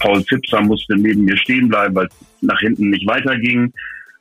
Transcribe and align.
Paul 0.00 0.24
Zipser 0.24 0.60
musste 0.62 0.96
neben 0.96 1.24
mir 1.24 1.36
stehen 1.36 1.68
bleiben, 1.68 1.94
weil 1.94 2.06
es 2.06 2.42
nach 2.42 2.58
hinten 2.60 2.90
nicht 2.90 3.06
weiterging. 3.06 3.72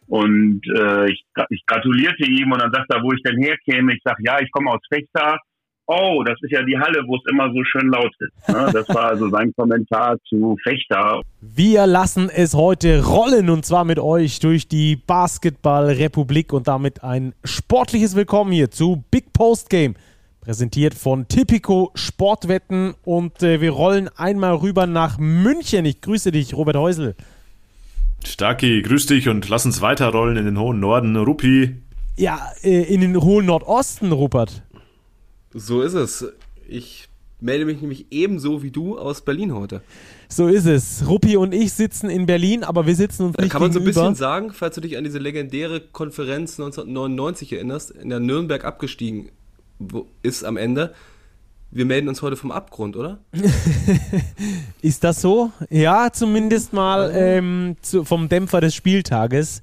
Und 0.07 0.61
äh, 0.75 1.11
ich, 1.11 1.23
ich 1.49 1.65
gratulierte 1.65 2.25
ihm 2.25 2.51
und 2.51 2.61
dann 2.61 2.71
sagt 2.71 2.91
er, 2.91 3.01
wo 3.03 3.11
ich 3.11 3.21
denn 3.23 3.37
herkäme. 3.41 3.93
Ich 3.93 4.01
sage, 4.03 4.21
ja, 4.23 4.39
ich 4.39 4.51
komme 4.51 4.71
aus 4.71 4.81
Fechter. 4.91 5.39
Oh, 5.85 6.23
das 6.23 6.37
ist 6.43 6.51
ja 6.51 6.61
die 6.61 6.77
Halle, 6.77 7.03
wo 7.07 7.15
es 7.15 7.23
immer 7.31 7.51
so 7.51 7.63
schön 7.63 7.89
laut 7.89 8.11
ist. 8.19 8.49
Ne? 8.49 8.69
Das 8.71 8.87
war 8.89 9.05
also 9.05 9.27
sein 9.31 9.51
Kommentar 9.55 10.17
zu 10.27 10.55
Fechter. 10.61 11.21
Wir 11.41 11.87
lassen 11.87 12.29
es 12.29 12.53
heute 12.53 13.03
rollen 13.03 13.49
und 13.49 13.65
zwar 13.65 13.85
mit 13.85 13.97
euch 13.97 14.39
durch 14.39 14.67
die 14.67 14.95
Basketballrepublik 14.95 16.53
und 16.53 16.67
damit 16.67 17.03
ein 17.03 17.33
sportliches 17.43 18.15
Willkommen 18.15 18.51
hier 18.51 18.69
zu 18.69 19.03
Big 19.09 19.33
Post 19.33 19.69
Game. 19.69 19.95
Präsentiert 20.41 20.93
von 20.93 21.27
Tipico 21.27 21.91
Sportwetten 21.95 22.93
und 23.03 23.43
äh, 23.43 23.59
wir 23.59 23.71
rollen 23.71 24.07
einmal 24.15 24.55
rüber 24.55 24.87
nach 24.87 25.17
München. 25.17 25.83
Ich 25.83 25.99
grüße 25.99 26.31
dich, 26.31 26.53
Robert 26.53 26.77
Häusl. 26.77 27.15
Starki, 28.23 28.81
grüß 28.81 29.07
dich 29.07 29.27
und 29.27 29.49
lass 29.49 29.65
uns 29.65 29.81
weiterrollen 29.81 30.37
in 30.37 30.45
den 30.45 30.57
hohen 30.57 30.79
Norden. 30.79 31.17
Rupi. 31.17 31.75
Ja, 32.15 32.51
äh, 32.63 32.83
in 32.83 33.01
den 33.01 33.21
hohen 33.21 33.47
Nordosten, 33.47 34.13
Rupert. 34.13 34.63
So 35.53 35.81
ist 35.81 35.93
es. 35.93 36.25
Ich 36.69 37.09
melde 37.41 37.65
mich 37.65 37.81
nämlich 37.81 38.05
ebenso 38.11 38.63
wie 38.63 38.71
du 38.71 38.97
aus 38.97 39.21
Berlin 39.21 39.53
heute. 39.53 39.81
So 40.29 40.47
ist 40.47 40.65
es. 40.65 41.05
Ruppi 41.05 41.35
und 41.35 41.53
ich 41.53 41.73
sitzen 41.73 42.09
in 42.09 42.25
Berlin, 42.25 42.63
aber 42.63 42.85
wir 42.87 42.95
sitzen 42.95 43.25
uns 43.25 43.37
nicht 43.37 43.51
Kann 43.51 43.61
man 43.61 43.71
gegenüber. 43.71 43.93
so 43.93 43.99
ein 44.01 44.11
bisschen 44.11 44.15
sagen, 44.15 44.53
falls 44.53 44.75
du 44.75 44.81
dich 44.81 44.97
an 44.97 45.03
diese 45.03 45.19
legendäre 45.19 45.81
Konferenz 45.81 46.59
1999 46.59 47.53
erinnerst, 47.53 47.91
in 47.91 48.09
der 48.09 48.21
Nürnberg 48.21 48.63
abgestiegen 48.63 49.31
ist 50.21 50.43
am 50.43 50.57
Ende. 50.57 50.93
Wir 51.71 51.85
melden 51.85 52.09
uns 52.09 52.21
heute 52.21 52.35
vom 52.35 52.51
Abgrund, 52.51 52.97
oder? 52.97 53.19
ist 54.81 55.03
das 55.03 55.21
so? 55.21 55.51
Ja, 55.69 56.11
zumindest 56.11 56.73
mal 56.73 57.11
ähm, 57.13 57.75
zu, 57.81 58.03
vom 58.05 58.27
Dämpfer 58.27 58.59
des 58.59 58.73
Spieltages. 58.73 59.61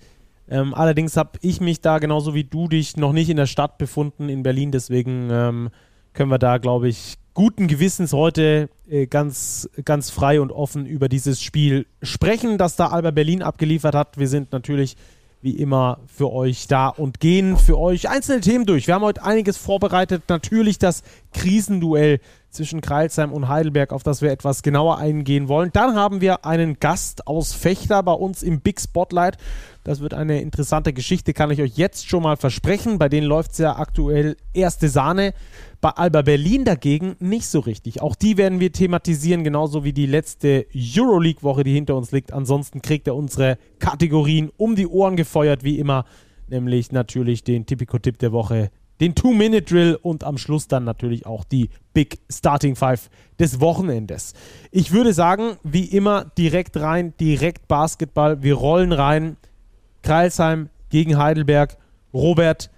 Ähm, 0.48 0.72
allerdings 0.72 1.16
habe 1.16 1.38
ich 1.42 1.60
mich 1.60 1.80
da 1.80 1.98
genauso 1.98 2.34
wie 2.34 2.44
du 2.44 2.68
dich 2.68 2.96
noch 2.96 3.12
nicht 3.12 3.28
in 3.28 3.36
der 3.36 3.46
Stadt 3.46 3.78
befunden 3.78 4.28
in 4.28 4.44
Berlin, 4.44 4.70
deswegen 4.70 5.28
ähm, 5.32 5.70
können 6.12 6.30
wir 6.30 6.38
da, 6.38 6.58
glaube 6.58 6.88
ich, 6.88 7.16
guten 7.34 7.66
Gewissens 7.66 8.12
heute 8.12 8.70
äh, 8.88 9.06
ganz, 9.06 9.68
ganz 9.84 10.10
frei 10.10 10.40
und 10.40 10.52
offen 10.52 10.86
über 10.86 11.08
dieses 11.08 11.42
Spiel 11.42 11.86
sprechen, 12.02 12.56
das 12.56 12.76
da 12.76 12.86
Alba 12.86 13.10
Berlin 13.10 13.42
abgeliefert 13.42 13.94
hat. 13.94 14.16
Wir 14.16 14.28
sind 14.28 14.52
natürlich 14.52 14.96
wie 15.42 15.52
immer 15.52 16.00
für 16.06 16.32
euch 16.32 16.66
da 16.66 16.88
und 16.88 17.20
gehen 17.20 17.56
für 17.56 17.78
euch 17.78 18.08
einzelne 18.08 18.40
Themen 18.40 18.66
durch. 18.66 18.86
Wir 18.86 18.94
haben 18.94 19.04
heute 19.04 19.22
einiges 19.22 19.56
vorbereitet. 19.56 20.24
Natürlich 20.28 20.78
das 20.78 21.02
Krisenduell 21.32 22.20
zwischen 22.56 22.80
Kreilsheim 22.80 23.32
und 23.32 23.48
Heidelberg, 23.48 23.92
auf 23.92 24.02
das 24.02 24.22
wir 24.22 24.30
etwas 24.30 24.62
genauer 24.62 24.98
eingehen 24.98 25.48
wollen. 25.48 25.70
Dann 25.72 25.94
haben 25.94 26.20
wir 26.20 26.44
einen 26.44 26.80
Gast 26.80 27.26
aus 27.26 27.52
Fechter 27.52 28.02
bei 28.02 28.12
uns 28.12 28.42
im 28.42 28.60
Big 28.60 28.80
Spotlight. 28.80 29.36
Das 29.84 30.00
wird 30.00 30.14
eine 30.14 30.40
interessante 30.40 30.92
Geschichte, 30.92 31.32
kann 31.32 31.50
ich 31.50 31.62
euch 31.62 31.76
jetzt 31.76 32.08
schon 32.08 32.24
mal 32.24 32.36
versprechen. 32.36 32.98
Bei 32.98 33.08
denen 33.08 33.26
läuft 33.26 33.52
es 33.52 33.58
ja 33.58 33.76
aktuell 33.76 34.36
erste 34.52 34.88
Sahne. 34.88 35.32
Bei 35.80 35.90
Alba 35.90 36.22
Berlin 36.22 36.64
dagegen 36.64 37.14
nicht 37.20 37.46
so 37.46 37.60
richtig. 37.60 38.02
Auch 38.02 38.16
die 38.16 38.36
werden 38.36 38.58
wir 38.58 38.72
thematisieren, 38.72 39.44
genauso 39.44 39.84
wie 39.84 39.92
die 39.92 40.06
letzte 40.06 40.66
Euroleague-Woche, 40.74 41.62
die 41.62 41.74
hinter 41.74 41.94
uns 41.94 42.10
liegt. 42.10 42.32
Ansonsten 42.32 42.82
kriegt 42.82 43.06
er 43.06 43.14
unsere 43.14 43.58
Kategorien 43.78 44.50
um 44.56 44.74
die 44.74 44.88
Ohren 44.88 45.14
gefeuert, 45.14 45.62
wie 45.62 45.78
immer. 45.78 46.04
Nämlich 46.48 46.90
natürlich 46.90 47.44
den 47.44 47.66
Tipico-Tipp 47.66 48.18
der 48.18 48.32
Woche, 48.32 48.70
den 49.00 49.14
Two-Minute-Drill 49.14 49.98
und 50.00 50.24
am 50.24 50.38
Schluss 50.38 50.68
dann 50.68 50.84
natürlich 50.84 51.26
auch 51.26 51.44
die 51.44 51.70
Big 51.92 52.18
Starting 52.30 52.76
Five 52.76 53.10
des 53.38 53.60
Wochenendes. 53.60 54.34
Ich 54.70 54.92
würde 54.92 55.12
sagen, 55.12 55.56
wie 55.62 55.84
immer, 55.84 56.24
direkt 56.38 56.76
rein, 56.78 57.14
direkt 57.20 57.68
Basketball. 57.68 58.42
Wir 58.42 58.54
rollen 58.54 58.92
rein. 58.92 59.36
Kreilsheim 60.02 60.68
gegen 60.90 61.18
Heidelberg. 61.18 61.76
Robert, 62.14 62.70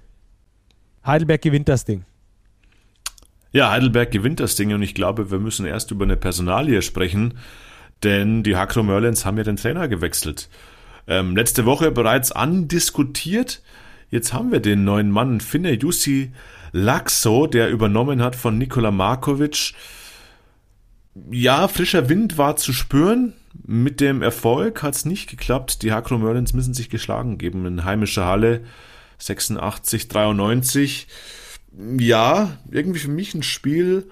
Heidelberg 1.07 1.43
gewinnt 1.43 1.69
das 1.69 1.85
Ding. 1.85 2.05
Ja, 3.53 3.71
Heidelberg 3.71 4.11
gewinnt 4.11 4.41
das 4.41 4.57
Ding 4.57 4.75
und 4.75 4.83
ich 4.83 4.95
glaube, 4.95 5.31
wir 5.31 5.39
müssen 5.39 5.65
erst 5.65 5.91
über 5.91 6.05
eine 6.05 6.17
Personalie 6.17 6.83
sprechen, 6.83 7.39
denn 8.03 8.43
die 8.43 8.57
Hakro 8.57 8.83
Merlins 8.83 9.25
haben 9.25 9.39
ja 9.39 9.45
den 9.45 9.57
Trainer 9.57 9.89
gewechselt. 9.89 10.49
Ähm, 11.07 11.35
letzte 11.35 11.65
Woche 11.65 11.91
bereits 11.91 12.31
andiskutiert. 12.33 13.63
Jetzt 14.11 14.33
haben 14.33 14.53
wir 14.53 14.61
den 14.61 14.85
neuen 14.85 15.11
Mann, 15.11 15.41
Finne 15.41 15.73
Jussi 15.73 16.33
Laxo, 16.73 17.47
der 17.47 17.71
übernommen 17.71 18.23
hat 18.23 18.37
von 18.37 18.59
Nikola 18.59 18.91
Markovic. 18.91 19.75
Ja, 21.31 21.69
frischer 21.69 22.09
Wind 22.09 22.39
war 22.39 22.57
zu 22.57 22.73
spüren. 22.73 23.33
Mit 23.67 24.01
dem 24.01 24.23
Erfolg 24.23 24.83
hat 24.83 24.95
es 24.95 25.05
nicht 25.05 25.29
geklappt. 25.29 25.83
Die 25.83 25.93
Hakro 25.93 26.19
Merlins 26.19 26.53
müssen 26.53 26.75
sich 26.75 26.91
geschlagen 26.91 27.39
geben 27.39 27.67
in 27.67 27.85
heimischer 27.85 28.27
Halle 28.27 28.63
86, 29.19 30.09
93 30.09 31.09
ja, 31.99 32.59
irgendwie 32.71 32.99
für 32.99 33.11
mich 33.11 33.35
ein 33.35 33.43
Spiel, 33.43 34.11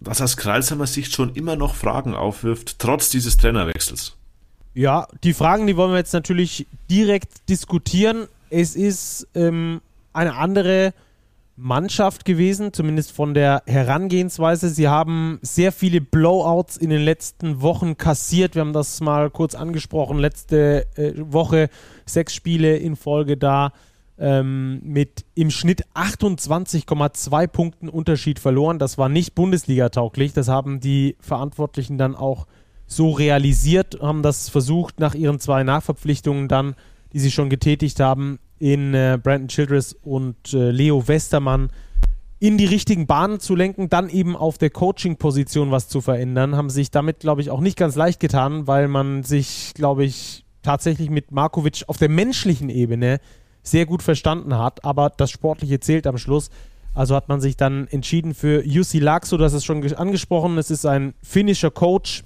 das 0.00 0.20
aus 0.20 0.36
Kreilsheimer 0.36 0.86
Sicht 0.86 1.14
schon 1.14 1.34
immer 1.34 1.56
noch 1.56 1.74
Fragen 1.74 2.14
aufwirft, 2.14 2.78
trotz 2.78 3.10
dieses 3.10 3.36
Trainerwechsels. 3.36 4.16
Ja, 4.74 5.06
die 5.22 5.34
Fragen, 5.34 5.66
die 5.66 5.76
wollen 5.76 5.92
wir 5.92 5.98
jetzt 5.98 6.14
natürlich 6.14 6.66
direkt 6.88 7.48
diskutieren. 7.48 8.26
Es 8.52 8.76
ist 8.76 9.26
ähm, 9.34 9.80
eine 10.12 10.34
andere 10.34 10.92
Mannschaft 11.56 12.26
gewesen, 12.26 12.72
zumindest 12.72 13.12
von 13.12 13.32
der 13.32 13.62
Herangehensweise. 13.66 14.68
Sie 14.68 14.88
haben 14.88 15.38
sehr 15.42 15.72
viele 15.72 16.02
Blowouts 16.02 16.76
in 16.76 16.90
den 16.90 17.02
letzten 17.02 17.62
Wochen 17.62 17.96
kassiert. 17.96 18.54
Wir 18.54 18.60
haben 18.60 18.74
das 18.74 19.00
mal 19.00 19.30
kurz 19.30 19.54
angesprochen. 19.54 20.18
Letzte 20.18 20.86
äh, 20.96 21.12
Woche 21.16 21.70
sechs 22.04 22.34
Spiele 22.34 22.76
in 22.76 22.94
Folge 22.96 23.38
da 23.38 23.72
ähm, 24.18 24.80
mit 24.84 25.24
im 25.34 25.50
Schnitt 25.50 25.86
28,2 25.94 27.46
Punkten 27.46 27.88
Unterschied 27.88 28.38
verloren. 28.38 28.78
Das 28.78 28.98
war 28.98 29.08
nicht 29.08 29.34
Bundesliga-tauglich. 29.34 30.34
Das 30.34 30.48
haben 30.48 30.80
die 30.80 31.16
Verantwortlichen 31.20 31.96
dann 31.96 32.14
auch 32.14 32.46
so 32.86 33.10
realisiert, 33.10 33.98
haben 34.02 34.22
das 34.22 34.50
versucht 34.50 35.00
nach 35.00 35.14
ihren 35.14 35.40
zwei 35.40 35.62
Nachverpflichtungen 35.64 36.48
dann, 36.48 36.74
die 37.12 37.18
sie 37.18 37.30
schon 37.30 37.50
getätigt 37.50 38.00
haben, 38.00 38.38
in 38.58 38.94
äh, 38.94 39.18
Brandon 39.22 39.48
Childress 39.48 39.94
und 40.02 40.54
äh, 40.54 40.70
Leo 40.70 41.06
Westermann 41.08 41.70
in 42.38 42.58
die 42.58 42.66
richtigen 42.66 43.06
Bahnen 43.06 43.38
zu 43.38 43.54
lenken, 43.54 43.88
dann 43.88 44.08
eben 44.08 44.34
auf 44.34 44.58
der 44.58 44.70
Coaching-Position 44.70 45.70
was 45.70 45.88
zu 45.88 46.00
verändern, 46.00 46.56
haben 46.56 46.70
sich 46.70 46.90
damit, 46.90 47.20
glaube 47.20 47.40
ich, 47.40 47.50
auch 47.50 47.60
nicht 47.60 47.78
ganz 47.78 47.94
leicht 47.94 48.18
getan, 48.18 48.66
weil 48.66 48.88
man 48.88 49.22
sich, 49.22 49.72
glaube 49.74 50.04
ich, 50.04 50.44
tatsächlich 50.62 51.08
mit 51.08 51.30
Markovic 51.30 51.84
auf 51.86 51.98
der 51.98 52.08
menschlichen 52.08 52.68
Ebene 52.68 53.20
sehr 53.62 53.86
gut 53.86 54.02
verstanden 54.02 54.58
hat, 54.58 54.84
aber 54.84 55.10
das 55.10 55.30
Sportliche 55.30 55.78
zählt 55.78 56.06
am 56.06 56.18
Schluss. 56.18 56.50
Also 56.94 57.14
hat 57.14 57.28
man 57.28 57.40
sich 57.40 57.56
dann 57.56 57.86
entschieden 57.86 58.34
für 58.34 58.66
Jussi 58.66 58.98
Laxo, 58.98 59.36
das 59.36 59.52
ist 59.52 59.64
schon 59.64 59.82
angesprochen. 59.94 60.58
Es 60.58 60.70
ist 60.70 60.84
ein 60.84 61.14
finnischer 61.22 61.70
Coach, 61.70 62.24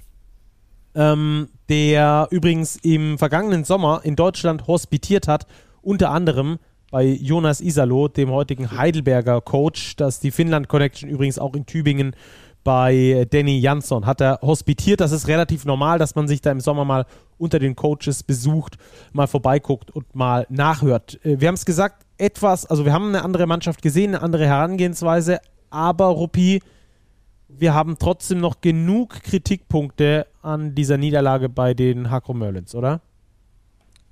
ähm, 0.95 1.49
der 1.69 2.27
übrigens 2.31 2.77
im 2.77 3.17
vergangenen 3.17 3.63
Sommer 3.63 4.01
in 4.03 4.15
Deutschland 4.15 4.67
hospitiert 4.67 5.27
hat, 5.27 5.47
unter 5.81 6.11
anderem 6.11 6.59
bei 6.91 7.03
Jonas 7.03 7.59
Isalo, 7.59 8.07
dem 8.07 8.31
heutigen 8.31 8.71
Heidelberger 8.71 9.41
Coach, 9.41 9.95
das 9.97 10.19
die 10.19 10.31
Finnland 10.31 10.69
Connection 10.69 11.09
übrigens 11.09 11.37
auch 11.37 11.53
in 11.53 11.65
Tübingen 11.65 12.15
bei 12.67 13.25
Danny 13.29 13.59
Jansson 13.59 14.05
hat 14.05 14.19
er 14.19 14.39
hospitiert. 14.41 14.99
Das 14.99 15.13
ist 15.13 15.29
relativ 15.29 15.63
normal, 15.63 15.99
dass 15.99 16.15
man 16.15 16.27
sich 16.27 16.41
da 16.41 16.51
im 16.51 16.59
Sommer 16.59 16.83
mal 16.83 17.05
unter 17.37 17.59
den 17.59 17.77
Coaches 17.77 18.23
besucht, 18.23 18.77
mal 19.13 19.27
vorbeiguckt 19.27 19.89
und 19.89 20.13
mal 20.13 20.45
nachhört. 20.49 21.17
Äh, 21.23 21.39
wir 21.39 21.47
haben 21.47 21.55
es 21.55 21.65
gesagt, 21.65 22.05
etwas, 22.17 22.65
also 22.65 22.83
wir 22.83 22.91
haben 22.91 23.07
eine 23.07 23.23
andere 23.23 23.47
Mannschaft 23.47 23.81
gesehen, 23.81 24.15
eine 24.15 24.21
andere 24.21 24.47
Herangehensweise, 24.47 25.39
aber 25.69 26.07
Ruppi, 26.07 26.61
wir 27.49 27.73
haben 27.73 27.97
trotzdem 27.97 28.39
noch 28.39 28.61
genug 28.61 29.21
Kritikpunkte 29.23 30.27
an 30.41 30.75
dieser 30.75 30.97
Niederlage 30.97 31.49
bei 31.49 31.73
den 31.73 32.09
Hakro 32.09 32.33
Merlins, 32.33 32.75
oder? 32.75 33.01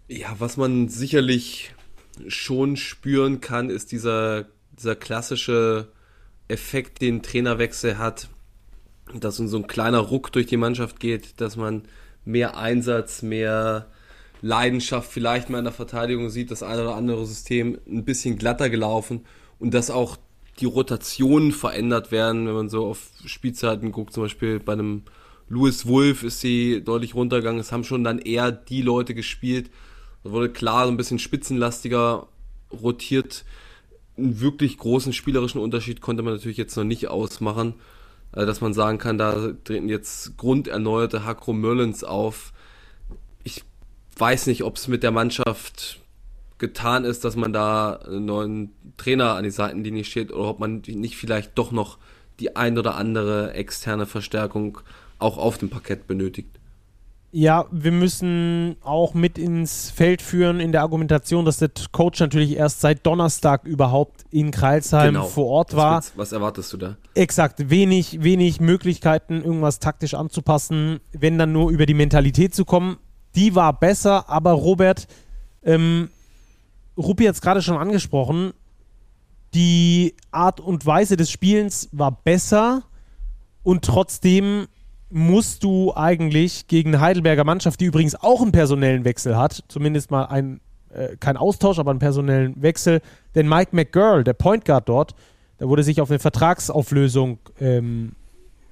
Ja, 0.08 0.36
was 0.40 0.58
man 0.58 0.88
sicherlich 0.88 1.74
schon 2.28 2.78
spüren 2.78 3.42
kann, 3.42 3.70
ist 3.70 3.92
dieser, 3.92 4.46
dieser 4.78 4.96
klassische 4.96 5.92
Effekt, 6.48 7.02
den 7.02 7.24
Trainerwechsel 7.24 7.98
hat, 7.98 8.30
dass 9.14 9.38
so 9.38 9.58
ein 9.58 9.68
kleiner 9.68 10.00
Ruck 10.00 10.32
durch 10.32 10.46
die 10.46 10.58
Mannschaft 10.58 11.00
geht, 11.00 11.42
dass 11.42 11.56
man 11.56 11.84
mehr 12.24 12.58
Einsatz, 12.58 13.22
mehr 13.22 13.88
Leidenschaft 14.42 15.12
vielleicht 15.12 15.50
mal 15.50 15.60
in 15.60 15.66
der 15.66 15.74
Verteidigung 15.74 16.30
sieht, 16.30 16.52
das 16.52 16.64
eine 16.64 16.84
oder 16.84 16.96
andere 16.96 17.26
System 17.26 17.80
ein 17.88 18.06
bisschen 18.06 18.38
glatter 18.38 18.70
gelaufen 18.70 19.26
und 19.60 19.74
dass 19.74 19.90
auch 19.90 20.18
die 20.60 20.66
Rotationen 20.66 21.52
verändert 21.52 22.12
werden, 22.12 22.48
wenn 22.48 22.54
man 22.54 22.70
so 22.70 22.86
auf 22.86 23.10
Spielzeiten 23.26 23.92
guckt, 23.92 24.14
zum 24.14 24.24
Beispiel 24.24 24.60
bei 24.60 24.74
einem 24.74 25.04
Louis 25.48 25.86
Wolf 25.86 26.24
ist 26.24 26.40
sie 26.40 26.82
deutlich 26.84 27.14
runtergegangen, 27.14 27.60
es 27.60 27.72
haben 27.72 27.84
schon 27.84 28.04
dann 28.04 28.20
eher 28.20 28.52
die 28.52 28.82
Leute 28.82 29.14
gespielt, 29.14 29.70
da 30.24 30.32
wurde 30.32 30.50
klar 30.50 30.86
so 30.86 30.92
ein 30.92 30.98
bisschen 30.98 31.20
spitzenlastiger 31.20 32.28
rotiert, 32.72 33.46
einen 34.18 34.40
wirklich 34.40 34.78
großen 34.78 35.14
spielerischen 35.14 35.62
Unterschied 35.62 36.02
konnte 36.02 36.24
man 36.24 36.34
natürlich 36.34 36.58
jetzt 36.58 36.76
noch 36.78 36.84
nicht 36.84 37.08
ausmachen, 37.10 37.76
äh, 38.32 38.46
dass 38.46 38.62
man 38.62 38.74
sagen 38.74 38.98
kann, 38.98 39.18
da 39.18 39.52
treten 39.64 39.90
jetzt 39.90 40.38
grunderneuerte 40.38 41.26
Hakro 41.26 41.54
Merlins 41.54 42.04
auf. 42.04 42.54
Ich 43.44 43.64
weiß 44.18 44.48
nicht, 44.48 44.64
ob 44.64 44.78
es 44.78 44.88
mit 44.88 45.04
der 45.04 45.12
Mannschaft 45.12 46.00
getan 46.58 47.04
ist, 47.04 47.26
dass 47.26 47.36
man 47.36 47.54
da 47.54 48.00
einen 48.06 48.26
neuen 48.26 48.72
Trainer 48.98 49.36
an 49.36 49.44
die 49.44 49.52
Seitenlinie 49.52 50.04
steht 50.04 50.32
oder 50.32 50.50
ob 50.50 50.60
man 50.60 50.82
nicht 50.88 51.18
vielleicht 51.18 51.58
doch 51.58 51.72
noch 51.72 51.98
die 52.40 52.56
ein 52.56 52.78
oder 52.78 52.96
andere 52.96 53.54
externe 53.54 54.06
Verstärkung 54.06 54.80
auch 55.20 55.38
auf 55.38 55.58
dem 55.58 55.70
Parkett 55.70 56.08
benötigt. 56.08 56.60
Ja, 57.38 57.66
wir 57.70 57.92
müssen 57.92 58.78
auch 58.82 59.14
mit 59.14 59.38
ins 59.38 59.92
Feld 59.92 60.22
führen 60.22 60.62
in 60.62 60.72
der 60.72 60.84
Argumentation, 60.84 61.44
dass 61.44 61.58
der 61.58 61.70
Coach 61.92 62.22
natürlich 62.22 62.56
erst 62.56 62.80
seit 62.80 63.06
Donnerstag 63.06 63.66
überhaupt 63.66 64.24
in 64.32 64.52
Kreilsheim 64.52 65.16
genau. 65.16 65.26
vor 65.26 65.48
Ort 65.48 65.76
war. 65.76 66.02
Was 66.16 66.32
erwartest 66.32 66.72
du 66.72 66.78
da? 66.78 66.96
Exakt, 67.14 67.70
wenig, 67.70 68.24
wenig 68.24 68.62
Möglichkeiten, 68.62 69.44
irgendwas 69.44 69.80
taktisch 69.80 70.14
anzupassen, 70.14 71.02
wenn 71.12 71.38
dann 71.38 71.52
nur 71.52 71.72
über 71.72 71.86
die 71.86 71.94
Mentalität 71.94 72.56
zu 72.56 72.64
kommen. 72.64 72.96
Die 73.36 73.54
war 73.54 73.78
besser, 73.78 74.30
aber 74.30 74.52
Robert, 74.52 75.06
ähm, 75.64 76.10
Rupi 76.98 77.26
hat 77.26 77.36
es 77.36 77.42
gerade 77.42 77.62
schon 77.62 77.78
angesprochen, 77.78 78.54
die 79.54 80.16
Art 80.32 80.60
und 80.60 80.86
Weise 80.86 81.18
des 81.18 81.32
Spielens 81.32 81.90
war 81.92 82.12
besser 82.12 82.84
und 83.64 83.86
trotzdem 83.86 84.68
musst 85.10 85.64
du 85.64 85.94
eigentlich 85.96 86.68
gegen 86.68 86.94
eine 86.94 87.02
Heidelberger 87.02 87.44
Mannschaft, 87.44 87.80
die 87.80 87.86
übrigens 87.86 88.16
auch 88.16 88.42
einen 88.42 88.52
personellen 88.52 89.06
Wechsel 89.06 89.38
hat, 89.38 89.64
zumindest 89.68 90.12
mal 90.12 90.26
ein, 90.26 90.60
äh, 90.90 91.16
kein 91.18 91.38
Austausch, 91.38 91.80
aber 91.80 91.92
einen 91.92 92.00
personellen 92.00 92.62
Wechsel, 92.62 93.02
denn 93.34 93.48
Mike 93.48 93.74
McGurl, 93.74 94.24
der 94.24 94.34
Point 94.34 94.66
Guard 94.66 94.90
dort, 94.90 95.16
da 95.58 95.70
wurde 95.70 95.84
sich 95.84 96.02
auf 96.02 96.10
eine 96.10 96.20
Vertragsauflösung 96.20 97.40
ähm, 97.62 98.14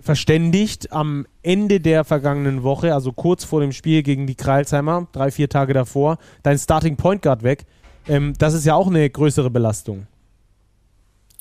verständigt 0.02 0.92
am 0.92 1.26
Ende 1.44 1.80
der 1.80 2.04
vergangenen 2.04 2.64
Woche, 2.64 2.94
also 2.94 3.14
kurz 3.14 3.46
vor 3.46 3.62
dem 3.62 3.72
Spiel 3.72 4.04
gegen 4.04 4.28
die 4.28 4.36
Kreilsheimer, 4.36 5.08
drei, 5.14 5.32
vier 5.32 5.48
Tage 5.48 5.74
davor, 5.74 6.18
dein 6.44 6.58
Starting 6.58 6.98
Point 6.98 7.22
Guard 7.22 7.44
weg. 7.44 7.66
Ähm, 8.08 8.34
das 8.38 8.54
ist 8.54 8.66
ja 8.66 8.76
auch 8.76 8.88
eine 8.88 9.10
größere 9.10 9.50
Belastung. 9.50 10.08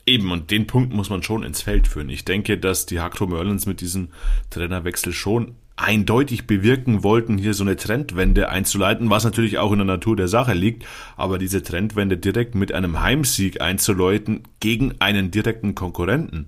Eben, 0.05 0.33
und 0.33 0.51
den 0.51 0.67
Punkt 0.67 0.93
muss 0.93 1.11
man 1.11 1.23
schon 1.23 1.45
ins 1.45 1.63
Feld 1.63 1.87
führen. 1.87 2.09
Ich 2.09 2.25
denke, 2.25 2.59
dass 2.59 2.87
die 2.87 3.01
Hakro 3.01 3.27
Merlins 3.27 3.67
mit 3.67 3.81
diesem 3.81 4.09
Trainerwechsel 4.51 5.13
schon 5.13 5.55
eindeutig 5.77 6.47
bewirken 6.47 7.03
wollten, 7.03 7.39
hier 7.39 7.55
so 7.55 7.65
eine 7.65 7.77
Trendwende 7.77 8.49
einzuleiten, 8.49 9.11
was 9.11 9.25
natürlich 9.25 9.59
auch 9.59 9.73
in 9.73 9.79
der 9.79 9.87
Natur 9.87 10.17
der 10.17 10.29
Sache 10.29 10.55
liegt, 10.55 10.85
aber 11.17 11.39
diese 11.39 11.63
Trendwende 11.63 12.17
direkt 12.19 12.55
mit 12.55 12.73
einem 12.73 13.01
Heimsieg 13.01 13.61
einzuläuten 13.61 14.43
gegen 14.61 14.95
einen 15.01 15.31
direkten 15.31 15.75
Konkurrenten 15.75 16.47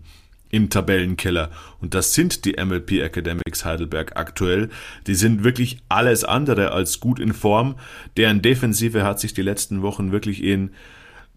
im 0.54 0.70
Tabellenkeller. 0.70 1.50
Und 1.80 1.94
das 1.94 2.14
sind 2.14 2.44
die 2.44 2.52
MLP 2.52 3.02
Academics 3.02 3.64
Heidelberg 3.64 4.16
aktuell. 4.16 4.70
Die 5.08 5.16
sind 5.16 5.42
wirklich 5.42 5.78
alles 5.88 6.22
andere 6.22 6.70
als 6.70 7.00
gut 7.00 7.18
in 7.18 7.32
Form. 7.32 7.74
Deren 8.16 8.40
Defensive 8.40 9.02
hat 9.02 9.18
sich 9.18 9.34
die 9.34 9.42
letzten 9.42 9.82
Wochen 9.82 10.12
wirklich 10.12 10.44
in 10.44 10.70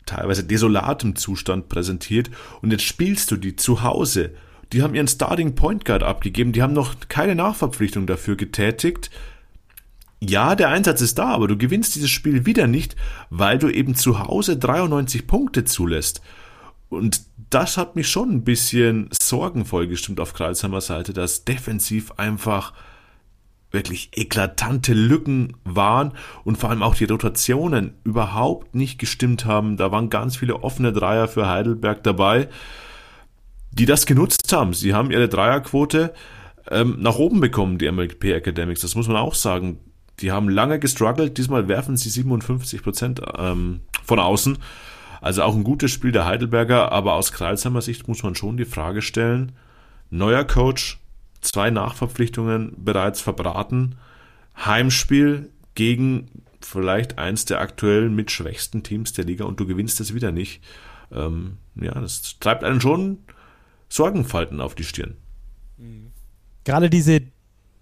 teilweise 0.06 0.44
desolatem 0.44 1.16
Zustand 1.16 1.68
präsentiert 1.68 2.30
und 2.62 2.72
jetzt 2.72 2.84
spielst 2.84 3.32
du 3.32 3.38
die 3.38 3.56
zu 3.56 3.82
Hause. 3.82 4.36
Die 4.72 4.84
haben 4.84 4.94
ihren 4.94 5.08
Starting 5.08 5.56
Point 5.56 5.84
Guard 5.84 6.04
abgegeben, 6.04 6.52
die 6.52 6.62
haben 6.62 6.74
noch 6.74 6.96
keine 7.10 7.34
Nachverpflichtung 7.36 8.06
dafür 8.06 8.36
getätigt. 8.36 9.10
Ja, 10.20 10.56
der 10.56 10.70
Einsatz 10.70 11.02
ist 11.02 11.18
da, 11.18 11.30
aber 11.30 11.48
du 11.48 11.58
gewinnst 11.58 11.96
dieses 11.96 12.10
Spiel 12.10 12.46
wieder 12.46 12.68
nicht, 12.68 12.96
weil 13.30 13.58
du 13.58 13.70
eben 13.70 13.96
zu 13.96 14.20
Hause 14.20 14.58
93 14.58 15.28
Punkte 15.28 15.66
zulässt. 15.66 16.22
Und 16.90 17.27
das 17.50 17.78
hat 17.78 17.96
mich 17.96 18.10
schon 18.10 18.32
ein 18.32 18.44
bisschen 18.44 19.10
sorgenvoll 19.22 19.88
gestimmt 19.88 20.20
auf 20.20 20.34
Kreuzheimer 20.34 20.82
Seite, 20.82 21.14
dass 21.14 21.46
defensiv 21.46 22.12
einfach 22.18 22.74
wirklich 23.72 24.12
eklatante 24.16 24.94
Lücken 24.94 25.56
waren 25.64 26.14
und 26.44 26.58
vor 26.58 26.70
allem 26.70 26.84
auch 26.84 26.96
die 26.96 27.06
Rotationen 27.06 27.96
überhaupt 28.04 28.76
nicht 28.76 28.98
gestimmt 28.98 29.46
haben. 29.46 29.78
Da 29.78 29.92
waren 29.92 30.10
ganz 30.10 30.38
viele 30.38 30.64
offene 30.64 30.94
Dreier 30.94 31.28
für 31.28 31.48
Heidelberg 31.48 32.04
dabei, 32.04 32.48
die 33.72 33.86
das 33.86 34.06
genutzt 34.06 34.52
haben. 34.54 34.74
Sie 34.74 34.94
haben 34.94 35.12
ihre 35.12 35.28
Dreierquote 35.28 36.14
ähm, 36.70 36.98
nach 37.00 37.16
oben 37.16 37.40
bekommen, 37.40 37.78
die 37.78 37.92
MLP 37.92 38.26
Academics. 38.26 38.82
Das 38.82 38.96
muss 38.96 39.08
man 39.08 39.18
auch 39.18 39.36
sagen. 39.36 39.80
Die 40.20 40.32
haben 40.32 40.50
lange 40.50 40.80
gestruggelt. 40.80 41.38
Diesmal 41.38 41.68
werfen 41.68 41.96
sie 41.96 42.10
57 42.10 42.82
Prozent 42.82 43.22
ähm, 43.38 43.82
von 44.04 44.20
außen. 44.20 44.58
Also 45.22 45.44
auch 45.44 45.56
ein 45.56 45.64
gutes 45.64 45.92
Spiel 45.92 46.12
der 46.12 46.26
Heidelberger. 46.26 46.92
Aber 46.92 47.14
aus 47.14 47.32
Kreilsheimer 47.32 47.82
Sicht 47.82 48.08
muss 48.08 48.24
man 48.24 48.36
schon 48.36 48.58
die 48.58 48.66
Frage 48.66 49.02
stellen, 49.02 49.54
neuer 50.10 50.44
Coach, 50.44 51.00
zwei 51.42 51.70
Nachverpflichtungen 51.70 52.74
bereits 52.78 53.22
verbraten. 53.22 53.96
Heimspiel 54.58 55.50
gegen 55.76 56.30
vielleicht 56.62 57.18
eins 57.18 57.46
der 57.46 57.62
aktuell 57.62 58.10
mit 58.10 58.32
schwächsten 58.32 58.84
Teams 58.84 59.14
der 59.14 59.26
Liga 59.26 59.46
und 59.46 59.60
du 59.60 59.68
gewinnst 59.68 60.00
es 60.00 60.14
wieder 60.14 60.32
nicht. 60.32 60.62
Ähm, 61.12 61.58
ja, 61.76 61.94
das 61.94 62.38
treibt 62.40 62.64
einen 62.64 62.82
schon 62.82 63.20
Sorgenfalten 63.90 64.60
auf 64.60 64.76
die 64.76 64.84
Stirn. 64.84 65.16
Gerade 66.64 66.90
diese 66.90 67.22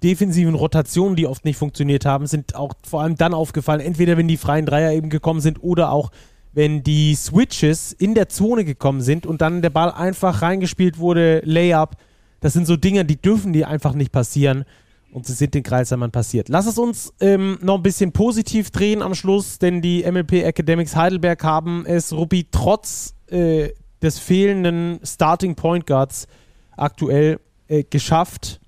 defensiven 0.03 0.53
Rotationen, 0.53 1.15
die 1.15 1.25
oft 1.25 1.45
nicht 1.45 1.57
funktioniert 1.57 2.05
haben, 2.05 2.27
sind 2.27 2.55
auch 2.55 2.73
vor 2.87 3.01
allem 3.01 3.15
dann 3.15 3.33
aufgefallen, 3.33 3.79
entweder 3.79 4.17
wenn 4.17 4.27
die 4.27 4.37
freien 4.37 4.65
Dreier 4.65 4.91
eben 4.91 5.09
gekommen 5.09 5.39
sind 5.39 5.63
oder 5.63 5.91
auch 5.91 6.11
wenn 6.55 6.83
die 6.83 7.13
Switches 7.15 7.91
in 7.91 8.15
der 8.15 8.29
Zone 8.29 8.63
gekommen 8.63 9.01
sind 9.01 9.27
und 9.27 9.41
dann 9.41 9.61
der 9.61 9.69
Ball 9.69 9.91
einfach 9.91 10.41
reingespielt 10.41 10.97
wurde, 10.97 11.41
Layup, 11.43 11.97
das 12.39 12.53
sind 12.53 12.65
so 12.65 12.77
Dinge, 12.77 13.03
die 13.05 13.21
dürfen 13.21 13.53
die 13.53 13.65
einfach 13.65 13.93
nicht 13.93 14.11
passieren. 14.11 14.63
Und 15.11 15.25
sie 15.25 15.33
sind 15.33 15.53
den 15.53 15.63
Kreisheimern 15.63 16.11
passiert. 16.11 16.49
Lass 16.49 16.65
es 16.65 16.77
uns 16.77 17.13
ähm, 17.21 17.57
noch 17.61 17.75
ein 17.75 17.83
bisschen 17.83 18.11
positiv 18.11 18.71
drehen 18.71 19.01
am 19.01 19.15
Schluss, 19.15 19.59
denn 19.59 19.81
die 19.81 20.03
MLP 20.03 20.43
Academics 20.43 20.95
Heidelberg 20.95 21.41
haben 21.43 21.85
es, 21.85 22.11
Rupi, 22.11 22.47
trotz 22.51 23.15
äh, 23.27 23.69
des 24.01 24.19
fehlenden 24.19 24.99
Starting 25.03 25.55
Point 25.55 25.85
Guards 25.85 26.27
aktuell 26.75 27.39
äh, 27.67 27.83
geschafft, 27.83 28.59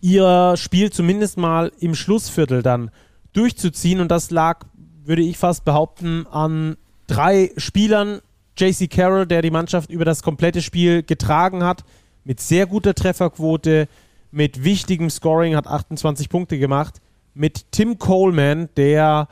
ihr 0.00 0.54
Spiel 0.56 0.90
zumindest 0.90 1.36
mal 1.36 1.72
im 1.78 1.94
Schlussviertel 1.94 2.62
dann 2.62 2.90
durchzuziehen. 3.32 4.00
Und 4.00 4.10
das 4.10 4.30
lag, 4.30 4.66
würde 5.04 5.22
ich 5.22 5.38
fast 5.38 5.64
behaupten, 5.64 6.26
an 6.30 6.76
drei 7.06 7.50
Spielern. 7.56 8.20
JC 8.56 8.88
Carroll, 8.88 9.26
der 9.26 9.42
die 9.42 9.50
Mannschaft 9.50 9.90
über 9.90 10.04
das 10.04 10.22
komplette 10.22 10.62
Spiel 10.62 11.02
getragen 11.02 11.64
hat 11.64 11.84
mit 12.24 12.40
sehr 12.40 12.66
guter 12.66 12.94
Trefferquote, 12.94 13.88
mit 14.30 14.64
wichtigem 14.64 15.10
Scoring, 15.10 15.54
hat 15.54 15.66
28 15.66 16.28
Punkte 16.28 16.58
gemacht. 16.58 17.00
Mit 17.34 17.70
Tim 17.70 17.98
Coleman, 17.98 18.68
der 18.76 19.28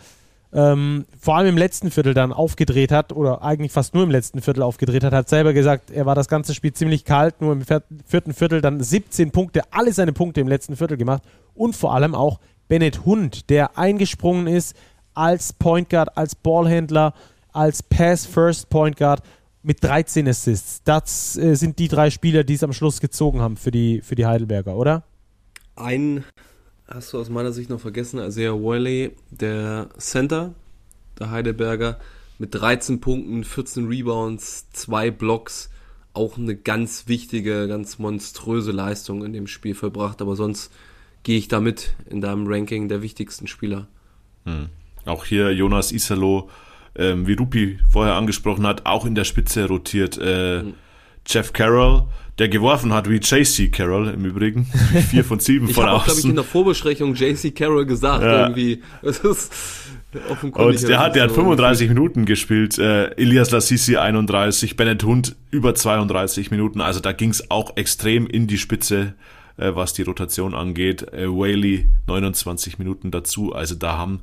ähm, 0.52 1.06
vor 1.18 1.36
allem 1.36 1.48
im 1.48 1.56
letzten 1.56 1.90
Viertel 1.90 2.14
dann 2.14 2.32
aufgedreht 2.32 2.92
hat, 2.92 3.12
oder 3.12 3.42
eigentlich 3.42 3.72
fast 3.72 3.94
nur 3.94 4.04
im 4.04 4.10
letzten 4.10 4.42
Viertel 4.42 4.62
aufgedreht 4.62 5.02
hat, 5.02 5.12
hat 5.12 5.28
selber 5.28 5.52
gesagt, 5.52 5.90
er 5.90 6.04
war 6.06 6.14
das 6.14 6.28
ganze 6.28 6.54
Spiel 6.54 6.72
ziemlich 6.72 7.04
kalt, 7.04 7.40
nur 7.40 7.52
im 7.52 7.62
vierten 8.06 8.34
Viertel 8.34 8.60
dann 8.60 8.80
17 8.80 9.30
Punkte, 9.30 9.62
alle 9.70 9.92
seine 9.92 10.12
Punkte 10.12 10.40
im 10.40 10.48
letzten 10.48 10.76
Viertel 10.76 10.96
gemacht. 10.96 11.22
Und 11.54 11.74
vor 11.74 11.94
allem 11.94 12.14
auch 12.14 12.38
Bennett 12.68 13.04
Hund, 13.04 13.50
der 13.50 13.78
eingesprungen 13.78 14.46
ist 14.46 14.76
als 15.14 15.52
Point 15.52 15.90
Guard, 15.90 16.16
als 16.16 16.34
Ballhändler, 16.34 17.14
als 17.52 17.82
Pass-First 17.82 18.70
Point 18.70 18.96
Guard 18.96 19.22
mit 19.62 19.82
13 19.82 20.28
Assists. 20.28 20.82
Das 20.84 21.36
äh, 21.36 21.54
sind 21.54 21.78
die 21.78 21.88
drei 21.88 22.10
Spieler, 22.10 22.44
die 22.44 22.54
es 22.54 22.62
am 22.62 22.72
Schluss 22.72 23.00
gezogen 23.00 23.40
haben 23.40 23.56
für 23.56 23.70
die, 23.70 24.00
für 24.00 24.14
die 24.14 24.26
Heidelberger, 24.26 24.74
oder? 24.76 25.04
Einen 25.76 26.24
hast 26.88 27.12
du 27.12 27.18
aus 27.18 27.30
meiner 27.30 27.52
Sicht 27.52 27.70
noch 27.70 27.80
vergessen, 27.80 28.18
Isaiah 28.18 28.54
Wiley, 28.54 29.12
der 29.30 29.88
Center 29.98 30.54
der 31.18 31.30
Heidelberger, 31.30 31.98
mit 32.38 32.54
13 32.54 33.00
Punkten, 33.00 33.44
14 33.44 33.86
Rebounds, 33.86 34.70
zwei 34.72 35.10
Blocks. 35.10 35.70
Auch 36.14 36.36
eine 36.36 36.56
ganz 36.56 37.06
wichtige, 37.06 37.68
ganz 37.68 37.98
monströse 37.98 38.72
Leistung 38.72 39.24
in 39.24 39.32
dem 39.32 39.46
Spiel 39.46 39.74
vollbracht. 39.74 40.20
Aber 40.20 40.36
sonst 40.36 40.72
gehe 41.22 41.38
ich 41.38 41.48
damit 41.48 41.94
in 42.10 42.20
deinem 42.20 42.46
Ranking 42.46 42.88
der 42.88 43.00
wichtigsten 43.00 43.46
Spieler. 43.46 43.86
Hm. 44.44 44.68
Auch 45.04 45.24
hier 45.24 45.52
Jonas 45.52 45.92
Isalo 45.92 46.48
ähm, 46.96 47.26
wie 47.26 47.34
Rupi 47.34 47.78
vorher 47.90 48.14
angesprochen 48.14 48.66
hat, 48.66 48.86
auch 48.86 49.06
in 49.06 49.14
der 49.14 49.24
Spitze 49.24 49.66
rotiert. 49.66 50.18
Äh, 50.22 50.62
mhm. 50.62 50.74
Jeff 51.26 51.52
Carroll, 51.52 52.04
der 52.38 52.48
geworfen 52.48 52.92
hat 52.92 53.08
wie 53.08 53.16
JC 53.16 53.70
Carroll 53.70 54.08
im 54.08 54.24
Übrigen. 54.24 54.66
Vier 55.10 55.24
von 55.24 55.38
sieben 55.38 55.68
von 55.74 55.84
außen. 55.84 55.88
Ich 55.88 56.00
habe, 56.00 56.04
glaube 56.04 56.20
ich, 56.20 56.24
in 56.26 56.34
der 56.34 56.44
Vorbesprechung 56.44 57.14
JC 57.14 57.54
Carroll 57.54 57.86
gesagt 57.86 58.24
ja. 58.24 58.48
irgendwie. 58.48 58.82
Das 59.02 59.18
ist 59.20 59.52
und 60.54 60.88
der 60.88 60.98
hat, 60.98 61.16
der 61.16 61.24
hat 61.24 61.32
35 61.32 61.88
Minuten 61.88 62.26
gespielt, 62.26 62.78
äh, 62.78 63.12
Elias 63.12 63.50
Lassisi 63.50 63.96
31, 63.96 64.76
Bennett 64.76 65.04
Hund 65.04 65.36
über 65.50 65.74
32 65.74 66.50
Minuten, 66.50 66.82
also 66.82 67.00
da 67.00 67.12
ging 67.12 67.30
es 67.30 67.50
auch 67.50 67.76
extrem 67.76 68.26
in 68.26 68.46
die 68.46 68.58
Spitze, 68.58 69.14
äh, 69.56 69.74
was 69.74 69.94
die 69.94 70.02
Rotation 70.02 70.54
angeht. 70.54 71.14
Äh, 71.14 71.28
Whaley 71.28 71.88
29 72.08 72.78
Minuten 72.78 73.10
dazu, 73.10 73.54
also 73.54 73.74
da 73.74 73.96
haben 73.96 74.20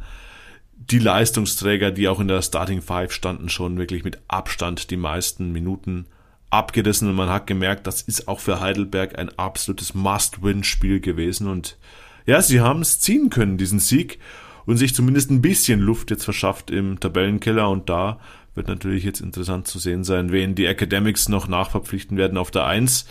die 0.92 1.00
Leistungsträger, 1.00 1.92
die 1.92 2.08
auch 2.08 2.20
in 2.20 2.28
der 2.28 2.42
Starting 2.42 2.82
Five 2.82 3.12
standen, 3.12 3.50
schon 3.50 3.78
wirklich 3.78 4.04
mit 4.04 4.20
Abstand 4.28 4.90
die 4.92 4.98
meisten 4.98 5.52
Minuten 5.52 6.06
abgerissen. 6.50 7.10
Und 7.10 7.16
man 7.16 7.30
hat 7.30 7.48
gemerkt, 7.48 7.88
das 7.88 8.02
ist 8.02 8.28
auch 8.28 8.40
für 8.40 8.60
Heidelberg 8.60 9.18
ein 9.18 9.30
absolutes 9.38 9.94
Must-Win-Spiel 9.94 11.00
gewesen. 11.00 11.48
Und 11.48 11.78
ja, 12.26 12.42
sie 12.42 12.62
haben 12.62 12.82
es 12.82 13.00
ziehen 13.00 13.30
können, 13.30 13.58
diesen 13.58 13.80
Sieg 13.80 14.20
und 14.66 14.78
sich 14.78 14.96
zumindest 14.96 15.32
ein 15.32 15.42
bisschen 15.42 15.80
Luft 15.80 16.12
jetzt 16.12 16.26
verschafft 16.26 16.72
im 16.72 17.00
Tabellenkeller. 17.00 17.70
Und 17.70 17.90
da 17.90 18.20
wird 18.56 18.68
natürlich 18.68 19.04
jetzt 19.04 19.22
interessant 19.22 19.68
zu 19.68 19.80
sehen 19.80 20.04
sein, 20.04 20.32
wen 20.32 20.56
die 20.56 20.66
Academics 20.66 21.30
noch 21.30 21.48
nachverpflichten 21.48 22.18
werden 22.18 22.38
auf 22.38 22.52
der 22.52 22.66
1, 22.66 23.06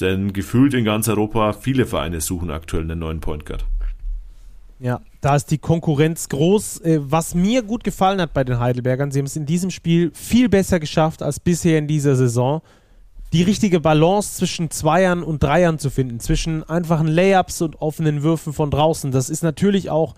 denn 0.00 0.32
gefühlt 0.32 0.74
in 0.74 0.84
ganz 0.84 1.08
Europa 1.08 1.52
viele 1.52 1.86
Vereine 1.86 2.20
suchen 2.20 2.50
aktuell 2.50 2.84
einen 2.84 3.00
neuen 3.00 3.20
Point 3.20 3.46
Guard. 3.46 3.64
Ja, 4.78 5.00
da 5.20 5.36
ist 5.36 5.50
die 5.50 5.58
Konkurrenz 5.58 6.28
groß. 6.28 6.80
Äh, 6.80 6.98
was 7.02 7.34
mir 7.34 7.62
gut 7.62 7.84
gefallen 7.84 8.20
hat 8.20 8.34
bei 8.34 8.44
den 8.44 8.58
Heidelbergern, 8.58 9.10
sie 9.10 9.18
haben 9.18 9.26
es 9.26 9.36
in 9.36 9.46
diesem 9.46 9.70
Spiel 9.70 10.10
viel 10.14 10.48
besser 10.48 10.80
geschafft 10.80 11.22
als 11.22 11.40
bisher 11.40 11.78
in 11.78 11.86
dieser 11.86 12.14
Saison, 12.14 12.60
die 13.32 13.42
richtige 13.42 13.80
Balance 13.80 14.36
zwischen 14.36 14.70
Zweiern 14.70 15.22
und 15.22 15.42
Dreiern 15.42 15.78
zu 15.78 15.90
finden, 15.90 16.20
zwischen 16.20 16.62
einfachen 16.64 17.08
Layups 17.08 17.62
und 17.62 17.80
offenen 17.80 18.22
Würfen 18.22 18.52
von 18.52 18.70
draußen. 18.70 19.10
Das 19.10 19.30
ist 19.30 19.42
natürlich 19.42 19.90
auch 19.90 20.14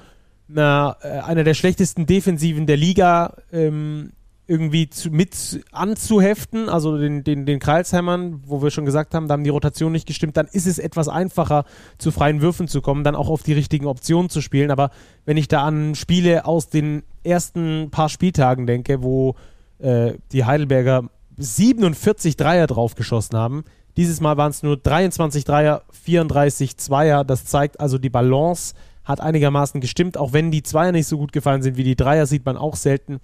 äh, 0.55 0.61
einer 0.61 1.45
der 1.45 1.55
schlechtesten 1.55 2.07
Defensiven 2.07 2.67
der 2.67 2.77
Liga 2.77 3.37
ähm, 3.53 4.13
irgendwie 4.49 4.89
zu, 4.89 5.11
mit 5.11 5.63
anzuheften, 5.73 6.71
also 6.71 6.97
den, 6.97 7.23
den, 7.23 7.45
den 7.45 7.59
Kreilshämmern, 7.59 8.43
wo 8.47 8.63
wir 8.63 8.71
schon 8.71 8.87
gesagt 8.87 9.15
haben, 9.15 9.29
da 9.29 9.35
haben 9.35 9.45
die 9.45 9.51
Rotationen 9.51 9.93
nicht 9.93 10.07
gestimmt, 10.07 10.39
dann 10.39 10.49
ist 10.51 10.67
es 10.67 10.79
etwas 10.79 11.07
einfacher, 11.09 11.65
zu 11.99 12.11
freien 12.11 12.41
Würfen 12.41 12.67
zu 12.67 12.81
kommen, 12.81 13.05
dann 13.05 13.15
auch 13.15 13.29
auf 13.29 13.43
die 13.43 13.53
richtigen 13.53 13.87
Optionen 13.87 14.31
zu 14.31 14.41
spielen. 14.41 14.71
Aber 14.71 14.91
wenn 15.27 15.37
ich 15.37 15.49
da 15.49 15.65
an 15.65 15.95
Spiele 15.95 16.47
aus 16.47 16.71
den 16.71 17.03
ersten 17.23 17.91
paar 17.91 18.09
Spieltagen 18.09 18.67
denke, 18.67 19.03
wo 19.03 19.37
äh, 19.79 20.15
die 20.33 20.47
Heidelberger 20.47 21.11
47 21.37 22.37
Dreier 22.37 22.67
draufgeschossen 22.67 23.39
haben, 23.39 23.65
dieses 23.99 24.21
Mal 24.21 24.37
waren 24.39 24.51
es 24.51 24.63
nur 24.63 24.77
23 24.77 25.45
Dreier, 25.45 25.83
34 25.91 26.79
Zweier. 26.79 27.25
Das 27.25 27.45
zeigt 27.45 27.81
also, 27.81 27.99
die 27.99 28.11
Balance 28.11 28.75
hat 29.05 29.21
einigermaßen 29.21 29.81
gestimmt, 29.81 30.17
auch 30.17 30.33
wenn 30.33 30.51
die 30.51 30.63
Zweier 30.63 30.93
nicht 30.93 31.07
so 31.07 31.19
gut 31.19 31.33
gefallen 31.33 31.63
sind 31.63 31.77
wie 31.77 31.83
die 31.83 31.97
Dreier, 31.97 32.27
sieht 32.27 32.47
man 32.47 32.57
auch 32.57 32.77
selten. 32.77 33.21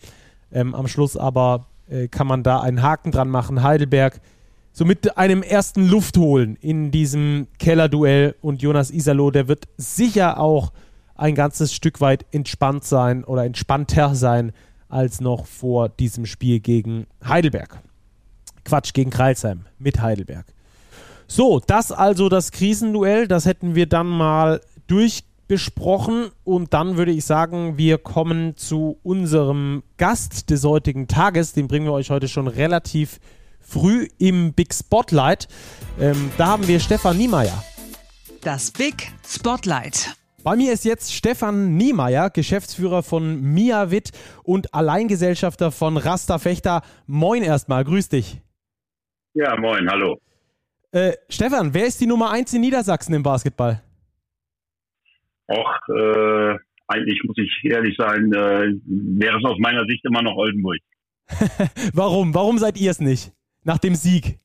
Ähm, 0.53 0.75
am 0.75 0.89
Schluss 0.89 1.17
aber 1.17 1.67
äh, 1.89 2.09
kann 2.09 2.27
man 2.27 2.43
da 2.43 2.61
einen 2.61 2.83
Haken 2.83 3.11
dran 3.11 3.29
machen. 3.29 3.63
Heidelberg 3.63 4.21
so 4.73 4.85
mit 4.85 5.17
einem 5.17 5.43
ersten 5.43 5.89
Luft 5.89 6.17
holen 6.17 6.57
in 6.61 6.91
diesem 6.91 7.47
Kellerduell 7.59 8.35
und 8.41 8.61
Jonas 8.61 8.91
Isalo, 8.91 9.31
der 9.31 9.47
wird 9.47 9.69
sicher 9.77 10.41
auch 10.41 10.73
ein 11.15 11.37
ganzes 11.37 11.73
Stück 11.73 12.01
weit 12.01 12.27
entspannt 12.33 12.85
sein 12.85 13.23
oder 13.23 13.45
entspannter 13.45 14.17
sein 14.17 14.53
als 14.89 15.21
noch 15.21 15.47
vor 15.47 15.89
diesem 15.89 16.27
Spiel 16.27 16.59
gegen 16.59 17.07
Heidelberg. 17.25 17.81
Quatsch, 18.65 18.93
gegen 18.95 19.11
Kreilsheim 19.11 19.67
mit 19.79 20.01
Heidelberg. 20.01 20.47
So, 21.29 21.61
das 21.61 21.93
also 21.93 22.29
das 22.29 22.51
Krisenduell, 22.51 23.29
das 23.29 23.47
hätten 23.47 23.77
wir 23.77 23.87
dann 23.87 24.09
mal 24.09 24.61
durch 24.89 25.23
besprochen 25.47 26.31
und 26.45 26.73
dann 26.75 26.97
würde 26.97 27.13
ich 27.13 27.25
sagen, 27.25 27.77
wir 27.77 27.99
kommen 27.99 28.57
zu 28.57 28.99
unserem 29.03 29.83
Gast 29.97 30.51
des 30.51 30.65
heutigen 30.65 31.09
Tages. 31.09 31.53
Den 31.53 31.69
bringen 31.69 31.87
wir 31.87 31.93
euch 31.93 32.11
heute 32.11 32.29
schon 32.29 32.49
relativ 32.49 33.21
früh 33.61 34.09
im 34.19 34.53
Big 34.53 34.73
Spotlight. 34.75 35.49
Ähm, 36.01 36.31
da 36.39 36.47
haben 36.47 36.67
wir 36.67 36.81
Stefan 36.81 37.17
Niemeyer. 37.17 37.63
Das 38.43 38.71
Big 38.71 39.13
Spotlight. 39.27 40.17
Bei 40.43 40.57
mir 40.57 40.75
ist 40.75 40.85
jetzt 40.85 41.15
Stefan 41.15 41.77
Niemeyer, 41.77 42.29
Geschäftsführer 42.29 43.03
von 43.03 43.41
Miavit 43.41 44.11
und 44.43 44.75
Alleingesellschafter 44.75 45.73
von 45.73 45.97
Rasta 45.97 46.39
Fechter. 46.39 46.83
Moin 47.07 47.43
erstmal, 47.43 47.83
grüß 47.85 48.11
dich. 48.11 48.43
Ja, 49.33 49.59
moin, 49.59 49.89
hallo. 49.91 50.19
Äh, 50.93 51.15
Stefan, 51.29 51.73
wer 51.73 51.87
ist 51.87 52.01
die 52.01 52.07
Nummer 52.07 52.31
1 52.31 52.53
in 52.53 52.61
Niedersachsen 52.61 53.15
im 53.15 53.23
Basketball? 53.23 53.83
Auch 55.49 55.89
äh, 55.89 56.59
eigentlich 56.89 57.23
muss 57.25 57.37
ich 57.39 57.65
ehrlich 57.65 57.97
sein, 57.97 58.33
äh, 58.33 58.73
wäre 58.87 59.39
es 59.39 59.45
aus 59.45 59.59
meiner 59.59 59.85
Sicht 59.87 60.05
immer 60.05 60.23
noch 60.23 60.37
Oldenburg. 60.37 60.79
Warum? 61.95 62.35
Warum 62.35 62.59
seid 62.59 62.79
ihr 62.79 62.91
es 62.91 63.01
nicht? 63.01 63.33
Nach 63.65 63.79
dem 63.79 63.95
Sieg? 63.95 64.39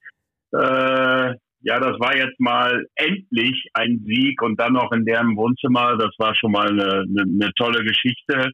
Äh, 0.54 1.34
ja, 1.62 1.78
das 1.78 2.00
war 2.00 2.16
jetzt 2.16 2.40
mal 2.40 2.86
endlich 2.96 3.70
ein 3.74 4.02
Sieg 4.06 4.42
und 4.42 4.60
dann 4.60 4.74
noch 4.74 4.92
in 4.94 5.06
deren 5.06 5.36
Wohnzimmer. 5.36 5.98
Das 5.98 6.12
war 6.18 6.34
schon 6.36 6.54
mal 6.54 6.70
eine, 6.70 7.02
eine, 7.02 7.24
eine 7.24 7.52
tolle 7.56 7.84
Geschichte. 7.84 8.52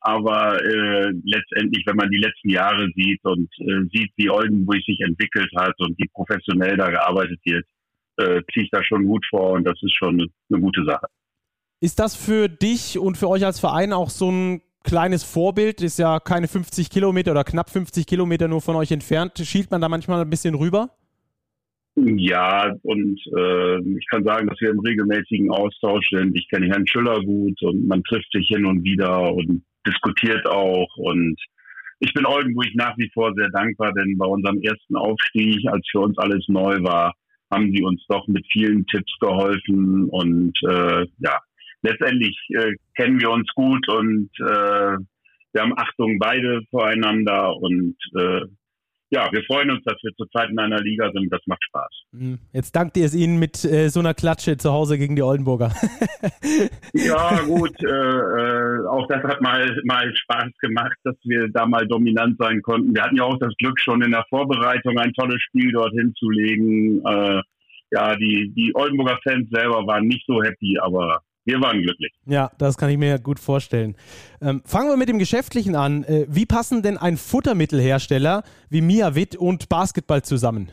Aber 0.00 0.62
äh, 0.62 1.12
letztendlich, 1.24 1.84
wenn 1.86 1.96
man 1.96 2.10
die 2.10 2.18
letzten 2.18 2.50
Jahre 2.50 2.88
sieht 2.94 3.24
und 3.24 3.50
äh, 3.58 3.88
sieht, 3.92 4.12
wie 4.16 4.30
Oldenburg 4.30 4.82
sich 4.86 5.00
entwickelt 5.00 5.50
hat 5.56 5.74
und 5.80 5.98
wie 5.98 6.08
professionell 6.12 6.76
da 6.76 6.90
gearbeitet 6.90 7.40
wird, 7.44 7.66
äh, 8.18 8.40
ziehe 8.52 8.66
ich 8.66 8.70
da 8.70 8.84
schon 8.84 9.04
gut 9.04 9.26
vor 9.28 9.52
und 9.52 9.64
das 9.64 9.82
ist 9.82 9.96
schon 9.96 10.20
eine, 10.20 10.26
eine 10.50 10.60
gute 10.60 10.84
Sache. 10.84 11.08
Ist 11.80 11.98
das 11.98 12.16
für 12.16 12.48
dich 12.48 12.98
und 12.98 13.16
für 13.16 13.28
euch 13.28 13.44
als 13.44 13.60
Verein 13.60 13.92
auch 13.92 14.10
so 14.10 14.30
ein 14.30 14.62
kleines 14.84 15.24
Vorbild? 15.24 15.82
Ist 15.82 15.98
ja 15.98 16.20
keine 16.20 16.48
50 16.48 16.90
Kilometer 16.90 17.32
oder 17.32 17.44
knapp 17.44 17.70
50 17.70 18.06
Kilometer 18.06 18.48
nur 18.48 18.60
von 18.60 18.76
euch 18.76 18.92
entfernt. 18.92 19.38
Schielt 19.38 19.70
man 19.70 19.80
da 19.80 19.88
manchmal 19.88 20.20
ein 20.20 20.30
bisschen 20.30 20.54
rüber? 20.54 20.90
Ja, 21.96 22.74
und 22.82 23.20
äh, 23.36 23.78
ich 23.96 24.06
kann 24.10 24.24
sagen, 24.24 24.48
dass 24.48 24.60
wir 24.60 24.70
im 24.70 24.80
regelmäßigen 24.80 25.50
Austausch 25.50 26.08
sind. 26.10 26.36
Ich 26.36 26.48
kenne 26.48 26.66
Herrn 26.66 26.86
Schüller 26.88 27.20
gut 27.20 27.62
und 27.62 27.86
man 27.86 28.02
trifft 28.02 28.32
sich 28.32 28.48
hin 28.48 28.66
und 28.66 28.82
wieder 28.82 29.32
und 29.32 29.62
diskutiert 29.86 30.44
auch. 30.46 30.88
Und 30.96 31.36
ich 32.00 32.12
bin 32.12 32.26
Oldenburg 32.26 32.74
nach 32.74 32.96
wie 32.98 33.10
vor 33.14 33.32
sehr 33.36 33.48
dankbar, 33.50 33.92
denn 33.92 34.18
bei 34.18 34.26
unserem 34.26 34.60
ersten 34.62 34.96
Aufstieg, 34.96 35.64
als 35.70 35.86
für 35.90 36.00
uns 36.00 36.18
alles 36.18 36.44
neu 36.48 36.82
war, 36.82 37.14
haben 37.52 37.70
sie 37.72 37.84
uns 37.84 38.04
doch 38.08 38.26
mit 38.26 38.44
vielen 38.52 38.84
Tipps 38.86 39.12
geholfen. 39.20 40.08
Und 40.08 40.52
äh, 40.68 41.06
ja, 41.18 41.38
letztendlich 41.84 42.36
äh, 42.50 42.72
kennen 42.96 43.20
wir 43.20 43.30
uns 43.30 43.48
gut 43.54 43.88
und 43.88 44.30
äh, 44.40 44.96
wir 45.52 45.62
haben 45.62 45.78
Achtung 45.78 46.18
beide 46.18 46.62
voreinander 46.70 47.56
und 47.56 47.96
äh, 48.16 48.40
ja, 49.10 49.30
wir 49.30 49.44
freuen 49.44 49.70
uns, 49.70 49.84
dass 49.84 49.94
wir 50.02 50.10
zurzeit 50.16 50.50
in 50.50 50.58
einer 50.58 50.80
Liga 50.80 51.08
sind. 51.12 51.32
Das 51.32 51.40
macht 51.46 51.62
Spaß. 51.62 51.90
Hm, 52.12 52.38
jetzt 52.52 52.74
dankt 52.74 52.96
ihr 52.96 53.04
es 53.04 53.14
Ihnen 53.14 53.38
mit 53.38 53.64
äh, 53.64 53.88
so 53.88 54.00
einer 54.00 54.12
Klatsche 54.12 54.56
zu 54.56 54.72
Hause 54.72 54.98
gegen 54.98 55.14
die 55.14 55.22
Oldenburger. 55.22 55.70
ja, 56.94 57.38
gut. 57.46 57.80
Äh, 57.84 57.86
äh, 57.86 58.86
auch 58.88 59.06
das 59.06 59.22
hat 59.22 59.40
mal, 59.40 59.80
mal 59.84 60.12
Spaß 60.16 60.50
gemacht, 60.60 60.96
dass 61.04 61.14
wir 61.22 61.48
da 61.48 61.64
mal 61.64 61.86
dominant 61.86 62.38
sein 62.38 62.60
konnten. 62.62 62.92
Wir 62.92 63.02
hatten 63.02 63.16
ja 63.16 63.22
auch 63.22 63.38
das 63.38 63.54
Glück, 63.58 63.78
schon 63.78 64.02
in 64.02 64.10
der 64.10 64.26
Vorbereitung 64.28 64.98
ein 64.98 65.12
tolles 65.12 65.40
Spiel 65.42 65.70
dorthin 65.70 66.12
zu 66.18 66.30
legen. 66.30 67.00
Äh, 67.06 67.42
ja, 67.92 68.16
die, 68.16 68.52
die 68.56 68.72
Oldenburger 68.74 69.20
Fans 69.22 69.48
selber 69.50 69.86
waren 69.86 70.08
nicht 70.08 70.26
so 70.26 70.42
happy, 70.42 70.76
aber 70.80 71.20
wir 71.44 71.60
waren 71.60 71.82
glücklich. 71.82 72.12
Ja, 72.26 72.50
das 72.58 72.78
kann 72.78 72.90
ich 72.90 72.98
mir 72.98 73.18
gut 73.18 73.38
vorstellen. 73.38 73.96
Ähm, 74.40 74.62
fangen 74.64 74.88
wir 74.88 74.96
mit 74.96 75.08
dem 75.08 75.18
Geschäftlichen 75.18 75.76
an. 75.76 76.04
Äh, 76.04 76.26
wie 76.28 76.46
passen 76.46 76.82
denn 76.82 76.96
ein 76.96 77.16
Futtermittelhersteller 77.16 78.42
wie 78.70 78.80
Miavit 78.80 79.36
und 79.36 79.68
Basketball 79.68 80.22
zusammen? 80.22 80.70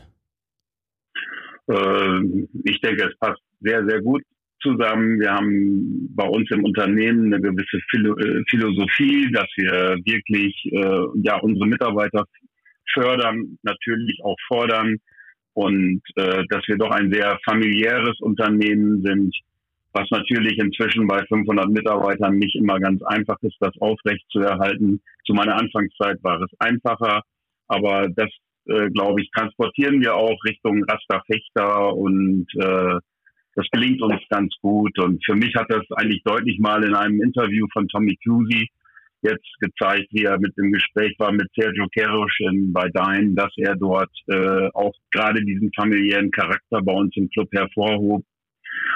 Äh, 1.68 2.20
ich 2.64 2.80
denke, 2.80 3.06
es 3.06 3.18
passt 3.18 3.40
sehr, 3.60 3.84
sehr 3.86 4.00
gut 4.00 4.22
zusammen. 4.62 5.20
Wir 5.20 5.32
haben 5.32 6.08
bei 6.14 6.26
uns 6.26 6.50
im 6.50 6.64
Unternehmen 6.64 7.32
eine 7.32 7.42
gewisse 7.42 7.78
Philo 7.90 8.16
äh, 8.16 8.42
Philosophie, 8.48 9.30
dass 9.32 9.48
wir 9.56 9.96
wirklich 10.04 10.54
äh, 10.72 11.20
ja 11.22 11.36
unsere 11.40 11.66
Mitarbeiter 11.66 12.24
fördern, 12.94 13.58
natürlich 13.62 14.18
auch 14.24 14.36
fordern 14.48 14.96
und 15.54 16.00
äh, 16.16 16.44
dass 16.48 16.66
wir 16.66 16.78
doch 16.78 16.90
ein 16.90 17.12
sehr 17.12 17.38
familiäres 17.44 18.18
Unternehmen 18.20 19.02
sind 19.02 19.34
was 19.92 20.08
natürlich 20.10 20.58
inzwischen 20.58 21.06
bei 21.06 21.24
500 21.26 21.68
Mitarbeitern 21.68 22.38
nicht 22.38 22.56
immer 22.56 22.78
ganz 22.80 23.02
einfach 23.02 23.36
ist, 23.42 23.56
das 23.60 23.76
aufrecht 23.80 24.24
zu 24.30 25.34
meiner 25.34 25.56
Anfangszeit 25.56 26.22
war 26.22 26.40
es 26.40 26.50
einfacher, 26.58 27.22
aber 27.68 28.08
das, 28.08 28.30
äh, 28.66 28.90
glaube 28.90 29.22
ich, 29.22 29.30
transportieren 29.30 30.00
wir 30.00 30.14
auch 30.14 30.38
Richtung 30.44 30.84
Rasterfechter 30.84 31.94
und 31.94 32.46
äh, 32.56 32.98
das 33.54 33.66
gelingt 33.70 34.00
uns 34.02 34.20
ganz 34.30 34.54
gut. 34.62 34.98
Und 34.98 35.22
für 35.24 35.34
mich 35.34 35.54
hat 35.54 35.66
das 35.68 35.84
eigentlich 35.96 36.22
deutlich 36.24 36.58
mal 36.58 36.82
in 36.84 36.94
einem 36.94 37.22
Interview 37.22 37.66
von 37.72 37.86
Tommy 37.88 38.16
Cusi 38.24 38.68
jetzt 39.22 39.48
gezeigt, 39.60 40.08
wie 40.10 40.24
er 40.24 40.38
mit 40.40 40.56
dem 40.56 40.72
Gespräch 40.72 41.14
war 41.18 41.32
mit 41.32 41.48
Sergio 41.54 41.86
Kerosch 41.88 42.40
in, 42.40 42.72
bei 42.72 42.88
Dine, 42.88 43.34
dass 43.34 43.52
er 43.56 43.76
dort 43.76 44.10
äh, 44.28 44.68
auch 44.74 44.94
gerade 45.12 45.44
diesen 45.44 45.70
familiären 45.74 46.30
Charakter 46.30 46.82
bei 46.82 46.92
uns 46.92 47.16
im 47.16 47.28
Club 47.30 47.48
hervorhob 47.52 48.24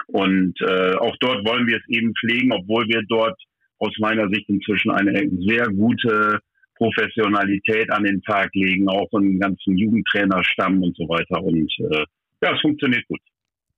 und 0.07 0.55
äh, 0.61 0.95
auch 0.97 1.17
dort 1.21 1.47
wollen 1.47 1.67
wir 1.67 1.77
es 1.77 1.89
eben 1.89 2.13
pflegen, 2.15 2.53
obwohl 2.53 2.87
wir 2.89 3.03
dort 3.09 3.39
aus 3.79 3.93
meiner 3.99 4.29
Sicht 4.29 4.49
inzwischen 4.49 4.91
eine 4.91 5.29
sehr 5.47 5.67
gute 5.69 6.41
Professionalität 6.77 7.91
an 7.91 8.05
den 8.05 8.23
Tag 8.23 8.51
legen, 8.55 8.89
auch 8.89 9.09
einen 9.13 9.39
ganzen 9.39 9.77
Jugendtrainerstamm 9.77 10.83
und 10.83 10.97
so 10.97 11.05
weiter. 11.09 11.43
Und 11.43 11.73
äh, 11.91 12.05
ja, 12.43 12.55
es 12.55 12.61
funktioniert 12.61 13.07
gut. 13.09 13.21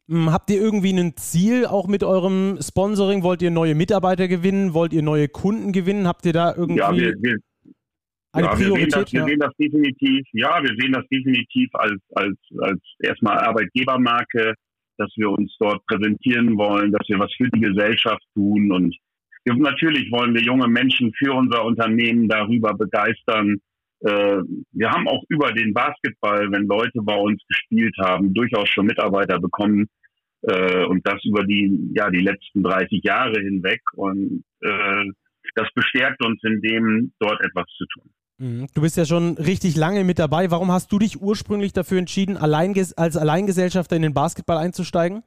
Hm, 0.08 0.32
habt 0.32 0.50
ihr 0.50 0.60
irgendwie 0.60 0.92
ein 0.92 1.16
Ziel 1.16 1.66
auch 1.66 1.86
mit 1.86 2.02
eurem 2.02 2.58
Sponsoring? 2.60 3.22
Wollt 3.22 3.42
ihr 3.42 3.50
neue 3.50 3.74
Mitarbeiter 3.74 4.26
gewinnen? 4.26 4.74
Wollt 4.74 4.92
ihr 4.92 5.02
neue 5.02 5.28
Kunden 5.28 5.72
gewinnen? 5.72 6.08
Habt 6.08 6.26
ihr 6.26 6.32
da 6.32 6.54
irgendwie. 6.56 6.80
Ja, 6.80 6.92
wir, 6.92 7.14
wir, 7.20 7.38
eine 8.32 8.46
ja, 8.46 8.54
Priorität? 8.54 8.94
Wir 8.94 9.04
sehen, 9.04 9.04
das, 9.04 9.12
wir 9.12 9.20
ja. 9.20 9.26
sehen 9.26 9.38
das 9.40 9.52
definitiv, 9.58 10.26
ja, 10.32 10.62
wir 10.62 10.76
sehen 10.78 10.92
das 10.92 11.04
definitiv 11.10 11.68
als, 11.74 12.00
als, 12.14 12.38
als 12.60 12.80
erstmal 13.00 13.38
Arbeitgebermarke, 13.38 14.54
dass 14.98 15.10
wir 15.16 15.30
uns 15.30 15.54
dort 15.58 15.84
präsentieren 15.86 16.56
wollen, 16.56 16.92
dass 16.92 17.08
wir 17.08 17.18
was 17.18 17.32
für 17.36 17.48
die 17.50 17.60
Gesellschaft 17.60 18.22
tun 18.34 18.72
und 18.72 18.96
wir, 19.44 19.54
natürlich 19.54 20.10
wollen 20.10 20.34
wir 20.34 20.42
junge 20.42 20.68
Menschen 20.68 21.12
für 21.14 21.32
unser 21.32 21.64
Unternehmen 21.64 22.28
darüber 22.28 22.74
begeistern. 22.74 23.56
Äh, 24.00 24.38
wir 24.72 24.90
haben 24.90 25.08
auch 25.08 25.22
über 25.28 25.52
den 25.52 25.72
Basketball, 25.72 26.50
wenn 26.50 26.66
Leute 26.66 27.00
bei 27.02 27.16
uns 27.16 27.42
gespielt 27.48 27.94
haben, 27.98 28.34
durchaus 28.34 28.68
schon 28.68 28.86
Mitarbeiter 28.86 29.40
bekommen 29.40 29.88
äh, 30.42 30.84
und 30.84 31.06
das 31.06 31.24
über 31.24 31.44
die 31.44 31.92
ja 31.94 32.10
die 32.10 32.20
letzten 32.20 32.62
30 32.62 33.02
Jahre 33.02 33.40
hinweg 33.40 33.80
und 33.94 34.44
äh, 34.60 35.04
das 35.54 35.68
bestärkt 35.74 36.22
uns 36.24 36.40
in 36.44 36.60
dem, 36.60 37.12
dort 37.18 37.40
etwas 37.44 37.66
zu 37.76 37.86
tun. 37.86 38.10
Mhm. 38.38 38.68
Du 38.74 38.82
bist 38.82 38.96
ja 38.96 39.04
schon 39.04 39.36
richtig 39.36 39.76
lange 39.76 40.04
mit 40.04 40.18
dabei. 40.18 40.50
Warum 40.50 40.70
hast 40.70 40.92
du 40.92 40.98
dich 40.98 41.20
ursprünglich 41.20 41.72
dafür 41.72 41.98
entschieden, 41.98 42.36
Alleinges 42.36 42.96
als 42.96 43.16
Alleingesellschafter 43.16 43.96
in 43.96 44.02
den 44.02 44.14
Basketball 44.14 44.58
einzusteigen? 44.58 45.22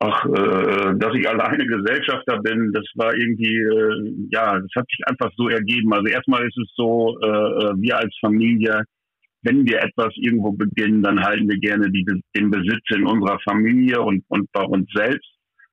Ach, 0.00 0.24
äh, 0.24 0.98
dass 0.98 1.14
ich 1.14 1.28
alleine 1.28 1.64
Gesellschafter 1.64 2.40
bin, 2.40 2.72
das 2.72 2.84
war 2.96 3.14
irgendwie, 3.14 3.56
äh, 3.56 4.26
ja, 4.32 4.58
das 4.58 4.70
hat 4.74 4.86
sich 4.90 5.06
einfach 5.06 5.30
so 5.36 5.48
ergeben. 5.48 5.92
Also 5.92 6.06
erstmal 6.08 6.42
ist 6.44 6.58
es 6.58 6.72
so, 6.74 7.16
äh, 7.22 7.26
äh 7.26 7.72
wir 7.76 7.98
als 7.98 8.16
Familie, 8.20 8.82
wenn 9.42 9.64
wir 9.64 9.80
etwas 9.80 10.12
irgendwo 10.16 10.52
beginnen, 10.52 11.02
dann 11.02 11.22
halten 11.22 11.48
wir 11.48 11.58
gerne 11.58 11.88
die, 11.90 12.04
den 12.34 12.50
Besitz 12.50 12.82
in 12.90 13.06
unserer 13.06 13.38
Familie 13.44 14.00
und, 14.00 14.24
und 14.28 14.50
bei 14.52 14.62
uns 14.62 14.90
selbst. 14.92 15.28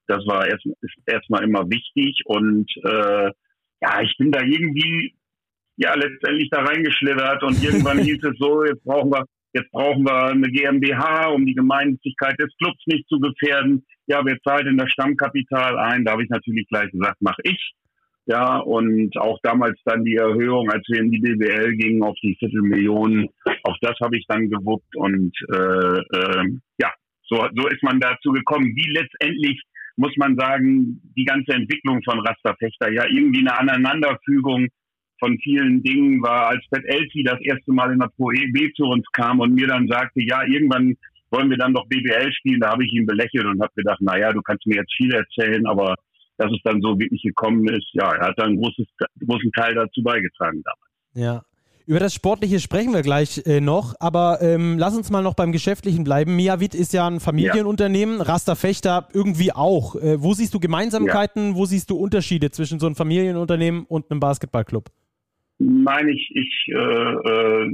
Das 0.05 0.25
war 0.27 0.47
erst, 0.47 0.65
ist 0.65 0.95
erstmal 1.07 1.43
immer 1.43 1.63
wichtig 1.69 2.21
und 2.25 2.69
äh, 2.83 3.31
ja, 3.81 4.01
ich 4.01 4.15
bin 4.17 4.31
da 4.31 4.41
irgendwie 4.41 5.15
ja 5.79 5.95
letztendlich 5.95 6.49
da 6.51 6.61
reingeschlittert 6.61 7.41
und 7.43 7.63
irgendwann 7.63 7.99
hieß 8.07 8.23
es 8.23 8.37
so, 8.37 8.63
jetzt 8.65 8.83
brauchen 8.83 9.11
wir 9.11 9.25
jetzt 9.53 9.71
brauchen 9.71 10.03
wir 10.03 10.25
eine 10.25 10.47
GmbH, 10.47 11.29
um 11.29 11.45
die 11.45 11.55
Gemeinnützigkeit 11.55 12.39
des 12.39 12.55
Clubs 12.57 12.81
nicht 12.85 13.07
zu 13.07 13.19
gefährden. 13.19 13.83
Ja, 14.05 14.21
wer 14.23 14.37
zahlt 14.41 14.67
in 14.67 14.77
das 14.77 14.91
Stammkapital 14.91 15.77
ein? 15.79 16.05
Da 16.05 16.11
habe 16.11 16.23
ich 16.23 16.29
natürlich 16.29 16.67
gleich 16.67 16.91
gesagt, 16.91 17.19
mache 17.21 17.41
ich. 17.43 17.71
Ja, 18.27 18.57
und 18.57 19.17
auch 19.17 19.39
damals 19.41 19.79
dann 19.85 20.03
die 20.03 20.15
Erhöhung, 20.15 20.69
als 20.69 20.83
wir 20.87 20.99
in 20.99 21.09
die 21.09 21.19
BWL 21.19 21.75
gingen 21.77 22.03
auf 22.03 22.15
die 22.21 22.35
Viertelmillionen, 22.37 23.27
auch 23.63 23.77
das 23.81 23.97
habe 24.03 24.17
ich 24.17 24.25
dann 24.27 24.51
gewuppt 24.51 24.95
und 24.95 25.35
äh, 25.51 25.97
äh, 25.97 26.43
ja, 26.77 26.93
so, 27.23 27.47
so 27.55 27.67
ist 27.69 27.81
man 27.81 27.99
dazu 27.99 28.31
gekommen. 28.31 28.75
Wie 28.75 28.91
letztendlich 28.91 29.59
muss 29.95 30.15
man 30.17 30.35
sagen, 30.37 31.01
die 31.17 31.25
ganze 31.25 31.53
Entwicklung 31.53 32.03
von 32.03 32.19
Rasterfechter, 32.19 32.91
ja, 32.91 33.05
irgendwie 33.09 33.39
eine 33.39 33.57
Aneinanderfügung 33.57 34.67
von 35.19 35.37
vielen 35.39 35.83
Dingen 35.83 36.21
war, 36.21 36.47
als 36.47 36.65
Pat 36.69 36.83
Elsie 36.85 37.23
das 37.23 37.39
erste 37.41 37.71
Mal 37.71 37.91
in 37.91 37.99
der 37.99 38.09
Pro 38.15 38.31
EB 38.31 38.73
zu 38.75 38.83
uns 38.83 39.05
kam 39.11 39.39
und 39.39 39.53
mir 39.53 39.67
dann 39.67 39.87
sagte, 39.87 40.21
ja, 40.23 40.43
irgendwann 40.45 40.95
wollen 41.31 41.49
wir 41.49 41.57
dann 41.57 41.73
doch 41.73 41.87
BBL 41.87 42.31
spielen, 42.33 42.61
da 42.61 42.71
habe 42.71 42.85
ich 42.85 42.93
ihn 42.93 43.05
belächelt 43.05 43.45
und 43.45 43.61
habe 43.61 43.71
gedacht, 43.75 43.99
na 44.01 44.17
ja, 44.17 44.31
du 44.31 44.41
kannst 44.41 44.65
mir 44.65 44.77
jetzt 44.77 44.93
viel 44.95 45.13
erzählen, 45.13 45.65
aber 45.67 45.95
dass 46.37 46.51
es 46.51 46.59
dann 46.63 46.81
so 46.81 46.97
wirklich 46.97 47.21
gekommen 47.21 47.67
ist, 47.67 47.89
ja, 47.93 48.11
er 48.11 48.27
hat 48.27 48.39
da 48.39 48.45
einen 48.45 48.57
großes, 48.57 48.87
großen 49.27 49.51
Teil 49.51 49.75
dazu 49.75 50.01
beigetragen 50.01 50.63
damals. 50.63 50.89
Ja, 51.13 51.43
über 51.89 51.99
das 51.99 52.13
Sportliche 52.13 52.59
sprechen 52.59 52.93
wir 52.93 53.01
gleich 53.01 53.41
äh, 53.47 53.61
noch, 53.61 53.95
aber 53.99 54.43
ähm, 54.43 54.77
lass 54.77 54.95
uns 54.95 55.09
mal 55.09 55.23
noch 55.23 55.33
beim 55.33 55.51
Geschäftlichen 55.51 56.03
bleiben. 56.03 56.35
Miavit 56.35 56.75
ist 56.75 56.93
ja 56.93 57.07
ein 57.07 57.19
Familienunternehmen, 57.19 58.19
ja. 58.19 58.25
Raster 58.25 58.55
Fechter 58.55 59.07
irgendwie 59.11 59.53
auch. 59.53 59.95
Äh, 59.95 60.21
wo 60.21 60.35
siehst 60.35 60.53
du 60.53 60.59
Gemeinsamkeiten, 60.59 61.49
ja. 61.49 61.55
wo 61.55 61.65
siehst 61.65 61.89
du 61.89 61.97
Unterschiede 61.97 62.51
zwischen 62.51 62.79
so 62.79 62.85
einem 62.85 62.95
Familienunternehmen 62.95 63.85
und 63.85 64.11
einem 64.11 64.19
Basketballclub? 64.19 64.91
Nein, 65.61 66.07
ich, 66.07 66.31
ich 66.33 66.67
äh, 66.69 66.73
äh, 66.73 67.69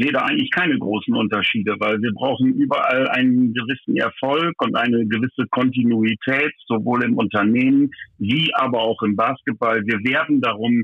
sehe 0.00 0.12
da 0.12 0.22
eigentlich 0.22 0.50
keine 0.50 0.76
großen 0.76 1.14
Unterschiede, 1.14 1.76
weil 1.78 2.02
wir 2.02 2.12
brauchen 2.12 2.54
überall 2.54 3.08
einen 3.10 3.54
gewissen 3.54 3.96
Erfolg 3.96 4.52
und 4.60 4.74
eine 4.74 5.06
gewisse 5.06 5.46
Kontinuität, 5.50 6.52
sowohl 6.66 7.04
im 7.04 7.16
Unternehmen 7.16 7.92
wie 8.18 8.52
aber 8.54 8.80
auch 8.80 9.00
im 9.02 9.14
Basketball. 9.14 9.80
Wir 9.86 9.98
werben 10.02 10.40
darum, 10.40 10.82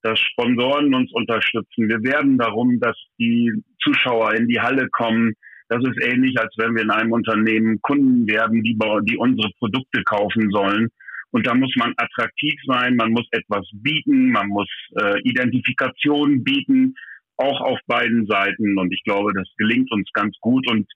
dass 0.00 0.18
Sponsoren 0.18 0.94
uns 0.94 1.12
unterstützen. 1.12 1.90
Wir 1.90 2.02
werben 2.02 2.38
darum, 2.38 2.80
dass 2.80 2.96
die 3.18 3.52
Zuschauer 3.82 4.32
in 4.32 4.48
die 4.48 4.60
Halle 4.60 4.88
kommen. 4.92 5.34
Das 5.68 5.82
ist 5.84 6.02
ähnlich, 6.02 6.38
als 6.40 6.54
wenn 6.56 6.74
wir 6.74 6.82
in 6.82 6.90
einem 6.90 7.12
Unternehmen 7.12 7.80
Kunden 7.82 8.26
werden, 8.26 8.62
die, 8.62 8.78
die 9.02 9.16
unsere 9.18 9.50
Produkte 9.58 10.02
kaufen 10.04 10.50
sollen. 10.50 10.88
Und 11.32 11.46
da 11.46 11.54
muss 11.54 11.74
man 11.76 11.94
attraktiv 11.96 12.54
sein, 12.66 12.94
man 12.96 13.10
muss 13.10 13.26
etwas 13.32 13.66
bieten, 13.72 14.30
man 14.30 14.48
muss 14.48 14.68
äh, 15.00 15.20
Identifikation 15.22 16.44
bieten, 16.44 16.94
auch 17.38 17.60
auf 17.62 17.78
beiden 17.86 18.26
Seiten. 18.26 18.78
Und 18.78 18.92
ich 18.92 19.02
glaube, 19.04 19.32
das 19.34 19.48
gelingt 19.56 19.90
uns 19.92 20.08
ganz 20.12 20.36
gut. 20.40 20.68
Und 20.70 20.86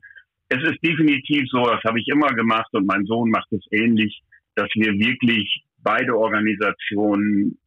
es 0.49 0.63
ist 0.63 0.83
definitiv 0.83 1.49
so, 1.51 1.65
das 1.65 1.83
habe 1.85 1.99
ich 1.99 2.07
immer 2.09 2.29
gemacht 2.29 2.69
und 2.73 2.87
mein 2.87 3.05
Sohn 3.07 3.31
macht 3.31 3.51
es 3.53 3.65
ähnlich, 3.71 4.23
dass 4.55 4.69
wir 4.75 4.93
wirklich 4.93 5.65
beide 5.79 6.17
Organisationen 6.17 7.59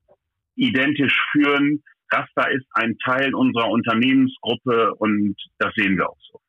identisch 0.55 1.17
führen. 1.31 1.83
Rasta 2.11 2.47
ist 2.49 2.65
ein 2.73 2.97
Teil 3.03 3.33
unserer 3.35 3.69
Unternehmensgruppe 3.69 4.93
und 4.95 5.35
das 5.57 5.73
sehen 5.75 5.97
wir 5.97 6.09
auch 6.09 6.17
so. 6.31 6.41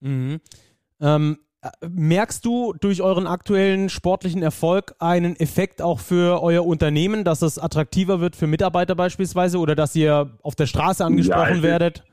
Mhm. 0.00 0.40
Ähm, 1.00 1.38
merkst 1.86 2.44
du 2.44 2.72
durch 2.80 3.02
euren 3.02 3.26
aktuellen 3.26 3.88
sportlichen 3.88 4.42
Erfolg 4.42 4.94
einen 4.98 5.36
Effekt 5.36 5.82
auch 5.82 6.00
für 6.00 6.42
euer 6.42 6.64
Unternehmen, 6.64 7.24
dass 7.24 7.42
es 7.42 7.58
attraktiver 7.58 8.20
wird 8.20 8.34
für 8.36 8.46
Mitarbeiter 8.46 8.94
beispielsweise 8.94 9.58
oder 9.58 9.74
dass 9.74 9.94
ihr 9.94 10.38
auf 10.42 10.54
der 10.54 10.66
Straße 10.66 11.04
angesprochen 11.04 11.56
ja, 11.56 11.62
werdet? 11.62 12.04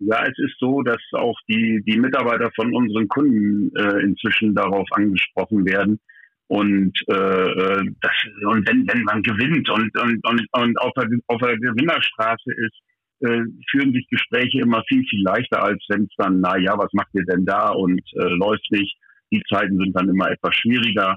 Ja, 0.00 0.22
es 0.24 0.38
ist 0.38 0.58
so, 0.58 0.82
dass 0.82 1.00
auch 1.12 1.38
die, 1.48 1.82
die 1.86 1.98
Mitarbeiter 1.98 2.50
von 2.54 2.74
unseren 2.74 3.08
Kunden 3.08 3.74
äh, 3.76 4.02
inzwischen 4.02 4.54
darauf 4.54 4.86
angesprochen 4.92 5.64
werden. 5.64 5.98
Und, 6.46 6.92
äh, 7.08 7.14
äh, 7.14 7.90
das, 8.02 8.12
und 8.46 8.68
wenn, 8.68 8.86
wenn 8.86 9.02
man 9.04 9.22
gewinnt 9.22 9.70
und, 9.70 9.96
und, 9.98 10.28
und, 10.28 10.46
und 10.52 10.78
auf, 10.78 10.92
der, 10.94 11.08
auf 11.28 11.40
der 11.40 11.56
Gewinnerstraße 11.56 12.52
ist, 12.52 12.78
äh, 13.24 13.42
führen 13.70 13.92
sich 13.92 14.06
Gespräche 14.08 14.60
immer 14.60 14.82
viel, 14.88 15.04
viel 15.08 15.22
leichter, 15.22 15.62
als 15.62 15.82
wenn 15.88 16.04
es 16.04 16.14
dann, 16.16 16.40
na 16.40 16.56
ja, 16.58 16.76
was 16.78 16.92
macht 16.92 17.08
ihr 17.14 17.24
denn 17.24 17.44
da 17.44 17.70
und 17.70 18.00
äh, 18.14 18.24
läuft 18.24 18.70
nicht. 18.70 18.96
Die 19.32 19.42
Zeiten 19.48 19.78
sind 19.78 19.96
dann 19.96 20.08
immer 20.08 20.30
etwas 20.30 20.54
schwieriger. 20.54 21.16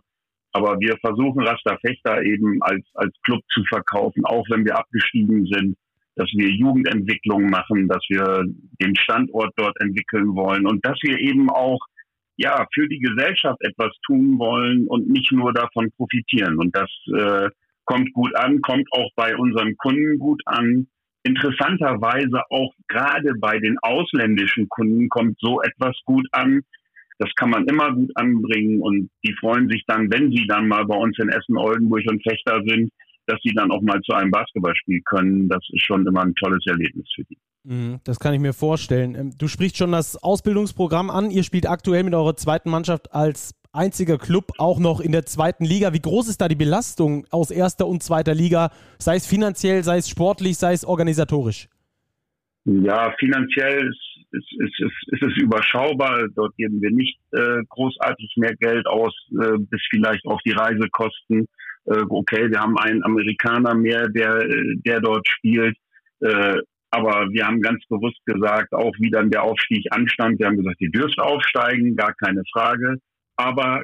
Aber 0.54 0.80
wir 0.80 0.98
versuchen 0.98 1.46
Rasta 1.46 1.78
Fechter 1.86 2.24
eben 2.24 2.62
als, 2.62 2.84
als 2.96 3.13
Club 3.24 3.43
zu 3.50 3.63
verkaufen, 3.65 4.26
auch 4.26 4.46
wenn 4.50 4.65
wir 4.65 4.78
abgestiegen 4.78 5.46
sind, 5.46 5.78
dass 6.15 6.30
wir 6.34 6.50
Jugendentwicklung 6.50 7.50
machen, 7.50 7.88
dass 7.88 8.04
wir 8.10 8.43
den 8.82 8.96
Standort 8.96 9.54
dort 9.56 9.80
entwickeln 9.82 10.36
wollen 10.36 10.65
und 10.65 10.84
dass 10.84 10.98
wir 11.04 11.20
eben 11.20 11.50
auch 11.50 11.80
ja, 12.38 12.65
für 12.74 12.88
die 12.88 13.00
Gesellschaft 13.00 13.60
etwas 13.62 13.91
tun 14.06 14.38
wollen 14.39 14.88
und 14.88 15.10
nicht 15.10 15.32
nur 15.32 15.54
davon 15.54 15.91
profitieren. 15.98 16.58
Und 16.58 16.76
das 16.76 16.89
äh, 17.15 17.50
kommt 17.86 18.13
gut 18.13 18.36
an, 18.36 18.62
kommt 18.62 18.88
auch 18.91 19.10
bei 19.15 19.36
unseren 19.36 19.76
Kunden 19.78 20.20
gut 20.20 20.41
an. 20.46 20.88
Interessanterweise 21.27 22.41
auch 22.49 22.73
gerade 22.87 23.33
bei 23.39 23.59
den 23.59 23.77
ausländischen 23.81 24.69
Kunden 24.69 25.09
kommt 25.09 25.37
so 25.39 25.61
etwas 25.61 25.95
gut 26.05 26.25
an. 26.31 26.61
Das 27.19 27.29
kann 27.35 27.49
man 27.49 27.65
immer 27.65 27.93
gut 27.93 28.11
anbringen 28.15 28.81
und 28.81 29.09
die 29.25 29.33
freuen 29.33 29.67
sich 29.69 29.83
dann, 29.87 30.09
wenn 30.11 30.31
sie 30.31 30.45
dann 30.47 30.67
mal 30.67 30.85
bei 30.85 30.95
uns 30.95 31.17
in 31.19 31.29
Essen, 31.29 31.57
Oldenburg 31.57 32.03
und 32.07 32.23
Fechter 32.23 32.61
sind, 32.65 32.91
dass 33.25 33.39
sie 33.43 33.53
dann 33.53 33.71
auch 33.71 33.81
mal 33.81 33.99
zu 34.01 34.13
einem 34.13 34.31
Basketballspiel 34.31 35.01
können. 35.03 35.49
Das 35.49 35.59
ist 35.73 35.83
schon 35.83 36.07
immer 36.07 36.21
ein 36.21 36.35
tolles 36.35 36.63
Erlebnis 36.65 37.07
für 37.13 37.23
die. 37.25 37.37
Mhm, 37.63 37.99
das 38.05 38.19
kann 38.19 38.33
ich 38.33 38.39
mir 38.39 38.53
vorstellen. 38.53 39.15
Ähm, 39.15 39.33
du 39.37 39.49
sprichst 39.49 39.77
schon 39.77 39.91
das 39.91 40.15
Ausbildungsprogramm 40.15 41.09
an. 41.09 41.29
Ihr 41.29 41.43
spielt 41.43 41.67
aktuell 41.67 42.03
mit 42.03 42.13
eurer 42.13 42.37
zweiten 42.37 42.69
Mannschaft 42.69 43.13
als 43.13 43.53
einziger 43.77 44.17
Club 44.17 44.51
auch 44.57 44.79
noch 44.79 44.99
in 44.99 45.11
der 45.11 45.25
zweiten 45.25 45.63
Liga. 45.63 45.93
Wie 45.93 46.01
groß 46.01 46.27
ist 46.27 46.41
da 46.41 46.47
die 46.47 46.55
Belastung 46.55 47.25
aus 47.31 47.51
erster 47.51 47.87
und 47.87 48.03
zweiter 48.03 48.33
Liga, 48.33 48.71
sei 48.99 49.15
es 49.15 49.27
finanziell, 49.27 49.83
sei 49.83 49.97
es 49.97 50.09
sportlich, 50.09 50.57
sei 50.57 50.73
es 50.73 50.83
organisatorisch? 50.83 51.69
Ja, 52.65 53.13
finanziell 53.17 53.87
ist, 53.87 54.27
ist, 54.31 54.79
ist, 54.79 55.13
ist, 55.13 55.23
es 55.23 55.37
überschaubar. 55.37 56.27
Dort 56.35 56.55
geben 56.57 56.81
wir 56.81 56.91
nicht 56.91 57.17
äh, 57.31 57.63
großartig 57.69 58.33
mehr 58.35 58.55
Geld 58.57 58.85
aus, 58.87 59.13
äh, 59.31 59.57
bis 59.57 59.81
vielleicht 59.89 60.25
auch 60.25 60.41
die 60.45 60.51
Reisekosten. 60.51 61.47
Äh, 61.85 62.03
okay, 62.09 62.49
wir 62.49 62.59
haben 62.59 62.77
einen 62.77 63.03
Amerikaner 63.03 63.73
mehr, 63.73 64.09
der, 64.09 64.45
der 64.85 64.99
dort 64.99 65.27
spielt. 65.29 65.77
Äh, 66.19 66.57
aber 66.89 67.29
wir 67.31 67.45
haben 67.45 67.61
ganz 67.61 67.85
bewusst 67.87 68.19
gesagt, 68.25 68.73
auch 68.73 68.93
wie 68.99 69.11
dann 69.11 69.29
der 69.29 69.43
Aufstieg 69.43 69.85
anstand, 69.91 70.39
wir 70.39 70.47
haben 70.47 70.57
gesagt, 70.57 70.79
ihr 70.79 70.91
dürft 70.91 71.19
aufsteigen, 71.19 71.95
gar 71.95 72.13
keine 72.13 72.43
Frage. 72.51 72.97
Aber 73.38 73.84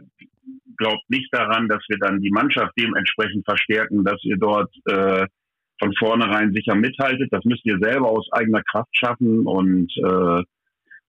glaubt 0.77 1.09
nicht 1.09 1.29
daran, 1.31 1.67
dass 1.67 1.83
wir 1.87 1.97
dann 1.99 2.19
die 2.19 2.31
Mannschaft 2.31 2.73
dementsprechend 2.77 3.45
verstärken, 3.45 4.03
dass 4.03 4.21
ihr 4.23 4.37
dort 4.37 4.73
äh, 4.85 5.25
von 5.79 5.93
vornherein 5.97 6.53
sicher 6.53 6.75
mithaltet. 6.75 7.29
Das 7.31 7.43
müsst 7.45 7.65
ihr 7.65 7.77
selber 7.79 8.09
aus 8.09 8.27
eigener 8.31 8.63
Kraft 8.63 8.95
schaffen. 8.97 9.45
Und 9.45 9.91
äh, 9.97 10.43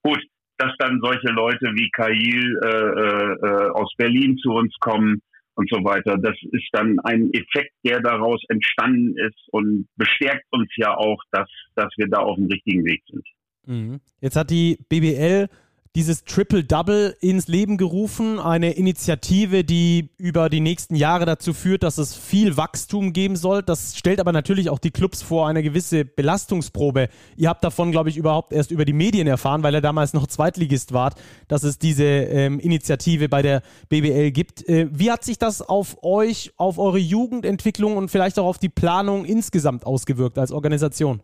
gut, 0.03 0.23
dass 0.59 0.73
dann 0.79 1.01
solche 1.03 1.29
Leute 1.29 1.73
wie 1.75 1.91
Kail 1.91 2.61
äh, 2.65 3.47
äh, 3.47 3.71
aus 3.71 3.93
Berlin 3.97 4.37
zu 4.39 4.51
uns 4.51 4.75
kommen 4.81 5.21
und 5.55 5.71
so 5.71 5.85
weiter. 5.85 6.17
Das 6.19 6.37
ist 6.53 6.69
dann 6.73 6.99
ein 7.01 7.31
Effekt, 7.33 7.73
der 7.85 8.01
daraus 8.01 8.43
entstanden 8.49 9.17
ist 9.19 9.49
und 9.51 9.87
bestärkt 9.97 10.47
uns 10.51 10.69
ja 10.77 10.97
auch, 10.97 11.21
dass, 11.31 11.49
dass 11.75 11.93
wir 11.97 12.09
da 12.09 12.19
auf 12.19 12.37
dem 12.37 12.47
richtigen 12.47 12.85
Weg 12.85 13.03
sind. 13.09 13.27
Mhm. 13.67 14.01
Jetzt 14.21 14.37
hat 14.37 14.51
die 14.51 14.79
BBL 14.89 15.49
dieses 15.95 16.25
Triple-Double 16.25 17.17
ins 17.21 17.47
Leben 17.47 17.77
gerufen, 17.77 18.41
eine 18.41 18.73
Initiative, 18.73 19.63
die 19.63 20.11
über 20.19 20.51
die 20.51 20.59
nächsten 20.61 20.97
Jahre 20.97 21.25
dazu 21.25 21.53
führt, 21.53 21.85
dass 21.85 21.99
es 21.99 22.17
viel 22.17 22.57
Wachstum 22.57 23.13
geben 23.13 23.37
soll. 23.37 23.63
Das 23.63 23.97
stellt 23.97 24.19
aber 24.19 24.33
natürlich 24.33 24.71
auch 24.71 24.81
die 24.81 24.91
Clubs 24.91 25.23
vor 25.23 25.47
eine 25.47 25.63
gewisse 25.63 26.05
Belastungsprobe. 26.05 27.09
Ihr 27.37 27.49
habt 27.49 27.63
davon, 27.63 27.93
glaube 27.93 28.09
ich, 28.09 28.17
überhaupt 28.17 28.53
erst 28.53 28.73
über 28.73 28.85
die 28.85 28.93
Medien 28.93 29.29
erfahren, 29.29 29.63
weil 29.63 29.75
er 29.75 29.81
damals 29.81 30.15
noch 30.15 30.27
Zweitligist 30.27 30.93
wart, 30.93 31.15
dass 31.47 31.63
es 31.63 31.79
diese 31.79 32.05
ähm, 32.05 32.59
Initiative 32.59 33.29
bei 33.29 33.43
der 33.43 33.63
BBL 33.89 34.33
gibt. 34.33 34.69
Äh, 34.69 34.89
wie 34.91 35.13
hat 35.13 35.23
sich 35.23 35.39
das 35.39 35.63
auf 35.63 36.03
euch, 36.03 36.53
auf 36.57 36.79
eure 36.79 36.99
Jugendentwicklung 36.99 37.97
und 37.97 38.11
vielleicht 38.11 38.41
auch 38.41 38.47
auf 38.47 38.59
die 38.59 38.69
Planung 38.69 39.25
insgesamt 39.25 39.87
ausgewirkt 39.87 40.39
als 40.39 40.51
Organisation? 40.51 41.23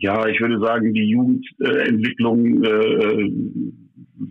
Ja, 0.00 0.26
ich 0.26 0.40
würde 0.40 0.58
sagen, 0.60 0.94
die 0.94 1.10
Jugendentwicklung 1.10 2.64
äh, 2.64 3.30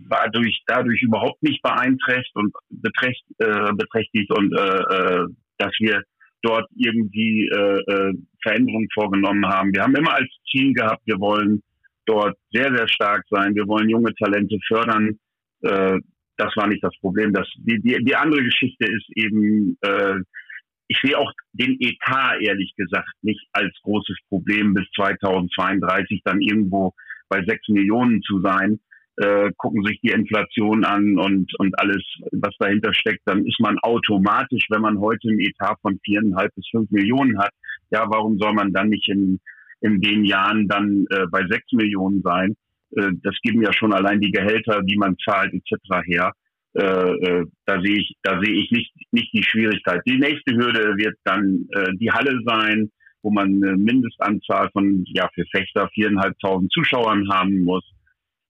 war 0.08 0.28
durch, 0.30 0.62
dadurch 0.66 1.02
überhaupt 1.02 1.42
nicht 1.42 1.62
beeinträchtigt 1.62 2.34
und 2.34 2.52
beträcht, 2.70 3.24
äh, 3.38 3.72
beträchtigt 3.74 4.30
und 4.32 4.52
äh, 4.52 4.62
äh, 4.62 5.26
dass 5.58 5.72
wir 5.78 6.02
dort 6.42 6.68
irgendwie 6.74 7.48
äh, 7.48 7.80
äh, 7.80 8.14
Veränderungen 8.42 8.88
vorgenommen 8.92 9.46
haben. 9.46 9.72
Wir 9.72 9.82
haben 9.82 9.94
immer 9.94 10.14
als 10.14 10.28
Ziel 10.50 10.72
gehabt, 10.72 11.02
wir 11.04 11.20
wollen 11.20 11.62
dort 12.06 12.36
sehr, 12.52 12.74
sehr 12.74 12.88
stark 12.88 13.24
sein. 13.30 13.54
Wir 13.54 13.66
wollen 13.68 13.88
junge 13.88 14.12
Talente 14.14 14.58
fördern. 14.66 15.18
Äh, 15.62 15.98
das 16.36 16.56
war 16.56 16.66
nicht 16.66 16.82
das 16.82 16.96
Problem. 17.00 17.32
Das, 17.32 17.46
die, 17.58 17.80
die, 17.80 18.02
die 18.02 18.16
andere 18.16 18.42
Geschichte 18.42 18.86
ist 18.86 19.06
eben, 19.14 19.76
äh, 19.82 20.16
ich 20.90 20.98
sehe 21.02 21.16
auch 21.16 21.32
den 21.52 21.76
Etat 21.80 22.40
ehrlich 22.40 22.74
gesagt 22.76 23.08
nicht 23.22 23.46
als 23.52 23.72
großes 23.84 24.16
Problem 24.28 24.74
bis 24.74 24.90
2032 24.96 26.22
dann 26.24 26.40
irgendwo 26.40 26.94
bei 27.28 27.44
sechs 27.44 27.68
Millionen 27.68 28.20
zu 28.22 28.40
sein. 28.40 28.80
Äh, 29.16 29.52
gucken 29.56 29.84
sich 29.84 30.00
die 30.00 30.10
Inflation 30.10 30.84
an 30.84 31.16
und, 31.16 31.52
und 31.60 31.78
alles, 31.78 32.02
was 32.32 32.54
dahinter 32.58 32.92
steckt, 32.92 33.20
dann 33.26 33.46
ist 33.46 33.60
man 33.60 33.78
automatisch, 33.78 34.66
wenn 34.70 34.80
man 34.80 34.98
heute 34.98 35.28
einen 35.28 35.40
Etat 35.40 35.76
von 35.80 36.00
viereinhalb 36.02 36.52
bis 36.56 36.66
fünf 36.70 36.90
Millionen 36.90 37.38
hat, 37.38 37.52
ja, 37.90 38.06
warum 38.08 38.38
soll 38.38 38.52
man 38.54 38.72
dann 38.72 38.88
nicht 38.88 39.08
in, 39.08 39.38
in 39.82 40.00
den 40.00 40.24
Jahren 40.24 40.66
dann 40.66 41.06
äh, 41.10 41.26
bei 41.30 41.46
sechs 41.48 41.70
Millionen 41.72 42.22
sein? 42.22 42.56
Äh, 42.96 43.12
das 43.22 43.36
geben 43.42 43.62
ja 43.62 43.72
schon 43.72 43.92
allein 43.92 44.20
die 44.20 44.32
Gehälter, 44.32 44.82
die 44.82 44.96
man 44.96 45.16
zahlt 45.24 45.52
etc. 45.52 46.04
her. 46.04 46.32
Äh, 46.74 46.82
äh, 46.82 47.46
da 47.66 47.80
sehe 47.80 47.98
ich, 47.98 48.16
da 48.22 48.40
sehe 48.40 48.54
ich 48.54 48.70
nicht, 48.70 48.92
nicht 49.10 49.32
die 49.32 49.42
Schwierigkeit. 49.42 50.02
Die 50.06 50.18
nächste 50.18 50.54
Hürde 50.54 50.96
wird 50.96 51.16
dann 51.24 51.66
äh, 51.72 51.92
die 51.96 52.10
Halle 52.10 52.38
sein, 52.44 52.90
wo 53.22 53.30
man 53.30 53.62
eine 53.62 53.76
Mindestanzahl 53.76 54.70
von, 54.72 55.04
ja, 55.08 55.28
für 55.34 55.44
Fechter 55.50 55.88
viereinhalbtausend 55.92 56.72
Zuschauern 56.72 57.28
haben 57.32 57.64
muss. 57.64 57.84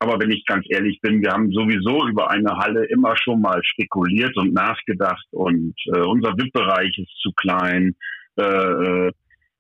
Aber 0.01 0.19
wenn 0.19 0.31
ich 0.31 0.45
ganz 0.47 0.65
ehrlich 0.71 0.99
bin, 1.03 1.23
wir 1.23 1.31
haben 1.31 1.51
sowieso 1.51 2.09
über 2.09 2.31
eine 2.31 2.57
Halle 2.57 2.87
immer 2.87 3.17
schon 3.17 3.41
mal 3.41 3.61
spekuliert 3.63 4.37
und 4.37 4.55
nachgedacht 4.55 5.27
und 5.31 5.75
äh, 5.95 6.01
unser 6.01 6.37
VIP-Bereich 6.37 6.97
ist 6.99 7.15
zu 7.23 7.33
klein. 7.33 7.95
Äh, 8.37 8.43
äh, 8.43 9.13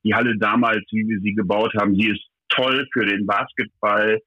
die 0.02 0.14
Halle 0.14 0.36
damals, 0.38 0.82
wie 0.92 1.06
wir 1.06 1.20
sie 1.20 1.34
gebaut 1.34 1.74
haben, 1.78 1.94
sie 1.94 2.08
ist 2.08 2.24
toll 2.48 2.86
für 2.92 3.04
den 3.04 3.26
Basketball, 3.26 4.18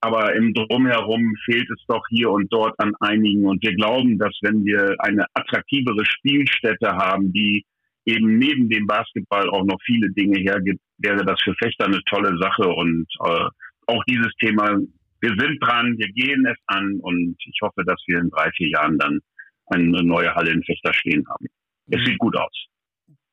aber 0.00 0.34
im 0.34 0.54
Drumherum 0.54 1.34
fehlt 1.44 1.68
es 1.70 1.82
doch 1.88 2.02
hier 2.08 2.30
und 2.30 2.52
dort 2.52 2.78
an 2.78 2.94
einigen. 3.00 3.46
Und 3.46 3.62
wir 3.62 3.74
glauben, 3.74 4.18
dass 4.18 4.36
wenn 4.42 4.64
wir 4.64 4.94
eine 4.98 5.26
attraktivere 5.34 6.04
Spielstätte 6.04 6.92
haben, 6.92 7.32
die 7.32 7.64
eben 8.04 8.38
neben 8.38 8.68
dem 8.68 8.86
Basketball 8.86 9.48
auch 9.50 9.64
noch 9.64 9.78
viele 9.84 10.10
Dinge 10.12 10.38
hergibt, 10.38 10.80
wäre 10.98 11.24
das 11.24 11.40
für 11.42 11.54
Fechter 11.54 11.86
eine 11.86 12.00
tolle 12.08 12.36
Sache. 12.38 12.68
Und 12.68 13.06
äh, 13.24 13.48
auch 13.86 14.04
dieses 14.04 14.32
Thema, 14.38 14.78
wir 15.20 15.34
sind 15.38 15.58
dran, 15.60 15.96
wir 15.98 16.08
gehen 16.08 16.46
es 16.46 16.58
an 16.66 17.00
und 17.00 17.36
ich 17.44 17.58
hoffe, 17.62 17.82
dass 17.84 18.00
wir 18.06 18.20
in 18.20 18.30
drei, 18.30 18.50
vier 18.52 18.68
Jahren 18.68 18.98
dann 18.98 19.20
eine 19.66 20.02
neue 20.02 20.32
Halle 20.34 20.52
in 20.52 20.62
Fechter 20.62 20.92
stehen 20.94 21.24
haben. 21.28 21.46
Es 21.90 22.04
sieht 22.04 22.18
gut 22.18 22.36
aus. 22.36 22.66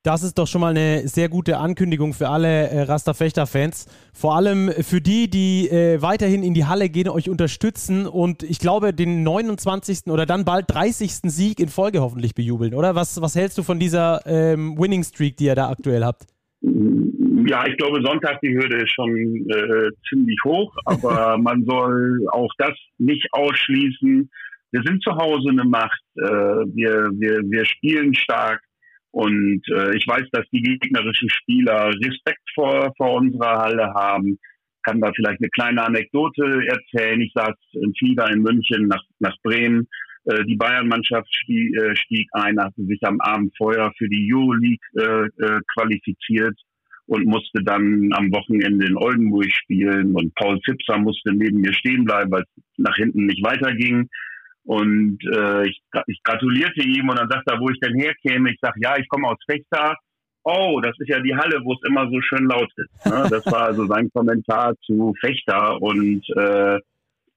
Das 0.04 0.22
ist 0.22 0.38
doch 0.38 0.48
schon 0.48 0.60
mal 0.60 0.72
eine 0.72 1.08
sehr 1.08 1.30
gute 1.30 1.60
Ankündigung 1.60 2.12
für 2.14 2.28
alle 2.28 2.68
äh, 2.68 2.82
Rasterfechter-Fans. 2.82 3.88
Vor 4.14 4.36
allem 4.36 4.70
für 4.70 5.00
die, 5.00 5.30
die 5.30 5.70
äh, 5.70 6.02
weiterhin 6.02 6.44
in 6.44 6.54
die 6.54 6.66
Halle 6.66 6.90
gehen, 6.90 7.08
euch 7.08 7.30
unterstützen 7.30 8.06
und 8.06 8.44
ich 8.44 8.60
glaube, 8.60 8.94
den 8.94 9.24
29. 9.24 10.08
oder 10.08 10.26
dann 10.26 10.44
bald 10.44 10.66
30. 10.68 11.32
Sieg 11.32 11.62
in 11.62 11.70
Folge 11.70 12.02
hoffentlich 12.02 12.36
bejubeln, 12.36 12.74
oder? 12.74 12.96
Was, 12.96 13.22
was 13.22 13.38
hältst 13.38 13.58
du 13.58 13.64
von 13.64 13.80
dieser 13.80 14.20
ähm, 14.26 14.78
Winning 14.78 15.04
Streak, 15.04 15.38
die 15.38 15.46
ihr 15.46 15.56
da 15.56 15.70
aktuell 15.70 16.04
habt? 16.04 16.24
Ja, 17.48 17.66
ich 17.66 17.78
glaube, 17.78 18.02
Sonntag 18.04 18.42
die 18.42 18.54
Hürde 18.54 18.84
ist 18.84 18.94
schon 18.94 19.10
äh, 19.10 19.90
ziemlich 20.10 20.38
hoch, 20.44 20.76
aber 20.84 21.38
man 21.42 21.64
soll 21.64 22.28
auch 22.34 22.52
das 22.58 22.74
nicht 22.98 23.26
ausschließen. 23.32 24.30
Wir 24.72 24.82
sind 24.84 25.02
zu 25.02 25.16
Hause 25.16 25.48
eine 25.50 25.64
Macht. 25.64 26.02
Äh, 26.18 26.24
wir, 26.24 27.10
wir, 27.14 27.40
wir 27.50 27.64
spielen 27.64 28.14
stark 28.14 28.62
und 29.14 29.62
äh, 29.70 29.96
ich 29.96 30.08
weiß, 30.08 30.24
dass 30.32 30.46
die 30.52 30.64
gegnerischen 30.64 31.30
Spieler 31.30 31.94
Respekt 32.04 32.42
vor, 32.56 32.92
vor 32.98 33.14
unserer 33.14 33.60
Halle 33.60 33.94
haben. 33.94 34.40
Kann 34.82 35.02
da 35.02 35.12
vielleicht 35.16 35.40
eine 35.40 35.52
kleine 35.52 35.84
Anekdote 35.86 36.64
erzählen. 36.68 37.22
Ich 37.22 37.32
saß 37.36 37.54
in 37.74 37.94
Flieger 37.94 38.30
in 38.32 38.42
München 38.42 38.88
nach, 38.88 39.04
nach 39.20 39.36
Bremen. 39.44 39.88
Äh, 40.26 40.44
die 40.46 40.56
Bayern-Mannschaft 40.56 41.28
stieg, 41.32 41.78
äh, 41.78 41.96
stieg 41.96 42.28
ein, 42.32 42.60
hatte 42.60 42.84
sich 42.86 43.00
am 43.04 43.22
Abend 43.22 43.54
vorher 43.56 43.94
für 44.00 44.10
die 44.10 44.34
Euroleague 44.34 44.80
äh, 44.98 45.46
äh, 45.46 45.60
qualifiziert 45.76 46.60
und 47.06 47.26
musste 47.26 47.64
dann 47.64 48.10
am 48.14 48.32
Wochenende 48.32 48.88
in 48.88 48.98
Oldenburg 48.98 49.52
spielen. 49.52 50.16
Und 50.16 50.34
Paul 50.34 50.60
Zipser 50.62 50.98
musste 50.98 51.34
neben 51.34 51.62
mir 51.62 51.74
stehen 51.74 52.06
bleiben, 52.06 52.32
weil 52.32 52.42
es 52.42 52.64
nach 52.78 52.96
hinten 52.96 53.28
nicht 53.28 53.46
weiterging. 53.46 54.10
Und 54.66 55.20
äh, 55.36 55.68
ich, 55.68 55.82
ich 56.08 56.24
gratulierte 56.24 56.84
ihm 56.84 57.10
und 57.10 57.20
dann 57.20 57.30
sagt 57.30 57.50
er, 57.50 57.60
wo 57.60 57.70
ich 57.70 57.80
denn 57.80 58.00
herkäme. 58.00 58.52
Ich 58.52 58.60
sage, 58.62 58.80
ja, 58.82 58.98
ich 58.98 59.08
komme 59.10 59.28
aus 59.28 59.38
Fechter. 59.46 59.96
Oh, 60.44 60.80
das 60.82 60.98
ist 61.00 61.10
ja 61.10 61.20
die 61.20 61.36
Halle, 61.36 61.62
wo 61.64 61.74
es 61.74 61.88
immer 61.88 62.10
so 62.10 62.22
schön 62.22 62.48
laut 62.48 62.70
ist. 62.76 63.06
Ne? 63.06 63.28
Das 63.30 63.46
war 63.46 63.64
also 63.64 63.86
sein 63.88 64.10
Kommentar 64.14 64.74
zu 64.86 65.14
Fechter. 65.20 65.82
Und 65.82 66.24
äh, 66.36 66.80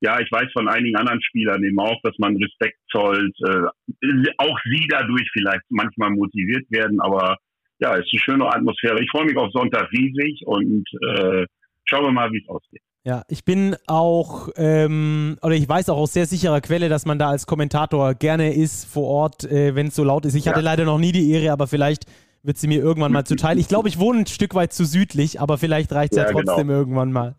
ja, 0.00 0.20
ich 0.20 0.30
weiß 0.30 0.52
von 0.52 0.68
einigen 0.68 0.96
anderen 0.96 1.22
Spielern 1.22 1.62
eben 1.64 1.78
auch, 1.78 2.00
dass 2.02 2.16
man 2.18 2.36
Respekt 2.36 2.78
zollt. 2.90 3.34
Äh, 3.44 4.32
auch 4.38 4.58
sie 4.64 4.86
dadurch 4.88 5.28
vielleicht 5.32 5.64
manchmal 5.70 6.10
motiviert 6.10 6.70
werden, 6.70 7.00
aber 7.00 7.36
ja, 7.78 7.96
es 7.96 8.06
ist 8.06 8.12
eine 8.12 8.20
schöne 8.20 8.46
Atmosphäre. 8.46 9.02
Ich 9.02 9.10
freue 9.10 9.26
mich 9.26 9.36
auf 9.36 9.52
Sonntag 9.52 9.90
riesig 9.92 10.42
und 10.46 10.86
äh, 11.08 11.46
schauen 11.84 12.04
wir 12.04 12.12
mal, 12.12 12.30
wie 12.32 12.38
es 12.42 12.48
ausgeht. 12.48 12.82
Ja, 13.06 13.22
ich 13.28 13.44
bin 13.44 13.76
auch, 13.86 14.48
ähm, 14.56 15.38
oder 15.40 15.54
ich 15.54 15.68
weiß 15.68 15.90
auch 15.90 15.96
aus 15.96 16.12
sehr 16.12 16.26
sicherer 16.26 16.60
Quelle, 16.60 16.88
dass 16.88 17.06
man 17.06 17.20
da 17.20 17.28
als 17.28 17.46
Kommentator 17.46 18.14
gerne 18.14 18.52
ist 18.52 18.84
vor 18.84 19.04
Ort, 19.04 19.44
äh, 19.44 19.76
wenn 19.76 19.86
es 19.86 19.94
so 19.94 20.02
laut 20.02 20.24
ist. 20.24 20.34
Ich 20.34 20.46
ja. 20.46 20.50
hatte 20.50 20.60
leider 20.60 20.84
noch 20.84 20.98
nie 20.98 21.12
die 21.12 21.30
Ehre, 21.30 21.52
aber 21.52 21.68
vielleicht 21.68 22.06
wird 22.46 22.58
sie 22.58 22.68
mir 22.68 22.80
irgendwann 22.80 23.12
mal 23.12 23.24
zuteil. 23.24 23.58
Ich 23.58 23.68
glaube, 23.68 23.88
ich 23.88 23.98
wohne 23.98 24.20
ein 24.20 24.26
Stück 24.26 24.54
weit 24.54 24.72
zu 24.72 24.84
südlich, 24.84 25.40
aber 25.40 25.58
vielleicht 25.58 25.92
reicht 25.92 26.12
es 26.12 26.18
ja, 26.18 26.24
ja, 26.24 26.30
genau. 26.30 26.42
trotzdem 26.44 26.68
genau. 26.68 26.78
irgendwann 26.78 27.12
mal. 27.12 27.34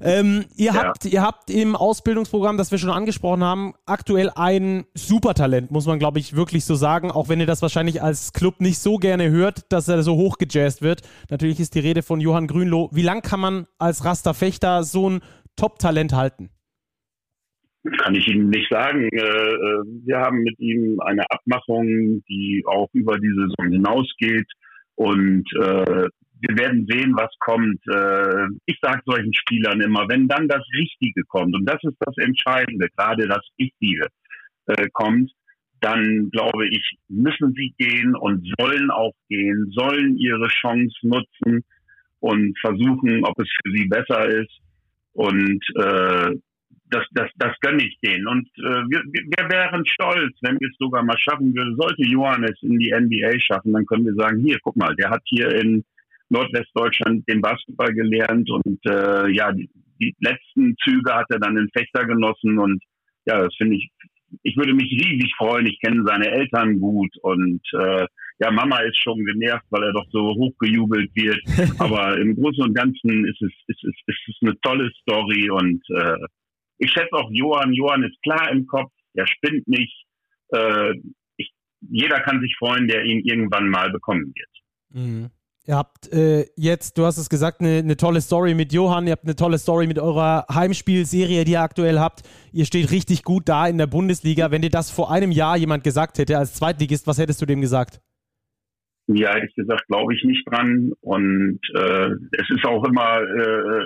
Ähm, 0.00 0.44
ihr, 0.56 0.72
ja. 0.72 0.74
habt, 0.74 1.04
ihr 1.04 1.22
habt 1.22 1.48
im 1.48 1.76
Ausbildungsprogramm, 1.76 2.58
das 2.58 2.72
wir 2.72 2.78
schon 2.78 2.90
angesprochen 2.90 3.44
haben, 3.44 3.74
aktuell 3.86 4.30
ein 4.34 4.84
Supertalent, 4.94 5.70
muss 5.70 5.86
man, 5.86 6.00
glaube 6.00 6.18
ich, 6.18 6.34
wirklich 6.34 6.64
so 6.64 6.74
sagen, 6.74 7.12
auch 7.12 7.28
wenn 7.28 7.38
ihr 7.38 7.46
das 7.46 7.62
wahrscheinlich 7.62 8.02
als 8.02 8.32
Club 8.32 8.60
nicht 8.60 8.80
so 8.80 8.96
gerne 8.96 9.30
hört, 9.30 9.72
dass 9.72 9.86
er 9.86 10.02
so 10.02 10.16
hochgejazzt 10.16 10.82
wird. 10.82 11.02
Natürlich 11.30 11.60
ist 11.60 11.76
die 11.76 11.80
Rede 11.80 12.02
von 12.02 12.20
Johann 12.20 12.48
Grünloh. 12.48 12.88
Wie 12.92 13.02
lang 13.02 13.22
kann 13.22 13.38
man 13.38 13.66
als 13.78 14.04
Rasterfechter 14.04 14.82
so 14.82 15.08
ein 15.08 15.20
Top-Talent 15.54 16.12
halten? 16.14 16.50
Kann 17.98 18.14
ich 18.14 18.28
Ihnen 18.28 18.50
nicht 18.50 18.70
sagen. 18.70 19.08
Äh, 19.12 19.18
äh, 19.18 19.82
wir 20.06 20.18
haben 20.18 20.42
mit 20.42 20.58
ihm 20.60 21.00
eine 21.00 21.28
Abmachung, 21.30 22.22
die 22.28 22.62
auch 22.66 22.88
über 22.92 23.18
die 23.18 23.34
Saison 23.34 23.72
hinausgeht. 23.72 24.46
Und 24.94 25.44
äh, 25.60 26.08
wir 26.44 26.56
werden 26.58 26.86
sehen, 26.90 27.14
was 27.14 27.30
kommt. 27.38 27.80
ich 28.66 28.76
sage 28.82 29.00
solchen 29.04 29.32
Spielern 29.32 29.80
immer, 29.80 30.08
wenn 30.08 30.26
dann 30.26 30.48
das 30.48 30.64
Richtige 30.76 31.22
kommt, 31.28 31.54
und 31.54 31.64
das 31.64 31.78
ist 31.84 31.96
das 32.00 32.16
Entscheidende, 32.18 32.88
gerade 32.96 33.28
das 33.28 33.46
Richtige 33.60 34.08
kommt, 34.92 35.30
dann 35.80 36.30
glaube 36.30 36.66
ich, 36.66 36.96
müssen 37.08 37.54
sie 37.54 37.72
gehen 37.78 38.16
und 38.16 38.44
sollen 38.58 38.90
auch 38.90 39.14
gehen, 39.28 39.70
sollen 39.70 40.16
ihre 40.16 40.48
Chance 40.48 40.96
nutzen 41.02 41.64
und 42.18 42.58
versuchen, 42.58 43.24
ob 43.24 43.38
es 43.38 43.48
für 43.62 43.72
sie 43.72 43.86
besser 43.86 44.26
ist. 44.26 44.58
Und 45.12 45.62
äh, 45.76 46.36
das, 46.92 47.04
das, 47.12 47.30
das 47.36 47.54
gönne 47.60 47.82
ich 47.82 47.98
denen. 48.04 48.26
Und 48.26 48.48
äh, 48.58 48.82
wir, 48.88 49.02
wir 49.12 49.50
wären 49.50 49.84
stolz, 49.86 50.36
wenn 50.42 50.60
wir 50.60 50.68
es 50.68 50.76
sogar 50.78 51.02
mal 51.02 51.18
schaffen 51.18 51.54
würden. 51.54 51.76
Sollte 51.76 52.06
Johannes 52.06 52.56
in 52.62 52.78
die 52.78 52.92
NBA 52.92 53.40
schaffen, 53.40 53.72
dann 53.72 53.86
können 53.86 54.04
wir 54.04 54.14
sagen, 54.14 54.40
hier, 54.44 54.58
guck 54.62 54.76
mal, 54.76 54.94
der 54.96 55.10
hat 55.10 55.22
hier 55.24 55.48
in 55.54 55.84
Nordwestdeutschland 56.28 57.28
den 57.28 57.40
Basketball 57.40 57.92
gelernt 57.92 58.48
und 58.50 58.78
äh, 58.86 59.30
ja, 59.32 59.52
die, 59.52 59.68
die 60.00 60.14
letzten 60.20 60.76
Züge 60.82 61.14
hat 61.14 61.26
er 61.30 61.38
dann 61.38 61.56
in 61.56 61.68
Fechter 61.76 62.06
genossen 62.06 62.58
und 62.58 62.82
ja, 63.26 63.38
das 63.42 63.54
finde 63.56 63.76
ich 63.76 63.90
ich 64.42 64.56
würde 64.56 64.74
mich 64.74 64.90
riesig 64.90 65.30
freuen. 65.36 65.66
Ich 65.66 65.78
kenne 65.80 66.04
seine 66.06 66.30
Eltern 66.30 66.80
gut 66.80 67.14
und 67.22 67.60
äh, 67.74 68.06
ja, 68.38 68.50
Mama 68.50 68.78
ist 68.78 69.00
schon 69.02 69.24
genervt, 69.24 69.64
weil 69.70 69.84
er 69.84 69.92
doch 69.92 70.06
so 70.10 70.34
hochgejubelt 70.34 71.10
wird. 71.14 71.40
Aber 71.78 72.18
im 72.18 72.34
Großen 72.34 72.64
und 72.64 72.74
Ganzen 72.74 73.26
ist 73.26 73.42
es, 73.42 73.52
ist 73.68 73.84
es, 73.84 73.94
ist 74.06 74.28
es 74.28 74.36
eine 74.40 74.58
tolle 74.62 74.90
Story 75.02 75.50
und 75.50 75.82
äh, 75.90 76.16
ich 76.82 76.90
schätze 76.90 77.12
auch 77.12 77.30
Johann. 77.30 77.72
Johann 77.72 78.02
ist 78.02 78.20
klar 78.22 78.50
im 78.50 78.66
Kopf, 78.66 78.90
er 79.14 79.26
spinnt 79.26 79.66
nicht. 79.68 80.04
Äh, 80.52 80.94
ich, 81.36 81.52
jeder 81.80 82.20
kann 82.20 82.40
sich 82.40 82.54
freuen, 82.58 82.88
der 82.88 83.04
ihn 83.04 83.20
irgendwann 83.24 83.68
mal 83.68 83.90
bekommen 83.90 84.32
wird. 84.34 84.50
Mhm. 84.90 85.30
Ihr 85.64 85.76
habt 85.76 86.12
äh, 86.12 86.46
jetzt, 86.56 86.98
du 86.98 87.04
hast 87.04 87.18
es 87.18 87.28
gesagt, 87.28 87.60
eine, 87.60 87.78
eine 87.78 87.96
tolle 87.96 88.20
Story 88.20 88.54
mit 88.54 88.72
Johann, 88.72 89.06
ihr 89.06 89.12
habt 89.12 89.24
eine 89.24 89.36
tolle 89.36 89.58
Story 89.58 89.86
mit 89.86 90.00
eurer 90.00 90.44
Heimspielserie, 90.52 91.44
die 91.44 91.52
ihr 91.52 91.60
aktuell 91.60 92.00
habt. 92.00 92.22
Ihr 92.52 92.64
steht 92.64 92.90
richtig 92.90 93.22
gut 93.22 93.48
da 93.48 93.68
in 93.68 93.78
der 93.78 93.86
Bundesliga. 93.86 94.50
Wenn 94.50 94.62
dir 94.62 94.70
das 94.70 94.90
vor 94.90 95.12
einem 95.12 95.30
Jahr 95.30 95.56
jemand 95.56 95.84
gesagt 95.84 96.18
hätte 96.18 96.36
als 96.36 96.54
Zweitligist, 96.54 97.06
was 97.06 97.18
hättest 97.18 97.40
du 97.40 97.46
dem 97.46 97.60
gesagt? 97.60 98.00
Ja, 99.06 99.34
hätte 99.34 99.46
ich 99.46 99.54
gesagt, 99.54 99.86
glaube 99.86 100.14
ich 100.14 100.24
nicht 100.24 100.44
dran. 100.50 100.92
Und 101.00 101.60
äh, 101.76 102.08
es 102.32 102.50
ist 102.50 102.64
auch 102.64 102.84
immer 102.84 103.20
äh, 103.20 103.84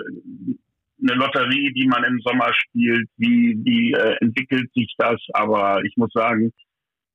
eine 1.01 1.13
Lotterie, 1.15 1.73
die 1.73 1.87
man 1.87 2.03
im 2.03 2.19
Sommer 2.21 2.51
spielt. 2.53 3.07
Wie, 3.17 3.57
wie 3.63 3.91
äh, 3.93 4.15
entwickelt 4.21 4.71
sich 4.73 4.93
das? 4.97 5.21
Aber 5.33 5.83
ich 5.83 5.95
muss 5.95 6.11
sagen, 6.13 6.51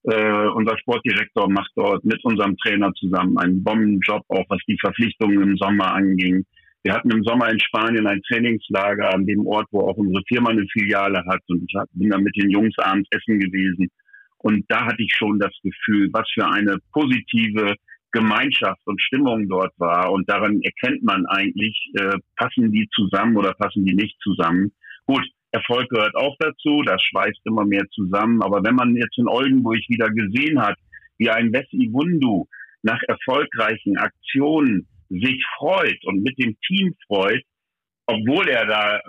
äh, 0.04 0.46
unser 0.54 0.76
Sportdirektor 0.78 1.48
macht 1.50 1.70
dort 1.76 2.04
mit 2.04 2.22
unserem 2.24 2.56
Trainer 2.58 2.92
zusammen 2.94 3.38
einen 3.38 3.62
Bombenjob, 3.62 4.22
auch 4.28 4.44
was 4.48 4.60
die 4.66 4.78
Verpflichtungen 4.80 5.42
im 5.42 5.56
Sommer 5.56 5.94
anging. 5.94 6.44
Wir 6.84 6.94
hatten 6.94 7.10
im 7.12 7.22
Sommer 7.22 7.48
in 7.50 7.60
Spanien 7.60 8.08
ein 8.08 8.20
Trainingslager 8.22 9.14
an 9.14 9.24
dem 9.24 9.46
Ort, 9.46 9.68
wo 9.70 9.82
auch 9.82 9.96
unsere 9.96 10.22
Firma 10.26 10.50
eine 10.50 10.66
Filiale 10.72 11.22
hat. 11.26 11.40
Und 11.48 11.62
ich 11.62 11.74
bin 11.92 12.10
da 12.10 12.18
mit 12.18 12.36
den 12.36 12.50
Jungs 12.50 12.76
abends 12.78 13.08
essen 13.12 13.38
gewesen. 13.38 13.88
Und 14.38 14.64
da 14.68 14.86
hatte 14.86 15.00
ich 15.02 15.14
schon 15.16 15.38
das 15.38 15.52
Gefühl, 15.62 16.08
was 16.12 16.28
für 16.34 16.44
eine 16.48 16.78
positive 16.92 17.76
Gemeinschaft 18.12 18.80
und 18.84 19.00
Stimmung 19.00 19.48
dort 19.48 19.72
war. 19.78 20.12
Und 20.12 20.28
daran 20.28 20.60
erkennt 20.62 21.02
man 21.02 21.26
eigentlich, 21.26 21.76
äh, 21.98 22.18
passen 22.36 22.70
die 22.70 22.88
zusammen 22.94 23.36
oder 23.36 23.54
passen 23.54 23.84
die 23.84 23.94
nicht 23.94 24.16
zusammen. 24.22 24.72
Gut, 25.06 25.26
Erfolg 25.50 25.88
gehört 25.90 26.14
auch 26.14 26.36
dazu, 26.38 26.82
das 26.84 27.02
schweißt 27.02 27.40
immer 27.44 27.64
mehr 27.64 27.86
zusammen. 27.90 28.42
Aber 28.42 28.62
wenn 28.62 28.74
man 28.74 28.96
jetzt 28.96 29.18
in 29.18 29.28
Oldenburg 29.28 29.80
wieder 29.88 30.08
gesehen 30.10 30.60
hat, 30.60 30.76
wie 31.18 31.30
ein 31.30 31.52
Wessi 31.52 31.90
Wundu 31.92 32.46
nach 32.82 33.00
erfolgreichen 33.06 33.96
Aktionen 33.98 34.86
sich 35.08 35.44
freut 35.58 35.98
und 36.04 36.22
mit 36.22 36.38
dem 36.38 36.56
Team 36.66 36.94
freut, 37.06 37.42
obwohl 38.06 38.48
er 38.48 38.66
da, 38.66 39.00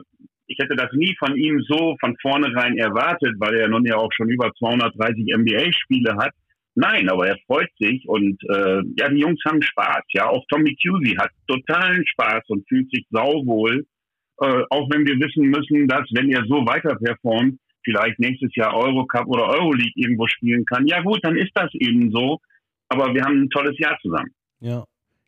ich 0.48 0.58
hätte 0.60 0.76
das 0.76 0.92
nie 0.94 1.16
von 1.18 1.36
ihm 1.36 1.62
so 1.68 1.96
von 2.00 2.16
vornherein 2.22 2.78
erwartet, 2.78 3.36
weil 3.40 3.56
er 3.56 3.70
nun 3.70 3.86
ja 3.86 3.96
auch 3.96 4.12
schon 4.16 4.30
über 4.30 4.52
230 4.60 5.34
NBA-Spiele 5.36 6.16
hat. 6.18 6.34
Nein, 6.76 7.10
aber 7.10 7.28
er 7.28 7.38
freut 7.46 7.70
sich 7.78 8.08
und 8.08 8.42
äh, 8.50 8.82
ja, 8.98 9.10
die 9.10 9.20
Jungs 9.20 9.40
haben 9.46 9.62
Spaß. 9.62 10.04
Ja, 10.14 10.30
auch 10.30 10.44
Tommy 10.50 10.76
Cusey 10.76 11.16
hat 11.16 11.30
totalen 11.48 12.06
Spaß 12.08 12.44
und 12.48 12.68
fühlt 12.68 12.90
sich 12.90 13.06
sauwohl 13.12 13.86
äh, 14.42 14.64
auch 14.70 14.90
wenn 14.90 15.06
wir 15.06 15.16
wissen 15.20 15.50
müssen, 15.50 15.88
dass 15.88 16.04
wenn 16.12 16.32
er 16.32 16.44
so 16.48 16.66
weiter 16.66 16.96
performt, 16.96 17.60
vielleicht 17.84 18.20
nächstes 18.20 18.56
Jahr 18.56 18.74
Eurocup 18.74 19.28
oder 19.28 19.48
Euroleague 19.48 19.94
irgendwo 19.96 20.28
spielen 20.28 20.66
kann. 20.66 20.88
Ja 20.88 21.02
gut, 21.02 21.20
dann 21.24 21.38
ist 21.38 21.52
das 21.54 21.70
eben 21.74 22.12
so. 22.12 22.40
Aber 22.90 23.14
wir 23.14 23.24
haben 23.24 23.44
ein 23.44 23.50
tolles 23.50 23.78
Jahr 23.78 23.98
zusammen. 24.02 24.32
Ja. 24.60 24.86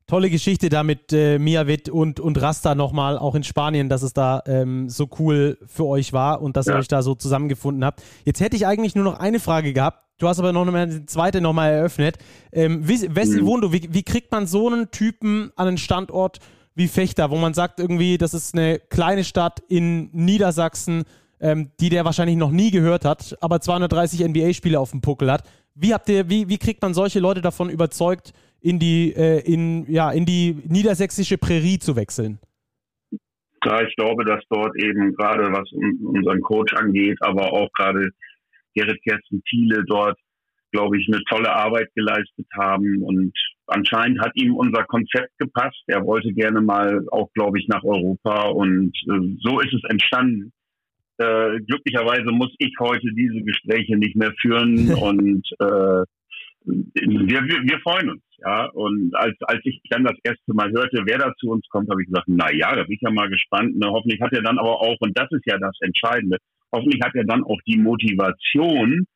Tolle 0.07 0.29
Geschichte 0.29 0.69
da 0.69 0.83
mit 0.83 1.11
äh, 1.13 1.39
Miavit 1.39 1.89
und, 1.89 2.19
und 2.19 2.39
Rasta 2.39 2.75
nochmal, 2.75 3.17
auch 3.17 3.33
in 3.33 3.43
Spanien, 3.43 3.89
dass 3.89 4.03
es 4.03 4.13
da 4.13 4.43
ähm, 4.45 4.87
so 4.87 5.09
cool 5.19 5.57
für 5.65 5.85
euch 5.85 6.13
war 6.13 6.43
und 6.43 6.55
dass 6.57 6.67
ja. 6.67 6.75
ihr 6.75 6.79
euch 6.79 6.87
da 6.87 7.01
so 7.01 7.15
zusammengefunden 7.15 7.83
habt. 7.83 8.03
Jetzt 8.23 8.39
hätte 8.39 8.55
ich 8.55 8.67
eigentlich 8.67 8.93
nur 8.93 9.03
noch 9.03 9.19
eine 9.19 9.39
Frage 9.39 9.73
gehabt. 9.73 10.04
Du 10.17 10.27
hast 10.27 10.39
aber 10.39 10.53
noch 10.53 10.65
eine 10.65 11.05
zweite 11.05 11.41
nochmal 11.41 11.71
eröffnet. 11.71 12.17
Ähm, 12.51 12.87
Wessi 12.87 13.41
mhm. 13.41 13.45
Wohndo, 13.45 13.73
wie, 13.73 13.89
wie 13.91 14.03
kriegt 14.03 14.31
man 14.31 14.47
so 14.47 14.69
einen 14.69 14.91
Typen 14.91 15.51
an 15.55 15.67
einen 15.67 15.77
Standort 15.77 16.39
wie 16.73 16.87
Fechter, 16.87 17.31
wo 17.31 17.37
man 17.37 17.53
sagt 17.53 17.79
irgendwie, 17.79 18.17
das 18.17 18.33
ist 18.33 18.53
eine 18.53 18.79
kleine 18.79 19.23
Stadt 19.23 19.61
in 19.67 20.09
Niedersachsen, 20.11 21.03
ähm, 21.39 21.71
die 21.79 21.89
der 21.89 22.05
wahrscheinlich 22.05 22.37
noch 22.37 22.51
nie 22.51 22.71
gehört 22.71 23.05
hat, 23.05 23.37
aber 23.41 23.59
230 23.61 24.25
NBA-Spiele 24.27 24.79
auf 24.79 24.91
dem 24.91 25.01
Puckel 25.01 25.31
hat. 25.31 25.43
Wie 25.73 25.93
habt 25.93 26.07
ihr, 26.09 26.29
wie, 26.29 26.47
wie 26.47 26.57
kriegt 26.57 26.81
man 26.81 26.93
solche 26.93 27.19
Leute 27.19 27.41
davon 27.41 27.69
überzeugt, 27.69 28.33
in 28.61 28.79
die, 28.79 29.13
äh, 29.15 29.39
in, 29.41 29.85
ja, 29.91 30.11
in 30.11 30.25
die 30.25 30.57
niedersächsische 30.67 31.37
Prärie 31.37 31.79
zu 31.79 31.95
wechseln? 31.95 32.39
Ja, 33.63 33.81
ich 33.81 33.95
glaube, 33.95 34.23
dass 34.25 34.43
dort 34.49 34.75
eben 34.77 35.13
gerade 35.15 35.51
was 35.51 35.71
unseren 35.71 36.41
Coach 36.41 36.73
angeht, 36.73 37.17
aber 37.21 37.51
auch 37.51 37.69
gerade 37.73 38.09
Gerrit 38.75 39.01
Kersten 39.03 39.41
Thiele 39.43 39.83
dort, 39.87 40.17
glaube 40.71 40.99
ich, 40.99 41.07
eine 41.07 41.23
tolle 41.29 41.51
Arbeit 41.51 41.87
geleistet 41.95 42.47
haben 42.57 43.01
und 43.01 43.33
anscheinend 43.67 44.19
hat 44.19 44.31
ihm 44.35 44.55
unser 44.55 44.83
Konzept 44.83 45.31
gepasst. 45.37 45.81
Er 45.87 46.05
wollte 46.05 46.33
gerne 46.33 46.61
mal 46.61 47.05
auch, 47.11 47.31
glaube 47.33 47.59
ich, 47.59 47.67
nach 47.67 47.83
Europa 47.83 48.49
und 48.49 48.93
äh, 49.09 49.37
so 49.39 49.59
ist 49.59 49.73
es 49.73 49.89
entstanden. 49.89 50.51
Äh, 51.17 51.59
glücklicherweise 51.67 52.29
muss 52.31 52.53
ich 52.59 52.73
heute 52.79 53.07
diese 53.13 53.41
Gespräche 53.41 53.97
nicht 53.97 54.15
mehr 54.15 54.33
führen 54.41 54.93
und 55.01 55.47
äh, 55.59 56.03
wir, 56.65 57.41
wir, 57.45 57.61
wir 57.61 57.79
freuen 57.81 58.09
uns, 58.09 58.23
ja. 58.39 58.65
Und 58.73 59.15
als, 59.15 59.35
als 59.41 59.61
ich 59.65 59.79
dann 59.89 60.03
das 60.03 60.17
erste 60.23 60.53
Mal 60.53 60.71
hörte, 60.71 61.03
wer 61.05 61.19
da 61.19 61.31
zu 61.37 61.49
uns 61.49 61.65
kommt, 61.69 61.89
habe 61.89 62.01
ich 62.01 62.07
gesagt, 62.07 62.27
na 62.27 62.51
ja, 62.51 62.75
da 62.75 62.83
bin 62.83 62.93
ich 62.93 63.01
ja 63.01 63.11
mal 63.11 63.29
gespannt. 63.29 63.77
Ne? 63.77 63.87
Hoffentlich 63.87 64.19
hat 64.19 64.33
er 64.33 64.41
dann 64.41 64.57
aber 64.57 64.81
auch, 64.81 64.97
und 64.99 65.17
das 65.17 65.31
ist 65.31 65.45
ja 65.45 65.57
das 65.59 65.77
Entscheidende, 65.81 66.37
hoffentlich 66.75 67.01
hat 67.01 67.15
er 67.15 67.25
dann 67.25 67.43
auch 67.43 67.59
die 67.65 67.77
Motivation, 67.77 69.07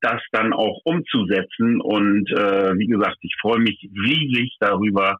das 0.00 0.20
dann 0.32 0.52
auch 0.52 0.80
umzusetzen. 0.84 1.80
Und 1.80 2.30
äh, 2.30 2.76
wie 2.78 2.86
gesagt, 2.86 3.18
ich 3.20 3.34
freue 3.40 3.60
mich 3.60 3.78
riesig 4.04 4.56
darüber, 4.60 5.16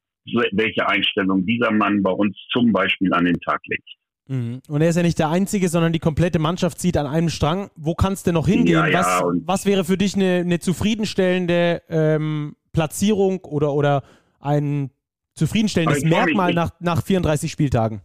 welche 0.53 0.89
Einstellung 0.89 1.45
dieser 1.47 1.73
Mann 1.73 2.03
bei 2.03 2.11
uns 2.11 2.37
zum 2.53 2.73
Beispiel 2.73 3.13
an 3.13 3.25
den 3.25 3.41
Tag 3.41 3.61
legt. 3.67 3.89
Mhm. 4.29 4.61
Und 4.69 4.81
er 4.81 4.89
ist 4.89 4.97
ja 4.97 5.03
nicht 5.03 5.19
der 5.19 5.31
Einzige, 5.31 5.69
sondern 5.69 5.93
die 5.93 5.99
komplette 5.99 6.39
Mannschaft 6.39 6.79
zieht 6.79 6.97
an 6.97 7.07
einem 7.07 7.29
Strang. 7.29 7.71
Wo 7.77 7.95
kannst 7.95 8.27
du 8.27 8.33
noch 8.33 8.47
hingehen? 8.47 8.75
Ja, 8.75 8.87
ja, 8.87 9.01
was, 9.01 9.23
was, 9.45 9.67
wäre 9.67 9.85
für 9.85 9.97
dich 9.97 10.15
eine, 10.15 10.39
eine 10.39 10.59
zufriedenstellende 10.61 11.83
ähm, 11.89 12.55
Platzierung 12.73 13.41
oder, 13.45 13.73
oder 13.73 14.03
ein 14.41 14.91
zufriedenstellendes 15.35 16.05
Merkmal 16.05 16.55
nach, 16.55 16.71
nach 16.81 17.03
34 17.03 17.51
Spieltagen? 17.51 18.03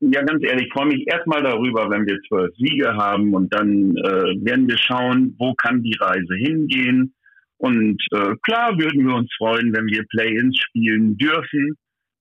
Ja, 0.00 0.22
ganz 0.22 0.44
ehrlich, 0.44 0.66
ich 0.66 0.72
freue 0.72 0.88
mich 0.88 1.06
erstmal 1.06 1.42
darüber, 1.42 1.88
wenn 1.88 2.06
wir 2.06 2.20
zwölf 2.28 2.54
Siege 2.56 2.94
haben 2.94 3.32
und 3.34 3.52
dann 3.54 3.96
äh, 3.96 4.44
werden 4.44 4.68
wir 4.68 4.76
schauen, 4.76 5.34
wo 5.38 5.54
kann 5.54 5.82
die 5.82 5.96
Reise 5.98 6.34
hingehen. 6.36 7.14
Und 7.58 7.96
äh, 8.12 8.34
klar 8.42 8.78
würden 8.78 9.06
wir 9.06 9.14
uns 9.14 9.32
freuen, 9.38 9.74
wenn 9.74 9.86
wir 9.86 10.04
Play-ins 10.10 10.58
spielen 10.58 11.16
dürfen. 11.16 11.76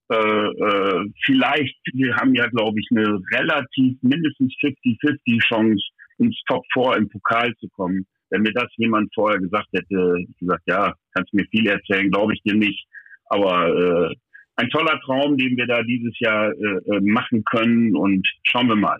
Äh, 0.09 0.15
äh, 0.15 1.05
vielleicht, 1.25 1.77
wir 1.93 2.15
haben 2.15 2.33
ja, 2.33 2.47
glaube 2.47 2.79
ich, 2.79 2.87
eine 2.91 3.19
relativ 3.33 3.97
mindestens 4.01 4.53
50-50 4.63 5.41
Chance, 5.45 5.83
ins 6.19 6.39
Top 6.47 6.63
4 6.73 6.95
im 6.97 7.09
Pokal 7.09 7.53
zu 7.59 7.67
kommen. 7.75 8.05
Wenn 8.29 8.43
mir 8.43 8.53
das 8.53 8.71
jemand 8.77 9.13
vorher 9.13 9.39
gesagt 9.39 9.67
hätte, 9.73 10.15
ich 10.19 10.37
gesagt, 10.39 10.63
ja, 10.67 10.93
kannst 11.13 11.33
mir 11.33 11.45
viel 11.51 11.67
erzählen, 11.67 12.09
glaube 12.09 12.33
ich 12.33 12.41
dir 12.43 12.55
nicht. 12.55 12.87
Aber 13.27 13.67
äh, 13.67 14.15
ein 14.57 14.69
toller 14.69 14.99
Traum, 15.05 15.37
den 15.37 15.57
wir 15.57 15.67
da 15.67 15.83
dieses 15.83 16.17
Jahr 16.19 16.51
äh, 16.51 16.95
äh, 16.95 17.01
machen 17.01 17.43
können 17.45 17.95
und 17.95 18.27
schauen 18.43 18.67
wir 18.67 18.75
mal. 18.75 18.97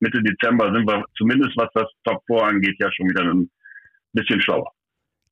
Mitte 0.00 0.22
Dezember 0.22 0.72
sind 0.72 0.86
wir 0.88 1.04
zumindest 1.16 1.56
was 1.56 1.68
das 1.74 1.86
Top 2.04 2.22
4 2.26 2.42
angeht 2.42 2.76
ja 2.78 2.90
schon 2.92 3.08
wieder 3.08 3.22
ein 3.22 3.50
bisschen 4.12 4.40
schlauer. 4.40 4.72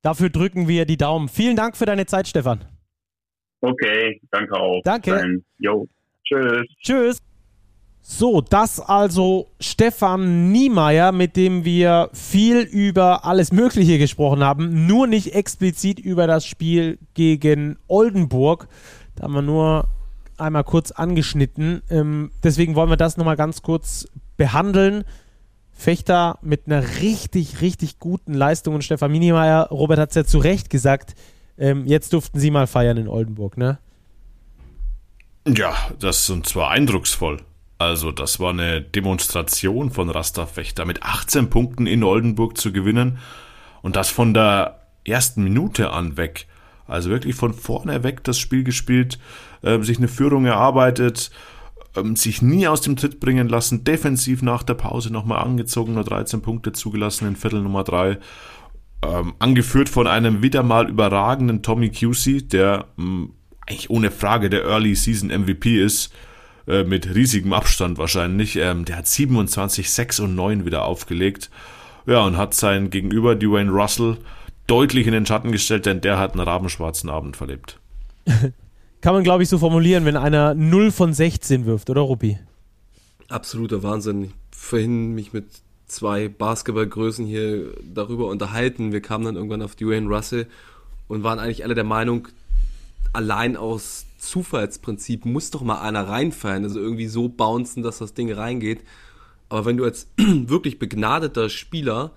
Dafür 0.03 0.31
drücken 0.31 0.69
wir 0.69 0.87
die 0.87 0.97
Daumen. 0.97 1.29
Vielen 1.29 1.57
Dank 1.57 1.77
für 1.77 1.87
deine 1.87 2.07
Zeit, 2.07 2.29
Stefan. 2.29 2.65
Okay, 3.61 4.21
danke 4.31 4.55
auch. 4.55 4.81
Danke. 4.85 5.41
Jo, 5.59 5.89
tschüss. 6.25 6.67
Tschüss. 6.81 7.23
So, 8.09 8.41
das 8.41 8.79
also 8.79 9.49
Stefan 9.59 10.53
Niemeyer, 10.53 11.11
mit 11.11 11.37
dem 11.37 11.65
wir 11.65 12.09
viel 12.13 12.61
über 12.61 13.25
alles 13.25 13.51
Mögliche 13.51 13.99
gesprochen 13.99 14.45
haben, 14.45 14.87
nur 14.87 15.09
nicht 15.09 15.35
explizit 15.35 15.99
über 15.99 16.29
das 16.29 16.47
Spiel 16.47 16.99
gegen 17.15 17.79
Oldenburg. 17.89 18.69
Da 19.17 19.25
haben 19.25 19.35
wir 19.35 19.43
nur 19.43 19.89
einmal 20.39 20.65
kurz 20.65 20.93
angeschnitten. 20.93 21.83
Ähm, 21.91 22.31
deswegen 22.43 22.75
wollen 22.75 22.91
wir 22.91 22.97
das 22.97 23.17
nochmal 23.17 23.37
ganz 23.37 23.63
kurz 23.63 24.07
behandeln. 24.37 25.05
Fechter 25.73 26.39
mit 26.41 26.67
einer 26.67 26.83
richtig, 27.01 27.61
richtig 27.61 27.99
guten 27.99 28.33
Leistung 28.33 28.75
und 28.75 28.83
Stefan 28.83 29.13
Minimeyer, 29.13 29.69
Robert 29.71 29.99
hat 29.99 30.11
es 30.11 30.15
ja 30.15 30.25
zu 30.25 30.39
Recht 30.39 30.71
gesagt, 30.71 31.15
ähm, 31.59 31.87
jetzt 31.87 32.13
durften 32.13 32.39
sie 32.39 32.51
mal 32.51 32.67
feiern 32.67 32.97
in 32.97 33.09
Oldenburg, 33.09 33.59
ne? 33.59 33.79
Ja, 35.47 35.75
das 36.01 36.29
und 36.31 36.47
zwar 36.47 36.71
eindrucksvoll. 36.71 37.43
Also, 37.79 38.11
das 38.11 38.41
war 38.41 38.51
eine 38.51 38.81
Demonstration 38.81 39.91
von 39.91 40.09
Rasta 40.09 40.47
Fechter 40.47 40.87
mit 40.87 41.03
18 41.03 41.51
Punkten 41.51 41.87
in 41.87 42.03
Oldenburg 42.03 42.57
zu 42.57 42.73
gewinnen 42.73 43.19
und 43.83 43.97
das 43.97 44.09
von 44.09 44.33
der 44.33 44.81
ersten 45.05 45.45
Minute 45.45 45.91
an 45.91 46.17
weg. 46.17 46.47
Also 46.87 47.11
wirklich 47.11 47.35
von 47.35 47.53
vorne 47.53 48.03
weg 48.03 48.23
das 48.25 48.39
Spiel 48.39 48.65
gespielt, 48.65 49.19
äh, 49.63 49.81
sich 49.83 49.99
eine 49.99 50.09
Führung 50.09 50.47
erarbeitet, 50.47 51.31
ähm, 51.97 52.17
sich 52.17 52.43
nie 52.43 52.69
aus 52.69 52.81
dem 52.81 52.97
Tritt 52.97 53.21
bringen 53.21 53.49
lassen, 53.49 53.85
defensiv 53.85 54.43
nach 54.43 54.63
der 54.63 54.75
Pause 54.75 55.13
nochmal 55.13 55.43
angezogen, 55.43 55.95
nur 55.95 56.05
13 56.05 56.43
Punkte 56.43 56.73
zugelassen 56.73 57.27
in 57.27 57.37
Viertel 57.37 57.63
Nummer 57.63 57.85
3. 57.85 58.19
Ähm, 59.03 59.35
angeführt 59.39 59.89
von 59.89 60.07
einem 60.07 60.43
wieder 60.43 60.63
mal 60.63 60.89
überragenden 60.89 61.63
Tommy 61.63 61.91
Cusey, 61.91 62.47
der 62.47 62.87
mh, 62.97 63.05
hm, 63.05 63.33
eigentlich 63.67 63.91
ohne 63.91 64.11
Frage 64.11 64.49
der 64.49 64.65
Early 64.65 64.95
Season 64.95 65.31
MVP 65.31 65.83
ist, 65.83 66.13
äh, 66.69 66.85
mit 66.85 67.15
riesigem 67.15 67.53
Abstand 67.53 67.99
wahrscheinlich. 67.99 68.57
Ähm, 68.57 68.85
der 68.85 68.99
hat 68.99 69.09
27, 69.09 69.91
6 69.91 70.21
und 70.21 70.35
9 70.35 70.65
wieder 70.65 70.85
aufgelegt. 70.85 71.51
Ja, 72.07 72.21
und 72.21 72.37
hat 72.37 72.55
sein 72.55 72.91
Gegenüber, 72.91 73.35
Dwayne 73.35 73.71
Russell, 73.71 74.19
deutlich 74.67 75.07
in 75.07 75.13
den 75.13 75.27
Schatten 75.27 75.53
gestellt, 75.53 75.87
denn 75.87 76.01
der 76.01 76.19
hat 76.19 76.33
einen 76.33 76.47
rabenschwarzen 76.47 77.11
Abend 77.11 77.37
verlebt. 77.37 77.79
Kann 79.01 79.15
man, 79.15 79.23
glaube 79.23 79.43
ich, 79.43 79.49
so 79.49 79.59
formulieren, 79.59 80.05
wenn 80.05 80.17
einer 80.17 80.55
0 80.55 80.91
von 80.91 81.13
16 81.13 81.67
wirft, 81.67 81.91
oder 81.91 82.01
Ruppi? 82.01 82.39
Absoluter 83.29 83.83
Wahnsinn. 83.83 84.25
Ich 84.25 84.31
vorhin 84.51 85.15
mich 85.15 85.33
mit 85.33 85.47
zwei 85.87 86.29
Basketballgrößen 86.29 87.25
hier 87.25 87.75
darüber 87.83 88.27
unterhalten. 88.27 88.93
Wir 88.93 89.01
kamen 89.01 89.25
dann 89.25 89.37
irgendwann 89.37 89.63
auf 89.63 89.77
Dwayne 89.77 90.09
Russell 90.09 90.47
und 91.09 91.23
waren 91.23 91.39
eigentlich 91.39 91.65
alle 91.65 91.75
der 91.75 91.85
Meinung, 91.85 92.29
allein 93.13 93.57
aus 93.57 94.07
Zufallsprinzip 94.19 95.25
muss 95.25 95.51
doch 95.51 95.63
mal 95.63 95.81
einer 95.81 96.09
reinfallen, 96.09 96.65
also 96.65 96.81
irgendwie 96.81 97.07
so 97.07 97.29
bouncen, 97.29 97.83
dass 97.83 97.99
das 97.99 98.15
Ding 98.15 98.33
reingeht. 98.33 98.81
Aber 99.49 99.65
wenn 99.65 99.77
du 99.77 99.85
als 99.85 100.09
wirklich 100.17 100.79
begnadeter 100.79 101.49
Spieler 101.49 102.11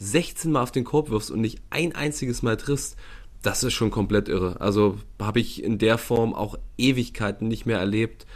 16 0.00 0.50
Mal 0.50 0.62
auf 0.62 0.72
den 0.72 0.84
Korb 0.84 1.10
wirfst 1.10 1.30
und 1.30 1.40
nicht 1.40 1.60
ein 1.70 1.94
einziges 1.94 2.42
Mal 2.42 2.56
triffst, 2.56 2.96
das 3.42 3.62
ist 3.62 3.74
schon 3.74 3.90
komplett 3.90 4.28
irre. 4.28 4.60
Also 4.60 4.98
habe 5.20 5.40
ich 5.40 5.62
in 5.62 5.78
der 5.78 5.98
Form 5.98 6.34
auch 6.34 6.58
Ewigkeiten 6.76 7.48
nicht 7.48 7.66
mehr 7.66 7.78
erlebt. 7.78 8.26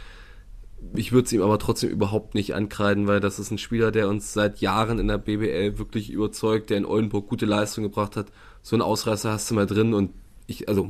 Ich 0.95 1.11
würde 1.11 1.25
es 1.25 1.33
ihm 1.33 1.41
aber 1.41 1.59
trotzdem 1.59 1.89
überhaupt 1.89 2.35
nicht 2.35 2.53
ankreiden, 2.53 3.07
weil 3.07 3.19
das 3.19 3.39
ist 3.39 3.51
ein 3.51 3.57
Spieler, 3.57 3.91
der 3.91 4.07
uns 4.07 4.33
seit 4.33 4.59
Jahren 4.59 4.99
in 4.99 5.07
der 5.07 5.17
BBL 5.17 5.77
wirklich 5.79 6.11
überzeugt, 6.11 6.69
der 6.69 6.77
in 6.77 6.85
Oldenburg 6.85 7.27
gute 7.27 7.45
Leistung 7.45 7.83
gebracht 7.83 8.15
hat. 8.15 8.27
So 8.61 8.75
einen 8.75 8.83
Ausreißer 8.83 9.31
hast 9.31 9.49
du 9.49 9.55
mal 9.55 9.65
drin 9.65 9.93
und 9.93 10.11
ich, 10.47 10.69
also 10.69 10.89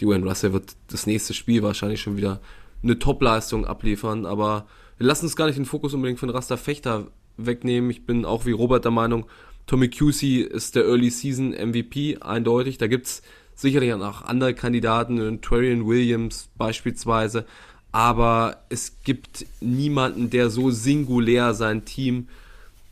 Dwayne 0.00 0.26
Russell 0.26 0.54
wird 0.54 0.76
das 0.88 1.06
nächste 1.06 1.34
Spiel 1.34 1.62
wahrscheinlich 1.62 2.00
schon 2.00 2.16
wieder 2.16 2.40
eine 2.82 2.98
Top-Leistung 2.98 3.66
abliefern, 3.66 4.24
aber 4.24 4.66
wir 4.96 5.06
lassen 5.06 5.26
uns 5.26 5.36
gar 5.36 5.46
nicht 5.46 5.58
den 5.58 5.64
Fokus 5.64 5.94
unbedingt 5.94 6.20
von 6.20 6.30
Rasta 6.30 6.56
Fechter 6.56 7.08
wegnehmen. 7.36 7.90
Ich 7.90 8.06
bin 8.06 8.24
auch 8.24 8.46
wie 8.46 8.52
Robert 8.52 8.84
der 8.84 8.92
Meinung, 8.92 9.26
Tommy 9.68 9.90
Cusey 9.90 10.40
ist 10.40 10.76
der 10.76 10.86
Early 10.86 11.10
Season 11.10 11.50
MVP, 11.50 12.16
eindeutig. 12.22 12.78
Da 12.78 12.86
gibt's 12.86 13.22
sicherlich 13.54 13.92
auch 13.92 14.22
andere 14.22 14.54
Kandidaten, 14.54 15.42
Torian 15.42 15.86
Williams 15.86 16.48
beispielsweise, 16.56 17.44
aber 17.92 18.64
es 18.70 19.02
gibt 19.04 19.44
niemanden, 19.60 20.30
der 20.30 20.48
so 20.48 20.70
singulär 20.70 21.52
sein 21.52 21.84
Team 21.84 22.28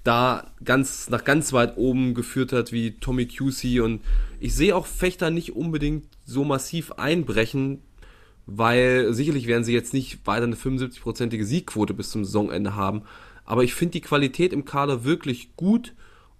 da 0.04 0.52
ganz 0.64 1.08
nach 1.08 1.24
ganz 1.24 1.54
weit 1.54 1.78
oben 1.78 2.12
geführt 2.12 2.52
hat 2.52 2.72
wie 2.72 2.92
Tommy 2.92 3.26
Cusey. 3.26 3.80
Und 3.80 4.02
ich 4.38 4.54
sehe 4.54 4.76
auch 4.76 4.86
Fechter 4.86 5.30
nicht 5.30 5.56
unbedingt 5.56 6.04
so 6.26 6.44
massiv 6.44 6.92
einbrechen, 6.92 7.80
weil 8.44 9.14
sicherlich 9.14 9.46
werden 9.46 9.64
sie 9.64 9.72
jetzt 9.72 9.94
nicht 9.94 10.26
weiter 10.26 10.44
eine 10.44 10.56
75-prozentige 10.56 11.44
Siegquote 11.44 11.94
bis 11.94 12.10
zum 12.10 12.26
Saisonende 12.26 12.76
haben, 12.76 13.02
aber 13.46 13.64
ich 13.64 13.72
finde 13.72 13.92
die 13.92 14.00
Qualität 14.02 14.52
im 14.52 14.66
Kader 14.66 15.04
wirklich 15.04 15.56
gut 15.56 15.94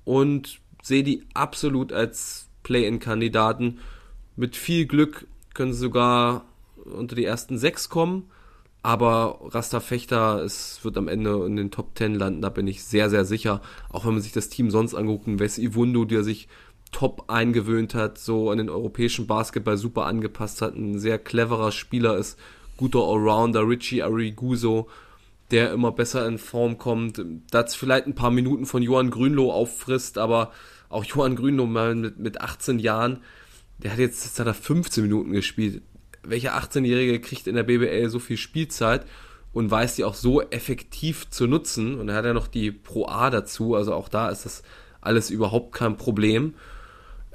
und 0.06 0.60
sehe 0.82 1.02
die 1.02 1.24
absolut 1.34 1.92
als 1.92 2.48
Play-in-Kandidaten. 2.62 3.80
Mit 4.36 4.56
viel 4.56 4.86
Glück 4.86 5.26
können 5.52 5.74
sie 5.74 5.80
sogar 5.80 6.46
unter 6.84 7.16
die 7.16 7.24
ersten 7.24 7.58
sechs 7.58 7.90
kommen. 7.90 8.30
Aber 8.82 9.40
Rasta 9.42 9.80
Fechter, 9.80 10.44
es 10.44 10.78
wird 10.84 10.96
am 10.96 11.08
Ende 11.08 11.44
in 11.44 11.56
den 11.56 11.72
Top 11.72 11.98
10 11.98 12.14
landen, 12.14 12.40
da 12.40 12.50
bin 12.50 12.68
ich 12.68 12.84
sehr, 12.84 13.10
sehr 13.10 13.24
sicher. 13.24 13.60
Auch 13.90 14.06
wenn 14.06 14.12
man 14.12 14.22
sich 14.22 14.30
das 14.30 14.48
Team 14.48 14.70
sonst 14.70 14.94
anguckt, 14.94 15.24
Wes 15.26 15.58
Iwundu, 15.58 16.04
der 16.04 16.22
sich 16.22 16.46
top 16.92 17.24
eingewöhnt 17.26 17.96
hat, 17.96 18.16
so 18.18 18.48
an 18.50 18.58
den 18.58 18.70
europäischen 18.70 19.26
Basketball 19.26 19.76
super 19.76 20.06
angepasst 20.06 20.62
hat, 20.62 20.76
ein 20.76 21.00
sehr 21.00 21.18
cleverer 21.18 21.72
Spieler 21.72 22.16
ist, 22.16 22.38
guter 22.76 23.00
Allrounder, 23.00 23.68
Richie 23.68 24.04
Ariguso, 24.04 24.86
der 25.50 25.72
immer 25.72 25.92
besser 25.92 26.26
in 26.26 26.38
Form 26.38 26.78
kommt, 26.78 27.22
das 27.50 27.74
vielleicht 27.74 28.06
ein 28.06 28.14
paar 28.14 28.30
Minuten 28.30 28.66
von 28.66 28.82
Johann 28.82 29.10
Grünloh 29.10 29.52
auffrisst, 29.52 30.18
aber 30.18 30.52
auch 30.88 31.04
Johann 31.04 31.36
Grünloh 31.36 31.66
mal 31.66 31.94
mit, 31.94 32.18
mit 32.18 32.40
18 32.40 32.78
Jahren, 32.78 33.20
der 33.78 33.92
hat 33.92 33.98
jetzt, 33.98 34.24
jetzt 34.24 34.40
hat 34.40 34.46
er 34.46 34.54
15 34.54 35.02
Minuten 35.02 35.32
gespielt 35.32 35.82
welcher 36.28 36.56
18-Jährige 36.56 37.20
kriegt 37.20 37.46
in 37.46 37.54
der 37.54 37.62
BBL 37.62 38.08
so 38.08 38.18
viel 38.18 38.36
Spielzeit 38.36 39.06
und 39.52 39.70
weiß 39.70 39.96
die 39.96 40.04
auch 40.04 40.14
so 40.14 40.42
effektiv 40.42 41.30
zu 41.30 41.46
nutzen. 41.46 41.98
Und 41.98 42.08
er 42.08 42.16
hat 42.16 42.24
ja 42.24 42.34
noch 42.34 42.48
die 42.48 42.70
Pro 42.70 43.06
A 43.06 43.30
dazu, 43.30 43.74
also 43.74 43.94
auch 43.94 44.08
da 44.08 44.28
ist 44.28 44.44
das 44.44 44.62
alles 45.00 45.30
überhaupt 45.30 45.74
kein 45.74 45.96
Problem. 45.96 46.54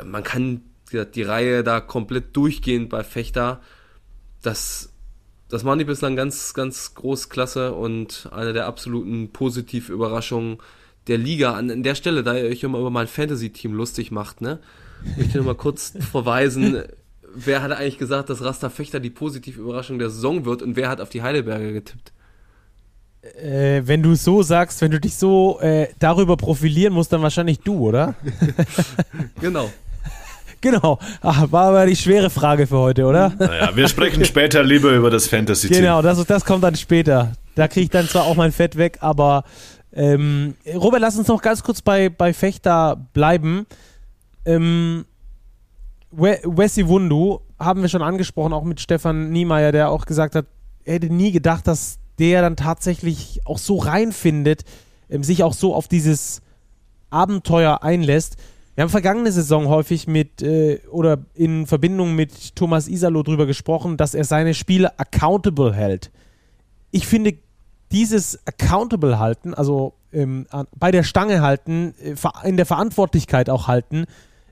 Man 0.04 0.24
kann 0.24 0.62
die, 0.92 1.06
die 1.06 1.24
Reihe 1.24 1.64
da 1.64 1.80
komplett 1.80 2.36
durchgehend 2.36 2.90
bei 2.90 3.04
Fechter. 3.04 3.62
Das, 4.42 4.91
das 5.52 5.64
machen 5.64 5.80
die 5.80 5.86
bislang 5.86 6.16
ganz, 6.16 6.54
ganz 6.54 6.96
groß 6.96 7.30
klasse 7.30 7.74
und 7.74 8.30
eine 8.32 8.54
der 8.54 8.68
absoluten 8.68 9.32
Positivüberraschungen 9.34 10.60
der 11.08 11.18
Liga. 11.18 11.54
An, 11.54 11.70
an 11.70 11.84
der 11.84 11.96
Stelle, 11.96 12.24
da 12.24 12.38
ihr 12.38 12.46
euch 12.46 12.64
immer 12.64 12.80
über 12.80 12.90
mein 12.90 13.08
Fantasy-Team 13.08 13.74
lustig 13.74 14.12
macht, 14.12 14.40
ne? 14.40 14.60
Ich 15.04 15.18
möchte 15.18 15.38
nur 15.38 15.48
mal 15.48 15.56
kurz 15.56 15.94
verweisen, 16.12 16.84
wer 17.34 17.62
hat 17.62 17.72
eigentlich 17.74 17.98
gesagt, 17.98 18.30
dass 18.30 18.42
Rasta 18.42 18.70
Fechter 18.70 19.02
die 19.02 19.10
positive 19.10 19.60
Überraschung 19.60 20.00
der 20.00 20.10
Saison 20.10 20.46
wird 20.46 20.62
und 20.62 20.78
wer 20.78 20.90
hat 20.90 21.02
auf 21.02 21.10
die 21.10 21.22
Heidelberger 21.22 21.74
getippt? 21.74 22.14
Äh, 23.22 23.84
wenn 23.86 24.02
du 24.02 24.16
so 24.16 24.44
sagst, 24.44 24.82
wenn 24.82 24.92
du 24.92 25.00
dich 25.00 25.16
so 25.16 25.60
äh, 25.60 25.90
darüber 26.00 26.38
profilieren 26.38 26.94
musst, 26.94 27.12
dann 27.12 27.22
wahrscheinlich 27.22 27.60
du, 27.60 27.90
oder? 27.90 28.16
genau. 29.42 29.70
Genau. 30.62 31.00
Ach, 31.22 31.52
war 31.52 31.70
aber 31.70 31.86
die 31.88 31.96
schwere 31.96 32.30
Frage 32.30 32.68
für 32.68 32.78
heute, 32.78 33.06
oder? 33.06 33.34
Naja, 33.38 33.76
wir 33.76 33.88
sprechen 33.88 34.24
später 34.26 34.64
lieber 34.64 34.92
über 34.92 35.10
das 35.10 35.28
Fantasy-Team. 35.28 35.80
Genau, 35.80 36.02
das, 36.02 36.24
das 36.26 36.46
kommt 36.46 36.64
dann 36.64 36.76
später. 36.76 37.34
Da 37.56 37.68
kriege 37.68 37.86
ich 37.86 37.90
dann 37.90 38.08
zwar 38.08 38.26
auch 38.26 38.36
mein 38.36 38.52
Fett 38.52 38.78
weg, 38.78 39.00
aber 39.02 39.44
ähm, 39.94 40.56
Robert, 40.74 41.02
lass 41.02 41.18
uns 41.18 41.28
noch 41.28 41.42
ganz 41.42 41.64
kurz 41.64 41.82
bei, 41.82 42.10
bei 42.10 42.34
Fechter 42.34 43.08
bleiben. 43.14 43.66
Ähm, 44.46 45.06
Wesley 46.12 46.88
Wundu 46.88 47.42
haben 47.60 47.82
wir 47.82 47.90
schon 47.90 48.02
angesprochen, 48.02 48.54
auch 48.54 48.64
mit 48.64 48.80
Stefan 48.80 49.32
Niemeyer, 49.32 49.72
der 49.72 49.90
auch 49.90 50.06
gesagt 50.06 50.36
hat, 50.36 50.46
er 50.84 50.96
hätte 50.96 51.14
nie 51.14 51.32
gedacht, 51.32 51.68
dass 51.68 52.00
der 52.20 52.42
dann 52.42 52.56
tatsächlich 52.56 53.42
auch 53.46 53.58
so 53.58 53.78
reinfindet, 53.78 54.64
ähm, 55.10 55.24
sich 55.24 55.44
auch 55.44 55.54
so 55.54 55.74
auf 55.74 55.88
dieses 55.88 56.42
Abenteuer 57.10 57.84
einlässt. 57.84 58.38
Wir 58.76 58.84
haben 58.84 58.90
vergangene 58.90 59.32
Saison 59.32 59.68
häufig 59.68 60.08
mit 60.08 60.42
äh, 60.42 60.80
oder 60.90 61.20
in 61.34 61.68
Verbindung 61.68 62.16
mit 62.16 62.56
Thomas 62.56 62.88
Isalo 62.88 63.22
drüber 63.22 63.46
gesprochen, 63.46 63.98
dass 63.98 64.14
er 64.14 64.24
seine 64.24 64.54
Spiele 64.54 64.98
accountable 64.98 65.74
hält. 65.74 66.12
Ich 66.92 67.06
finde, 67.06 67.34
dieses 67.92 68.40
accountable 68.48 69.20
halten, 69.20 69.54
also 69.54 69.94
ähm, 70.14 70.48
bei 70.78 70.92
der 70.92 71.04
Stange 71.04 71.42
halten, 71.42 71.94
äh, 72.02 72.16
in 72.48 72.56
der 72.56 72.66
Verantwortlichkeit 72.66 73.50
auch 73.50 73.68
halten, 73.68 74.06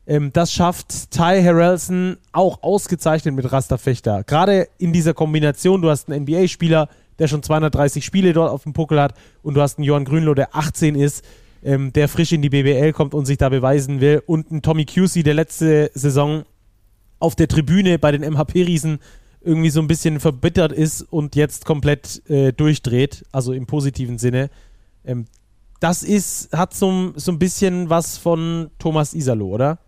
ähm, 0.05 0.31
das 0.33 0.51
schafft 0.51 1.11
Ty 1.11 1.41
Harrelson 1.41 2.17
auch 2.33 2.61
ausgezeichnet 2.61 3.35
mit 3.35 3.49
Rasterfechter. 3.51 4.23
Gerade 4.25 4.67
in 4.79 4.91
dieser 4.91 5.13
Kombination, 5.13 5.81
du 5.81 5.89
hast 5.89 6.09
einen 6.09 6.23
NBA-Spieler, 6.23 6.89
der 7.19 7.27
schon 7.27 7.43
230 7.43 8.03
Spiele 8.03 8.33
dort 8.33 8.51
auf 8.51 8.63
dem 8.63 8.73
Puckel 8.73 8.99
hat 8.99 9.13
und 9.43 9.53
du 9.53 9.61
hast 9.61 9.77
einen 9.77 9.85
Johann 9.85 10.05
Grünloh, 10.05 10.33
der 10.33 10.55
18 10.55 10.95
ist, 10.95 11.23
ähm, 11.63 11.93
der 11.93 12.07
frisch 12.07 12.31
in 12.31 12.41
die 12.41 12.49
BBL 12.49 12.93
kommt 12.93 13.13
und 13.13 13.25
sich 13.25 13.37
da 13.37 13.49
beweisen 13.49 14.01
will 14.01 14.21
und 14.25 14.51
einen 14.51 14.61
Tommy 14.61 14.85
Cusey, 14.85 15.23
der 15.23 15.33
letzte 15.33 15.91
Saison 15.93 16.43
auf 17.19 17.35
der 17.35 17.47
Tribüne 17.47 17.99
bei 17.99 18.11
den 18.11 18.21
MHP-Riesen 18.21 18.99
irgendwie 19.41 19.69
so 19.69 19.79
ein 19.79 19.87
bisschen 19.87 20.19
verbittert 20.19 20.71
ist 20.71 21.01
und 21.01 21.35
jetzt 21.35 21.65
komplett 21.65 22.21
äh, 22.29 22.51
durchdreht, 22.51 23.25
also 23.31 23.53
im 23.53 23.65
positiven 23.65 24.17
Sinne. 24.17 24.49
Ähm, 25.05 25.25
das 25.79 26.03
ist, 26.03 26.51
hat 26.51 26.73
so, 26.73 27.13
so 27.15 27.31
ein 27.31 27.39
bisschen 27.39 27.89
was 27.89 28.17
von 28.17 28.69
Thomas 28.79 29.13
Isalo, 29.13 29.47
oder? 29.47 29.79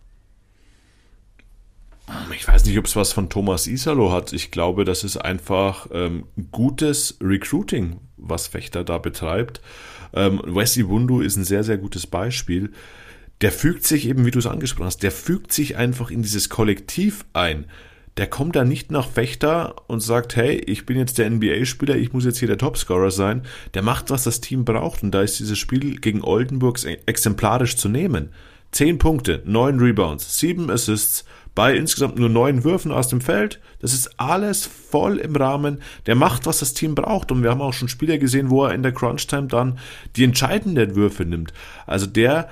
Ich 2.36 2.48
weiß 2.48 2.66
nicht, 2.66 2.78
ob 2.78 2.86
es 2.86 2.96
was 2.96 3.14
von 3.14 3.30
Thomas 3.30 3.68
Isalo 3.68 4.12
hat. 4.12 4.34
Ich 4.34 4.52
glaube, 4.52 4.86
das 4.86 5.04
ist 5.04 5.18
einfach 5.18 5.88
ähm, 5.94 6.26
gutes 6.52 7.18
Recruiting, 7.22 8.00
was 8.18 8.48
Fechter 8.48 8.84
da 8.84 8.98
betreibt. 8.98 9.62
Ähm, 10.14 10.42
Wesley 10.46 10.88
Wundu 10.88 11.22
ist 11.22 11.38
ein 11.38 11.44
sehr, 11.44 11.64
sehr 11.64 11.78
gutes 11.78 12.08
Beispiel. 12.08 12.72
Der 13.42 13.52
fügt 13.52 13.86
sich 13.86 14.08
eben, 14.08 14.26
wie 14.26 14.32
du 14.32 14.40
es 14.40 14.46
angesprochen 14.46 14.86
hast, 14.86 15.04
der 15.04 15.12
fügt 15.12 15.52
sich 15.52 15.76
einfach 15.76 16.12
in 16.12 16.22
dieses 16.22 16.50
Kollektiv 16.50 17.26
ein. 17.34 17.66
Der 18.18 18.28
kommt 18.28 18.56
da 18.56 18.66
nicht 18.66 18.92
nach 18.92 19.10
Fechter 19.10 19.76
und 19.88 20.02
sagt, 20.02 20.36
hey, 20.36 20.58
ich 20.58 20.86
bin 20.86 20.98
jetzt 20.98 21.18
der 21.18 21.30
NBA-Spieler, 21.30 21.96
ich 21.96 22.12
muss 22.14 22.26
jetzt 22.26 22.40
hier 22.40 22.48
der 22.48 22.58
Topscorer 22.58 23.10
sein. 23.10 23.44
Der 23.74 23.82
macht, 23.82 24.10
was 24.10 24.24
das 24.24 24.42
Team 24.42 24.66
braucht 24.66 25.02
und 25.02 25.12
da 25.12 25.22
ist 25.22 25.40
dieses 25.40 25.58
Spiel 25.58 26.00
gegen 26.00 26.22
Oldenburg 26.24 26.80
exemplarisch 27.06 27.78
zu 27.78 27.88
nehmen. 27.88 28.30
10 28.72 29.00
Punkte, 29.00 29.42
9 29.46 29.80
Rebounds, 29.80 30.38
7 30.40 30.70
Assists, 30.70 31.26
bei 31.56 31.76
insgesamt 31.76 32.18
nur 32.18 32.30
9 32.30 32.64
Würfen 32.64 32.92
aus 32.92 33.10
dem 33.10 33.22
Feld. 33.22 33.60
Das 33.80 33.94
ist 33.94 34.20
alles 34.20 34.66
voll 34.66 35.18
im 35.18 35.36
Rahmen. 35.36 35.82
Der 36.06 36.16
macht, 36.16 36.46
was 36.46 36.60
das 36.60 36.74
Team 36.74 36.96
braucht. 36.96 37.32
Und 37.32 37.44
wir 37.44 37.50
haben 37.50 37.62
auch 37.62 37.74
schon 37.74 37.90
Spieler 37.90 38.18
gesehen, 38.18 38.50
wo 38.50 38.66
er 38.66 38.74
in 38.74 38.84
der 38.84 38.94
Crunch-Time 38.94 39.48
dann 39.48 39.80
die 40.16 40.24
entscheidenden 40.24 40.96
Würfe 40.96 41.26
nimmt. 41.26 41.54
Also 41.86 42.06
der 42.06 42.50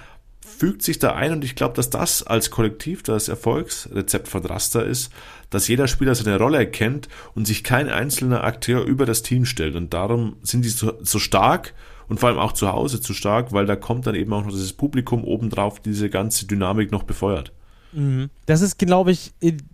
fügt 0.60 0.82
sich 0.82 1.00
da 1.00 1.14
ein 1.14 1.32
und 1.32 1.46
ich 1.46 1.56
glaube, 1.56 1.76
dass 1.76 1.90
das 1.90 2.24
als 2.24 2.52
Kollektiv 2.52 3.02
das 3.04 3.30
Erfolgsrezept 3.30 4.28
von 4.28 4.46
Raster 4.46 4.84
ist, 4.84 5.12
dass 5.50 5.70
jeder 5.70 5.88
Spieler 5.88 6.16
seine 6.16 6.38
Rolle 6.38 6.58
erkennt 6.58 7.08
und 7.34 7.48
sich 7.48 7.64
kein 7.64 7.88
einzelner 7.88 8.44
Akteur 8.44 8.84
über 8.84 9.06
das 9.06 9.24
Team 9.24 9.46
stellt. 9.46 9.76
Und 9.76 9.94
darum 9.94 10.36
sind 10.44 10.66
die 10.66 10.70
so, 10.70 10.94
so 11.02 11.18
stark 11.18 11.74
und 12.10 12.20
vor 12.20 12.30
allem 12.30 12.40
auch 12.40 12.52
zu 12.52 12.72
Hause 12.72 13.00
zu 13.00 13.14
stark, 13.14 13.54
weil 13.54 13.68
da 13.68 13.78
kommt 13.78 14.06
dann 14.08 14.16
eben 14.16 14.34
auch 14.34 14.44
noch 14.44 14.52
dieses 14.52 14.74
Publikum 14.74 15.24
obendrauf, 15.24 15.80
diese 15.80 16.10
ganze 16.10 16.46
Dynamik 16.46 16.92
noch 16.92 17.04
befeuert. 17.04 17.54
Mhm. 17.92 18.30
Das 18.46 18.62
ist, 18.62 18.78
glaube 18.78 19.12
ich, 19.12 19.32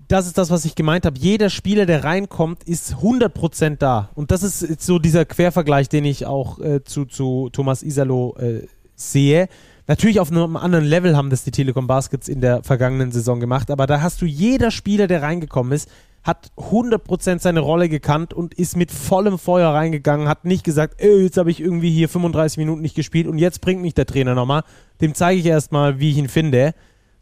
das 0.08 0.28
ist 0.28 0.38
das, 0.38 0.50
was 0.50 0.66
ich 0.66 0.76
gemeint 0.76 1.06
habe. 1.06 1.18
Jeder 1.20 1.50
Spieler, 1.50 1.86
der 1.86 2.04
reinkommt, 2.04 2.64
ist 2.64 2.96
100% 2.96 3.78
da. 3.78 4.10
Und 4.16 4.32
das 4.32 4.44
ist 4.44 4.82
so 4.82 5.00
dieser 5.00 5.26
Quervergleich, 5.26 5.90
den 5.90 6.06
ich 6.06 6.26
auch 6.26 6.60
äh, 6.60 6.84
zu, 6.84 7.06
zu 7.06 7.50
Thomas 7.52 7.84
Isalo 7.84 8.36
äh, 8.40 8.68
sehe. 8.96 9.48
Natürlich 9.88 10.20
auf 10.20 10.32
einem 10.32 10.58
anderen 10.58 10.86
Level 10.86 11.16
haben 11.16 11.30
das 11.30 11.44
die 11.44 11.52
Telekom 11.52 11.86
Baskets 11.86 12.28
in 12.28 12.42
der 12.42 12.64
vergangenen 12.64 13.12
Saison 13.12 13.40
gemacht, 13.40 13.70
aber 13.70 13.86
da 13.86 14.02
hast 14.02 14.20
du 14.22 14.26
jeder 14.26 14.72
Spieler, 14.72 15.06
der 15.06 15.22
reingekommen 15.22 15.72
ist, 15.74 15.90
hat 16.24 16.52
100% 16.58 17.40
seine 17.40 17.60
Rolle 17.60 17.88
gekannt 17.88 18.34
und 18.34 18.56
ist 18.56 18.76
mit 18.76 18.90
vollem 18.92 19.38
Feuer 19.38 19.70
reingegangen, 19.70 20.28
hat 20.28 20.44
nicht 20.44 20.64
gesagt, 20.64 21.00
jetzt 21.04 21.38
habe 21.38 21.52
ich 21.52 21.60
irgendwie 21.60 21.92
hier 21.92 22.10
35 22.10 22.58
Minuten 22.58 22.82
nicht 22.82 22.96
gespielt 22.96 23.28
und 23.28 23.38
jetzt 23.38 23.62
bringt 23.62 23.84
mich 23.84 23.94
der 23.94 24.08
Trainer 24.08 24.34
nochmal. 24.34 24.64
Dem 25.02 25.14
zeige 25.14 25.40
ich 25.40 25.46
erstmal, 25.46 26.00
wie 26.00 26.10
ich 26.10 26.18
ihn 26.18 26.28
finde. 26.28 26.74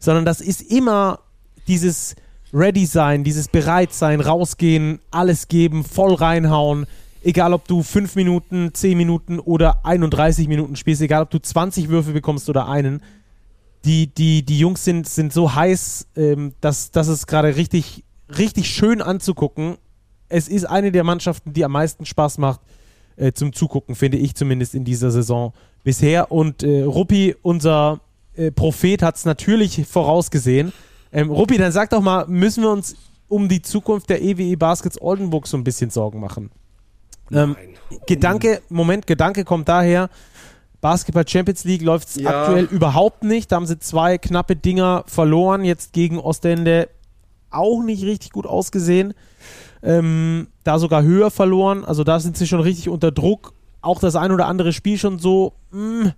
Sondern 0.04 0.24
das 0.24 0.40
ist 0.40 0.60
immer 0.60 1.20
dieses 1.66 2.14
Ready 2.52 2.86
sein, 2.86 3.24
dieses 3.24 3.48
Bereitsein, 3.48 4.20
rausgehen, 4.20 5.00
alles 5.10 5.48
geben, 5.48 5.82
voll 5.82 6.14
reinhauen. 6.14 6.86
Egal, 7.22 7.54
ob 7.54 7.66
du 7.66 7.82
5 7.82 8.14
Minuten, 8.16 8.72
10 8.74 8.96
Minuten 8.96 9.38
oder 9.40 9.84
31 9.84 10.46
Minuten 10.46 10.76
spielst, 10.76 11.02
egal, 11.02 11.22
ob 11.22 11.30
du 11.30 11.38
20 11.40 11.88
Würfe 11.88 12.12
bekommst 12.12 12.48
oder 12.48 12.68
einen. 12.68 13.02
Die, 13.84 14.06
die, 14.06 14.44
die 14.44 14.58
Jungs 14.58 14.84
sind, 14.84 15.08
sind 15.08 15.32
so 15.32 15.54
heiß, 15.54 16.06
ähm, 16.16 16.52
dass, 16.60 16.90
dass 16.90 17.08
es 17.08 17.26
gerade 17.26 17.56
richtig 17.56 18.04
richtig 18.28 18.70
schön 18.70 19.02
anzugucken. 19.02 19.76
Es 20.28 20.48
ist 20.48 20.64
eine 20.64 20.92
der 20.92 21.04
Mannschaften, 21.04 21.52
die 21.52 21.64
am 21.64 21.72
meisten 21.72 22.06
Spaß 22.06 22.38
macht 22.38 22.60
äh, 23.16 23.32
zum 23.32 23.52
Zugucken, 23.52 23.94
finde 23.94 24.18
ich 24.18 24.34
zumindest 24.34 24.74
in 24.74 24.84
dieser 24.84 25.10
Saison 25.10 25.52
bisher. 25.82 26.32
Und 26.32 26.62
äh, 26.62 26.82
Ruppi, 26.82 27.36
unser 27.42 28.00
äh, 28.36 28.50
Prophet, 28.50 29.02
hat 29.02 29.16
es 29.16 29.24
natürlich 29.24 29.86
vorausgesehen. 29.86 30.72
Ähm, 31.12 31.30
Ruppi, 31.30 31.58
dann 31.58 31.72
sag 31.72 31.90
doch 31.90 32.02
mal, 32.02 32.26
müssen 32.26 32.62
wir 32.62 32.70
uns 32.70 32.96
um 33.28 33.48
die 33.48 33.62
Zukunft 33.62 34.10
der 34.10 34.22
EWE 34.22 34.42
e 34.42 34.56
Baskets 34.56 35.00
Oldenburg 35.00 35.46
so 35.46 35.56
ein 35.56 35.64
bisschen 35.64 35.90
Sorgen 35.90 36.20
machen? 36.20 36.50
Ähm, 37.32 37.56
Gedanke, 38.06 38.62
Moment, 38.68 39.06
Gedanke 39.06 39.44
kommt 39.44 39.68
daher. 39.68 40.10
Basketball 40.80 41.26
Champions 41.26 41.64
League 41.64 41.82
läuft 41.82 42.08
es 42.08 42.16
ja. 42.16 42.42
aktuell 42.42 42.64
überhaupt 42.64 43.24
nicht. 43.24 43.50
Da 43.50 43.56
haben 43.56 43.66
sie 43.66 43.78
zwei 43.78 44.18
knappe 44.18 44.54
Dinger 44.54 45.04
verloren, 45.06 45.64
jetzt 45.64 45.92
gegen 45.92 46.18
Ostende 46.18 46.90
auch 47.50 47.82
nicht 47.82 48.02
richtig 48.02 48.32
gut 48.32 48.46
ausgesehen. 48.46 49.14
Ähm, 49.82 50.48
da 50.62 50.78
sogar 50.78 51.02
höher 51.02 51.30
verloren. 51.30 51.84
Also 51.84 52.04
da 52.04 52.20
sind 52.20 52.36
sie 52.36 52.46
schon 52.46 52.60
richtig 52.60 52.88
unter 52.88 53.12
Druck. 53.12 53.54
Auch 53.80 54.00
das 54.00 54.16
ein 54.16 54.32
oder 54.32 54.46
andere 54.46 54.72
Spiel 54.72 54.98
schon 54.98 55.18
so, 55.18 55.54
mh, 55.70 56.04
mm, 56.04 56.12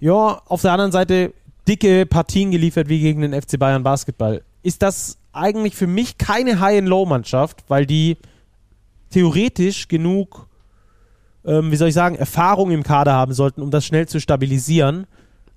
ja, 0.00 0.42
auf 0.46 0.62
der 0.62 0.72
anderen 0.72 0.90
Seite 0.90 1.32
dicke 1.68 2.06
Partien 2.06 2.50
geliefert 2.50 2.88
wie 2.88 3.00
gegen 3.00 3.22
den 3.22 3.40
FC 3.40 3.58
Bayern 3.58 3.82
Basketball. 3.82 4.42
Ist 4.62 4.82
das 4.82 5.18
eigentlich 5.32 5.76
für 5.76 5.86
mich 5.86 6.18
keine 6.18 6.60
High-and-Low-Mannschaft, 6.60 7.64
weil 7.68 7.86
die 7.86 8.16
theoretisch 9.10 9.88
genug, 9.88 10.48
ähm, 11.44 11.70
wie 11.70 11.76
soll 11.76 11.88
ich 11.88 11.94
sagen, 11.94 12.16
Erfahrung 12.16 12.70
im 12.70 12.82
Kader 12.82 13.12
haben 13.12 13.32
sollten, 13.32 13.62
um 13.62 13.70
das 13.70 13.86
schnell 13.86 14.08
zu 14.08 14.20
stabilisieren. 14.20 15.06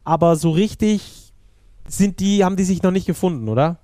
Aber 0.04 0.36
so 0.36 0.52
richtig 0.52 1.34
sind 1.88 2.20
die, 2.20 2.44
haben 2.44 2.56
die 2.56 2.64
sich 2.64 2.84
noch 2.84 2.92
nicht 2.92 3.08
gefunden, 3.08 3.50
oder? 3.50 3.80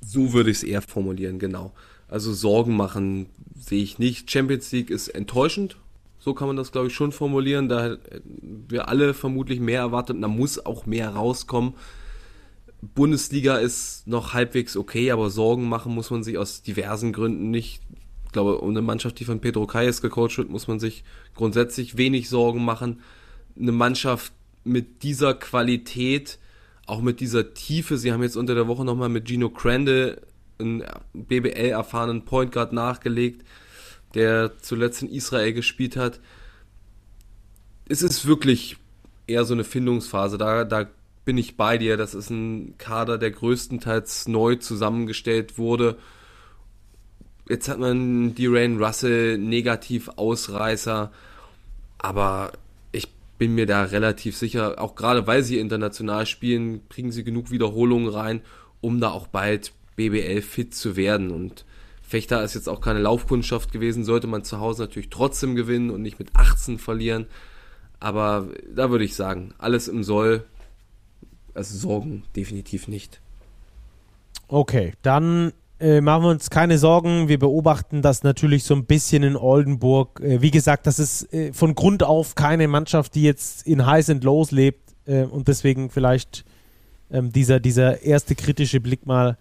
So 0.00 0.32
würde 0.32 0.50
ich 0.50 0.58
es 0.58 0.62
eher 0.62 0.82
formulieren, 0.82 1.38
genau. 1.38 1.72
Also 2.08 2.32
Sorgen 2.32 2.76
machen 2.76 3.26
sehe 3.54 3.82
ich 3.82 3.98
nicht. 3.98 4.30
Champions 4.30 4.72
League 4.72 4.90
ist 4.90 5.08
enttäuschend. 5.08 5.76
So 6.18 6.34
kann 6.34 6.48
man 6.48 6.56
das, 6.56 6.72
glaube 6.72 6.88
ich, 6.88 6.94
schon 6.94 7.12
formulieren. 7.12 7.68
Da 7.68 7.96
wir 8.32 8.88
alle 8.88 9.14
vermutlich 9.14 9.60
mehr 9.60 9.80
erwartet. 9.80 10.16
Da 10.20 10.28
muss 10.28 10.64
auch 10.64 10.86
mehr 10.86 11.10
rauskommen. 11.10 11.74
Bundesliga 12.80 13.56
ist 13.56 14.06
noch 14.06 14.34
halbwegs 14.34 14.76
okay, 14.76 15.10
aber 15.10 15.30
Sorgen 15.30 15.68
machen 15.68 15.94
muss 15.94 16.10
man 16.10 16.22
sich 16.22 16.38
aus 16.38 16.62
diversen 16.62 17.12
Gründen 17.12 17.50
nicht. 17.50 17.80
Ich 18.26 18.32
glaube, 18.32 18.58
um 18.58 18.70
eine 18.70 18.82
Mannschaft, 18.82 19.18
die 19.18 19.24
von 19.24 19.40
Pedro 19.40 19.66
Kayes 19.66 20.02
gecoacht 20.02 20.38
wird, 20.38 20.50
muss 20.50 20.68
man 20.68 20.78
sich 20.78 21.02
grundsätzlich 21.34 21.96
wenig 21.96 22.28
Sorgen 22.28 22.64
machen. 22.64 23.00
Eine 23.58 23.72
Mannschaft 23.72 24.32
mit 24.64 25.02
dieser 25.02 25.34
Qualität 25.34 26.38
auch 26.88 27.02
mit 27.02 27.20
dieser 27.20 27.54
Tiefe. 27.54 27.98
Sie 27.98 28.12
haben 28.12 28.22
jetzt 28.22 28.36
unter 28.36 28.54
der 28.54 28.66
Woche 28.66 28.84
nochmal 28.84 29.10
mit 29.10 29.28
Gino 29.28 29.50
Crande 29.50 30.22
einen 30.58 30.82
BBL-erfahrenen 31.12 32.24
Point 32.24 32.52
Guard 32.52 32.72
nachgelegt, 32.72 33.44
der 34.14 34.58
zuletzt 34.60 35.02
in 35.02 35.10
Israel 35.10 35.52
gespielt 35.52 35.96
hat. 35.96 36.20
Es 37.88 38.02
ist 38.02 38.26
wirklich 38.26 38.76
eher 39.26 39.44
so 39.44 39.54
eine 39.54 39.64
Findungsphase. 39.64 40.38
Da, 40.38 40.64
da 40.64 40.86
bin 41.24 41.38
ich 41.38 41.56
bei 41.56 41.78
dir. 41.78 41.96
Das 41.96 42.14
ist 42.14 42.30
ein 42.30 42.76
Kader, 42.78 43.18
der 43.18 43.30
größtenteils 43.30 44.28
neu 44.28 44.56
zusammengestellt 44.56 45.58
wurde. 45.58 45.98
Jetzt 47.48 47.68
hat 47.68 47.78
man 47.78 48.34
die 48.34 48.46
Rain 48.46 48.82
Russell 48.82 49.38
negativ 49.38 50.08
Ausreißer, 50.16 51.10
aber 51.98 52.52
bin 53.38 53.54
mir 53.54 53.66
da 53.66 53.84
relativ 53.84 54.36
sicher, 54.36 54.80
auch 54.80 54.96
gerade 54.96 55.26
weil 55.26 55.42
sie 55.42 55.58
international 55.58 56.26
spielen, 56.26 56.86
kriegen 56.88 57.12
sie 57.12 57.24
genug 57.24 57.50
Wiederholungen 57.50 58.08
rein, 58.08 58.40
um 58.80 59.00
da 59.00 59.10
auch 59.10 59.28
bald 59.28 59.72
BBL 59.96 60.42
fit 60.42 60.74
zu 60.74 60.96
werden. 60.96 61.30
Und 61.30 61.64
Fechter 62.08 62.42
ist 62.42 62.54
jetzt 62.54 62.70
auch 62.70 62.80
keine 62.80 63.00
Laufkundschaft 63.00 63.70
gewesen, 63.70 64.02
sollte 64.02 64.26
man 64.26 64.42
zu 64.42 64.60
Hause 64.60 64.82
natürlich 64.82 65.10
trotzdem 65.10 65.54
gewinnen 65.54 65.90
und 65.90 66.00
nicht 66.00 66.18
mit 66.18 66.30
18 66.34 66.78
verlieren. 66.78 67.26
Aber 68.00 68.48
da 68.74 68.90
würde 68.90 69.04
ich 69.04 69.14
sagen, 69.14 69.52
alles 69.58 69.88
im 69.88 70.02
Soll. 70.02 70.44
Also 71.52 71.76
Sorgen 71.76 72.22
definitiv 72.34 72.88
nicht. 72.88 73.20
Okay, 74.46 74.94
dann 75.02 75.52
äh, 75.80 76.00
machen 76.00 76.22
wir 76.22 76.30
uns 76.30 76.48
keine 76.48 76.78
Sorgen. 76.78 77.28
Wir 77.28 77.38
beobachten 77.38 78.00
das 78.00 78.22
natürlich 78.22 78.64
so 78.64 78.74
ein 78.74 78.86
bisschen 78.86 79.22
in 79.22 79.36
Oldenburg. 79.36 80.20
Äh, 80.20 80.40
wie 80.40 80.50
gesagt, 80.50 80.86
das 80.86 80.98
ist 80.98 81.30
äh, 81.34 81.52
von 81.52 81.74
Grund 81.74 82.02
auf 82.02 82.34
keine 82.34 82.68
Mannschaft, 82.68 83.16
die 83.16 83.22
jetzt 83.22 83.66
in 83.66 83.84
Highs 83.84 84.08
and 84.08 84.24
Lows 84.24 84.50
lebt 84.50 84.94
äh, 85.04 85.24
und 85.24 85.48
deswegen 85.48 85.90
vielleicht 85.90 86.46
ähm, 87.10 87.32
dieser, 87.32 87.60
dieser 87.60 88.02
erste 88.02 88.34
kritische 88.34 88.80
Blick 88.80 89.04
mal 89.04 89.36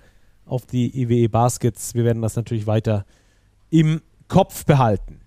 auf 0.47 0.65
die 0.65 1.01
IWE 1.01 1.15
e 1.15 1.27
Baskets. 1.27 1.93
Wir 1.93 2.03
werden 2.05 2.21
das 2.21 2.35
natürlich 2.35 2.67
weiter 2.67 3.05
im 3.69 4.01
Kopf 4.27 4.65
behalten. 4.65 5.19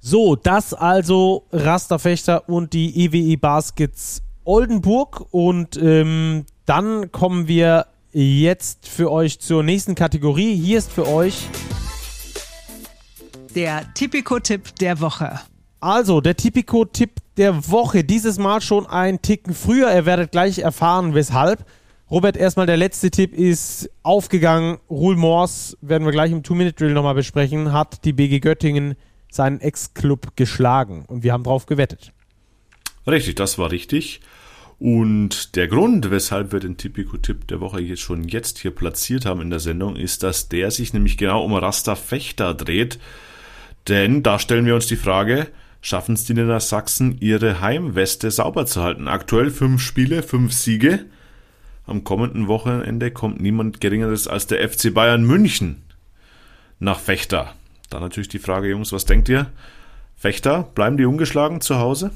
So, 0.00 0.36
das 0.36 0.74
also 0.74 1.44
Rasterfechter 1.52 2.48
und 2.48 2.72
die 2.72 3.04
IWE 3.04 3.32
e 3.32 3.36
Baskets 3.36 4.22
Oldenburg 4.44 5.26
und 5.32 5.76
ähm, 5.76 6.46
dann 6.66 7.10
kommen 7.10 7.48
wir 7.48 7.86
jetzt 8.12 8.88
für 8.88 9.10
euch 9.10 9.40
zur 9.40 9.62
nächsten 9.62 9.94
Kategorie. 9.94 10.54
Hier 10.54 10.78
ist 10.78 10.92
für 10.92 11.06
euch 11.08 11.48
der 13.54 13.92
Tipico-Tipp 13.94 14.76
der 14.76 15.00
Woche. 15.00 15.40
Also, 15.80 16.20
der 16.20 16.36
Tipico-Tipp 16.36 17.10
der 17.36 17.70
Woche. 17.70 18.04
Dieses 18.04 18.38
Mal 18.38 18.60
schon 18.60 18.86
ein 18.86 19.20
Ticken 19.20 19.54
früher. 19.54 19.92
Ihr 19.94 20.06
werdet 20.06 20.30
gleich 20.30 20.58
erfahren, 20.58 21.14
weshalb. 21.14 21.64
Robert, 22.08 22.36
erstmal 22.36 22.66
der 22.66 22.76
letzte 22.76 23.10
Tipp 23.10 23.34
ist 23.34 23.90
aufgegangen. 24.04 24.78
Ruhl 24.88 25.16
Mors, 25.16 25.76
werden 25.80 26.04
wir 26.04 26.12
gleich 26.12 26.30
im 26.30 26.44
Two-Minute-Drill 26.44 26.92
nochmal 26.92 27.16
besprechen, 27.16 27.72
hat 27.72 28.04
die 28.04 28.12
BG 28.12 28.38
Göttingen 28.38 28.94
seinen 29.28 29.60
Ex-Club 29.60 30.36
geschlagen. 30.36 31.04
Und 31.08 31.24
wir 31.24 31.32
haben 31.32 31.42
drauf 31.42 31.66
gewettet. 31.66 32.12
Richtig, 33.08 33.34
das 33.34 33.58
war 33.58 33.72
richtig. 33.72 34.20
Und 34.78 35.56
der 35.56 35.66
Grund, 35.66 36.10
weshalb 36.12 36.52
wir 36.52 36.60
den 36.60 36.76
Tipico-Tipp 36.76 37.48
der 37.48 37.60
Woche 37.60 37.80
jetzt 37.80 38.02
schon 38.02 38.22
jetzt 38.22 38.58
hier 38.58 38.70
platziert 38.70 39.26
haben 39.26 39.40
in 39.40 39.50
der 39.50 39.58
Sendung, 39.58 39.96
ist, 39.96 40.22
dass 40.22 40.48
der 40.48 40.70
sich 40.70 40.92
nämlich 40.92 41.16
genau 41.16 41.44
um 41.44 41.54
Rasta 41.54 41.96
Fechter 41.96 42.54
dreht. 42.54 43.00
Denn 43.88 44.22
da 44.22 44.38
stellen 44.38 44.66
wir 44.66 44.76
uns 44.76 44.86
die 44.86 44.96
Frage, 44.96 45.48
schaffen 45.80 46.14
es 46.14 46.24
die 46.24 46.60
Sachsen, 46.60 47.16
ihre 47.20 47.60
Heimweste 47.60 48.30
sauber 48.30 48.66
zu 48.66 48.82
halten? 48.82 49.08
Aktuell 49.08 49.50
fünf 49.50 49.82
Spiele, 49.82 50.22
fünf 50.22 50.52
Siege. 50.52 51.06
Am 51.86 52.02
kommenden 52.02 52.48
Wochenende 52.48 53.12
kommt 53.12 53.40
niemand 53.40 53.80
Geringeres 53.80 54.26
als 54.26 54.46
der 54.46 54.68
FC 54.68 54.92
Bayern 54.92 55.24
München 55.24 55.82
nach 56.80 56.98
Fechter. 56.98 57.54
Da 57.90 58.00
natürlich 58.00 58.28
die 58.28 58.40
Frage, 58.40 58.68
Jungs, 58.68 58.92
was 58.92 59.04
denkt 59.04 59.28
ihr? 59.28 59.50
Fechter, 60.16 60.64
bleiben 60.74 60.96
die 60.96 61.04
ungeschlagen 61.04 61.60
zu 61.60 61.78
Hause? 61.78 62.10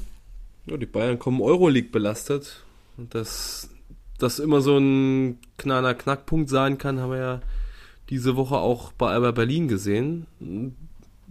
Ja, 0.65 0.75
die 0.77 0.85
Bayern 0.85 1.19
kommen 1.19 1.41
Euroleague 1.41 1.89
belastet. 1.89 2.63
Dass 2.97 3.69
das 4.19 4.39
immer 4.39 4.61
so 4.61 4.77
ein 4.77 5.39
kleiner 5.57 5.93
Knackpunkt 5.93 6.49
sein 6.49 6.77
kann, 6.77 6.99
haben 6.99 7.11
wir 7.11 7.19
ja 7.19 7.41
diese 8.09 8.35
Woche 8.35 8.57
auch 8.57 8.91
bei 8.91 9.09
Alba 9.09 9.31
Berlin 9.31 9.69
gesehen. 9.69 10.27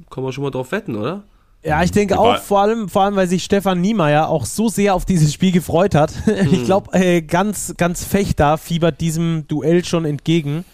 Kann 0.08 0.24
man 0.24 0.32
schon 0.32 0.44
mal 0.44 0.50
drauf 0.50 0.72
wetten, 0.72 0.96
oder? 0.96 1.24
Ja, 1.62 1.82
ich 1.82 1.90
denke 1.90 2.18
auch, 2.18 2.38
vor 2.38 2.62
allem, 2.62 2.88
vor 2.88 3.02
allem, 3.02 3.16
weil 3.16 3.28
sich 3.28 3.44
Stefan 3.44 3.80
Niemeyer 3.80 4.28
auch 4.28 4.46
so 4.46 4.68
sehr 4.68 4.94
auf 4.94 5.04
dieses 5.04 5.32
Spiel 5.32 5.52
gefreut 5.52 5.94
hat. 5.94 6.12
Mhm. 6.30 6.54
Ich 6.54 6.64
glaube, 6.64 6.92
äh, 6.94 7.22
ganz, 7.22 7.74
ganz 7.76 8.04
Fechter 8.04 8.56
fiebert 8.56 9.00
diesem 9.00 9.46
Duell 9.48 9.84
schon 9.84 10.04
entgegen. 10.04 10.64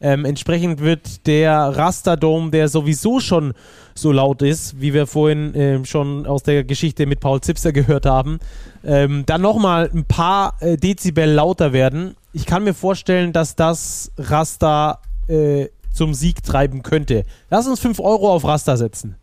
Ähm, 0.00 0.24
entsprechend 0.24 0.80
wird 0.80 1.26
der 1.26 1.54
Rasterdome, 1.54 2.50
der 2.50 2.68
sowieso 2.68 3.20
schon 3.20 3.54
so 3.94 4.12
laut 4.12 4.42
ist, 4.42 4.80
wie 4.80 4.92
wir 4.92 5.06
vorhin 5.06 5.54
äh, 5.54 5.84
schon 5.86 6.26
aus 6.26 6.42
der 6.42 6.64
Geschichte 6.64 7.06
mit 7.06 7.20
Paul 7.20 7.40
Zipser 7.40 7.72
gehört 7.72 8.04
haben, 8.04 8.40
ähm, 8.84 9.24
dann 9.26 9.40
nochmal 9.40 9.90
ein 9.94 10.04
paar 10.04 10.54
äh, 10.60 10.76
Dezibel 10.76 11.30
lauter 11.30 11.72
werden. 11.72 12.14
Ich 12.32 12.44
kann 12.44 12.64
mir 12.64 12.74
vorstellen, 12.74 13.32
dass 13.32 13.54
das 13.56 14.10
Raster 14.18 15.00
äh, 15.28 15.68
zum 15.94 16.12
Sieg 16.12 16.42
treiben 16.42 16.82
könnte. 16.82 17.24
Lass 17.48 17.66
uns 17.66 17.80
5 17.80 18.00
Euro 18.00 18.32
auf 18.32 18.44
Raster 18.44 18.76
setzen. 18.76 19.16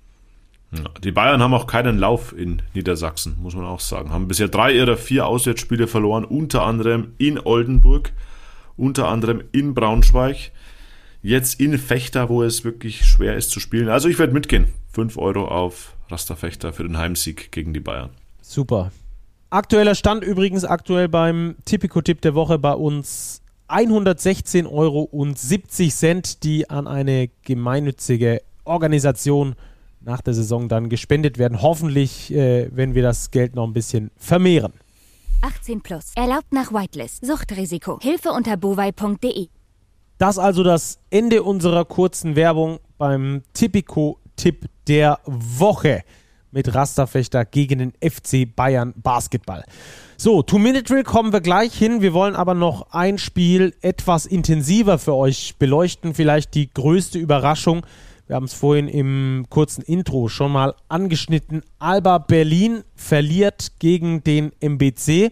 Die 1.04 1.12
Bayern 1.12 1.42
haben 1.42 1.54
auch 1.54 1.68
keinen 1.68 1.98
Lauf 1.98 2.36
in 2.38 2.62
Niedersachsen, 2.74 3.38
muss 3.42 3.56
man 3.56 3.66
auch 3.66 3.80
sagen. 3.80 4.12
Haben 4.12 4.28
bisher 4.28 4.48
drei 4.48 4.74
ihrer 4.74 4.98
vier 4.98 5.28
Auswärtsspiele 5.28 5.88
verloren, 5.88 6.26
unter 6.26 6.64
anderem 6.64 7.14
in 7.18 7.40
Oldenburg, 7.40 8.14
unter 8.78 9.08
anderem 9.08 9.44
in 9.52 9.74
Braunschweig, 9.74 10.52
jetzt 11.22 11.60
in 11.60 11.78
Fechter, 11.78 12.30
wo 12.30 12.44
es 12.44 12.64
wirklich 12.64 13.06
schwer 13.06 13.36
ist 13.36 13.52
zu 13.52 13.60
spielen. 13.60 13.90
Also 13.90 14.10
ich 14.10 14.18
werde 14.20 14.34
mitgehen. 14.34 14.68
5 14.92 15.18
Euro 15.18 15.48
auf 15.48 15.96
Rasterfechter 16.10 16.74
für 16.74 16.84
den 16.84 16.98
Heimsieg 16.98 17.52
gegen 17.52 17.74
die 17.74 17.80
Bayern. 17.80 18.10
Super. 18.42 18.92
Aktueller 19.50 19.96
Stand 19.96 20.24
übrigens 20.24 20.66
aktuell 20.66 21.08
beim 21.08 21.56
Tipico-Tipp 21.66 22.22
der 22.22 22.36
Woche 22.36 22.58
bei 22.58 22.74
uns 22.74 23.42
116,70 23.70 24.70
Euro, 24.70 25.10
die 26.44 26.70
an 26.70 26.88
eine 26.88 27.30
gemeinnützige 27.44 28.42
Organisation 28.66 29.56
nach 30.06 30.22
der 30.22 30.34
Saison 30.34 30.68
dann 30.68 30.90
gespendet 30.90 31.38
werden. 31.38 31.62
Hoffentlich, 31.62 32.34
äh, 32.34 32.70
wenn 32.72 32.96
wir 32.96 33.04
das 33.04 33.32
Geld 33.32 33.56
noch 33.56 33.66
ein 33.66 33.74
bisschen 33.74 34.12
vermehren. 34.18 34.74
18 35.42 35.82
plus. 35.82 36.12
Erlaubt 36.16 36.52
nach 36.54 36.72
Whitelist. 36.72 37.26
Suchtrisiko. 37.26 38.00
Hilfe 38.02 38.30
unter 38.30 38.56
bovai.de. 38.58 39.48
Das 40.18 40.38
also 40.38 40.64
das 40.64 41.00
Ende 41.10 41.44
unserer 41.44 41.86
kurzen 41.86 42.36
Werbung 42.36 42.80
beim 42.98 43.42
Tipico-Tipp 43.54 44.70
der 44.88 45.20
Woche 45.26 46.04
mit 46.52 46.74
Rasterfechter 46.74 47.46
gegen 47.46 47.80
den 47.80 47.94
FC 48.00 48.46
Bayern 48.56 48.94
Basketball. 48.96 49.66
So, 50.16 50.44
Two-Minute-Drill 50.44 51.04
kommen 51.04 51.34
wir 51.34 51.42
gleich 51.42 51.74
hin. 51.74 52.02
Wir 52.02 52.14
wollen 52.14 52.36
aber 52.36 52.54
noch 52.54 52.92
ein 52.92 53.18
Spiel 53.18 53.74
etwas 53.82 54.26
intensiver 54.26 55.00
für 55.00 55.16
euch 55.16 55.56
beleuchten. 55.58 56.14
Vielleicht 56.14 56.54
die 56.54 56.70
größte 56.72 57.18
Überraschung 57.18 57.86
wir 58.34 58.38
haben 58.38 58.46
es 58.46 58.56
vorhin 58.56 58.88
im 58.88 59.46
kurzen 59.52 59.84
Intro 59.84 60.28
schon 60.28 60.54
mal 60.54 60.74
angeschnitten. 60.90 61.62
Alba 61.78 62.18
Berlin 62.18 62.84
verliert 62.96 63.74
gegen 63.78 64.24
den 64.24 64.52
MBC. 64.60 65.32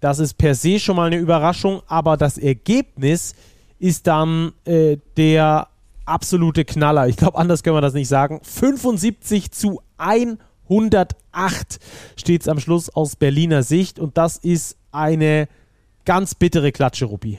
Das 0.00 0.18
ist 0.18 0.34
per 0.34 0.54
se 0.54 0.78
schon 0.78 0.96
mal 0.96 1.06
eine 1.06 1.16
Überraschung, 1.16 1.80
aber 1.86 2.18
das 2.18 2.36
Ergebnis 2.36 3.34
ist 3.78 4.06
dann 4.06 4.52
äh, 4.66 4.98
der 5.16 5.68
absolute 6.04 6.66
Knaller. 6.66 7.08
Ich 7.08 7.16
glaube, 7.16 7.38
anders 7.38 7.62
können 7.62 7.78
wir 7.78 7.80
das 7.80 7.94
nicht 7.94 8.08
sagen. 8.08 8.40
75 8.42 9.50
zu 9.50 9.80
108 9.96 11.78
steht 12.14 12.42
es 12.42 12.48
am 12.48 12.60
Schluss 12.60 12.90
aus 12.90 13.16
Berliner 13.16 13.62
Sicht 13.62 13.98
und 13.98 14.18
das 14.18 14.36
ist 14.36 14.76
eine 14.92 15.48
ganz 16.04 16.34
bittere 16.34 16.72
Klatsche, 16.72 17.06
Ruppi. 17.06 17.38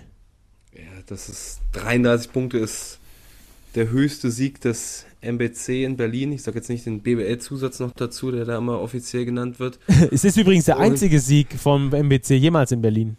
Ja, 0.74 0.82
das 1.06 1.30
ist 1.30 1.62
33 1.74 2.34
Punkte 2.34 2.58
ist 2.58 2.98
der 3.76 3.90
höchste 3.90 4.32
Sieg 4.32 4.62
des 4.62 5.06
MBC 5.22 5.84
in 5.84 5.98
Berlin. 5.98 6.32
Ich 6.32 6.44
sage 6.44 6.58
jetzt 6.58 6.70
nicht 6.70 6.86
den 6.86 7.02
BBL-Zusatz 7.02 7.80
noch 7.80 7.92
dazu, 7.92 8.32
der 8.32 8.46
da 8.46 8.58
immer 8.58 8.80
offiziell 8.80 9.26
genannt 9.26 9.60
wird. 9.60 9.80
es 10.12 10.24
ist 10.24 10.38
übrigens 10.38 10.66
der 10.66 10.78
einzige 10.78 11.20
Sieg 11.20 11.54
vom 11.54 11.94
MBC 11.94 12.32
jemals 12.32 12.72
in 12.72 12.82
Berlin. 12.82 13.18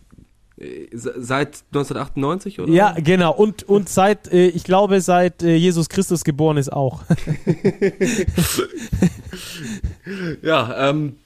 Äh, 0.59 0.86
seit 0.92 1.64
1998, 1.72 2.61
oder? 2.61 2.72
Ja, 2.72 2.96
genau. 2.98 3.34
Und, 3.34 3.64
und 3.64 3.88
seit, 3.88 4.32
äh, 4.32 4.48
ich 4.48 4.64
glaube, 4.64 5.00
seit 5.00 5.42
äh, 5.42 5.57
Jesus 5.57 5.88
Christus 5.88 6.24
geboren 6.24 6.57
ist 6.57 6.72
auch. 6.72 7.04
ja, 10.42 10.90
ähm, 10.90 11.16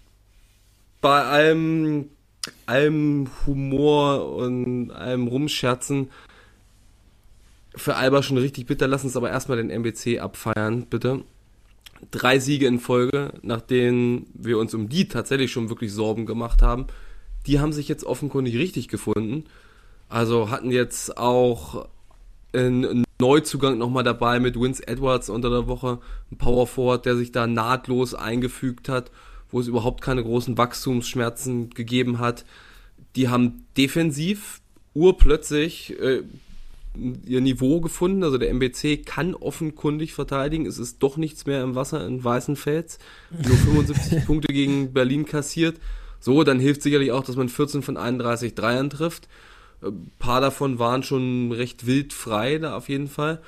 bei 1.01 1.23
allem, 1.23 2.09
allem 2.67 3.29
Humor 3.47 4.35
und 4.35 4.91
allem 4.91 5.29
Rumscherzen 5.29 6.11
für 7.75 7.97
Alba 7.97 8.23
schon 8.23 8.39
richtig 8.39 8.67
bitter. 8.67 8.89
Lass 8.89 9.05
uns 9.05 9.17
aber 9.17 9.31
erstmal 9.31 9.59
den 9.59 9.71
MBC 9.71 10.21
abfeiern, 10.21 10.87
bitte. 10.87 11.23
Drei 12.11 12.39
Siege 12.39 12.67
in 12.67 12.81
Folge, 12.81 13.33
nach 13.43 13.61
denen 13.61 14.27
wir 14.35 14.59
uns 14.59 14.75
um 14.75 14.89
die 14.89 15.09
tatsächlich 15.09 15.53
schon 15.53 15.69
wirklich 15.69 15.93
Sorgen 15.93 16.27
gemacht 16.27 16.63
haben. 16.63 16.87
Die 17.47 17.61
haben 17.61 17.73
sich 17.73 17.89
jetzt 17.89 18.05
offenkundig 18.05 18.57
richtig 18.57 18.89
gefunden. 18.89 19.45
Also 20.09 20.51
hatten 20.51 20.71
jetzt 20.71 21.17
auch 21.17 21.89
einen 22.53 23.05
Neuzugang 23.21 23.79
nochmal 23.79 24.03
dabei 24.03 24.41
mit 24.41 24.59
Vince 24.59 24.87
Edwards 24.87 25.29
unter 25.29 25.51
der 25.51 25.69
Woche. 25.69 25.99
Ein 26.33 26.39
Power 26.39 26.67
Forward, 26.67 27.07
der 27.07 27.17
sich 27.17 27.33
da 27.33 27.47
nahtlos 27.47 28.15
eingefügt 28.15 28.89
hat, 28.89 29.11
wo 29.51 29.61
es 29.61 29.69
überhaupt 29.69 30.03
keine 30.03 30.23
großen 30.23 30.59
Wachstumsschmerzen 30.59 31.71
gegeben 31.71 32.19
hat. 32.19 32.45
Die 33.15 33.29
haben 33.29 33.67
defensiv 33.77 34.61
urplötzlich 34.95 35.99
äh, 36.01 36.23
ihr 36.97 37.41
Niveau 37.41 37.81
gefunden. 37.81 38.25
Also 38.25 38.39
der 38.39 38.51
MBC 38.51 39.05
kann 39.05 39.35
offenkundig 39.35 40.13
verteidigen. 40.13 40.67
Es 40.67 40.79
ist 40.79 41.03
doch 41.03 41.17
nichts 41.17 41.47
mehr 41.47 41.63
im 41.63 41.75
Wasser 41.75 42.07
in 42.07 42.23
Weißenfels. 42.23 42.99
Nur 43.31 43.57
75 43.85 44.27
Punkte 44.27 44.53
gegen 44.53 44.93
Berlin 44.93 45.27
kassiert. 45.27 45.79
So, 46.19 46.45
dann 46.45 46.61
hilft 46.61 46.83
sicherlich 46.83 47.13
auch, 47.13 47.25
dass 47.25 47.37
man 47.37 47.49
14 47.49 47.83
von 47.83 47.97
31 47.97 48.55
Dreiern 48.55 48.91
trifft. 48.91 49.29
Ein 49.83 50.11
paar 50.19 50.41
davon 50.41 50.79
waren 50.79 51.03
schon 51.03 51.53
recht 51.53 51.87
wild 51.87 52.13
frei, 52.13 52.59
da 52.59 52.77
auf 52.77 52.89
jeden 52.89 53.09
Fall. 53.09 53.41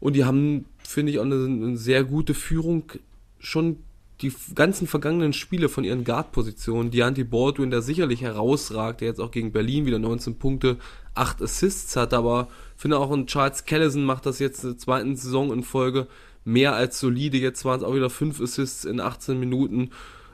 Und 0.00 0.14
die 0.14 0.24
haben, 0.24 0.66
finde 0.82 1.12
ich, 1.12 1.20
auch 1.20 1.24
eine, 1.24 1.44
eine 1.44 1.76
sehr 1.76 2.02
gute 2.02 2.34
Führung 2.34 2.90
schon 3.38 3.78
die 4.24 4.34
ganzen 4.54 4.86
vergangenen 4.86 5.34
Spiele 5.34 5.68
von 5.68 5.84
ihren 5.84 6.02
Guard-Positionen, 6.02 6.90
Deontay 6.90 7.24
Baldwin, 7.24 7.70
der 7.70 7.82
sicherlich 7.82 8.22
herausragt, 8.22 9.02
der 9.02 9.08
jetzt 9.08 9.20
auch 9.20 9.30
gegen 9.30 9.52
Berlin 9.52 9.84
wieder 9.84 9.98
19 9.98 10.38
Punkte, 10.38 10.78
8 11.14 11.42
Assists 11.42 11.94
hat, 11.94 12.14
aber 12.14 12.48
finde 12.74 12.98
auch 12.98 13.10
ein 13.10 13.26
Charles 13.26 13.66
Callison 13.66 14.04
macht 14.04 14.24
das 14.24 14.38
jetzt 14.38 14.64
in 14.64 14.70
der 14.70 14.78
zweiten 14.78 15.16
Saison 15.16 15.52
in 15.52 15.62
Folge 15.62 16.08
mehr 16.44 16.74
als 16.74 16.98
solide. 16.98 17.36
Jetzt 17.36 17.66
waren 17.66 17.78
es 17.78 17.84
auch 17.84 17.94
wieder 17.94 18.08
5 18.08 18.40
Assists 18.40 18.86
in 18.86 18.98
18 18.98 19.38
Minuten. 19.38 19.90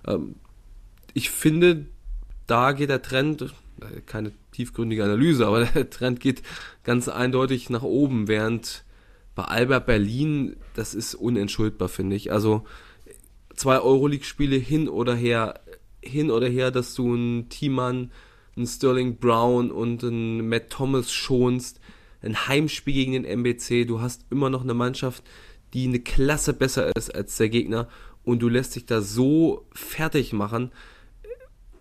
Ähm, 0.06 0.36
ich 1.12 1.30
finde, 1.30 1.86
da 2.46 2.70
geht 2.72 2.90
der 2.90 3.02
Trend, 3.02 3.42
äh, 3.42 4.00
keine 4.06 4.30
tiefgründige 4.52 5.02
Analyse, 5.02 5.48
aber 5.48 5.64
der 5.74 5.90
Trend 5.90 6.20
geht 6.20 6.42
ganz 6.84 7.08
eindeutig 7.08 7.70
nach 7.70 7.82
oben, 7.82 8.28
während 8.28 8.84
bei 9.34 9.42
Albert 9.44 9.86
Berlin, 9.86 10.56
das 10.74 10.94
ist 10.94 11.16
unentschuldbar, 11.16 11.88
finde 11.88 12.14
ich. 12.14 12.30
Also 12.30 12.64
zwei 13.60 13.78
Euroleague-Spiele 13.78 14.56
hin 14.56 14.88
oder 14.88 15.14
her, 15.14 15.60
hin 16.02 16.30
oder 16.30 16.48
her, 16.48 16.70
dass 16.70 16.94
du 16.94 17.12
einen 17.12 17.50
Thiemann, 17.50 18.10
einen 18.56 18.66
Sterling 18.66 19.18
Brown 19.18 19.70
und 19.70 20.02
einen 20.02 20.48
Matt 20.48 20.70
Thomas 20.70 21.12
schonst, 21.12 21.78
ein 22.22 22.48
Heimspiel 22.48 22.94
gegen 22.94 23.12
den 23.12 23.24
MBC, 23.26 23.84
du 23.84 24.00
hast 24.00 24.24
immer 24.30 24.48
noch 24.48 24.62
eine 24.62 24.72
Mannschaft, 24.72 25.22
die 25.74 25.86
eine 25.86 26.00
Klasse 26.00 26.54
besser 26.54 26.96
ist 26.96 27.14
als 27.14 27.36
der 27.36 27.50
Gegner 27.50 27.86
und 28.24 28.40
du 28.40 28.48
lässt 28.48 28.76
dich 28.76 28.86
da 28.86 29.02
so 29.02 29.66
fertig 29.74 30.32
machen, 30.32 30.72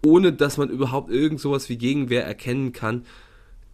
ohne 0.05 0.34
dass 0.34 0.57
man 0.57 0.69
überhaupt 0.69 1.09
irgend 1.09 1.39
sowas 1.39 1.69
wie 1.69 1.77
Gegenwehr 1.77 2.25
erkennen 2.25 2.73
kann. 2.73 3.05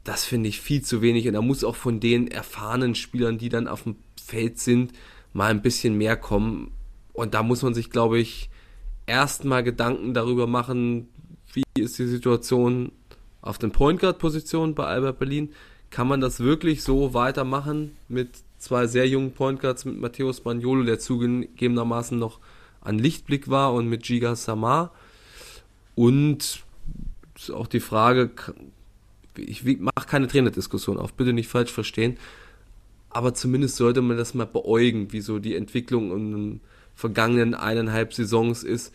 Das 0.03 0.26
finde 0.26 0.49
ich 0.49 0.62
viel 0.62 0.84
zu 0.84 1.01
wenig 1.01 1.28
und 1.28 1.34
da 1.34 1.41
muss 1.41 1.64
auch 1.64 1.76
von 1.76 1.99
den 1.99 2.28
erfahrenen 2.28 2.93
Spielern, 2.93 3.39
die 3.39 3.49
dann 3.49 3.68
auf 3.68 3.82
dem 3.82 3.95
Feld 4.24 4.60
sind, 4.60 4.93
mal 5.34 5.49
ein 5.49 5.64
bisschen 5.64 5.97
mehr 5.97 6.18
kommen. 6.18 6.72
Und 7.16 7.34
da 7.34 7.43
muss 7.43 7.61
man 7.61 7.74
sich, 7.74 7.89
glaube 7.89 8.20
ich, 8.20 8.49
erstmal 9.05 9.63
Gedanken 9.63 10.13
darüber 10.13 10.47
machen, 10.47 11.07
wie 11.53 11.63
ist 11.76 11.97
die 11.97 12.07
Situation 12.07 12.91
auf 13.41 13.57
den 13.57 13.72
Point 13.72 14.01
Guard 14.01 14.20
Positionen 14.20 14.76
bei 14.76 14.86
Albert 14.86 15.20
Berlin. 15.20 15.49
Kann 15.89 16.07
man 16.07 16.20
das 16.20 16.41
wirklich 16.41 16.84
so 16.84 17.13
weitermachen 17.13 17.95
mit 18.09 18.30
zwei 18.57 18.88
sehr 18.88 19.07
jungen 19.07 19.32
Point 19.32 19.61
Guards, 19.61 19.86
mit 19.86 19.97
Matteo 19.97 20.34
Spagnolo, 20.34 20.84
der 20.84 20.99
zugegebenermaßen 20.99 22.20
noch 22.20 22.39
an 22.82 22.99
Lichtblick 22.99 23.49
war, 23.49 23.74
und 23.74 23.88
mit 23.88 24.03
Giga 24.03 24.36
Samar? 24.36 24.91
Und 25.93 26.63
ist 27.36 27.51
auch 27.51 27.68
die 27.68 27.80
Frage, 27.80 28.32
ich 29.38 29.63
mache 29.63 30.07
keine 30.07 30.28
Trainerdiskussion 30.28 30.97
auf, 30.97 31.13
bitte 31.13 31.32
nicht 31.32 31.47
falsch 31.47 31.72
verstehen, 31.72 32.18
aber 33.09 33.34
zumindest 33.34 33.78
sollte 33.78 34.01
man 34.01 34.18
das 34.18 34.34
mal 34.34 34.45
beäugen, 34.45 35.13
wie 35.13 35.22
so 35.22 35.39
die 35.39 35.55
Entwicklung 35.55 36.11
in 36.11 36.59
vergangenen 36.96 37.54
eineinhalb 37.54 38.14
Saisons 38.14 38.64
ist, 38.64 38.93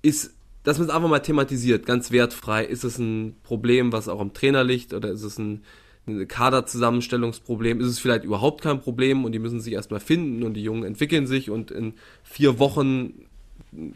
ist 0.00 0.32
dass 0.62 0.78
man 0.78 0.88
es 0.88 0.94
einfach 0.94 1.08
mal 1.08 1.18
thematisiert, 1.18 1.86
ganz 1.86 2.10
wertfrei. 2.10 2.64
Ist 2.64 2.84
es 2.84 2.98
ein 2.98 3.36
Problem, 3.42 3.92
was 3.92 4.08
auch 4.08 4.20
am 4.20 4.32
Trainer 4.32 4.62
liegt, 4.62 4.94
oder 4.94 5.10
ist 5.10 5.24
es 5.24 5.38
ein, 5.38 5.62
ein 6.06 6.28
Kaderzusammenstellungsproblem? 6.28 7.80
Ist 7.80 7.88
es 7.88 7.98
vielleicht 7.98 8.24
überhaupt 8.24 8.62
kein 8.62 8.80
Problem 8.80 9.24
und 9.24 9.32
die 9.32 9.38
müssen 9.38 9.60
sich 9.60 9.72
erstmal 9.72 10.00
finden 10.00 10.42
und 10.42 10.54
die 10.54 10.62
Jungen 10.62 10.84
entwickeln 10.84 11.26
sich 11.26 11.50
und 11.50 11.70
in 11.70 11.94
vier 12.22 12.58
Wochen 12.58 13.26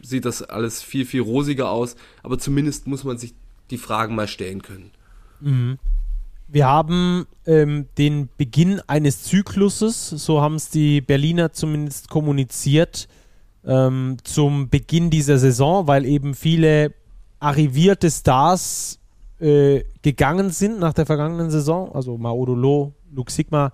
sieht 0.01 0.25
das 0.25 0.41
alles 0.41 0.81
viel, 0.81 1.05
viel 1.05 1.21
rosiger 1.21 1.69
aus. 1.69 1.95
Aber 2.23 2.37
zumindest 2.37 2.87
muss 2.87 3.03
man 3.03 3.17
sich 3.17 3.33
die 3.69 3.77
Fragen 3.77 4.15
mal 4.15 4.27
stellen 4.27 4.61
können. 4.61 4.91
Mhm. 5.39 5.77
Wir 6.49 6.65
haben 6.65 7.27
ähm, 7.45 7.87
den 7.97 8.29
Beginn 8.37 8.81
eines 8.87 9.23
Zykluses, 9.23 10.09
so 10.09 10.41
haben 10.41 10.55
es 10.55 10.69
die 10.69 11.01
Berliner 11.01 11.51
zumindest 11.51 12.09
kommuniziert, 12.09 13.09
ähm, 13.67 14.17
zum 14.23 14.69
Beginn 14.69 15.09
dieser 15.09 15.37
Saison, 15.37 15.87
weil 15.87 16.05
eben 16.05 16.33
viele 16.33 16.93
arrivierte 17.39 18.09
Stars 18.09 18.99
äh, 19.39 19.83
gegangen 20.01 20.49
sind 20.49 20.79
nach 20.79 20.93
der 20.93 21.05
vergangenen 21.05 21.51
Saison, 21.51 21.93
also 21.93 22.17
Maodolo, 22.17 22.93
Luke 23.11 23.31
Sigma 23.31 23.71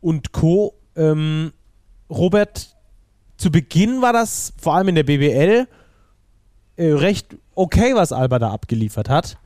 und 0.00 0.32
Co. 0.32 0.74
Ähm, 0.96 1.52
Robert, 2.08 2.74
zu 3.36 3.50
Beginn 3.50 4.00
war 4.00 4.12
das 4.12 4.52
vor 4.56 4.74
allem 4.74 4.88
in 4.88 4.94
der 4.94 5.02
BBL 5.02 5.66
äh, 6.76 6.92
recht 6.92 7.36
okay, 7.54 7.94
was 7.94 8.12
Alba 8.12 8.38
da 8.38 8.50
abgeliefert 8.50 9.08
hat. 9.08 9.36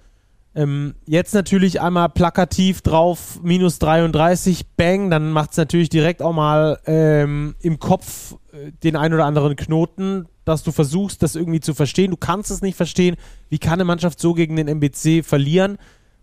Ähm, 0.54 0.94
jetzt 1.06 1.34
natürlich 1.34 1.80
einmal 1.80 2.08
plakativ 2.08 2.80
drauf, 2.80 3.38
minus 3.42 3.78
33, 3.78 4.66
bang, 4.76 5.10
dann 5.10 5.30
macht 5.30 5.52
es 5.52 5.56
natürlich 5.56 5.88
direkt 5.88 6.22
auch 6.22 6.32
mal 6.32 6.80
ähm, 6.86 7.54
im 7.60 7.78
Kopf 7.78 8.34
äh, 8.52 8.72
den 8.82 8.96
ein 8.96 9.12
oder 9.12 9.26
anderen 9.26 9.56
Knoten, 9.56 10.26
dass 10.44 10.62
du 10.62 10.72
versuchst, 10.72 11.22
das 11.22 11.36
irgendwie 11.36 11.60
zu 11.60 11.74
verstehen. 11.74 12.10
Du 12.10 12.16
kannst 12.16 12.50
es 12.50 12.62
nicht 12.62 12.76
verstehen. 12.76 13.16
Wie 13.50 13.58
kann 13.58 13.74
eine 13.74 13.84
Mannschaft 13.84 14.18
so 14.18 14.34
gegen 14.34 14.56
den 14.56 14.68
MBC 14.68 15.22
verlieren? 15.24 15.76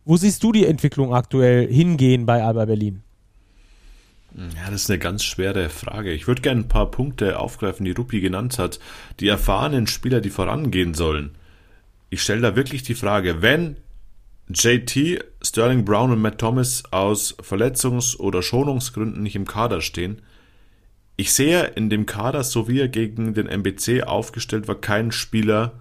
Wo 0.03 0.17
siehst 0.17 0.43
du 0.43 0.51
die 0.51 0.65
Entwicklung 0.65 1.13
aktuell 1.13 1.71
hingehen 1.71 2.25
bei 2.25 2.43
Alba 2.43 2.65
Berlin? 2.65 3.03
Ja, 4.35 4.69
das 4.69 4.83
ist 4.83 4.89
eine 4.89 4.99
ganz 4.99 5.23
schwere 5.23 5.69
Frage. 5.69 6.11
Ich 6.11 6.27
würde 6.27 6.41
gerne 6.41 6.61
ein 6.61 6.67
paar 6.67 6.91
Punkte 6.91 7.39
aufgreifen, 7.39 7.85
die 7.85 7.91
Rupi 7.91 8.19
genannt 8.19 8.59
hat. 8.59 8.79
Die 9.19 9.29
erfahrenen 9.29 9.87
Spieler, 9.87 10.19
die 10.19 10.29
vorangehen 10.29 10.93
sollen. 10.93 11.35
Ich 12.09 12.21
stelle 12.21 12.41
da 12.41 12.55
wirklich 12.55 12.83
die 12.83 12.95
Frage, 12.95 13.41
wenn 13.41 13.77
JT, 14.47 15.23
Sterling 15.41 15.85
Brown 15.85 16.11
und 16.11 16.21
Matt 16.21 16.37
Thomas 16.37 16.83
aus 16.91 17.35
Verletzungs- 17.39 18.17
oder 18.17 18.43
Schonungsgründen 18.43 19.23
nicht 19.23 19.35
im 19.35 19.45
Kader 19.45 19.81
stehen. 19.81 20.21
Ich 21.17 21.33
sehe 21.33 21.63
in 21.75 21.89
dem 21.89 22.05
Kader, 22.05 22.43
so 22.43 22.67
wie 22.67 22.79
er 22.79 22.87
gegen 22.87 23.33
den 23.33 23.47
MBC 23.47 24.03
aufgestellt 24.03 24.67
war, 24.67 24.75
keinen 24.75 25.11
Spieler, 25.11 25.73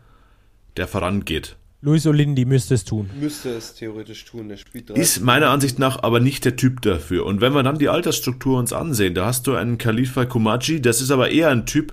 der 0.76 0.86
vorangeht. 0.86 1.56
Luis 1.82 2.06
Olindi 2.06 2.46
müsste 2.46 2.72
es 2.72 2.84
tun. 2.84 3.10
Müsste 3.20 3.50
es 3.50 3.74
theoretisch 3.74 4.24
tun, 4.24 4.48
der 4.48 4.56
spielt 4.56 4.88
Ist 4.90 5.20
meiner 5.20 5.50
Ansicht 5.50 5.78
nach 5.78 6.02
aber 6.02 6.18
nicht 6.18 6.46
der 6.46 6.56
Typ 6.56 6.80
dafür. 6.80 7.26
Und 7.26 7.42
wenn 7.42 7.52
wir 7.52 7.62
dann 7.62 7.78
die 7.78 7.90
Altersstruktur 7.90 8.58
uns 8.58 8.72
ansehen, 8.72 9.14
da 9.14 9.26
hast 9.26 9.46
du 9.46 9.54
einen 9.54 9.76
Khalifa 9.76 10.24
Kumaji, 10.24 10.80
das 10.80 11.02
ist 11.02 11.10
aber 11.10 11.30
eher 11.30 11.50
ein 11.50 11.66
Typ, 11.66 11.92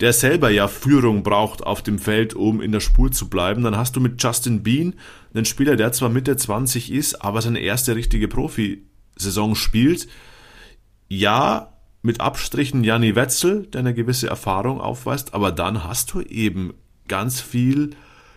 der 0.00 0.12
selber 0.12 0.50
ja 0.50 0.68
Führung 0.68 1.22
braucht 1.22 1.64
auf 1.64 1.82
dem 1.82 1.98
Feld, 1.98 2.34
um 2.34 2.60
in 2.60 2.72
der 2.72 2.80
Spur 2.80 3.10
zu 3.10 3.28
bleiben. 3.28 3.64
Dann 3.64 3.76
hast 3.76 3.96
du 3.96 4.00
mit 4.00 4.22
Justin 4.22 4.62
Bean 4.62 4.94
einen 5.34 5.44
Spieler, 5.44 5.76
der 5.76 5.92
zwar 5.92 6.08
Mitte 6.08 6.36
20 6.36 6.92
ist, 6.92 7.22
aber 7.22 7.42
seine 7.42 7.60
erste 7.60 7.96
richtige 7.96 8.28
Profisaison 8.28 9.54
spielt. 9.54 10.08
Ja, 11.08 11.72
mit 12.02 12.20
Abstrichen 12.20 12.84
Janni 12.84 13.16
Wetzel, 13.16 13.66
der 13.66 13.80
eine 13.80 13.94
gewisse 13.94 14.28
Erfahrung 14.28 14.80
aufweist, 14.80 15.34
aber 15.34 15.50
dann 15.50 15.82
hast 15.84 16.14
du 16.14 16.20
eben 16.20 16.74
ganz 17.08 17.40
viel 17.40 17.90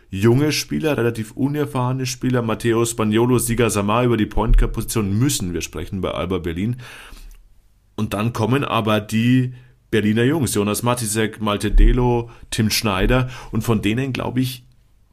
junge 0.10 0.52
Spieler, 0.52 0.98
relativ 0.98 1.32
unerfahrene 1.32 2.06
Spieler. 2.06 2.42
Matteo 2.42 2.84
Spagnolo, 2.86 3.38
Siga 3.38 3.70
Samar 3.70 4.04
über 4.04 4.18
die 4.18 4.26
Point 4.26 4.58
Guard 4.58 4.74
Position 4.74 5.18
müssen 5.18 5.54
wir 5.54 5.62
sprechen 5.62 6.02
bei 6.02 6.12
Alba 6.12 6.40
Berlin. 6.40 6.78
Und 7.96 8.14
dann 8.14 8.34
kommen 8.34 8.64
aber 8.64 9.00
die 9.00 9.54
Berliner 9.92 10.24
Jungs, 10.24 10.56
Jonas 10.56 10.84
Matisek, 10.84 11.42
Malte 11.42 11.70
Delo, 11.70 12.30
Tim 12.50 12.70
Schneider 12.70 13.30
und 13.52 13.62
von 13.64 13.82
denen 13.82 14.14
glaube 14.14 14.40
ich, 14.40 14.64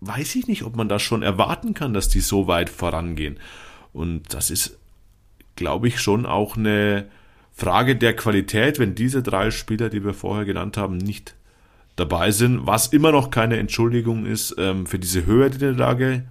weiß 0.01 0.37
ich 0.37 0.47
nicht, 0.47 0.63
ob 0.63 0.77
man 0.77 0.89
das 0.89 1.03
schon 1.03 1.23
erwarten 1.23 1.75
kann, 1.75 1.93
dass 1.93 2.09
die 2.09 2.21
so 2.21 2.47
weit 2.47 2.71
vorangehen. 2.71 3.39
Und 3.93 4.33
das 4.33 4.51
ist, 4.51 4.79
glaube 5.57 5.89
ich, 5.89 6.01
schon 6.01 6.25
auch 6.25 6.57
eine 6.57 7.09
Frage 7.53 7.97
der 7.97 8.15
Qualität, 8.15 8.79
wenn 8.79 8.95
diese 8.95 9.21
drei 9.21 9.51
Spieler, 9.51 9.89
die 9.89 10.05
wir 10.05 10.15
vorher 10.15 10.45
genannt 10.45 10.77
haben, 10.77 10.97
nicht 10.97 11.35
dabei 11.97 12.31
sind, 12.31 12.65
was 12.65 12.87
immer 12.89 13.11
noch 13.11 13.31
keine 13.31 13.57
Entschuldigung 13.57 14.27
ist 14.27 14.55
ähm, 14.59 14.87
für 14.87 15.01
diese 15.01 15.27
Höhe 15.27 15.51
der 15.51 15.73
Niederlage. 15.73 16.25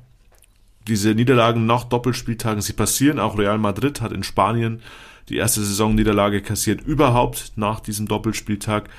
Diese 0.88 1.14
Niederlagen 1.14 1.66
nach 1.66 1.84
Doppelspieltagen, 1.84 2.62
sie 2.62 2.72
passieren. 2.72 3.20
Auch 3.20 3.38
Real 3.38 3.58
Madrid 3.58 4.00
hat 4.00 4.14
in 4.14 4.24
Spanien 4.24 4.82
die 5.30 5.38
erste 5.38 5.62
Saisonniederlage 5.62 6.42
kassiert 6.42 6.82
überhaupt 6.82 7.54
nach 7.56 7.80
diesem 7.80 8.08
Doppelspieltag. 8.08 8.90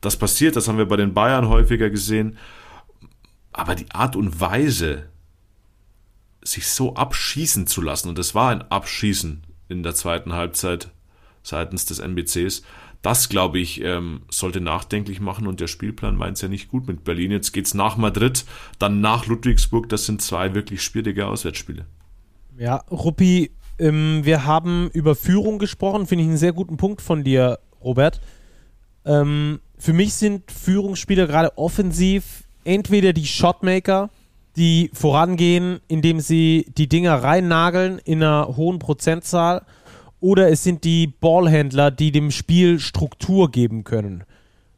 Das 0.00 0.16
passiert, 0.16 0.56
das 0.56 0.68
haben 0.68 0.78
wir 0.78 0.86
bei 0.86 0.96
den 0.96 1.14
Bayern 1.14 1.48
häufiger 1.48 1.90
gesehen. 1.90 2.36
Aber 3.52 3.74
die 3.74 3.90
Art 3.90 4.14
und 4.14 4.40
Weise, 4.40 5.08
sich 6.42 6.66
so 6.68 6.94
abschießen 6.94 7.66
zu 7.66 7.80
lassen, 7.80 8.08
und 8.08 8.18
es 8.18 8.34
war 8.34 8.50
ein 8.50 8.62
Abschießen 8.62 9.42
in 9.68 9.82
der 9.82 9.94
zweiten 9.94 10.34
Halbzeit 10.34 10.90
seitens 11.42 11.86
des 11.86 11.98
NBCs, 11.98 12.62
das, 13.02 13.28
glaube 13.28 13.58
ich, 13.60 13.80
ähm, 13.82 14.22
sollte 14.28 14.60
nachdenklich 14.60 15.20
machen 15.20 15.46
und 15.46 15.60
der 15.60 15.68
Spielplan 15.68 16.16
meint 16.16 16.36
es 16.36 16.42
ja 16.42 16.48
nicht 16.48 16.68
gut 16.68 16.88
mit 16.88 17.04
Berlin. 17.04 17.30
Jetzt 17.30 17.52
geht 17.52 17.66
es 17.66 17.74
nach 17.74 17.96
Madrid, 17.96 18.44
dann 18.78 19.00
nach 19.00 19.26
Ludwigsburg. 19.26 19.88
Das 19.88 20.06
sind 20.06 20.20
zwei 20.20 20.54
wirklich 20.54 20.82
schwierige 20.82 21.26
Auswärtsspiele. 21.26 21.86
Ja, 22.58 22.78
Ruppi, 22.90 23.52
ähm, 23.78 24.20
wir 24.24 24.44
haben 24.44 24.90
über 24.92 25.14
Führung 25.14 25.58
gesprochen, 25.58 26.06
finde 26.06 26.24
ich 26.24 26.28
einen 26.28 26.38
sehr 26.38 26.52
guten 26.52 26.76
Punkt 26.76 27.00
von 27.00 27.24
dir, 27.24 27.58
Robert. 27.82 28.20
Ähm, 29.04 29.60
für 29.78 29.92
mich 29.92 30.14
sind 30.14 30.50
Führungsspieler 30.50 31.26
gerade 31.26 31.56
offensiv 31.56 32.44
entweder 32.64 33.12
die 33.12 33.26
Shotmaker, 33.26 34.10
die 34.56 34.90
vorangehen, 34.92 35.80
indem 35.88 36.20
sie 36.20 36.66
die 36.76 36.88
Dinger 36.88 37.14
reinnageln 37.14 37.98
in 38.04 38.22
einer 38.22 38.56
hohen 38.56 38.78
Prozentzahl, 38.78 39.64
oder 40.20 40.50
es 40.50 40.64
sind 40.64 40.82
die 40.82 41.06
Ballhändler, 41.06 41.92
die 41.92 42.10
dem 42.10 42.32
Spiel 42.32 42.80
Struktur 42.80 43.52
geben 43.52 43.84
können. 43.84 44.24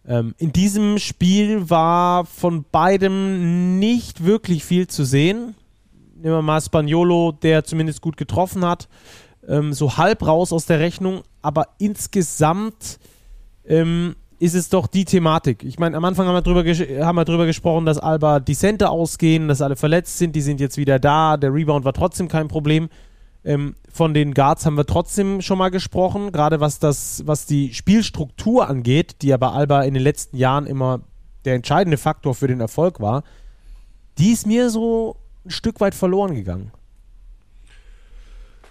Ähm, 0.07 0.35
in 0.37 0.53
diesem 0.53 0.99
Spiel 0.99 1.71
war 1.71 2.27
von 2.27 2.65
beidem 2.71 3.79
nicht 3.79 4.25
wirklich 4.25 4.65
viel 4.65 4.87
zu 4.87 5.05
sehen 5.05 5.55
nehmen 6.23 6.37
wir 6.37 6.43
mal 6.43 6.61
Spagnolo, 6.61 7.33
der 7.33 7.65
zumindest 7.65 8.01
gut 8.01 8.17
getroffen 8.17 8.65
hat, 8.65 8.89
ähm, 9.49 9.73
so 9.73 9.97
halb 9.97 10.27
raus 10.27 10.53
aus 10.53 10.67
der 10.67 10.81
Rechnung, 10.81 11.23
aber 11.43 11.69
insgesamt 11.79 12.99
ähm, 13.67 14.17
ist 14.39 14.55
es 14.55 14.69
doch 14.71 14.87
die 14.87 15.05
Thematik. 15.05 15.65
Ich 15.65 15.79
meine, 15.79 15.97
am 15.97 16.05
Anfang 16.05 16.27
haben 16.27 16.35
wir, 16.35 16.43
drüber 16.43 16.65
haben 17.05 17.17
wir 17.17 17.25
drüber 17.25 17.47
gesprochen, 17.47 17.85
dass 17.85 17.99
Alba 17.99 18.41
die 18.41 18.55
Center 18.55 18.91
ausgehen, 18.91 19.49
dass 19.49 19.61
alle 19.61 19.77
verletzt 19.77 20.19
sind, 20.19 20.35
die 20.35 20.41
sind 20.41 20.61
jetzt 20.61 20.77
wieder 20.77 20.99
da, 20.99 21.37
der 21.37 21.53
Rebound 21.53 21.85
war 21.85 21.93
trotzdem 21.93 22.29
kein 22.29 22.49
Problem. 22.49 22.89
Ähm, 23.45 23.75
von 23.91 24.13
den 24.13 24.35
Guards 24.35 24.67
haben 24.67 24.77
wir 24.77 24.87
trotzdem 24.87 25.41
schon 25.41 25.59
mal 25.59 25.71
gesprochen, 25.71 26.33
gerade 26.33 26.61
was 26.61 26.79
das, 26.79 27.23
was 27.27 27.47
die 27.47 27.73
Spielstruktur 27.73 28.69
angeht, 28.69 29.17
die 29.23 29.29
ja 29.29 29.37
bei 29.37 29.49
Alba 29.49 29.83
in 29.83 29.95
den 29.95 30.03
letzten 30.03 30.37
Jahren 30.37 30.67
immer 30.67 31.01
der 31.45 31.55
entscheidende 31.55 31.97
Faktor 31.97 32.35
für 32.35 32.49
den 32.49 32.61
Erfolg 32.61 33.01
war. 33.01 33.25
Die 34.19 34.33
ist 34.33 34.47
mir 34.47 34.69
so 34.69 35.17
ein 35.45 35.51
Stück 35.51 35.81
weit 35.81 35.95
verloren 35.95 36.35
gegangen. 36.35 36.73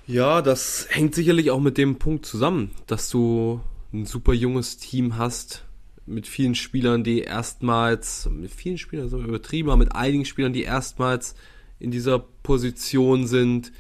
Ja, 0.08 0.42
das 0.42 0.88
hängt 0.90 1.14
sicherlich 1.14 1.52
auch 1.52 1.60
mit 1.60 1.78
dem 1.78 2.00
Punkt 2.00 2.26
zusammen, 2.26 2.72
dass 2.88 3.10
du 3.10 3.62
ein 3.94 4.06
super 4.06 4.34
junges 4.34 4.78
Team 4.78 5.18
hast 5.18 5.66
mit 6.06 6.28
vielen 6.28 6.56
Spielern, 6.56 7.04
die 7.04 7.22
erstmals, 7.22 8.28
mit 8.32 8.52
vielen 8.52 8.78
Spielern 8.78 9.10
so 9.10 9.20
übertrieben, 9.20 9.70
aber 9.70 9.78
mit 9.78 9.96
einigen 9.96 10.26
Spielern, 10.26 10.54
die 10.54 10.64
erstmals 10.64 11.36
in 11.80 11.92
dieser 11.92 12.20
Position 12.20 13.28
sind, 13.28 13.72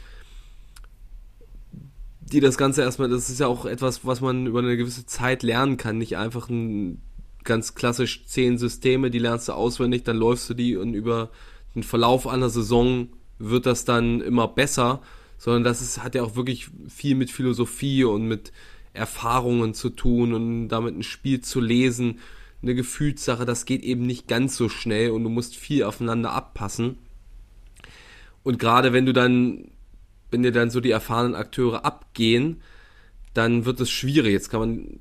die 2.21 2.39
das 2.39 2.57
Ganze 2.57 2.83
erstmal, 2.83 3.09
das 3.09 3.29
ist 3.29 3.39
ja 3.39 3.47
auch 3.47 3.65
etwas, 3.65 4.05
was 4.05 4.21
man 4.21 4.45
über 4.45 4.59
eine 4.59 4.77
gewisse 4.77 5.05
Zeit 5.05 5.41
lernen 5.41 5.77
kann, 5.77 5.97
nicht 5.97 6.17
einfach 6.17 6.49
ein 6.49 7.01
ganz 7.43 7.73
klassisch 7.73 8.25
zehn 8.25 8.57
Systeme, 8.57 9.09
die 9.09 9.19
lernst 9.19 9.47
du 9.47 9.53
auswendig, 9.53 10.03
dann 10.03 10.17
läufst 10.17 10.49
du 10.49 10.53
die 10.53 10.77
und 10.77 10.93
über 10.93 11.31
den 11.79 11.83
Verlauf 11.83 12.27
einer 12.27 12.49
Saison 12.49 13.09
wird 13.37 13.65
das 13.65 13.85
dann 13.85 14.21
immer 14.21 14.47
besser, 14.47 15.01
sondern 15.37 15.63
das 15.63 15.81
ist, 15.81 16.03
hat 16.03 16.15
ja 16.15 16.23
auch 16.23 16.35
wirklich 16.35 16.69
viel 16.87 17.15
mit 17.15 17.31
Philosophie 17.31 18.03
und 18.03 18.27
mit 18.27 18.51
Erfahrungen 18.93 19.73
zu 19.73 19.89
tun 19.89 20.33
und 20.33 20.67
damit 20.67 20.97
ein 20.97 21.03
Spiel 21.03 21.41
zu 21.41 21.61
lesen, 21.61 22.19
eine 22.61 22.75
Gefühlssache, 22.75 23.45
das 23.45 23.65
geht 23.65 23.83
eben 23.83 24.05
nicht 24.05 24.27
ganz 24.27 24.57
so 24.57 24.67
schnell 24.67 25.11
und 25.11 25.23
du 25.23 25.29
musst 25.29 25.55
viel 25.55 25.83
aufeinander 25.83 26.33
abpassen. 26.33 26.97
Und 28.43 28.59
gerade 28.59 28.91
wenn 28.91 29.05
du 29.05 29.13
dann, 29.13 29.71
wenn 30.31 30.43
dir 30.43 30.51
dann 30.51 30.69
so 30.69 30.81
die 30.81 30.91
erfahrenen 30.91 31.35
Akteure 31.35 31.85
abgehen, 31.85 32.61
dann 33.33 33.63
wird 33.63 33.79
es 33.79 33.89
schwierig. 33.89 34.33
Jetzt 34.33 34.49
kann 34.49 34.59
man 34.59 34.99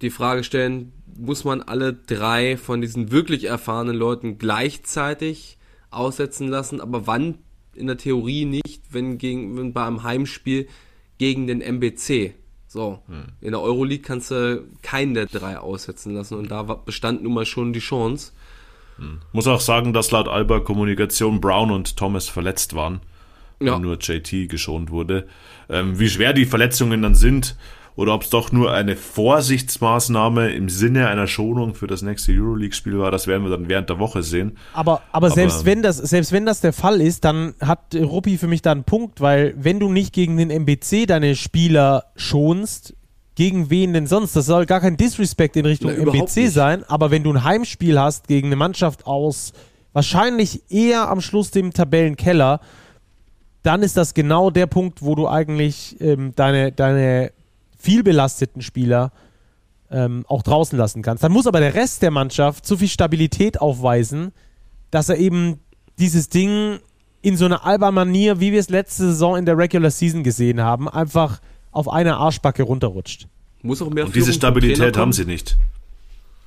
die 0.00 0.10
Frage 0.10 0.44
stellen, 0.44 0.92
muss 1.18 1.42
man 1.42 1.60
alle 1.60 1.92
drei 1.92 2.56
von 2.56 2.80
diesen 2.80 3.10
wirklich 3.10 3.44
erfahrenen 3.44 3.96
Leuten 3.96 4.38
gleichzeitig 4.38 5.58
aussetzen 5.92 6.48
lassen, 6.48 6.80
aber 6.80 7.06
wann 7.06 7.38
in 7.74 7.86
der 7.86 7.96
Theorie 7.96 8.44
nicht, 8.44 8.82
wenn, 8.90 9.18
gegen, 9.18 9.56
wenn 9.56 9.72
bei 9.72 9.86
einem 9.86 10.02
Heimspiel 10.02 10.68
gegen 11.18 11.46
den 11.46 11.60
MBC. 11.60 12.34
So, 12.66 13.00
hm. 13.06 13.24
in 13.40 13.50
der 13.52 13.60
Euroleague 13.60 14.02
kannst 14.02 14.30
du 14.30 14.64
keinen 14.82 15.14
der 15.14 15.26
drei 15.26 15.58
aussetzen 15.58 16.14
lassen 16.14 16.38
und 16.38 16.50
da 16.50 16.62
bestand 16.62 17.22
nun 17.22 17.34
mal 17.34 17.46
schon 17.46 17.72
die 17.72 17.80
Chance. 17.80 18.32
Hm. 18.96 19.20
Muss 19.32 19.46
auch 19.46 19.60
sagen, 19.60 19.92
dass 19.92 20.10
laut 20.10 20.28
Alba 20.28 20.60
Kommunikation 20.60 21.40
Brown 21.40 21.70
und 21.70 21.96
Thomas 21.96 22.28
verletzt 22.28 22.74
waren 22.74 23.00
ja. 23.60 23.74
und 23.74 23.82
nur 23.82 23.98
JT 23.98 24.48
geschont 24.48 24.90
wurde. 24.90 25.26
Ähm, 25.68 25.98
wie 25.98 26.08
schwer 26.08 26.32
die 26.32 26.46
Verletzungen 26.46 27.02
dann 27.02 27.14
sind, 27.14 27.56
oder 27.94 28.14
ob 28.14 28.22
es 28.22 28.30
doch 28.30 28.52
nur 28.52 28.72
eine 28.72 28.96
Vorsichtsmaßnahme 28.96 30.52
im 30.52 30.68
Sinne 30.68 31.08
einer 31.08 31.26
Schonung 31.26 31.74
für 31.74 31.86
das 31.86 32.02
nächste 32.02 32.32
Euroleague-Spiel 32.32 32.98
war, 32.98 33.10
das 33.10 33.26
werden 33.26 33.44
wir 33.44 33.50
dann 33.50 33.68
während 33.68 33.90
der 33.90 33.98
Woche 33.98 34.22
sehen. 34.22 34.56
Aber, 34.72 34.92
aber, 34.92 35.02
aber 35.12 35.30
selbst, 35.30 35.64
wenn 35.64 35.82
das, 35.82 35.98
selbst 35.98 36.32
wenn 36.32 36.46
das 36.46 36.60
der 36.60 36.72
Fall 36.72 37.00
ist, 37.00 37.24
dann 37.24 37.54
hat 37.60 37.94
Ruppi 37.94 38.38
für 38.38 38.46
mich 38.46 38.62
da 38.62 38.72
einen 38.72 38.84
Punkt, 38.84 39.20
weil 39.20 39.54
wenn 39.56 39.78
du 39.78 39.90
nicht 39.90 40.12
gegen 40.14 40.36
den 40.36 40.50
MBC 40.50 41.06
deine 41.06 41.36
Spieler 41.36 42.04
schonst, 42.16 42.94
gegen 43.34 43.70
wen 43.70 43.92
denn 43.92 44.06
sonst? 44.06 44.36
Das 44.36 44.46
soll 44.46 44.66
gar 44.66 44.80
kein 44.80 44.96
Disrespect 44.96 45.56
in 45.56 45.66
Richtung 45.66 45.92
Na, 45.96 46.02
MBC 46.02 46.48
sein, 46.48 46.84
aber 46.84 47.10
wenn 47.10 47.22
du 47.22 47.32
ein 47.32 47.44
Heimspiel 47.44 47.98
hast 47.98 48.28
gegen 48.28 48.48
eine 48.48 48.56
Mannschaft 48.56 49.06
aus 49.06 49.52
wahrscheinlich 49.92 50.70
eher 50.70 51.08
am 51.08 51.20
Schluss 51.20 51.50
dem 51.50 51.72
Tabellenkeller, 51.72 52.60
dann 53.62 53.82
ist 53.82 53.96
das 53.96 54.14
genau 54.14 54.50
der 54.50 54.66
Punkt, 54.66 55.02
wo 55.02 55.14
du 55.14 55.28
eigentlich 55.28 56.00
ähm, 56.00 56.32
deine, 56.34 56.72
deine 56.72 57.32
viel 57.82 58.02
belasteten 58.02 58.62
Spieler 58.62 59.12
ähm, 59.90 60.24
auch 60.28 60.42
draußen 60.42 60.78
lassen 60.78 61.02
kannst. 61.02 61.24
Dann 61.24 61.32
muss 61.32 61.46
aber 61.46 61.60
der 61.60 61.74
Rest 61.74 62.02
der 62.02 62.10
Mannschaft 62.10 62.66
so 62.66 62.76
viel 62.76 62.88
Stabilität 62.88 63.60
aufweisen, 63.60 64.32
dass 64.90 65.08
er 65.08 65.18
eben 65.18 65.58
dieses 65.98 66.28
Ding 66.28 66.78
in 67.20 67.36
so 67.36 67.44
einer 67.44 67.64
Alba-Manier, 67.64 68.40
wie 68.40 68.52
wir 68.52 68.60
es 68.60 68.68
letzte 68.68 69.04
Saison 69.04 69.36
in 69.36 69.46
der 69.46 69.58
Regular 69.58 69.90
Season 69.90 70.22
gesehen 70.22 70.60
haben, 70.60 70.88
einfach 70.88 71.40
auf 71.70 71.88
einer 71.88 72.18
Arschbacke 72.18 72.62
runterrutscht. 72.62 73.28
Muss 73.62 73.82
auch 73.82 73.90
mehr 73.90 74.06
Und 74.06 74.14
diese 74.14 74.32
Stabilität 74.32 74.96
haben 74.96 75.12
sie 75.12 75.24
nicht. 75.24 75.56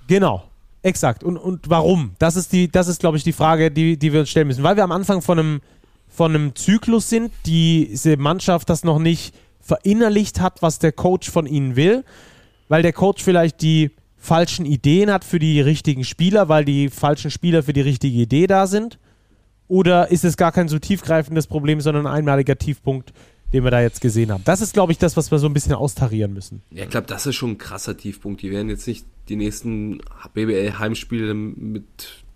Genau, 0.07 0.43
exakt. 0.81 1.23
Und, 1.23 1.38
und 1.38 1.69
warum? 1.69 2.11
Das 2.19 2.36
ist, 2.36 2.51
die, 2.51 2.69
das 2.69 2.88
ist 2.88 2.99
glaube 2.99 3.17
ich, 3.17 3.23
die 3.23 3.33
Frage, 3.33 3.71
die, 3.71 3.97
die 3.97 4.11
wir 4.11 4.21
uns 4.21 4.29
stellen 4.29 4.47
müssen. 4.47 4.63
Weil 4.63 4.75
wir 4.75 4.83
am 4.83 4.91
Anfang 4.91 5.21
von 5.21 5.39
einem, 5.39 5.61
von 6.07 6.36
einem 6.36 6.55
Zyklus 6.55 7.09
sind, 7.09 7.31
diese 7.45 8.17
Mannschaft 8.17 8.69
das 8.69 8.83
noch 8.83 8.99
nicht 8.99 9.33
verinnerlicht 9.66 10.39
hat, 10.39 10.61
was 10.61 10.78
der 10.78 10.91
Coach 10.91 11.30
von 11.30 11.47
ihnen 11.47 11.76
will, 11.76 12.05
weil 12.70 12.84
der 12.84 12.93
Coach 12.93 13.24
vielleicht 13.24 13.61
die 13.61 13.91
falschen 14.16 14.66
Ideen 14.66 15.11
hat 15.11 15.26
für 15.26 15.39
die 15.39 15.59
richtigen 15.59 16.03
Spieler, 16.03 16.49
weil 16.49 16.66
die 16.66 16.89
falschen 16.89 17.32
Spieler 17.32 17.63
für 17.63 17.74
die 17.74 17.82
richtige 17.82 18.18
Idee 18.18 18.47
da 18.47 18.68
sind? 18.68 18.99
Oder 19.68 20.11
ist 20.11 20.24
es 20.24 20.38
gar 20.38 20.51
kein 20.51 20.68
so 20.68 20.78
tiefgreifendes 20.78 21.47
Problem, 21.47 21.82
sondern 21.82 22.05
ein 22.05 22.13
einmaliger 22.13 22.57
Tiefpunkt, 22.57 23.11
den 23.53 23.63
wir 23.63 23.72
da 23.72 23.82
jetzt 23.82 24.01
gesehen 24.01 24.32
haben? 24.32 24.43
Das 24.43 24.61
ist, 24.61 24.74
glaube 24.74 24.91
ich, 24.91 24.99
das, 24.99 25.18
was 25.18 25.32
wir 25.32 25.39
so 25.39 25.47
ein 25.47 25.53
bisschen 25.53 25.74
austarieren 25.74 26.34
müssen. 26.34 26.61
Ja, 26.70 26.84
ich 26.84 26.89
glaube, 26.91 27.07
das 27.07 27.26
ist 27.26 27.36
schon 27.36 27.51
ein 27.51 27.57
krasser 27.57 27.97
Tiefpunkt. 27.97 28.43
Die 28.43 28.51
werden 28.51 28.70
jetzt 28.70 28.88
nicht 28.88 29.05
die 29.30 29.36
nächsten 29.36 30.01
BBL-Heimspiele 30.36 31.34
mit 31.34 31.86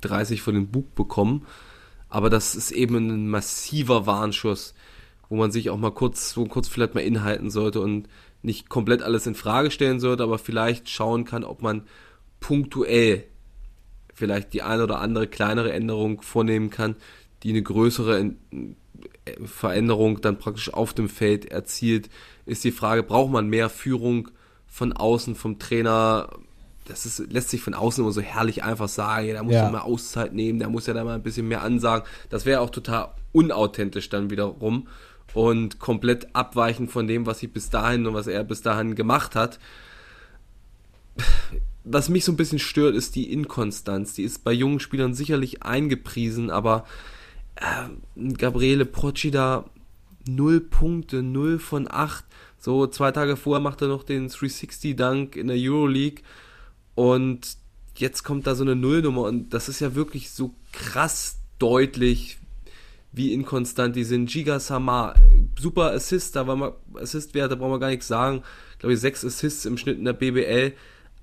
30 0.01 0.41
von 0.41 0.55
den 0.55 0.67
Bug 0.67 0.95
bekommen. 0.95 1.45
Aber 2.09 2.32
das 2.32 2.55
ist 2.55 2.71
eben 2.71 2.95
ein 2.95 3.30
massiver 3.30 4.07
Warnschuss 4.07 4.73
wo 5.30 5.36
man 5.36 5.51
sich 5.51 5.69
auch 5.69 5.77
mal 5.77 5.91
kurz, 5.91 6.32
so 6.32 6.45
kurz 6.45 6.67
vielleicht 6.67 6.95
mal 6.95 7.01
inhalten 7.01 7.49
sollte 7.49 7.82
und 7.82 8.07
nicht 8.41 8.69
komplett 8.69 9.01
alles 9.01 9.27
in 9.27 9.36
Frage 9.36 9.71
stellen 9.71 9.99
sollte, 9.99 10.23
aber 10.23 10.39
vielleicht 10.39 10.89
schauen 10.89 11.25
kann, 11.25 11.43
ob 11.43 11.61
man 11.61 11.84
punktuell 12.39 13.25
vielleicht 14.13 14.53
die 14.53 14.63
eine 14.63 14.84
oder 14.84 14.99
andere 14.99 15.27
kleinere 15.27 15.71
Änderung 15.71 16.21
vornehmen 16.21 16.69
kann, 16.69 16.95
die 17.43 17.49
eine 17.49 17.61
größere 17.61 18.32
Veränderung 19.45 20.21
dann 20.21 20.39
praktisch 20.39 20.73
auf 20.73 20.93
dem 20.93 21.09
Feld 21.09 21.45
erzielt, 21.45 22.09
ist 22.45 22.63
die 22.63 22.71
Frage, 22.71 23.03
braucht 23.03 23.32
man 23.32 23.47
mehr 23.47 23.69
Führung 23.69 24.30
von 24.67 24.93
außen 24.93 25.36
vom 25.36 25.59
Trainer? 25.59 26.30
Das 26.86 27.05
ist, 27.05 27.32
lässt 27.32 27.49
sich 27.49 27.61
von 27.61 27.75
außen 27.75 28.03
immer 28.03 28.11
so 28.11 28.21
herrlich 28.21 28.63
einfach 28.63 28.89
sagen, 28.89 29.27
ja, 29.27 29.34
der 29.34 29.43
muss 29.43 29.53
ja. 29.53 29.65
ja 29.65 29.71
mal 29.71 29.82
Auszeit 29.82 30.34
nehmen, 30.34 30.59
der 30.59 30.69
muss 30.69 30.88
ja 30.88 30.93
da 30.93 31.03
mal 31.03 31.15
ein 31.15 31.23
bisschen 31.23 31.47
mehr 31.47 31.61
ansagen. 31.61 32.07
Das 32.30 32.45
wäre 32.45 32.61
auch 32.61 32.71
total 32.71 33.09
unauthentisch 33.32 34.09
dann 34.09 34.32
wiederum 34.32 34.88
und 35.34 35.80
komplett 35.80 36.36
abweichen 36.36 36.88
von 36.88 37.07
dem, 37.07 37.25
was 37.25 37.39
sie 37.39 37.47
bis 37.47 37.69
dahin 37.69 38.07
und 38.07 38.13
was 38.13 38.27
er 38.27 38.43
bis 38.43 38.61
dahin 38.61 38.95
gemacht 38.95 39.36
hat. 39.36 39.59
Was 41.84 42.09
mich 42.09 42.25
so 42.25 42.32
ein 42.32 42.38
bisschen 42.38 42.59
stört, 42.59 42.95
ist 42.95 43.15
die 43.15 43.32
Inkonstanz. 43.32 44.13
Die 44.13 44.23
ist 44.23 44.43
bei 44.43 44.51
jungen 44.51 44.80
Spielern 44.80 45.13
sicherlich 45.13 45.63
eingepriesen, 45.63 46.49
aber 46.49 46.86
äh, 47.55 48.34
Gabriele 48.34 48.86
Procida 48.86 49.65
0 50.27 50.61
Punkte, 50.61 51.23
0 51.23 51.59
von 51.59 51.88
8. 51.89 52.25
So 52.59 52.88
zwei 52.88 53.11
Tage 53.11 53.38
vorher 53.38 53.61
macht 53.61 53.82
er 53.82 53.88
noch 53.88 54.03
den 54.03 54.30
360-Dunk 54.30 55.36
in 55.36 55.47
der 55.47 55.57
Euroleague 55.57 56.23
und 56.95 57.57
jetzt 57.95 58.23
kommt 58.23 58.47
da 58.47 58.55
so 58.55 58.63
eine 58.63 58.75
Nullnummer 58.75 59.23
und 59.23 59.53
das 59.53 59.69
ist 59.69 59.80
ja 59.80 59.95
wirklich 59.95 60.32
so 60.32 60.53
krass 60.73 61.38
deutlich, 61.57 62.38
wie 63.12 63.34
inkonstant 63.34 63.95
die 63.95 64.03
sind. 64.03 64.30
Giga 64.30 64.60
Samar, 64.60 65.16
super 65.60 65.91
Assist, 65.91 66.36
da 66.36 66.47
war 66.47 66.55
mal 66.55 66.74
Assist-Werte, 66.95 67.57
brauchen 67.57 67.72
wir 67.72 67.80
gar 67.80 67.89
nichts 67.89 68.07
sagen. 68.07 68.43
Glaube 68.78 68.93
ich, 68.93 68.99
sechs 68.99 69.26
Assists 69.26 69.66
im 69.66 69.78
Schnitt 69.78 69.97
in 69.97 70.05
der 70.05 70.14
BBL, 70.14 70.74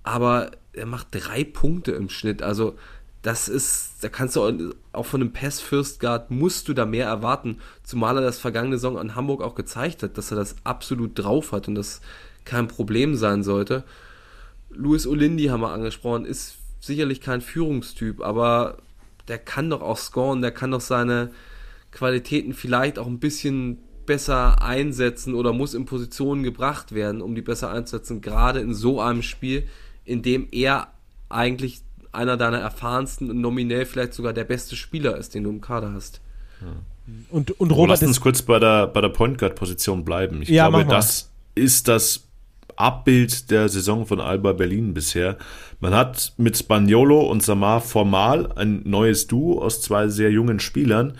aber 0.02 0.50
er 0.72 0.86
macht 0.86 1.08
drei 1.10 1.44
Punkte 1.44 1.92
im 1.92 2.08
Schnitt. 2.08 2.42
Also, 2.42 2.76
das 3.22 3.48
ist, 3.48 3.94
da 4.02 4.08
kannst 4.08 4.36
du 4.36 4.72
auch 4.92 5.06
von 5.06 5.20
einem 5.20 5.32
Pass 5.32 5.60
First 5.60 5.98
Guard 5.98 6.30
musst 6.30 6.68
du 6.68 6.74
da 6.74 6.86
mehr 6.86 7.06
erwarten, 7.06 7.58
zumal 7.82 8.16
er 8.18 8.22
das 8.22 8.38
vergangene 8.38 8.76
Saison 8.76 8.98
an 8.98 9.16
Hamburg 9.16 9.42
auch 9.42 9.56
gezeigt 9.56 10.04
hat, 10.04 10.16
dass 10.16 10.30
er 10.30 10.36
das 10.36 10.54
absolut 10.62 11.18
drauf 11.18 11.50
hat 11.50 11.66
und 11.66 11.74
das 11.74 12.00
kein 12.44 12.68
Problem 12.68 13.16
sein 13.16 13.42
sollte. 13.42 13.82
Luis 14.70 15.06
Olindi 15.08 15.46
haben 15.46 15.62
wir 15.62 15.72
angesprochen, 15.72 16.24
ist 16.24 16.58
sicherlich 16.78 17.20
kein 17.20 17.40
Führungstyp, 17.40 18.20
aber 18.20 18.78
der 19.26 19.38
kann 19.38 19.70
doch 19.70 19.82
auch 19.82 19.98
scoren, 19.98 20.40
der 20.40 20.52
kann 20.52 20.70
doch 20.70 20.80
seine, 20.80 21.32
Qualitäten 21.96 22.52
vielleicht 22.52 22.98
auch 22.98 23.06
ein 23.06 23.18
bisschen 23.20 23.78
besser 24.04 24.62
einsetzen 24.62 25.34
oder 25.34 25.54
muss 25.54 25.72
in 25.72 25.86
Positionen 25.86 26.42
gebracht 26.42 26.92
werden, 26.92 27.22
um 27.22 27.34
die 27.34 27.40
besser 27.40 27.70
einzusetzen, 27.70 28.20
gerade 28.20 28.60
in 28.60 28.74
so 28.74 29.00
einem 29.00 29.22
Spiel, 29.22 29.66
in 30.04 30.20
dem 30.20 30.46
er 30.52 30.88
eigentlich 31.30 31.80
einer 32.12 32.36
deiner 32.36 32.58
erfahrensten 32.58 33.30
und 33.30 33.40
nominell 33.40 33.86
vielleicht 33.86 34.12
sogar 34.12 34.34
der 34.34 34.44
beste 34.44 34.76
Spieler 34.76 35.16
ist, 35.16 35.34
den 35.34 35.44
du 35.44 35.50
im 35.50 35.62
Kader 35.62 35.94
hast. 35.94 36.20
Ja. 36.60 36.68
Und, 37.30 37.58
und 37.58 37.70
Robert. 37.70 38.00
Lass 38.00 38.08
uns 38.08 38.20
kurz 38.20 38.42
bei 38.42 38.58
der, 38.58 38.88
bei 38.88 39.00
der 39.00 39.08
Point 39.08 39.38
Guard 39.38 39.54
Position 39.54 40.04
bleiben. 40.04 40.42
Ich 40.42 40.50
ja, 40.50 40.68
glaube, 40.68 40.84
das 40.84 41.30
ist 41.54 41.88
das 41.88 42.26
Abbild 42.76 43.50
der 43.50 43.70
Saison 43.70 44.06
von 44.06 44.20
Alba 44.20 44.52
Berlin 44.52 44.92
bisher. 44.92 45.38
Man 45.80 45.94
hat 45.94 46.34
mit 46.36 46.58
Spagnolo 46.58 47.22
und 47.22 47.42
Samar 47.42 47.80
formal 47.80 48.52
ein 48.52 48.82
neues 48.84 49.26
Duo 49.28 49.62
aus 49.62 49.80
zwei 49.80 50.08
sehr 50.08 50.30
jungen 50.30 50.60
Spielern. 50.60 51.16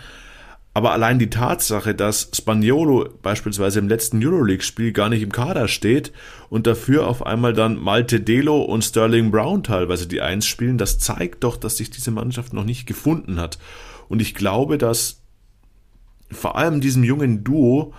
Aber 0.77 0.91
allein 0.91 1.17
die 1.17 1.31
Tatsache, 1.31 1.95
dass 1.95 2.29
Spaniolo 2.35 3.09
beispielsweise 3.23 3.79
im 3.79 3.87
letzten 3.87 4.23
Euroleague-Spiel 4.23 4.91
gar 4.91 5.09
nicht 5.09 5.23
im 5.23 5.31
Kader 5.31 5.67
steht 5.67 6.11
und 6.49 6.67
dafür 6.67 7.07
auf 7.07 7.25
einmal 7.25 7.53
dann 7.53 7.79
Malte 7.79 8.21
Delo 8.21 8.61
und 8.61 8.83
Sterling 8.83 9.31
Brown 9.31 9.63
teilweise 9.63 10.05
die 10.05 10.21
Eins 10.21 10.45
spielen, 10.45 10.77
das 10.77 10.99
zeigt 10.99 11.43
doch, 11.43 11.57
dass 11.57 11.77
sich 11.77 11.89
diese 11.89 12.11
Mannschaft 12.11 12.53
noch 12.53 12.63
nicht 12.63 12.85
gefunden 12.85 13.39
hat. 13.39 13.57
Und 14.07 14.21
ich 14.21 14.35
glaube, 14.35 14.77
dass 14.77 15.23
vor 16.29 16.59
allem 16.59 16.79
diesem 16.79 17.03
jungen 17.03 17.43
Duo 17.43 17.95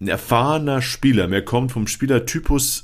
ein 0.00 0.08
erfahrener 0.08 0.82
Spieler, 0.82 1.28
mehr 1.28 1.44
kommt 1.44 1.70
vom 1.70 1.86
Spielertypus 1.86 2.83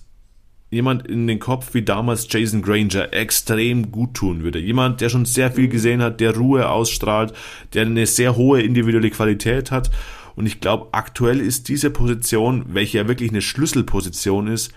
jemand 0.71 1.07
in 1.07 1.27
den 1.27 1.41
Kopf 1.41 1.75
wie 1.75 1.83
damals 1.83 2.27
Jason 2.31 2.63
Granger 2.63 3.13
extrem 3.13 3.91
gut 3.91 4.15
tun 4.15 4.43
würde. 4.43 4.59
Jemand, 4.59 5.01
der 5.01 5.09
schon 5.09 5.25
sehr 5.25 5.51
viel 5.51 5.69
gesehen 5.69 6.01
hat, 6.01 6.21
der 6.21 6.37
Ruhe 6.37 6.69
ausstrahlt, 6.69 7.33
der 7.75 7.87
eine 7.87 8.07
sehr 8.07 8.37
hohe 8.37 8.63
individuelle 8.63 9.11
Qualität 9.11 9.71
hat. 9.71 9.91
Und 10.37 10.47
ich 10.47 10.61
glaube, 10.61 10.89
aktuell 10.93 11.41
ist 11.41 11.69
diese 11.69 11.91
Position, 11.91 12.67
welche 12.69 12.99
ja 12.99 13.09
wirklich 13.09 13.31
eine 13.31 13.43
Schlüsselposition 13.43 14.47
ist, 14.47 14.73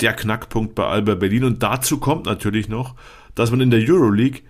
der 0.00 0.12
Knackpunkt 0.12 0.74
bei 0.74 0.84
Alba 0.84 1.14
Berlin. 1.14 1.44
Und 1.44 1.62
dazu 1.62 1.98
kommt 1.98 2.26
natürlich 2.26 2.68
noch, 2.68 2.94
dass 3.34 3.50
man 3.50 3.60
in 3.60 3.70
der 3.70 3.80
Euroleague 3.80 4.42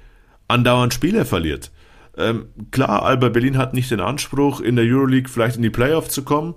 andauernd 0.49 0.95
Spiele 0.95 1.25
verliert. 1.25 1.71
Ähm, 2.17 2.47
klar, 2.71 3.03
Alba 3.03 3.29
Berlin 3.29 3.59
hat 3.59 3.75
nicht 3.75 3.91
den 3.91 4.01
Anspruch, 4.01 4.61
in 4.61 4.77
der 4.77 4.87
Euroleague 4.87 5.29
vielleicht 5.29 5.57
in 5.57 5.63
die 5.63 5.71
Playoff 5.71 6.09
zu 6.09 6.25
kommen, 6.25 6.55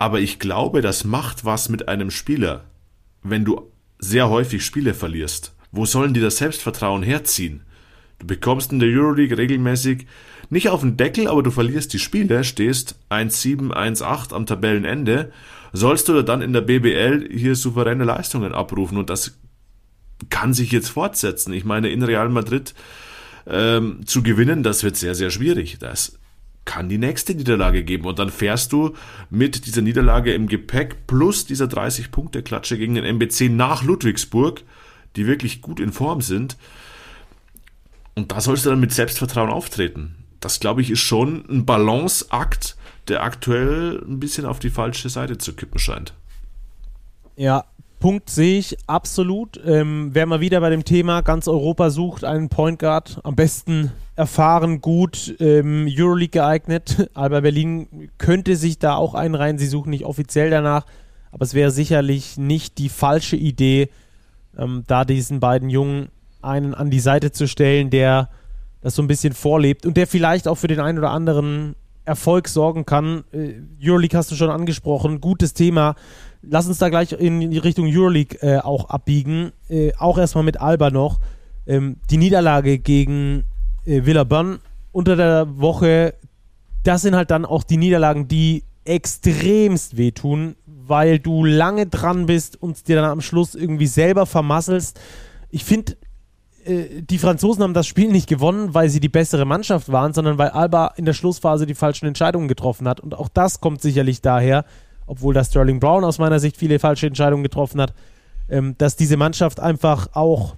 aber 0.00 0.18
ich 0.20 0.38
glaube, 0.38 0.80
das 0.80 1.04
macht 1.04 1.44
was 1.44 1.68
mit 1.68 1.86
einem 1.86 2.10
Spieler, 2.10 2.64
wenn 3.22 3.44
du 3.44 3.70
sehr 3.98 4.30
häufig 4.30 4.64
Spiele 4.64 4.94
verlierst. 4.94 5.54
Wo 5.72 5.84
sollen 5.84 6.14
die 6.14 6.22
das 6.22 6.38
Selbstvertrauen 6.38 7.02
herziehen? 7.02 7.64
Du 8.18 8.26
bekommst 8.26 8.72
in 8.72 8.78
der 8.78 8.88
Euroleague 8.88 9.36
regelmäßig 9.36 10.06
nicht 10.48 10.70
auf 10.70 10.80
den 10.80 10.96
Deckel, 10.96 11.28
aber 11.28 11.42
du 11.42 11.50
verlierst 11.50 11.92
die 11.92 11.98
Spiele, 11.98 12.44
stehst 12.44 12.98
1-7, 13.10 13.72
1-8 13.72 14.32
am 14.32 14.46
Tabellenende. 14.46 15.32
Sollst 15.74 16.08
du 16.08 16.22
dann 16.22 16.40
in 16.40 16.54
der 16.54 16.62
BBL 16.62 17.28
hier 17.30 17.54
souveräne 17.54 18.04
Leistungen 18.04 18.54
abrufen 18.54 18.96
und 18.96 19.10
das 19.10 19.38
kann 20.30 20.54
sich 20.54 20.72
jetzt 20.72 20.88
fortsetzen. 20.88 21.52
Ich 21.52 21.66
meine, 21.66 21.90
in 21.90 22.02
Real 22.02 22.30
Madrid 22.30 22.72
ähm, 23.46 24.00
zu 24.06 24.22
gewinnen, 24.22 24.62
das 24.62 24.82
wird 24.82 24.96
sehr, 24.96 25.14
sehr 25.14 25.30
schwierig. 25.30 25.78
Das 25.78 26.18
kann 26.64 26.88
die 26.88 26.98
nächste 26.98 27.34
Niederlage 27.34 27.84
geben. 27.84 28.06
Und 28.06 28.18
dann 28.18 28.30
fährst 28.30 28.72
du 28.72 28.94
mit 29.28 29.66
dieser 29.66 29.82
Niederlage 29.82 30.32
im 30.34 30.46
Gepäck 30.46 31.06
plus 31.06 31.46
dieser 31.46 31.66
30-Punkte-Klatsche 31.66 32.78
gegen 32.78 32.94
den 32.94 33.04
MBC 33.04 33.48
nach 33.50 33.82
Ludwigsburg, 33.82 34.62
die 35.16 35.26
wirklich 35.26 35.62
gut 35.62 35.80
in 35.80 35.92
Form 35.92 36.20
sind. 36.20 36.56
Und 38.14 38.32
da 38.32 38.40
sollst 38.40 38.66
du 38.66 38.70
dann 38.70 38.80
mit 38.80 38.92
Selbstvertrauen 38.92 39.50
auftreten. 39.50 40.16
Das, 40.40 40.60
glaube 40.60 40.80
ich, 40.82 40.90
ist 40.90 41.00
schon 41.00 41.44
ein 41.48 41.66
Balanceakt, 41.66 42.76
der 43.08 43.22
aktuell 43.22 44.02
ein 44.06 44.20
bisschen 44.20 44.46
auf 44.46 44.58
die 44.58 44.70
falsche 44.70 45.08
Seite 45.08 45.38
zu 45.38 45.54
kippen 45.54 45.78
scheint. 45.78 46.14
Ja, 47.36 47.64
Punkt 48.00 48.30
sehe 48.30 48.58
ich 48.58 48.78
absolut. 48.86 49.60
Ähm, 49.64 50.08
wer 50.14 50.24
mal 50.24 50.40
wieder 50.40 50.60
bei 50.60 50.70
dem 50.70 50.84
Thema 50.84 51.20
ganz 51.20 51.46
Europa 51.48 51.90
sucht, 51.90 52.24
einen 52.24 52.48
Point 52.48 52.78
Guard, 52.78 53.20
am 53.24 53.36
besten 53.36 53.92
erfahren, 54.16 54.80
gut, 54.80 55.36
ähm, 55.38 55.86
Euroleague 55.86 56.40
geeignet. 56.40 57.10
Alba 57.14 57.40
Berlin 57.40 58.10
könnte 58.16 58.56
sich 58.56 58.78
da 58.78 58.94
auch 58.94 59.14
einreihen. 59.14 59.58
Sie 59.58 59.66
suchen 59.66 59.90
nicht 59.90 60.06
offiziell 60.06 60.48
danach, 60.48 60.86
aber 61.30 61.44
es 61.44 61.52
wäre 61.52 61.70
sicherlich 61.70 62.38
nicht 62.38 62.78
die 62.78 62.88
falsche 62.88 63.36
Idee, 63.36 63.90
ähm, 64.56 64.84
da 64.86 65.04
diesen 65.04 65.38
beiden 65.38 65.68
Jungen 65.68 66.08
einen 66.40 66.72
an 66.74 66.88
die 66.88 67.00
Seite 67.00 67.32
zu 67.32 67.46
stellen, 67.46 67.90
der 67.90 68.30
das 68.80 68.94
so 68.94 69.02
ein 69.02 69.08
bisschen 69.08 69.34
vorlebt 69.34 69.84
und 69.84 69.98
der 69.98 70.06
vielleicht 70.06 70.48
auch 70.48 70.56
für 70.56 70.68
den 70.68 70.80
einen 70.80 70.98
oder 70.98 71.10
anderen 71.10 71.76
Erfolg 72.06 72.48
sorgen 72.48 72.86
kann. 72.86 73.24
Äh, 73.30 73.60
Euroleague 73.82 74.16
hast 74.16 74.30
du 74.30 74.36
schon 74.36 74.48
angesprochen, 74.48 75.20
gutes 75.20 75.52
Thema 75.52 75.96
lass 76.42 76.66
uns 76.66 76.78
da 76.78 76.88
gleich 76.88 77.12
in 77.12 77.50
die 77.50 77.58
Richtung 77.58 77.86
Euroleague 77.88 78.38
äh, 78.42 78.58
auch 78.58 78.90
abbiegen. 78.90 79.52
Äh, 79.68 79.92
auch 79.98 80.18
erstmal 80.18 80.44
mit 80.44 80.60
Alba 80.60 80.90
noch. 80.90 81.20
Ähm, 81.66 81.96
die 82.10 82.16
Niederlage 82.16 82.78
gegen 82.78 83.44
äh, 83.84 84.04
Villeurbanne 84.04 84.60
unter 84.92 85.16
der 85.16 85.46
Woche, 85.58 86.14
das 86.82 87.02
sind 87.02 87.14
halt 87.14 87.30
dann 87.30 87.44
auch 87.44 87.62
die 87.62 87.76
Niederlagen, 87.76 88.28
die 88.28 88.64
extremst 88.84 89.96
wehtun, 89.96 90.56
weil 90.66 91.18
du 91.18 91.44
lange 91.44 91.86
dran 91.86 92.26
bist 92.26 92.60
und 92.60 92.88
dir 92.88 92.96
dann 92.96 93.10
am 93.10 93.20
Schluss 93.20 93.54
irgendwie 93.54 93.86
selber 93.86 94.26
vermasselst. 94.26 94.98
Ich 95.50 95.64
finde, 95.64 95.96
äh, 96.64 97.02
die 97.02 97.18
Franzosen 97.18 97.62
haben 97.62 97.74
das 97.74 97.86
Spiel 97.86 98.10
nicht 98.10 98.28
gewonnen, 98.28 98.74
weil 98.74 98.88
sie 98.88 99.00
die 99.00 99.08
bessere 99.08 99.44
Mannschaft 99.44 99.92
waren, 99.92 100.12
sondern 100.12 100.38
weil 100.38 100.48
Alba 100.48 100.92
in 100.96 101.04
der 101.04 101.12
Schlussphase 101.12 101.66
die 101.66 101.74
falschen 101.74 102.06
Entscheidungen 102.06 102.48
getroffen 102.48 102.88
hat. 102.88 103.00
Und 103.00 103.14
auch 103.14 103.28
das 103.28 103.60
kommt 103.60 103.80
sicherlich 103.80 104.22
daher, 104.22 104.64
obwohl 105.10 105.34
da 105.34 105.42
Sterling 105.42 105.80
Brown 105.80 106.04
aus 106.04 106.18
meiner 106.18 106.38
Sicht 106.38 106.56
viele 106.56 106.78
falsche 106.78 107.08
Entscheidungen 107.08 107.42
getroffen 107.42 107.80
hat, 107.80 107.94
ähm, 108.48 108.76
dass 108.78 108.94
diese 108.94 109.16
Mannschaft 109.16 109.58
einfach 109.58 110.08
auch, 110.14 110.54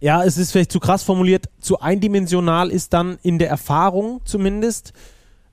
ja, 0.00 0.24
es 0.24 0.38
ist 0.38 0.52
vielleicht 0.52 0.72
zu 0.72 0.80
krass 0.80 1.02
formuliert, 1.02 1.50
zu 1.60 1.80
eindimensional 1.80 2.70
ist 2.70 2.94
dann 2.94 3.18
in 3.22 3.38
der 3.38 3.50
Erfahrung 3.50 4.22
zumindest, 4.24 4.94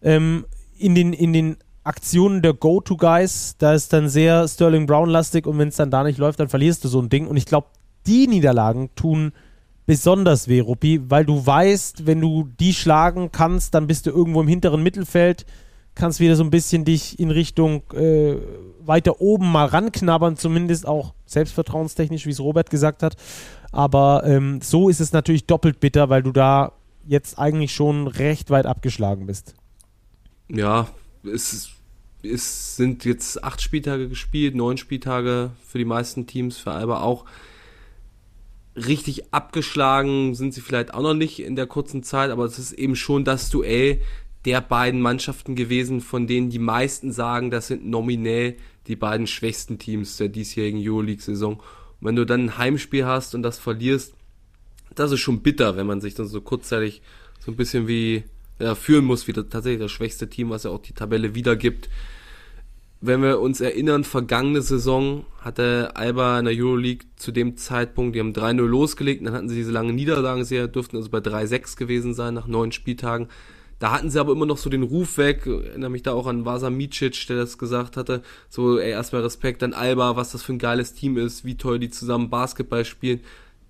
ähm, 0.02 0.46
in, 0.78 0.96
den, 0.96 1.12
in 1.12 1.34
den 1.34 1.58
Aktionen 1.84 2.42
der 2.42 2.54
Go-To-Guys, 2.54 3.56
da 3.58 3.74
ist 3.74 3.92
dann 3.92 4.08
sehr 4.08 4.48
Sterling 4.48 4.86
Brown-lastig 4.86 5.46
und 5.46 5.58
wenn 5.58 5.68
es 5.68 5.76
dann 5.76 5.92
da 5.92 6.04
nicht 6.04 6.20
läuft, 6.20 6.40
dann 6.40 6.48
verlierst 6.48 6.86
du 6.86 6.88
so 6.88 7.02
ein 7.02 7.10
Ding. 7.10 7.28
Und 7.28 7.36
ich 7.36 7.46
glaube, 7.46 7.68
die 8.06 8.28
Niederlagen 8.28 8.92
tun 8.96 9.34
besonders 9.86 10.48
weh, 10.48 10.62
Ruppi, 10.62 11.02
weil 11.10 11.26
du 11.26 11.46
weißt, 11.46 12.06
wenn 12.06 12.22
du 12.22 12.48
die 12.62 12.74
schlagen 12.74 13.34
kannst, 13.34 13.74
dann 13.74 13.88
bist 13.88 14.06
du 14.06 14.12
irgendwo 14.12 14.40
im 14.40 14.48
hinteren 14.48 14.82
Mittelfeld 14.82 15.46
kannst 15.98 16.20
wieder 16.20 16.36
so 16.36 16.44
ein 16.44 16.50
bisschen 16.50 16.86
dich 16.86 17.20
in 17.20 17.32
Richtung 17.32 17.84
äh, 17.94 18.36
weiter 18.86 19.20
oben 19.20 19.52
mal 19.52 19.66
ranknabbern, 19.66 20.38
zumindest 20.38 20.88
auch 20.88 21.14
selbstvertrauenstechnisch, 21.26 22.26
wie 22.26 22.32
es 22.32 22.40
Robert 22.40 22.70
gesagt 22.70 23.04
hat. 23.04 23.16
Aber 23.72 24.24
ähm, 24.26 24.62
so 24.62 24.90
ist 24.90 25.02
es 25.02 25.12
natürlich 25.12 25.46
doppelt 25.46 25.80
bitter, 25.80 26.10
weil 26.10 26.24
du 26.24 26.32
da 26.32 26.72
jetzt 27.06 27.38
eigentlich 27.38 27.74
schon 27.74 28.08
recht 28.08 28.50
weit 28.50 28.66
abgeschlagen 28.66 29.28
bist. 29.28 29.56
Ja, 30.50 30.88
es, 31.24 31.70
es 32.24 32.76
sind 32.76 33.06
jetzt 33.06 33.44
acht 33.44 33.62
Spieltage 33.62 34.08
gespielt, 34.08 34.56
neun 34.56 34.78
Spieltage 34.78 35.52
für 35.66 35.78
die 35.78 35.86
meisten 35.86 36.28
Teams, 36.28 36.58
für 36.58 36.72
Alba 36.72 37.02
auch. 37.02 37.26
Richtig 38.76 39.34
abgeschlagen 39.34 40.36
sind 40.36 40.54
sie 40.54 40.62
vielleicht 40.62 40.94
auch 40.94 41.02
noch 41.02 41.16
nicht 41.16 41.40
in 41.40 41.56
der 41.56 41.66
kurzen 41.66 42.04
Zeit, 42.04 42.30
aber 42.30 42.46
es 42.46 42.60
ist 42.60 42.74
eben 42.74 42.96
schon 42.96 43.26
das 43.26 43.50
Duell, 43.50 44.00
der 44.46 44.62
beiden 44.62 45.02
Mannschaften 45.02 45.56
gewesen, 45.56 46.02
von 46.02 46.28
denen 46.28 46.50
die 46.50 46.60
meisten 46.60 47.12
sagen, 47.12 47.52
das 47.52 47.68
sind 47.68 47.86
nominell 47.86 48.58
die 48.88 48.96
beiden 48.96 49.28
schwächsten 49.28 49.78
Teams 49.80 50.18
der 50.18 50.30
diesjährigen 50.30 50.82
Euroleague-Saison. 50.82 51.56
Und 51.56 51.64
wenn 52.00 52.16
du 52.16 52.26
dann 52.26 52.46
ein 52.46 52.58
Heimspiel 52.58 53.06
hast 53.06 53.36
und 53.36 53.44
das 53.44 53.60
verlierst, 53.60 54.14
das 54.96 55.12
ist 55.12 55.20
schon 55.20 55.42
bitter, 55.42 55.76
wenn 55.78 55.88
man 55.88 56.02
sich 56.02 56.16
dann 56.16 56.28
so 56.28 56.42
kurzzeitig 56.42 57.02
so 57.40 57.52
ein 57.52 57.58
bisschen 57.58 57.88
wie 57.88 58.24
ja, 58.60 58.76
führen 58.76 59.06
muss, 59.06 59.28
wie 59.28 59.34
das, 59.34 59.46
tatsächlich 59.50 59.82
das 59.82 59.92
schwächste 59.92 60.30
Team, 60.30 60.50
was 60.50 60.64
ja 60.64 60.72
auch 60.72 60.82
die 60.82 60.94
Tabelle 60.94 61.36
wiedergibt. 61.36 61.90
Wenn 63.00 63.22
wir 63.22 63.40
uns 63.40 63.62
erinnern, 63.62 64.04
vergangene 64.04 64.64
Saison 64.64 65.26
hatte 65.40 65.92
Alba 65.96 66.40
in 66.40 66.46
der 66.46 66.56
Euroleague 66.56 67.06
zu 67.16 67.32
dem 67.32 67.56
Zeitpunkt, 67.56 68.16
die 68.16 68.20
haben 68.20 68.34
3-0 68.34 68.66
losgelegt, 68.66 69.26
dann 69.26 69.34
hatten 69.34 69.50
sie 69.50 69.56
diese 69.56 69.72
lange 69.72 69.94
Niederlagenserie, 69.94 70.68
dürften 70.68 70.98
also 70.98 71.10
bei 71.10 71.20
3-6 71.20 71.78
gewesen 71.78 72.16
sein 72.16 72.34
nach 72.34 72.48
neun 72.48 72.72
Spieltagen. 72.72 73.28
Da 73.80 73.92
hatten 73.92 74.10
sie 74.10 74.20
aber 74.20 74.32
immer 74.32 74.48
noch 74.48 74.58
so 74.58 74.70
den 74.70 74.84
Ruf 74.84 75.18
weg, 75.18 75.44
ich 75.46 75.68
erinnere 75.68 75.92
mich 75.92 76.02
da 76.02 76.14
auch 76.14 76.26
an 76.26 76.46
Vasa 76.46 76.70
Micic, 76.70 77.28
der 77.28 77.38
das 77.38 77.60
gesagt 77.60 77.96
hatte, 77.96 78.24
so 78.50 78.80
ey, 78.80 78.90
erstmal 78.90 79.22
Respekt 79.22 79.62
an 79.62 79.74
Alba, 79.74 80.16
was 80.16 80.32
das 80.32 80.42
für 80.42 80.54
ein 80.54 80.60
geiles 80.60 80.94
Team 80.94 81.18
ist, 81.18 81.46
wie 81.46 81.58
toll 81.58 81.78
die 81.78 81.92
zusammen 81.92 82.32
Basketball 82.32 82.86
spielen. 82.86 83.22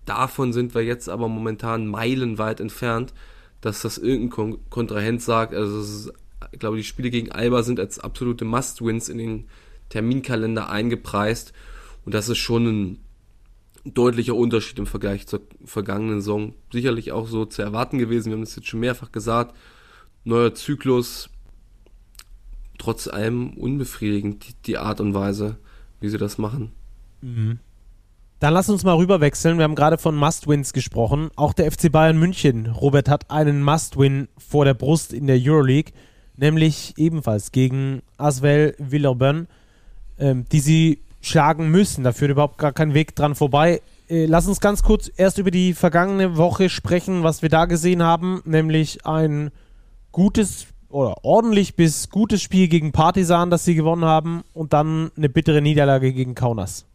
Davon 0.06 0.54
sind 0.54 0.74
wir 0.74 0.84
jetzt 0.84 1.10
aber 1.10 1.28
momentan 1.28 1.88
meilenweit 1.88 2.62
entfernt, 2.62 3.14
dass 3.60 3.82
das 3.82 3.98
irgendein 3.98 4.30
Kon 4.30 4.60
Kontrahent 4.70 5.22
sagt, 5.22 5.54
also 5.54 5.82
ist, 5.82 6.14
ich 6.54 6.60
glaube, 6.60 6.78
die 6.78 6.84
Spiele 6.84 7.10
gegen 7.10 7.32
Alba 7.32 7.64
sind 7.64 7.80
als 7.80 8.00
absolute 8.00 8.46
Must-Wins 8.46 9.10
in 9.10 9.18
den 9.18 9.46
Terminkalender 9.90 10.70
eingepreist 10.70 11.52
und 12.06 12.14
das 12.14 12.30
ist 12.30 12.38
schon 12.38 12.68
ein 12.68 13.04
deutlicher 13.84 14.36
Unterschied 14.36 14.80
im 14.80 14.86
Vergleich 14.86 15.28
zur 15.28 15.42
vergangenen 15.66 16.22
Saison. 16.22 16.54
Sicherlich 16.72 17.12
auch 17.12 17.28
so 17.28 17.46
zu 17.46 17.62
erwarten 17.62 17.98
gewesen, 17.98 18.28
wir 18.28 18.34
haben 18.34 18.44
das 18.44 18.56
jetzt 18.56 18.68
schon 18.68 18.80
mehrfach 18.80 19.12
gesagt, 19.12 19.56
neuer 20.28 20.54
Zyklus, 20.54 21.30
trotz 22.78 23.08
allem 23.08 23.52
unbefriedigend, 23.52 24.48
die, 24.48 24.54
die 24.66 24.78
Art 24.78 25.00
und 25.00 25.14
Weise, 25.14 25.58
wie 26.00 26.10
sie 26.10 26.18
das 26.18 26.38
machen. 26.38 26.72
Mhm. 27.22 27.60
Dann 28.40 28.54
lass 28.54 28.70
uns 28.70 28.84
mal 28.84 28.96
rüberwechseln. 28.96 29.58
Wir 29.58 29.64
haben 29.64 29.74
gerade 29.74 29.98
von 29.98 30.16
Must-Wins 30.16 30.72
gesprochen. 30.72 31.32
Auch 31.36 31.54
der 31.54 31.72
FC 31.72 31.92
Bayern 31.92 32.20
München, 32.20 32.68
Robert, 32.68 33.10
hat 33.10 33.32
einen 33.32 33.64
Must-Win 33.64 34.28
vor 34.38 34.64
der 34.64 34.76
Brust 34.76 35.12
in 35.12 35.26
der 35.26 35.40
Euroleague, 35.42 35.94
nämlich 36.36 36.94
ebenfalls 36.98 37.52
gegen 37.52 38.04
Asvel 38.18 38.76
Villeurbanne, 38.78 39.48
ähm, 40.20 40.46
die 40.52 40.60
sie 40.60 41.00
schlagen 41.20 41.72
müssen. 41.72 42.04
Da 42.04 42.12
führt 42.12 42.30
überhaupt 42.30 42.60
gar 42.60 42.74
kein 42.74 42.94
Weg 42.94 43.16
dran 43.16 43.34
vorbei. 43.34 43.82
Äh, 44.08 44.28
lass 44.28 44.48
uns 44.48 44.60
ganz 44.60 44.84
kurz 44.84 45.10
erst 45.18 45.40
über 45.40 45.50
die 45.50 45.74
vergangene 45.74 46.38
Woche 46.38 46.70
sprechen, 46.70 47.24
was 47.24 47.42
wir 47.42 47.50
da 47.50 47.66
gesehen 47.66 48.04
haben, 48.04 48.42
nämlich 48.46 49.04
ein 49.08 49.50
gutes 50.18 50.66
oder 50.90 51.24
ordentlich 51.24 51.76
bis 51.76 52.10
gutes 52.10 52.42
Spiel 52.42 52.68
gegen 52.70 52.92
Partisan, 52.92 53.52
das 53.52 53.66
sie 53.66 53.76
gewonnen 53.76 54.04
haben 54.04 54.42
und 54.52 54.74
dann 54.74 55.12
eine 55.16 55.30
bittere 55.30 55.62
Niederlage 55.62 56.12
gegen 56.12 56.34
Kaunas. 56.34 56.88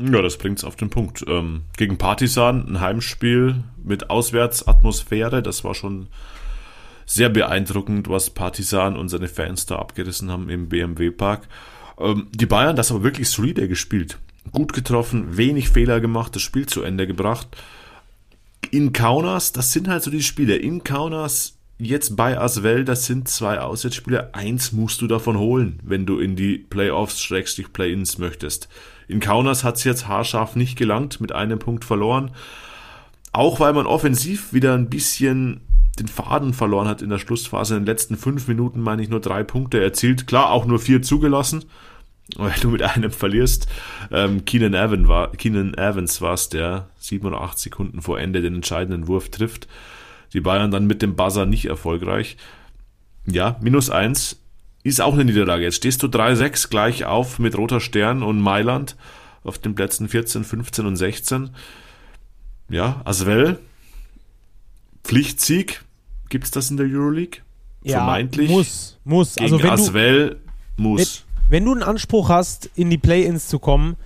Ja, 0.00 0.20
das 0.20 0.36
bringt 0.36 0.58
es 0.58 0.64
auf 0.64 0.74
den 0.74 0.90
Punkt. 0.90 1.24
Ähm, 1.28 1.62
gegen 1.76 1.96
Partisan 1.96 2.66
ein 2.66 2.80
Heimspiel 2.80 3.62
mit 3.84 4.10
Auswärtsatmosphäre, 4.10 5.40
das 5.40 5.62
war 5.62 5.76
schon 5.76 6.08
sehr 7.06 7.28
beeindruckend, 7.28 8.08
was 8.08 8.30
Partisan 8.30 8.96
und 8.96 9.08
seine 9.08 9.28
Fans 9.28 9.66
da 9.66 9.76
abgerissen 9.76 10.32
haben 10.32 10.48
im 10.48 10.68
BMW 10.68 11.12
Park. 11.12 11.46
Ähm, 12.00 12.26
die 12.32 12.46
Bayern, 12.46 12.74
das 12.74 12.90
aber 12.90 13.04
wirklich 13.04 13.28
solide 13.30 13.68
gespielt. 13.68 14.18
Gut 14.50 14.72
getroffen, 14.72 15.36
wenig 15.36 15.68
Fehler 15.68 16.00
gemacht, 16.00 16.34
das 16.34 16.42
Spiel 16.42 16.66
zu 16.66 16.82
Ende 16.82 17.06
gebracht. 17.06 17.56
In 18.72 18.92
Kaunas, 18.92 19.52
das 19.52 19.70
sind 19.70 19.86
halt 19.86 20.02
so 20.02 20.10
die 20.10 20.24
Spiele. 20.24 20.56
In 20.56 20.82
Kaunas 20.82 21.53
jetzt 21.78 22.16
bei 22.16 22.38
Aswell, 22.38 22.84
das 22.84 23.06
sind 23.06 23.28
zwei 23.28 23.60
Auswärtsspiele. 23.60 24.34
Eins 24.34 24.72
musst 24.72 25.00
du 25.00 25.06
davon 25.06 25.38
holen, 25.38 25.80
wenn 25.82 26.06
du 26.06 26.18
in 26.18 26.36
die 26.36 26.58
Playoffs, 26.58 27.22
Schrägstrich 27.22 27.72
Play-Ins 27.72 28.18
möchtest. 28.18 28.68
In 29.08 29.20
Kaunas 29.20 29.64
hat 29.64 29.76
es 29.76 29.84
jetzt 29.84 30.08
haarscharf 30.08 30.56
nicht 30.56 30.76
gelangt, 30.76 31.20
mit 31.20 31.32
einem 31.32 31.58
Punkt 31.58 31.84
verloren. 31.84 32.30
Auch 33.32 33.60
weil 33.60 33.72
man 33.72 33.86
offensiv 33.86 34.52
wieder 34.52 34.74
ein 34.74 34.88
bisschen 34.88 35.60
den 35.98 36.08
Faden 36.08 36.54
verloren 36.54 36.88
hat 36.88 37.02
in 37.02 37.10
der 37.10 37.18
Schlussphase. 37.18 37.74
In 37.74 37.82
den 37.82 37.86
letzten 37.86 38.16
fünf 38.16 38.48
Minuten 38.48 38.80
meine 38.80 39.02
ich 39.02 39.08
nur 39.08 39.20
drei 39.20 39.42
Punkte 39.42 39.82
erzielt. 39.82 40.26
Klar, 40.26 40.50
auch 40.50 40.66
nur 40.66 40.78
vier 40.78 41.02
zugelassen, 41.02 41.64
weil 42.36 42.54
du 42.60 42.70
mit 42.70 42.82
einem 42.82 43.10
verlierst. 43.10 43.68
Ähm, 44.10 44.44
Keenan, 44.44 44.74
Evans 44.74 45.08
war, 45.08 45.32
Keenan 45.32 45.74
Evans 45.74 46.20
war 46.20 46.34
es, 46.34 46.48
der 46.48 46.88
sieben 46.98 47.26
oder 47.26 47.40
acht 47.40 47.58
Sekunden 47.58 48.02
vor 48.02 48.18
Ende 48.18 48.40
den 48.40 48.54
entscheidenden 48.56 49.08
Wurf 49.08 49.28
trifft. 49.28 49.68
Die 50.32 50.40
Bayern 50.40 50.70
dann 50.70 50.86
mit 50.86 51.02
dem 51.02 51.14
Buzzer 51.16 51.46
nicht 51.46 51.66
erfolgreich. 51.66 52.36
Ja, 53.26 53.56
minus 53.60 53.90
eins 53.90 54.40
ist 54.82 55.00
auch 55.00 55.14
eine 55.14 55.24
Niederlage. 55.24 55.64
Jetzt 55.64 55.76
stehst 55.76 56.02
du 56.02 56.08
3-6 56.08 56.68
gleich 56.68 57.04
auf 57.04 57.38
mit 57.38 57.56
Roter 57.56 57.80
Stern 57.80 58.22
und 58.22 58.40
Mailand 58.40 58.96
auf 59.44 59.58
den 59.58 59.74
Plätzen 59.74 60.08
14, 60.08 60.44
15 60.44 60.86
und 60.86 60.96
16. 60.96 61.50
Ja, 62.68 63.00
Aswell 63.04 63.58
Pflichtsieg. 65.04 65.82
Gibt 66.30 66.44
es 66.44 66.50
das 66.50 66.70
in 66.70 66.76
der 66.76 66.86
Euroleague? 66.86 67.42
Ja, 67.82 67.98
Vermeintlich. 67.98 68.50
muss, 68.50 68.98
muss. 69.04 69.34
Gegen 69.36 69.44
Also 69.52 69.58
wenn 69.62 69.66
du, 69.68 69.72
Asvel 69.72 70.36
muss. 70.76 71.24
wenn 71.50 71.64
du 71.64 71.72
einen 71.72 71.82
Anspruch 71.82 72.30
hast, 72.30 72.70
in 72.74 72.88
die 72.90 72.98
Play-Ins 72.98 73.48
zu 73.48 73.58
kommen, 73.58 73.96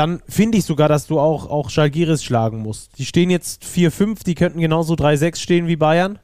dann 0.00 0.22
finde 0.26 0.56
ich 0.56 0.64
sogar, 0.64 0.88
dass 0.88 1.06
du 1.06 1.20
auch, 1.20 1.50
auch 1.50 1.68
Schalgiris 1.68 2.24
schlagen 2.24 2.60
musst. 2.60 2.98
Die 2.98 3.04
stehen 3.04 3.28
jetzt 3.28 3.64
4-5, 3.64 4.24
die 4.24 4.34
könnten 4.34 4.58
genauso 4.58 4.94
3-6 4.94 5.36
stehen 5.36 5.66
wie 5.66 5.76
Bayern. 5.76 6.18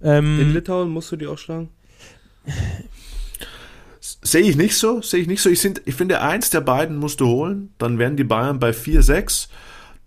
In 0.00 0.08
Ähm, 0.08 0.52
Litauen 0.52 0.90
musst 0.90 1.10
du 1.10 1.16
die 1.16 1.26
auch 1.26 1.38
schlagen? 1.38 1.70
Sehe 4.00 4.42
ich 4.42 4.54
nicht 4.54 4.76
so, 4.76 5.00
sehe 5.00 5.20
ich 5.20 5.28
nicht 5.28 5.40
so. 5.40 5.48
Ich, 5.48 5.60
sind, 5.60 5.80
ich 5.86 5.94
finde, 5.94 6.20
eins 6.20 6.50
der 6.50 6.60
beiden 6.60 6.98
musst 6.98 7.22
du 7.22 7.26
holen, 7.26 7.72
dann 7.78 7.98
wären 7.98 8.18
die 8.18 8.24
Bayern 8.24 8.58
bei 8.58 8.72
4-6. 8.72 9.48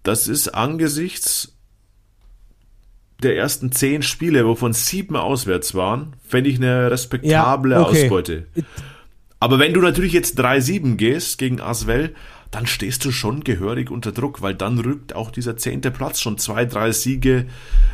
Das 0.04 0.28
ist 0.28 0.50
angesichts 0.50 1.58
der 3.24 3.36
ersten 3.38 3.72
zehn 3.72 4.04
Spiele, 4.04 4.46
wovon 4.46 4.74
sieben 4.74 5.16
auswärts 5.16 5.74
waren, 5.74 6.16
fände 6.28 6.52
ich 6.52 6.58
eine 6.58 6.92
respektable 6.92 7.74
Ja, 7.74 7.82
okay. 7.82 8.04
Ausbeute. 8.04 8.46
Aber 9.40 9.58
wenn 9.58 9.74
du 9.74 9.82
natürlich 9.82 10.14
jetzt 10.14 10.40
3-7 10.40 10.96
gehst 10.96 11.40
gegen 11.40 11.60
Asvel, 11.60 12.14
dann 12.54 12.68
stehst 12.68 13.04
du 13.04 13.12
schon 13.12 13.44
gehörig 13.44 13.90
unter 13.90 14.12
Druck, 14.12 14.42
weil 14.44 14.54
dann 14.54 14.78
rückt 14.78 15.16
auch 15.16 15.32
dieser 15.32 15.58
zehnte 15.58 15.90
Platz 15.90 16.22
schon 16.22 16.38
zwei, 16.38 16.66
drei 16.66 16.92
Siege 16.92 17.48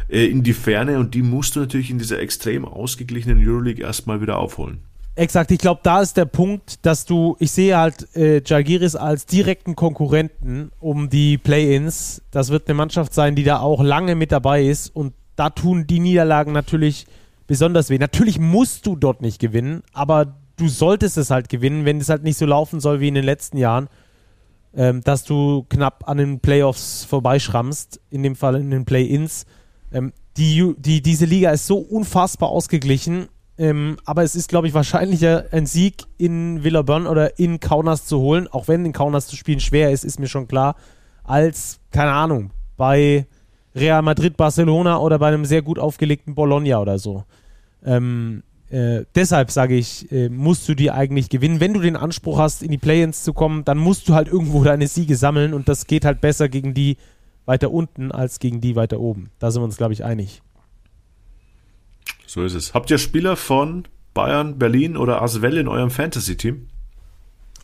äh, 0.09 0.25
in 0.25 0.43
die 0.43 0.53
Ferne 0.53 0.99
und 0.99 1.13
die 1.15 1.21
musst 1.21 1.55
du 1.55 1.61
natürlich 1.61 1.89
in 1.89 1.97
dieser 1.97 2.19
extrem 2.19 2.65
ausgeglichenen 2.65 3.45
Euroleague 3.45 3.83
erstmal 3.83 4.21
wieder 4.21 4.37
aufholen. 4.37 4.81
Exakt, 5.15 5.51
ich 5.51 5.59
glaube, 5.59 5.81
da 5.83 6.01
ist 6.01 6.17
der 6.17 6.25
Punkt, 6.25 6.85
dass 6.85 7.05
du, 7.05 7.35
ich 7.39 7.51
sehe 7.51 7.77
halt 7.77 8.13
äh, 8.15 8.41
Jalgiris 8.45 8.95
als 8.95 9.25
direkten 9.25 9.75
Konkurrenten 9.75 10.71
um 10.79 11.09
die 11.09 11.37
Play-Ins. 11.37 12.21
Das 12.31 12.49
wird 12.49 12.67
eine 12.67 12.75
Mannschaft 12.75 13.13
sein, 13.13 13.35
die 13.35 13.43
da 13.43 13.59
auch 13.59 13.81
lange 13.81 14.15
mit 14.15 14.31
dabei 14.31 14.63
ist 14.63 14.93
und 14.95 15.13
da 15.35 15.49
tun 15.49 15.87
die 15.87 15.99
Niederlagen 15.99 16.51
natürlich 16.51 17.07
besonders 17.47 17.89
weh. 17.89 17.97
Natürlich 17.97 18.39
musst 18.39 18.85
du 18.85 18.97
dort 18.97 19.21
nicht 19.21 19.39
gewinnen, 19.39 19.83
aber 19.93 20.35
du 20.57 20.67
solltest 20.67 21.17
es 21.17 21.31
halt 21.31 21.47
gewinnen, 21.47 21.85
wenn 21.85 21.99
es 21.99 22.09
halt 22.09 22.23
nicht 22.23 22.37
so 22.37 22.45
laufen 22.45 22.81
soll 22.81 22.99
wie 22.99 23.07
in 23.07 23.15
den 23.15 23.23
letzten 23.23 23.57
Jahren, 23.57 23.87
ähm, 24.75 25.01
dass 25.03 25.23
du 25.23 25.65
knapp 25.69 26.07
an 26.07 26.17
den 26.17 26.39
Playoffs 26.39 27.03
vorbeischrammst, 27.05 27.99
in 28.09 28.23
dem 28.23 28.35
Fall 28.35 28.55
in 28.55 28.71
den 28.71 28.85
Play-Ins. 28.85 29.45
Ähm, 29.91 30.13
die, 30.37 30.73
die, 30.77 31.01
diese 31.01 31.25
Liga 31.25 31.51
ist 31.51 31.67
so 31.67 31.77
unfassbar 31.77 32.49
ausgeglichen, 32.49 33.27
ähm, 33.57 33.97
aber 34.05 34.23
es 34.23 34.35
ist, 34.35 34.47
glaube 34.47 34.67
ich, 34.67 34.73
wahrscheinlicher, 34.73 35.45
ein 35.51 35.65
Sieg 35.65 36.05
in 36.17 36.63
Villeurbanne 36.63 37.09
oder 37.09 37.39
in 37.39 37.59
Kaunas 37.59 38.05
zu 38.05 38.19
holen, 38.19 38.47
auch 38.47 38.67
wenn 38.67 38.85
in 38.85 38.93
Kaunas 38.93 39.27
zu 39.27 39.35
spielen 39.35 39.59
schwer 39.59 39.91
ist, 39.91 40.05
ist 40.05 40.19
mir 40.19 40.27
schon 40.27 40.47
klar, 40.47 40.75
als, 41.23 41.79
keine 41.91 42.11
Ahnung, 42.11 42.51
bei 42.77 43.27
Real 43.75 44.01
Madrid, 44.01 44.37
Barcelona 44.37 44.99
oder 44.99 45.19
bei 45.19 45.27
einem 45.27 45.45
sehr 45.45 45.61
gut 45.61 45.77
aufgelegten 45.77 46.35
Bologna 46.35 46.79
oder 46.79 46.97
so. 46.99 47.25
Ähm, 47.83 48.43
äh, 48.69 49.05
deshalb 49.15 49.51
sage 49.51 49.75
ich, 49.75 50.11
äh, 50.11 50.29
musst 50.29 50.67
du 50.69 50.75
die 50.75 50.91
eigentlich 50.91 51.29
gewinnen. 51.29 51.59
Wenn 51.59 51.73
du 51.73 51.79
den 51.79 51.95
Anspruch 51.95 52.37
hast, 52.37 52.61
in 52.63 52.71
die 52.71 52.77
Play-ins 52.77 53.23
zu 53.23 53.33
kommen, 53.33 53.65
dann 53.65 53.77
musst 53.77 54.07
du 54.07 54.13
halt 54.13 54.27
irgendwo 54.27 54.63
deine 54.65 54.87
Siege 54.87 55.15
sammeln 55.15 55.53
und 55.53 55.67
das 55.67 55.87
geht 55.87 56.05
halt 56.05 56.21
besser 56.21 56.49
gegen 56.49 56.73
die 56.73 56.97
weiter 57.45 57.71
unten 57.71 58.11
als 58.11 58.39
gegen 58.39 58.61
die 58.61 58.75
weiter 58.75 58.99
oben. 58.99 59.31
Da 59.39 59.49
sind 59.51 59.61
wir 59.61 59.65
uns, 59.65 59.77
glaube 59.77 59.93
ich, 59.93 60.03
einig. 60.03 60.41
So 62.27 62.43
ist 62.43 62.53
es. 62.53 62.73
Habt 62.75 62.91
ihr 62.91 62.99
Spieler 62.99 63.35
von 63.35 63.87
Bayern, 64.13 64.59
Berlin 64.59 64.97
oder 64.97 65.21
Asvel 65.21 65.57
in 65.57 65.67
eurem 65.67 65.89
Fantasy-Team? 65.89 66.67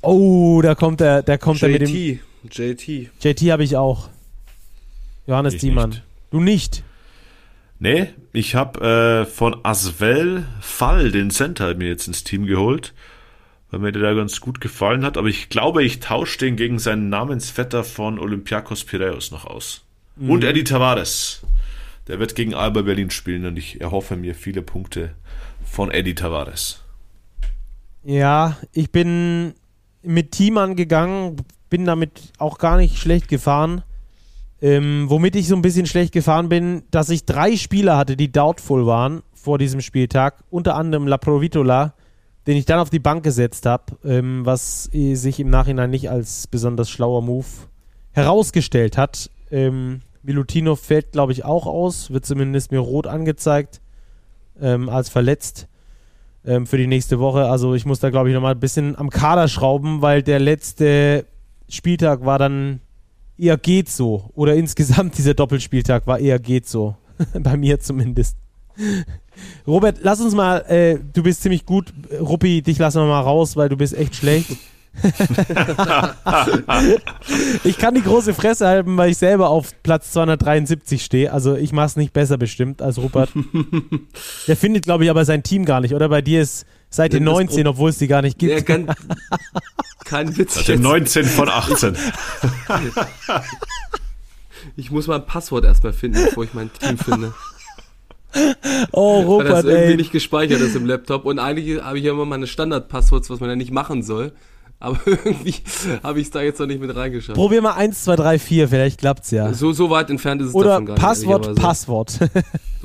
Oh, 0.01 0.61
da 0.63 0.73
kommt 0.73 1.01
er, 1.01 1.21
da 1.21 1.37
kommt 1.37 1.61
er 1.61 1.69
mit 1.69 1.81
dem. 1.81 2.19
JT. 2.51 3.09
JT. 3.21 3.51
Habe 3.51 3.63
ich 3.63 3.77
auch. 3.77 4.09
Johannes 5.27 5.55
Ich 5.55 5.61
Diemann. 5.61 5.89
nicht. 5.89 6.03
Du 6.31 6.39
nicht. 6.39 6.83
Nee, 7.85 8.07
ich 8.33 8.55
habe 8.55 8.81
äh, 8.81 9.25
von 9.27 9.57
Asvel 9.61 10.47
Fall, 10.59 11.11
den 11.11 11.29
Center, 11.29 11.75
mir 11.75 11.87
jetzt 11.87 12.07
ins 12.07 12.23
Team 12.23 12.47
geholt, 12.47 12.95
weil 13.69 13.79
mir 13.79 13.91
der 13.91 14.01
da 14.01 14.15
ganz 14.15 14.41
gut 14.41 14.59
gefallen 14.59 15.05
hat. 15.05 15.17
Aber 15.17 15.27
ich 15.27 15.49
glaube, 15.49 15.83
ich 15.83 15.99
tausche 15.99 16.39
den 16.39 16.55
gegen 16.55 16.79
seinen 16.79 17.09
Namensvetter 17.09 17.83
von 17.83 18.17
Olympiakos 18.17 18.85
Piraeus 18.85 19.29
noch 19.29 19.45
aus. 19.45 19.85
Und 20.19 20.43
Eddie 20.43 20.63
Tavares. 20.63 21.43
Der 22.07 22.17
wird 22.17 22.33
gegen 22.33 22.55
Alba 22.55 22.81
Berlin 22.81 23.11
spielen 23.11 23.45
und 23.45 23.55
ich 23.55 23.79
erhoffe 23.79 24.15
mir 24.15 24.33
viele 24.33 24.63
Punkte 24.63 25.13
von 25.63 25.91
Eddie 25.91 26.15
Tavares. 26.15 26.81
Ja, 28.03 28.57
ich 28.71 28.91
bin 28.91 29.53
mit 30.01 30.31
Thiemann 30.31 30.75
gegangen, 30.75 31.35
bin 31.69 31.85
damit 31.85 32.33
auch 32.39 32.57
gar 32.57 32.77
nicht 32.77 32.97
schlecht 32.97 33.27
gefahren. 33.27 33.83
Ähm, 34.61 35.05
womit 35.09 35.35
ich 35.35 35.47
so 35.47 35.55
ein 35.55 35.61
bisschen 35.61 35.85
schlecht 35.85 36.13
gefahren 36.13 36.49
bin, 36.49 36.83
dass 36.91 37.09
ich 37.09 37.25
drei 37.25 37.57
Spieler 37.57 37.97
hatte, 37.97 38.15
die 38.15 38.31
doubtful 38.31 38.85
waren 38.85 39.21
vor 39.33 39.57
diesem 39.57 39.81
Spieltag. 39.81 40.43
Unter 40.49 40.75
anderem 40.75 41.07
La 41.07 41.17
Provitola, 41.17 41.93
den 42.47 42.57
ich 42.57 42.65
dann 42.65 42.79
auf 42.79 42.89
die 42.89 42.99
Bank 42.99 43.23
gesetzt 43.23 43.65
habe, 43.65 43.97
ähm, 44.03 44.45
was 44.45 44.89
äh, 44.93 45.15
sich 45.15 45.39
im 45.39 45.49
Nachhinein 45.49 45.89
nicht 45.89 46.09
als 46.09 46.47
besonders 46.47 46.89
schlauer 46.89 47.21
Move 47.21 47.45
herausgestellt 48.11 48.97
hat. 48.97 49.29
Ähm, 49.51 50.01
Milutinov 50.23 50.79
fällt, 50.79 51.11
glaube 51.11 51.33
ich, 51.33 51.45
auch 51.45 51.67
aus, 51.67 52.11
wird 52.11 52.25
zumindest 52.25 52.71
mir 52.71 52.79
rot 52.79 53.07
angezeigt 53.07 53.81
ähm, 54.59 54.89
als 54.89 55.09
verletzt 55.09 55.67
ähm, 56.45 56.65
für 56.65 56.77
die 56.77 56.87
nächste 56.87 57.19
Woche. 57.19 57.45
Also 57.45 57.75
ich 57.75 57.85
muss 57.85 57.99
da, 57.99 58.09
glaube 58.09 58.29
ich, 58.29 58.35
nochmal 58.35 58.53
ein 58.53 58.59
bisschen 58.59 58.97
am 58.97 59.09
Kader 59.09 59.47
schrauben, 59.47 60.01
weil 60.01 60.23
der 60.23 60.39
letzte 60.39 61.25
Spieltag 61.69 62.25
war 62.25 62.39
dann 62.39 62.81
eher 63.37 63.57
geht 63.57 63.89
so. 63.89 64.29
Oder 64.33 64.55
insgesamt 64.55 65.17
dieser 65.17 65.33
Doppelspieltag 65.33 66.07
war 66.07 66.19
eher 66.19 66.39
geht 66.39 66.67
so. 66.67 66.95
Bei 67.33 67.57
mir 67.57 67.79
zumindest. 67.79 68.37
Robert, 69.65 69.99
lass 70.01 70.19
uns 70.21 70.33
mal, 70.33 70.59
äh, 70.67 70.99
du 71.13 71.23
bist 71.23 71.41
ziemlich 71.41 71.65
gut. 71.65 71.93
Ruppi, 72.19 72.61
dich 72.61 72.77
lassen 72.77 73.01
wir 73.01 73.07
mal 73.07 73.21
raus, 73.21 73.55
weil 73.55 73.69
du 73.69 73.77
bist 73.77 73.95
echt 73.95 74.15
schlecht. 74.15 74.57
ich 77.63 77.77
kann 77.77 77.95
die 77.95 78.01
große 78.01 78.33
Fresse 78.33 78.65
halten, 78.65 78.95
weil 78.97 79.11
ich 79.11 79.17
selber 79.17 79.49
auf 79.49 79.71
Platz 79.83 80.11
273 80.13 81.03
stehe. 81.03 81.33
Also 81.33 81.55
ich 81.55 81.73
mache 81.73 81.87
es 81.87 81.97
nicht 81.97 82.13
besser 82.13 82.37
bestimmt 82.37 82.81
als 82.81 82.97
Rupert. 82.97 83.29
Der 84.47 84.55
findet, 84.55 84.85
glaube 84.85 85.03
ich, 85.03 85.09
aber 85.09 85.25
sein 85.25 85.43
Team 85.43 85.65
gar 85.65 85.81
nicht. 85.81 85.93
Oder 85.93 86.07
bei 86.09 86.21
dir 86.21 86.41
ist 86.41 86.65
Seite 86.95 87.17
Ja, 87.17 87.23
das 87.23 87.33
19, 87.33 87.63
Pro- 87.63 87.69
obwohl 87.71 87.89
es 87.89 87.97
die 87.97 88.07
gar 88.07 88.21
nicht 88.21 88.37
gibt. 88.39 88.53
Ja, 88.53 88.61
kann, 88.61 88.87
kein 90.05 90.37
Witz. 90.37 90.57
Hatte 90.57 90.73
Jetzt. 90.73 90.81
19 90.81 91.25
von 91.25 91.49
18. 91.49 91.95
Ich 94.77 94.91
muss 94.91 95.07
mal 95.07 95.15
ein 95.17 95.25
Passwort 95.25 95.63
erstmal 95.63 95.93
finden, 95.93 96.23
bevor 96.25 96.43
ich 96.43 96.53
mein 96.53 96.71
Team 96.73 96.97
finde. 96.97 97.33
oh, 98.91 99.37
Weil 99.37 99.45
das 99.45 99.53
Rupert, 99.59 99.65
irgendwie 99.65 99.91
ey. 99.91 99.97
nicht 99.97 100.11
gespeichert 100.11 100.59
ist 100.59 100.75
im 100.75 100.85
Laptop. 100.85 101.23
Und 101.25 101.39
eigentlich 101.39 101.81
habe 101.81 101.97
ich 101.99 102.03
ja 102.05 102.11
immer 102.11 102.25
meine 102.25 102.47
Standardpassworts, 102.47 103.29
was 103.29 103.39
man 103.39 103.49
ja 103.49 103.55
nicht 103.55 103.71
machen 103.71 104.01
soll. 104.03 104.33
Aber 104.79 104.99
irgendwie 105.05 105.55
habe 106.03 106.19
ich 106.19 106.25
es 106.27 106.31
da 106.31 106.41
jetzt 106.41 106.59
noch 106.59 106.67
nicht 106.67 106.81
mit 106.81 106.95
reingeschafft. 106.95 107.37
Probier 107.37 107.61
mal 107.61 107.73
1, 107.73 108.03
2, 108.03 108.15
3, 108.17 108.39
4, 108.39 108.67
vielleicht 108.67 108.99
klappt's 108.99 109.31
ja. 109.31 109.53
So, 109.53 109.71
so 109.71 109.89
weit 109.89 110.09
entfernt 110.09 110.41
ist 110.41 110.49
es 110.49 110.53
Oder 110.53 110.69
davon 110.69 110.85
gar 110.85 110.93
nicht. 110.95 111.01
Passwort, 111.03 111.45
ehrlicherweise. 111.45 111.67
Passwort. 111.67 112.19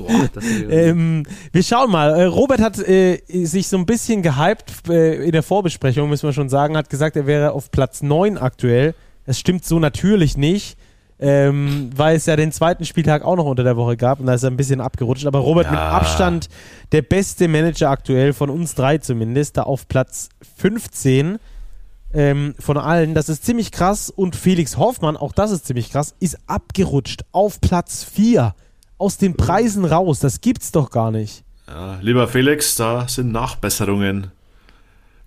Ist 0.01 0.71
ähm, 0.71 1.25
wir 1.53 1.63
schauen 1.63 1.91
mal. 1.91 2.15
Äh, 2.15 2.25
Robert 2.25 2.61
hat 2.61 2.79
äh, 2.79 3.19
sich 3.29 3.69
so 3.69 3.77
ein 3.77 3.85
bisschen 3.85 4.23
gehypt 4.23 4.89
äh, 4.89 5.25
in 5.27 5.33
der 5.33 5.43
Vorbesprechung, 5.43 6.09
müssen 6.09 6.27
wir 6.27 6.33
schon 6.33 6.49
sagen, 6.49 6.75
hat 6.77 6.89
gesagt, 6.89 7.17
er 7.17 7.27
wäre 7.27 7.53
auf 7.53 7.71
Platz 7.71 8.01
9 8.01 8.39
aktuell. 8.39 8.95
Das 9.27 9.39
stimmt 9.39 9.67
so 9.67 9.79
natürlich 9.79 10.39
nicht, 10.39 10.79
ähm, 11.19 11.91
weil 11.95 12.17
es 12.17 12.25
ja 12.25 12.37
den 12.37 12.51
zweiten 12.51 12.87
Spieltag 12.87 13.23
auch 13.25 13.37
noch 13.37 13.45
unter 13.45 13.63
der 13.63 13.77
Woche 13.77 13.99
gab 13.99 14.21
und 14.21 14.27
da 14.27 14.33
ist 14.35 14.43
er 14.43 14.51
ein 14.51 14.57
bisschen 14.57 14.81
abgerutscht. 14.81 15.27
Aber 15.27 15.41
Robert 15.41 15.67
Ja. 15.67 15.73
mit 15.73 15.81
Abstand 15.81 16.49
der 16.93 17.03
beste 17.03 17.47
Manager 17.47 17.91
aktuell, 17.91 18.33
von 18.33 18.49
uns 18.49 18.75
drei 18.75 18.97
zumindest, 18.99 19.59
da 19.59 19.65
auf 19.65 19.87
Platz 19.87 20.31
15 20.57 21.39
ähm, 22.13 22.55
von 22.59 22.77
allen. 22.77 23.15
Das 23.15 23.29
ist 23.29 23.45
ziemlich 23.45 23.73
krass. 23.73 24.11
Und 24.11 24.37
Felix 24.37 24.77
Hoffmann, 24.77 25.17
auch 25.17 25.33
das 25.33 25.51
ist 25.51 25.67
ziemlich 25.67 25.91
krass, 25.91 26.15
ist 26.21 26.39
abgerutscht 26.47 27.23
auf 27.33 27.61
Platz 27.61 28.05
4. 28.05 28.55
Aus 28.99 29.17
den 29.17 29.37
Preisen 29.37 29.85
raus. 29.85 30.21
Das 30.21 30.41
gibt's 30.41 30.73
doch 30.73 30.91
gar 30.91 31.11
nicht. 31.11 31.45
Ja, 31.67 31.99
lieber 32.03 32.29
Felix, 32.29 32.75
da 32.77 33.09
sind 33.09 33.33
Nachbesserungen, 33.33 34.33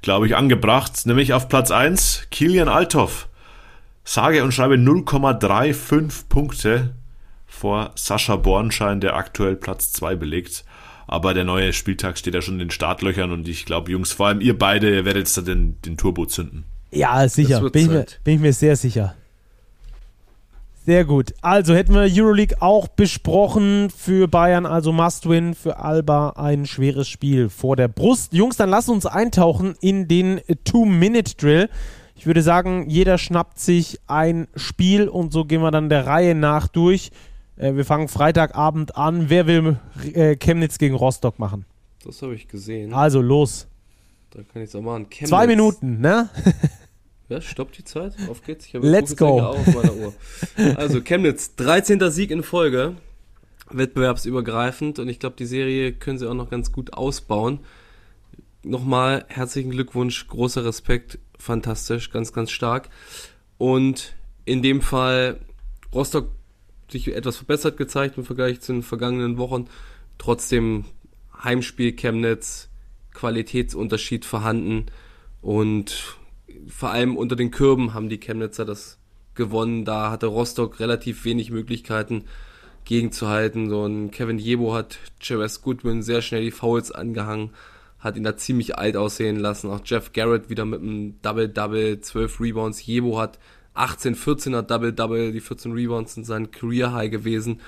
glaube 0.02 0.28
ich, 0.28 0.36
angebracht. 0.36 1.06
Nämlich 1.06 1.34
auf 1.34 1.48
Platz 1.48 1.72
1 1.72 2.28
Kilian 2.30 2.68
Althoff. 2.68 3.30
Sage 4.04 4.44
und 4.44 4.54
schreibe 4.54 4.76
0,35 4.76 6.28
Punkte 6.28 6.94
vor 7.48 7.92
Sascha 7.96 8.36
Bornschein, 8.36 9.00
der 9.00 9.16
aktuell 9.16 9.56
Platz 9.56 9.94
2 9.94 10.16
belegt. 10.16 10.66
Aber 11.08 11.34
der 11.34 11.46
neue 11.46 11.72
Spieltag 11.74 12.18
steht 12.18 12.34
ja 12.34 12.42
schon 12.42 12.56
in 12.56 12.60
den 12.60 12.72
Startlöchern 12.72 13.32
und 13.32 13.48
ich 13.48 13.66
glaube, 13.66 13.92
Jungs, 13.92 14.12
vor 14.12 14.28
allem 14.28 14.42
ihr 14.42 14.58
beide, 14.58 14.94
ihr 14.94 15.06
werdet 15.06 15.28
jetzt 15.28 15.38
da 15.38 15.42
den, 15.42 15.82
den 15.82 15.96
Turbo 15.96 16.26
zünden. 16.26 16.66
Ja, 16.94 17.28
sicher. 17.28 17.70
Bin 17.70 17.82
ich, 17.84 17.90
mir, 17.90 18.06
bin 18.24 18.36
ich 18.36 18.42
mir 18.42 18.54
sehr 18.54 18.76
sicher. 18.76 19.16
Sehr 20.86 21.06
gut. 21.06 21.34
Also 21.42 21.74
hätten 21.74 21.94
wir 21.94 22.02
Euroleague 22.02 22.62
auch 22.62 22.90
besprochen 22.90 23.90
für 23.90 24.28
Bayern, 24.28 24.66
also 24.66 24.92
Must-Win, 24.92 25.54
für 25.54 25.80
Alba 25.80 26.32
ein 26.32 26.66
schweres 26.66 27.08
Spiel 27.08 27.48
vor 27.48 27.78
der 27.78 27.88
Brust. 27.88 28.34
Jungs, 28.34 28.58
dann 28.58 28.70
lass 28.70 28.90
uns 28.90 29.06
eintauchen 29.06 29.76
in 29.80 30.10
den 30.10 30.42
Two-Minute-Drill. 30.66 31.70
Ich 32.18 32.26
würde 32.26 32.42
sagen, 32.42 32.90
jeder 32.90 33.18
schnappt 33.18 33.60
sich 33.60 34.00
ein 34.08 34.48
Spiel 34.56 35.08
und 35.08 35.32
so 35.32 35.46
gehen 35.46 35.62
wir 35.62 35.72
dann 35.72 35.88
der 35.88 36.06
Reihe 36.06 36.36
nach 36.36 36.68
durch. 36.68 37.12
Äh, 37.56 37.76
wir 37.76 37.86
fangen 37.86 38.10
Freitagabend 38.10 38.98
an. 38.98 39.30
Wer 39.30 39.48
will 39.48 39.78
äh, 40.14 40.36
Chemnitz 40.36 40.80
gegen 40.80 40.96
Rostock 40.96 41.40
machen? 41.40 41.66
Das 42.06 42.22
habe 42.22 42.36
ich 42.36 42.50
gesehen. 42.50 42.94
Also 42.94 43.22
los. 43.22 43.68
Da 44.32 44.40
kann 44.52 44.62
ich 44.62 44.70
es 44.70 44.76
auch 44.76 44.82
machen. 44.82 45.10
Chemnitz. 45.10 45.30
Zwei 45.30 45.48
Minuten, 45.48 46.02
ne? 46.02 46.30
Ja, 47.30 47.42
stoppt 47.42 47.78
die 47.78 47.84
Zeit. 47.84 48.16
Auf 48.30 48.44
geht's. 48.44 48.66
Ich 48.66 48.74
Let's 48.74 49.16
go. 49.16 49.40
Auf 49.40 49.68
meiner 49.68 49.96
Uhr. 49.96 50.14
Also 50.76 51.02
Chemnitz, 51.02 51.56
13. 51.56 52.12
Sieg 52.12 52.32
in 52.32 52.44
Folge. 52.44 52.96
Wettbewerbsübergreifend 53.70 55.00
und 55.00 55.10
ich 55.10 55.20
glaube, 55.20 55.36
die 55.38 55.46
Serie 55.46 55.94
können 55.94 56.18
sie 56.18 56.30
auch 56.30 56.34
noch 56.34 56.50
ganz 56.50 56.72
gut 56.72 56.94
ausbauen. 56.94 57.60
Nochmal 58.64 59.26
herzlichen 59.30 59.72
Glückwunsch, 59.72 60.28
großer 60.28 60.64
Respekt, 60.64 61.18
fantastisch, 61.38 62.12
ganz, 62.12 62.34
ganz 62.34 62.52
stark. 62.52 62.90
Und 63.58 64.16
in 64.46 64.62
dem 64.62 64.82
Fall 64.82 65.40
Rostock 65.94 66.30
sich 66.92 67.14
etwas 67.14 67.38
verbessert 67.38 67.78
gezeigt 67.78 68.18
im 68.18 68.26
Vergleich 68.26 68.62
zu 68.62 68.74
den 68.74 68.84
vergangenen 68.84 69.38
Wochen. 69.38 69.68
Trotzdem 70.18 70.86
Heimspiel 71.44 71.94
Chemnitz, 71.94 72.70
Qualitätsunterschied 73.14 74.26
vorhanden 74.26 74.86
und 75.42 76.18
vor 76.68 76.92
allem 76.92 77.18
unter 77.18 77.36
den 77.36 77.52
Kürben 77.52 77.94
haben 77.94 78.10
die 78.10 78.20
Chemnitzer 78.20 78.66
das 78.66 78.98
gewonnen. 79.36 79.86
Da 79.86 80.12
hatte 80.12 80.28
Rostock 80.28 80.80
relativ 80.80 81.26
wenig 81.26 81.52
Möglichkeiten 81.52 82.26
gegenzuhalten. 82.86 83.70
So 83.70 83.86
ein 83.86 84.12
Kevin 84.12 84.40
Jebo 84.40 84.74
hat 84.74 85.00
Jerez 85.22 85.62
Goodwin 85.62 86.04
sehr 86.04 86.22
schnell 86.22 86.44
die 86.44 86.52
Fouls 86.52 86.92
angehangen, 86.92 87.52
hat 88.00 88.18
ihn 88.18 88.24
da 88.24 88.36
ziemlich 88.36 88.78
alt 88.78 88.98
aussehen 88.98 89.38
lassen. 89.38 89.70
Auch 89.70 89.82
Jeff 89.86 90.12
Garrett 90.14 90.50
wieder 90.50 90.66
mit 90.66 90.82
einem 90.82 91.22
Double-Double, 91.22 92.02
12 92.02 92.40
Rebounds. 92.40 92.86
Jebo 92.86 93.20
hat 93.20 93.40
18, 93.74 94.16
14er 94.16 94.62
Double-Double, 94.62 95.32
die 95.32 95.40
14 95.40 95.72
Rebounds 95.72 96.16
sind 96.16 96.26
sein 96.26 96.52
Career-High 96.52 97.12
gewesen. 97.12 97.62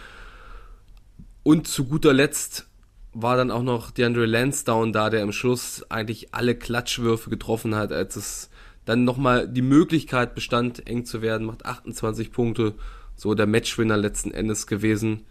Und 1.43 1.67
zu 1.67 1.85
guter 1.85 2.13
Letzt 2.13 2.67
war 3.13 3.37
dann 3.37 3.49
auch 3.49 3.63
noch 3.63 3.91
DeAndre 3.91 4.25
Lansdowne 4.25 4.91
da, 4.91 5.09
der 5.09 5.21
im 5.21 5.31
Schluss 5.31 5.85
eigentlich 5.89 6.33
alle 6.33 6.55
Klatschwürfe 6.55 7.29
getroffen 7.29 7.73
hat, 7.73 7.93
als 7.93 8.17
es 8.17 8.49
dann 8.85 9.03
nochmal 9.03 9.47
die 9.47 9.61
Möglichkeit 9.61 10.35
bestand, 10.35 10.87
eng 10.87 11.05
zu 11.05 11.21
werden, 11.21 11.47
macht 11.47 11.65
28 11.65 12.31
Punkte, 12.31 12.75
so 13.15 13.33
der 13.33 13.47
Matchwinner 13.47 13.97
letzten 13.97 14.31
Endes 14.31 14.67
gewesen. 14.67 15.25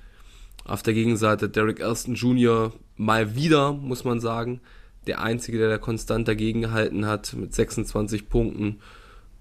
Auf 0.65 0.83
der 0.83 0.95
Gegenseite 0.95 1.49
Derek 1.49 1.81
Elston 1.81 2.15
Jr. 2.15 2.73
mal 2.97 3.37
wieder, 3.37 3.73
muss 3.73 4.05
man 4.05 4.21
sagen, 4.21 4.61
der 5.07 5.21
Einzige, 5.21 5.59
der 5.59 5.69
da 5.69 5.79
konstant 5.79 6.27
dagegen 6.27 6.63
gehalten 6.63 7.07
hat, 7.07 7.35
mit 7.35 7.55
26 7.55 8.29
Punkten. 8.29 8.81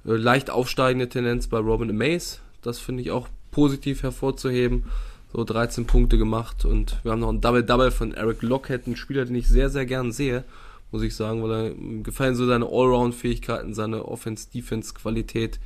Äh, 0.05 0.11
leicht 0.15 0.49
aufsteigende 0.49 1.09
Tendenz 1.09 1.47
bei 1.47 1.57
Robin 1.57 1.95
Mays, 1.95 2.41
das 2.61 2.79
finde 2.79 3.01
ich 3.01 3.11
auch 3.11 3.29
positiv 3.51 4.03
hervorzuheben. 4.03 4.85
So 5.31 5.43
13 5.43 5.87
Punkte 5.87 6.19
gemacht 6.19 6.63
und 6.63 6.99
wir 7.01 7.11
haben 7.11 7.21
noch 7.21 7.29
ein 7.29 7.41
Double-Double 7.41 7.89
von 7.89 8.13
Eric 8.13 8.43
Lockett, 8.43 8.85
ein 8.85 8.95
Spieler, 8.95 9.25
den 9.25 9.35
ich 9.35 9.47
sehr, 9.47 9.71
sehr 9.71 9.87
gern 9.87 10.11
sehe 10.11 10.43
muss 10.93 11.01
ich 11.01 11.15
sagen, 11.15 11.43
weil 11.43 11.51
er 11.51 11.73
gefallen 12.03 12.35
so 12.35 12.45
seine 12.45 12.67
Allround-Fähigkeiten, 12.67 13.73
seine 13.73 14.05
Offense-Defense-Qualität. 14.05 15.59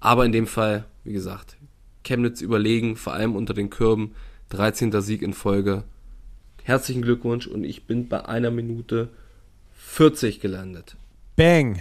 Aber 0.00 0.24
in 0.24 0.32
dem 0.32 0.46
Fall, 0.46 0.84
wie 1.04 1.12
gesagt, 1.12 1.56
Chemnitz 2.04 2.40
überlegen, 2.40 2.96
vor 2.96 3.12
allem 3.12 3.36
unter 3.36 3.54
den 3.54 3.70
Kürben. 3.70 4.14
13. 4.50 5.00
Sieg 5.02 5.22
in 5.22 5.32
Folge. 5.34 5.84
Herzlichen 6.62 7.02
Glückwunsch 7.02 7.46
und 7.46 7.64
ich 7.64 7.84
bin 7.86 8.08
bei 8.08 8.24
einer 8.24 8.50
Minute 8.50 9.08
40 9.74 10.40
gelandet. 10.40 10.96
Bang. 11.36 11.78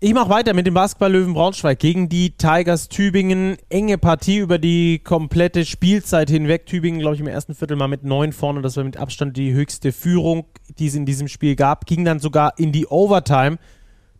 Ich 0.00 0.14
mache 0.14 0.28
weiter 0.28 0.54
mit 0.54 0.64
dem 0.64 0.74
Basketball-Löwen 0.74 1.34
Braunschweig 1.34 1.80
gegen 1.80 2.08
die 2.08 2.30
Tigers 2.30 2.88
Tübingen. 2.88 3.56
Enge 3.68 3.98
Partie 3.98 4.38
über 4.38 4.56
die 4.58 5.00
komplette 5.00 5.64
Spielzeit 5.64 6.30
hinweg. 6.30 6.66
Tübingen, 6.66 7.00
glaube 7.00 7.16
ich, 7.16 7.20
im 7.20 7.26
ersten 7.26 7.52
Viertel 7.52 7.76
mal 7.76 7.88
mit 7.88 8.04
neun 8.04 8.32
vorne. 8.32 8.62
Das 8.62 8.76
war 8.76 8.84
mit 8.84 8.96
Abstand 8.96 9.36
die 9.36 9.52
höchste 9.52 9.90
Führung, 9.90 10.44
die 10.78 10.86
es 10.86 10.94
in 10.94 11.04
diesem 11.04 11.26
Spiel 11.26 11.56
gab. 11.56 11.84
Ging 11.84 12.04
dann 12.04 12.20
sogar 12.20 12.56
in 12.58 12.70
die 12.70 12.86
Overtime. 12.86 13.58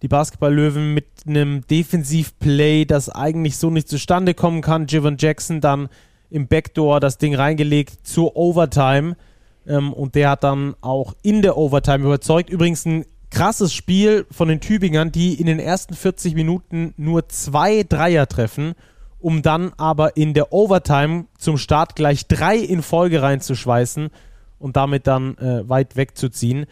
Die 0.03 0.09
Basketball-Löwen 0.09 0.95
mit 0.95 1.07
einem 1.29 1.65
Defensivplay, 1.69 2.85
das 2.85 3.09
eigentlich 3.09 3.57
so 3.57 3.71
nicht 3.71 3.89
zustande 3.89 4.35
kommen 4.35 4.63
kann. 4.63 4.89
Jivan 4.89 5.17
Jackson 5.17 5.61
dann 5.61 5.89
im 6.29 6.49
Backdoor 6.49 6.99
das 6.99 7.19
Ding 7.19 7.37
reingelegt 7.37 8.05
zur 8.05 8.35
Overtime. 8.35 9.17
Ähm, 9.65 9.93
und 9.93 10.17
der 10.17 10.31
hat 10.31 10.43
dann 10.43 10.75
auch 10.81 11.15
in 11.23 11.41
der 11.41 11.57
Overtime 11.57 12.05
überzeugt. 12.05 12.51
Übrigens 12.51 12.85
ein 12.85 13.05
krasses 13.31 13.73
Spiel 13.73 14.27
von 14.31 14.49
den 14.49 14.61
Tübingern, 14.61 15.13
die 15.13 15.35
in 15.35 15.47
den 15.47 15.59
ersten 15.59 15.95
40 15.95 16.35
Minuten 16.35 16.95
nur 16.97 17.29
zwei 17.29 17.83
Dreier 17.83 18.27
treffen, 18.27 18.75
um 19.21 19.43
dann 19.43 19.73
aber 19.77 20.17
in 20.17 20.35
der 20.35 20.53
Overtime 20.53 21.27
zum 21.39 21.59
Start 21.59 21.97
gleich 21.97 22.27
drei 22.27 22.57
in 22.57 22.83
Folge 22.83 23.23
reinzuschweißen 23.23 24.11
und 24.59 24.77
damit 24.77 25.07
dann 25.07 25.37
äh, 25.39 25.69
weit 25.69 25.97
wegzuziehen. 25.97 26.67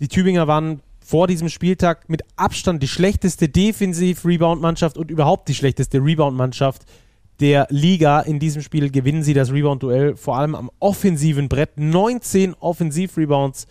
Die 0.00 0.08
Tübinger 0.08 0.46
waren 0.48 0.80
vor 1.04 1.26
diesem 1.26 1.48
Spieltag 1.48 2.08
mit 2.08 2.22
Abstand 2.36 2.82
die 2.82 2.88
schlechteste 2.88 3.48
Defensiv-Rebound-Mannschaft 3.48 4.96
und 4.96 5.10
überhaupt 5.10 5.48
die 5.48 5.54
schlechteste 5.54 5.98
Rebound-Mannschaft 5.98 6.82
der 7.40 7.66
Liga. 7.70 8.20
In 8.20 8.38
diesem 8.38 8.62
Spiel 8.62 8.90
gewinnen 8.90 9.22
sie 9.22 9.34
das 9.34 9.52
Rebound-Duell 9.52 10.16
vor 10.16 10.36
allem 10.36 10.54
am 10.54 10.70
offensiven 10.78 11.48
Brett. 11.48 11.78
19 11.78 12.54
Offensiv-Rebounds 12.54 13.66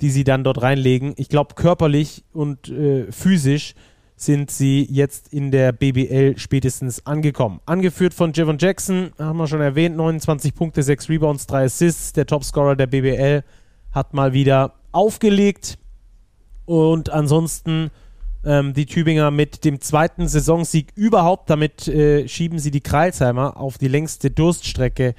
die 0.00 0.10
sie 0.10 0.24
dann 0.24 0.44
dort 0.44 0.62
reinlegen. 0.62 1.14
Ich 1.16 1.28
glaube, 1.28 1.54
körperlich 1.54 2.24
und 2.32 2.68
äh, 2.68 3.10
physisch 3.10 3.74
sind 4.16 4.50
sie 4.50 4.86
jetzt 4.90 5.32
in 5.32 5.50
der 5.50 5.72
BBL 5.72 6.36
spätestens 6.36 7.06
angekommen. 7.06 7.60
Angeführt 7.64 8.12
von 8.12 8.32
Javon 8.34 8.58
Jackson, 8.58 9.12
haben 9.18 9.38
wir 9.38 9.46
schon 9.46 9.62
erwähnt, 9.62 9.96
29 9.96 10.54
Punkte, 10.54 10.82
6 10.82 11.08
Rebounds, 11.08 11.46
3 11.46 11.64
Assists. 11.64 12.12
Der 12.12 12.26
Topscorer 12.26 12.76
der 12.76 12.86
BBL 12.86 13.42
hat 13.92 14.12
mal 14.12 14.34
wieder 14.34 14.74
aufgelegt. 14.92 15.78
Und 16.66 17.08
ansonsten 17.08 17.90
ähm, 18.44 18.74
die 18.74 18.86
Tübinger 18.86 19.30
mit 19.30 19.64
dem 19.64 19.80
zweiten 19.80 20.28
Saisonsieg 20.28 20.92
überhaupt. 20.94 21.48
Damit 21.48 21.88
äh, 21.88 22.28
schieben 22.28 22.58
sie 22.58 22.70
die 22.70 22.82
Kreilsheimer 22.82 23.56
auf 23.56 23.78
die 23.78 23.88
längste 23.88 24.30
Durststrecke 24.30 25.14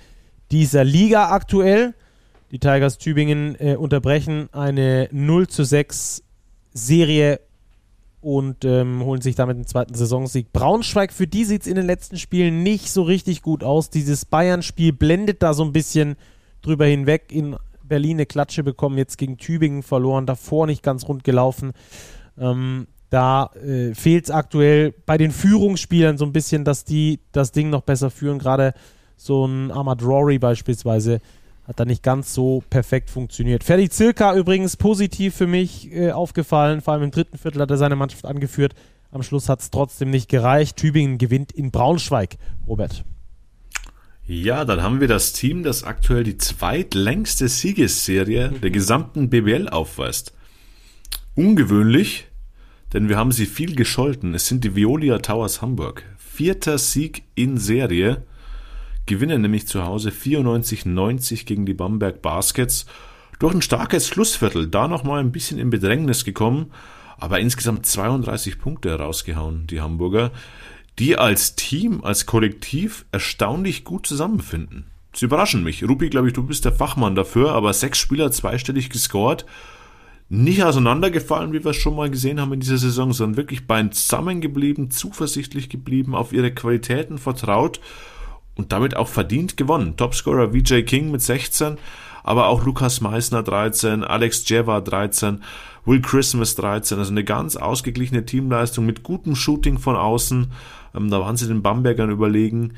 dieser 0.52 0.84
Liga 0.84 1.30
aktuell. 1.30 1.96
Die 2.52 2.60
Tigers 2.60 2.98
Tübingen 2.98 3.56
äh, 3.60 3.76
unterbrechen 3.76 4.50
eine 4.52 5.08
0 5.12 5.48
zu 5.48 5.64
6 5.64 6.22
Serie 6.74 7.40
und 8.20 8.66
ähm, 8.66 9.04
holen 9.04 9.22
sich 9.22 9.36
damit 9.36 9.58
den 9.58 9.66
zweiten 9.66 9.94
Saisonsieg. 9.94 10.52
Braunschweig, 10.52 11.14
für 11.14 11.28
die 11.28 11.46
sieht 11.46 11.62
es 11.62 11.68
in 11.68 11.76
den 11.76 11.86
letzten 11.86 12.18
Spielen 12.18 12.62
nicht 12.62 12.92
so 12.92 13.04
richtig 13.04 13.42
gut 13.42 13.64
aus. 13.64 13.90
Dieses 13.90 14.26
Bayern-Spiel 14.26 14.92
blendet 14.92 15.42
da 15.42 15.54
so 15.54 15.64
ein 15.64 15.72
bisschen 15.72 16.18
drüber 16.62 16.86
hinweg. 16.86 17.32
In 17.32 17.56
Berlin 17.84 18.18
eine 18.18 18.26
Klatsche 18.26 18.64
bekommen, 18.64 18.98
jetzt 18.98 19.18
gegen 19.18 19.38
Tübingen 19.38 19.82
verloren, 19.82 20.26
davor 20.26 20.68
nicht 20.68 20.84
ganz 20.84 21.08
rund 21.08 21.24
gelaufen. 21.24 21.72
Ähm, 22.38 22.88
da 23.10 23.52
äh, 23.56 23.96
fehlt 23.96 24.26
es 24.26 24.32
aktuell 24.32 24.94
bei 25.06 25.18
den 25.18 25.32
Führungsspielern 25.32 26.18
so 26.18 26.26
ein 26.26 26.34
bisschen, 26.34 26.66
dass 26.66 26.84
die 26.84 27.22
das 27.32 27.54
Ding 27.54 27.70
noch 27.70 27.82
besser 27.82 28.10
führen. 28.12 28.40
Gerade 28.40 28.74
so 29.16 29.46
ein 29.46 29.72
Ahmad 29.72 30.04
Rory 30.04 30.38
beispielsweise 30.38 31.22
hat 31.64 31.80
da 31.80 31.86
nicht 31.86 32.04
ganz 32.04 32.34
so 32.34 32.64
perfekt 32.70 33.10
funktioniert. 33.10 33.64
Ferdi 33.64 33.90
Zirka 33.90 34.36
übrigens 34.36 34.78
positiv 34.78 35.36
für 35.36 35.48
mich 35.48 35.92
äh, 35.92 36.12
aufgefallen. 36.12 36.82
Vor 36.82 36.94
allem 36.94 37.04
im 37.04 37.12
dritten 37.12 37.38
Viertel 37.38 37.62
hat 37.62 37.72
er 37.72 37.78
seine 37.78 37.96
Mannschaft 37.96 38.26
angeführt. 38.26 38.74
Am 39.12 39.24
Schluss 39.24 39.50
hat 39.50 39.62
es 39.62 39.72
trotzdem 39.72 40.10
nicht 40.10 40.30
gereicht. 40.30 40.78
Tübingen 40.78 41.18
gewinnt 41.18 41.52
in 41.52 41.72
Braunschweig. 41.72 42.38
Robert. 42.68 43.04
Ja, 44.26 44.66
dann 44.66 44.82
haben 44.82 45.02
wir 45.02 45.08
das 45.08 45.34
Team, 45.34 45.64
das 45.64 45.84
aktuell 45.84 46.24
die 46.24 46.38
zweitlängste 46.38 47.48
Siegesserie 47.50 48.50
der 48.50 48.70
gesamten 48.70 49.30
BBL 49.30 49.68
aufweist. 49.68 50.34
Ungewöhnlich, 51.36 52.28
denn 52.94 53.10
wir 53.10 53.18
haben 53.18 53.32
sie 53.32 53.46
viel 53.46 53.76
gescholten. 53.76 54.34
Es 54.34 54.48
sind 54.48 54.64
die 54.64 54.76
Violia 54.76 55.18
Towers 55.20 55.62
Hamburg. 55.62 56.04
Vierter 56.18 56.78
Sieg 56.78 57.24
in 57.36 57.58
Serie 57.58 58.24
gewinnen 59.12 59.42
nämlich 59.42 59.68
zu 59.68 59.84
Hause 59.84 60.10
94-90 60.10 61.46
gegen 61.46 61.66
die 61.66 61.74
Bamberg 61.74 62.22
Baskets. 62.22 62.86
Durch 63.40 63.54
ein 63.54 63.62
starkes 63.62 64.08
Schlussviertel, 64.08 64.68
da 64.68 64.88
nochmal 64.88 65.20
ein 65.20 65.34
bisschen 65.34 65.60
in 65.60 65.70
Bedrängnis 65.70 66.24
gekommen, 66.24 66.72
aber 67.18 67.42
insgesamt 67.42 67.86
32 67.86 68.58
Punkte 68.58 68.90
herausgehauen, 68.90 69.68
die 69.68 69.82
Hamburger, 69.82 70.32
die 70.98 71.18
als 71.18 71.58
Team, 71.58 72.06
als 72.06 72.26
Kollektiv 72.26 73.04
erstaunlich 73.12 73.84
gut 73.84 74.08
zusammenfinden. 74.08 74.86
Sie 75.14 75.26
überraschen 75.26 75.62
mich. 75.62 75.84
Rupi, 75.84 76.10
glaube 76.10 76.30
ich, 76.30 76.34
du 76.34 76.44
bist 76.44 76.64
der 76.64 76.72
Fachmann 76.72 77.16
dafür, 77.16 77.52
aber 77.52 77.74
sechs 77.74 77.98
Spieler 77.98 78.32
zweistellig 78.32 78.90
gescored. 78.90 79.46
Nicht 80.30 80.64
auseinandergefallen, 80.64 81.52
wie 81.52 81.66
wir 81.66 81.72
es 81.72 81.76
schon 81.78 81.98
mal 81.98 82.10
gesehen 82.10 82.40
haben 82.40 82.54
in 82.54 82.62
dieser 82.62 82.78
Saison, 82.78 83.12
sondern 83.12 83.36
wirklich 83.36 83.68
beiden 83.68 83.92
zusammengeblieben, 83.92 84.90
zuversichtlich 84.90 85.68
geblieben, 85.68 86.16
auf 86.16 86.32
ihre 86.32 86.54
Qualitäten 86.54 87.18
vertraut 87.18 87.82
und 88.56 88.72
damit 88.72 88.96
auch 88.96 89.08
verdient 89.08 89.58
gewonnen. 89.58 89.98
Topscorer 89.98 90.52
VJ 90.54 90.84
King 90.84 91.12
mit 91.12 91.22
16, 91.22 91.78
aber 92.24 92.48
auch 92.48 92.66
Lukas 92.66 93.02
Meissner 93.02 93.44
13, 93.44 94.04
Alex 94.04 94.48
Jeva 94.48 94.82
13, 94.82 95.42
Will 95.86 96.02
Christmas 96.02 96.56
13, 96.56 97.00
also 97.00 97.12
eine 97.12 97.24
ganz 97.24 97.56
ausgeglichene 97.56 98.26
Teamleistung 98.26 98.86
mit 98.86 99.04
gutem 99.04 99.36
Shooting 99.36 99.80
von 99.80 99.96
außen. 99.96 100.52
Ähm, 100.96 101.10
da 101.10 101.20
waren 101.20 101.38
sie 101.38 101.48
den 101.48 101.62
Bambergern 101.62 102.12
überlegen. 102.12 102.74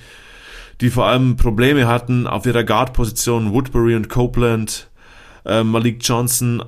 die 0.81 0.89
vor 0.89 1.05
allem 1.05 1.37
Probleme 1.37 1.87
hatten 1.87 2.27
auf 2.27 2.45
ihrer 2.45 2.63
Guard-Position, 2.63 3.53
Woodbury 3.53 3.95
und 3.95 4.09
Copeland, 4.09 4.89
äh, 5.45 5.63
Malik 5.63 5.99
Johnson, 6.01 6.63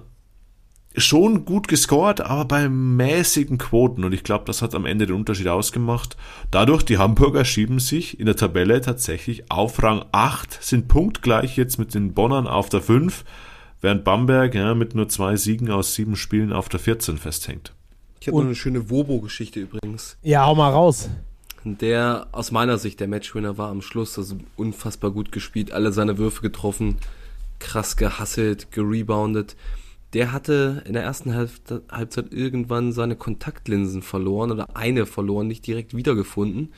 schon 0.98 1.46
gut 1.46 1.68
gescored, 1.68 2.22
aber 2.22 2.46
bei 2.46 2.70
mäßigen 2.70 3.58
Quoten. 3.58 4.04
Und 4.04 4.14
ich 4.14 4.24
glaube, 4.24 4.46
das 4.46 4.62
hat 4.62 4.76
am 4.76 4.86
Ende 4.86 5.06
den 5.06 5.16
Unterschied 5.16 5.48
ausgemacht. 5.48 6.18
Dadurch, 6.52 6.84
die 6.84 6.98
Hamburger 6.98 7.46
schieben 7.46 7.80
sich 7.80 8.20
in 8.20 8.26
der 8.26 8.36
Tabelle 8.36 8.82
tatsächlich 8.82 9.52
auf 9.52 9.82
Rang 9.82 10.06
8, 10.12 10.64
sind 10.64 10.88
punktgleich 10.88 11.58
jetzt 11.58 11.78
mit 11.78 11.94
den 11.94 12.14
Bonnern 12.14 12.48
auf 12.48 12.70
der 12.70 12.82
5, 12.82 13.24
während 13.82 14.04
Bamberg 14.04 14.56
ja, 14.56 14.74
mit 14.74 14.96
nur 14.96 15.10
zwei 15.10 15.36
Siegen 15.36 15.70
aus 15.72 15.94
sieben 15.94 16.16
Spielen 16.16 16.54
auf 16.54 16.70
der 16.70 16.80
14 16.80 17.18
festhängt. 17.18 17.74
Ich 18.20 18.28
habe 18.28 18.38
noch 18.38 18.46
eine 18.46 18.56
schöne 18.56 18.90
Wobo-Geschichte 18.90 19.60
übrigens. 19.60 20.18
Ja, 20.24 20.46
hau 20.46 20.56
mal 20.56 20.72
raus. 20.72 21.10
Der 21.64 22.28
aus 22.32 22.52
meiner 22.52 22.78
Sicht 22.78 23.00
der 23.00 23.08
Matchwinner 23.08 23.58
war 23.58 23.70
am 23.70 23.82
Schluss, 23.82 24.18
also 24.18 24.38
unfassbar 24.56 25.12
gut 25.12 25.32
gespielt, 25.32 25.72
alle 25.72 25.92
seine 25.92 26.18
Würfe 26.18 26.42
getroffen, 26.42 26.98
krass 27.60 27.98
gehasselt, 27.98 28.72
gereboundet. 28.72 29.56
Der 30.14 30.32
hatte 30.32 30.84
in 30.86 30.94
der 30.94 31.03
ersten 31.03 31.34
Halbzeit 31.34 32.32
irgendwann 32.32 32.94
seine 32.94 33.15
Kontaktlinsen 33.15 34.02
verloren 34.02 34.52
oder 34.52 34.76
eine 34.76 35.06
verloren, 35.06 35.48
nicht 35.48 35.68
direkt 35.68 35.95
wiedergefunden. 35.95 36.73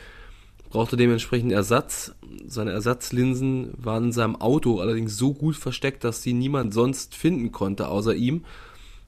Brauchte 0.69 0.97
dementsprechend 0.97 1.51
Ersatz. 1.51 2.15
Seine 2.45 2.71
Ersatzlinsen 2.71 3.73
waren 3.77 4.05
in 4.05 4.11
seinem 4.11 4.35
Auto 4.35 4.79
allerdings 4.79 5.17
so 5.17 5.33
gut 5.33 5.55
versteckt, 5.55 6.03
dass 6.03 6.23
sie 6.23 6.33
niemand 6.33 6.73
sonst 6.73 7.15
finden 7.15 7.51
konnte, 7.51 7.87
außer 7.87 8.15
ihm. 8.15 8.43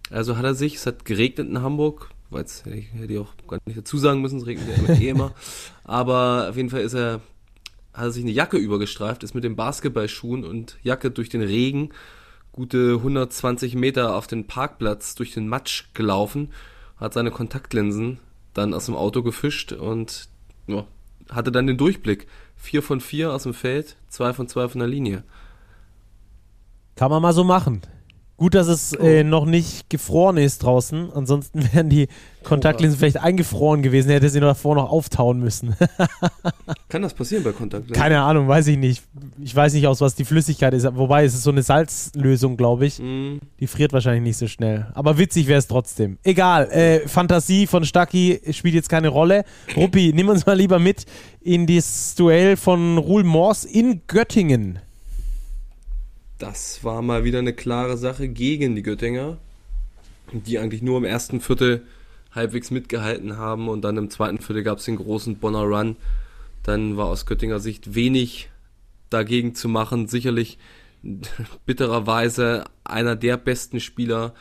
Also 0.10 0.38
hat 0.38 0.46
er 0.46 0.56
sich, 0.56 0.76
es 0.76 0.86
hat 0.86 1.06
geregnet 1.06 1.50
in 1.50 1.62
Hamburg, 1.62 2.10
weil 2.30 2.44
es 2.44 2.66
hätte 2.66 2.78
ich 3.14 3.20
auch 3.20 3.36
gar 3.48 3.60
nicht 3.66 3.78
dazu 3.78 3.98
sagen 3.98 4.22
müssen, 4.22 4.40
es 4.40 4.46
regnet 4.46 4.68
ja 4.88 4.94
eh 4.94 5.10
immer. 5.10 5.34
Aber 5.84 6.48
auf 6.50 6.56
jeden 6.56 6.70
Fall 6.70 6.82
ist 6.82 6.94
er, 6.94 7.22
hat 7.94 8.06
er 8.06 8.12
sich 8.12 8.24
eine 8.24 8.32
Jacke 8.32 8.58
übergestreift, 8.58 9.24
ist 9.24 9.36
mit 9.36 9.44
den 9.44 9.56
Basketballschuhen 9.56 10.46
und 10.46 10.78
Jacke 10.84 11.12
durch 11.12 11.30
den 11.30 11.42
Regen 11.42 11.90
gute 12.60 12.96
120 12.96 13.76
Meter 13.76 14.18
auf 14.18 14.28
den 14.28 14.46
Parkplatz 14.46 15.16
durch 15.16 15.34
den 15.34 15.48
Matsch 15.48 15.86
gelaufen, 15.94 16.52
hat 16.98 17.14
seine 17.14 17.32
Kontaktlinsen 17.32 18.20
dann 18.54 18.74
aus 18.74 18.88
dem 18.88 18.98
Auto 18.98 19.24
gefischt 19.24 19.72
und 19.72 20.28
ja, 20.68 20.86
hatte 21.30 21.54
dann 21.54 21.68
den 21.68 21.78
Durchblick. 21.78 22.28
Vier 22.58 22.84
von 22.84 23.00
vier 23.00 23.32
aus 23.32 23.44
dem 23.44 23.54
Feld, 23.54 23.96
zwei 24.10 24.34
von 24.34 24.50
zwei 24.50 24.68
von 24.68 24.80
der 24.80 24.90
Linie. 24.90 25.24
Kann 26.98 27.10
man 27.10 27.22
mal 27.22 27.32
so 27.32 27.46
machen. 27.46 27.82
Gut, 28.40 28.56
dass 28.56 28.68
es 28.68 28.94
äh, 28.94 29.26
noch 29.26 29.46
nicht 29.46 29.90
gefroren 29.90 30.38
ist 30.38 30.64
draußen. 30.64 31.12
Ansonsten 31.12 31.62
wären 31.74 31.90
die 31.90 32.08
Kontaktlinsen 32.44 32.98
vielleicht 32.98 33.20
eingefroren 33.22 33.82
gewesen. 33.82 34.12
Hätte 34.12 34.30
sie 34.30 34.40
davor 34.40 34.76
noch 34.76 34.90
auftauen 34.90 35.42
müssen. 35.42 35.76
Kann 36.88 37.02
das 37.02 37.14
passieren 37.14 37.44
bei 37.44 37.52
Kontaktlinsen? 37.52 38.02
Keine 38.02 38.22
Ahnung, 38.22 38.48
weiß 38.48 38.68
ich 38.68 38.78
nicht. 38.78 39.04
Ich 39.44 39.54
weiß 39.54 39.74
nicht, 39.74 39.88
aus 39.88 40.00
was 40.00 40.16
die 40.16 40.24
Flüssigkeit 40.24 40.74
ist. 40.74 40.88
Wobei 40.96 41.26
es 41.26 41.34
ist 41.34 41.44
so 41.44 41.52
eine 41.52 41.64
Salzlösung, 41.64 42.56
glaube 42.56 42.86
ich. 42.86 43.00
Mm. 43.00 43.40
Die 43.60 43.68
friert 43.68 43.92
wahrscheinlich 43.92 44.24
nicht 44.24 44.38
so 44.38 44.48
schnell. 44.48 44.88
Aber 44.94 45.18
witzig 45.18 45.48
wäre 45.48 45.60
es 45.60 45.68
trotzdem. 45.68 46.18
Egal. 46.24 46.72
Äh, 46.72 47.10
Fantasie 47.10 47.68
von 47.68 47.84
Stucky 47.84 48.40
spielt 48.52 48.74
jetzt 48.74 48.88
keine 48.88 49.10
Rolle. 49.10 49.44
Ruppi, 49.76 50.14
nimm 50.16 50.30
uns 50.30 50.46
mal 50.46 50.56
lieber 50.56 50.80
mit 50.80 51.06
in 51.42 51.68
das 51.68 52.16
Duell 52.16 52.56
von 52.56 52.98
Ruhl 52.98 53.26
Mors 53.26 53.66
in 53.66 54.04
Göttingen 54.08 54.80
das 56.40 56.84
war 56.84 57.02
mal 57.02 57.24
wieder 57.24 57.40
eine 57.40 57.54
klare 57.54 57.98
Sache 57.98 58.28
gegen 58.28 58.76
die 58.76 58.82
Göttinger, 58.82 59.38
die 60.32 60.58
eigentlich 60.58 60.82
nur 60.82 60.98
im 60.98 61.04
ersten 61.04 61.42
Viertel 61.42 61.86
halbwegs 62.32 62.72
mitgehalten 62.72 63.38
haben 63.38 63.68
und 63.68 63.82
dann 63.82 63.98
im 63.98 64.10
zweiten 64.10 64.40
Viertel 64.40 64.64
gab 64.64 64.80
es 64.80 64.86
den 64.86 64.96
großen 64.96 65.38
Bonner 65.38 65.64
Run. 65.64 65.98
Dann 66.64 66.98
war 66.98 67.08
aus 67.08 67.26
Göttinger 67.26 67.60
Sicht 67.60 67.94
wenig 67.94 68.50
dagegen 69.10 69.54
zu 69.54 69.68
machen. 69.68 70.08
Sicherlich 70.08 70.58
bittererweise 71.66 72.66
einer 72.84 73.16
der 73.16 73.38
besten 73.38 73.80
Spieler 73.80 74.34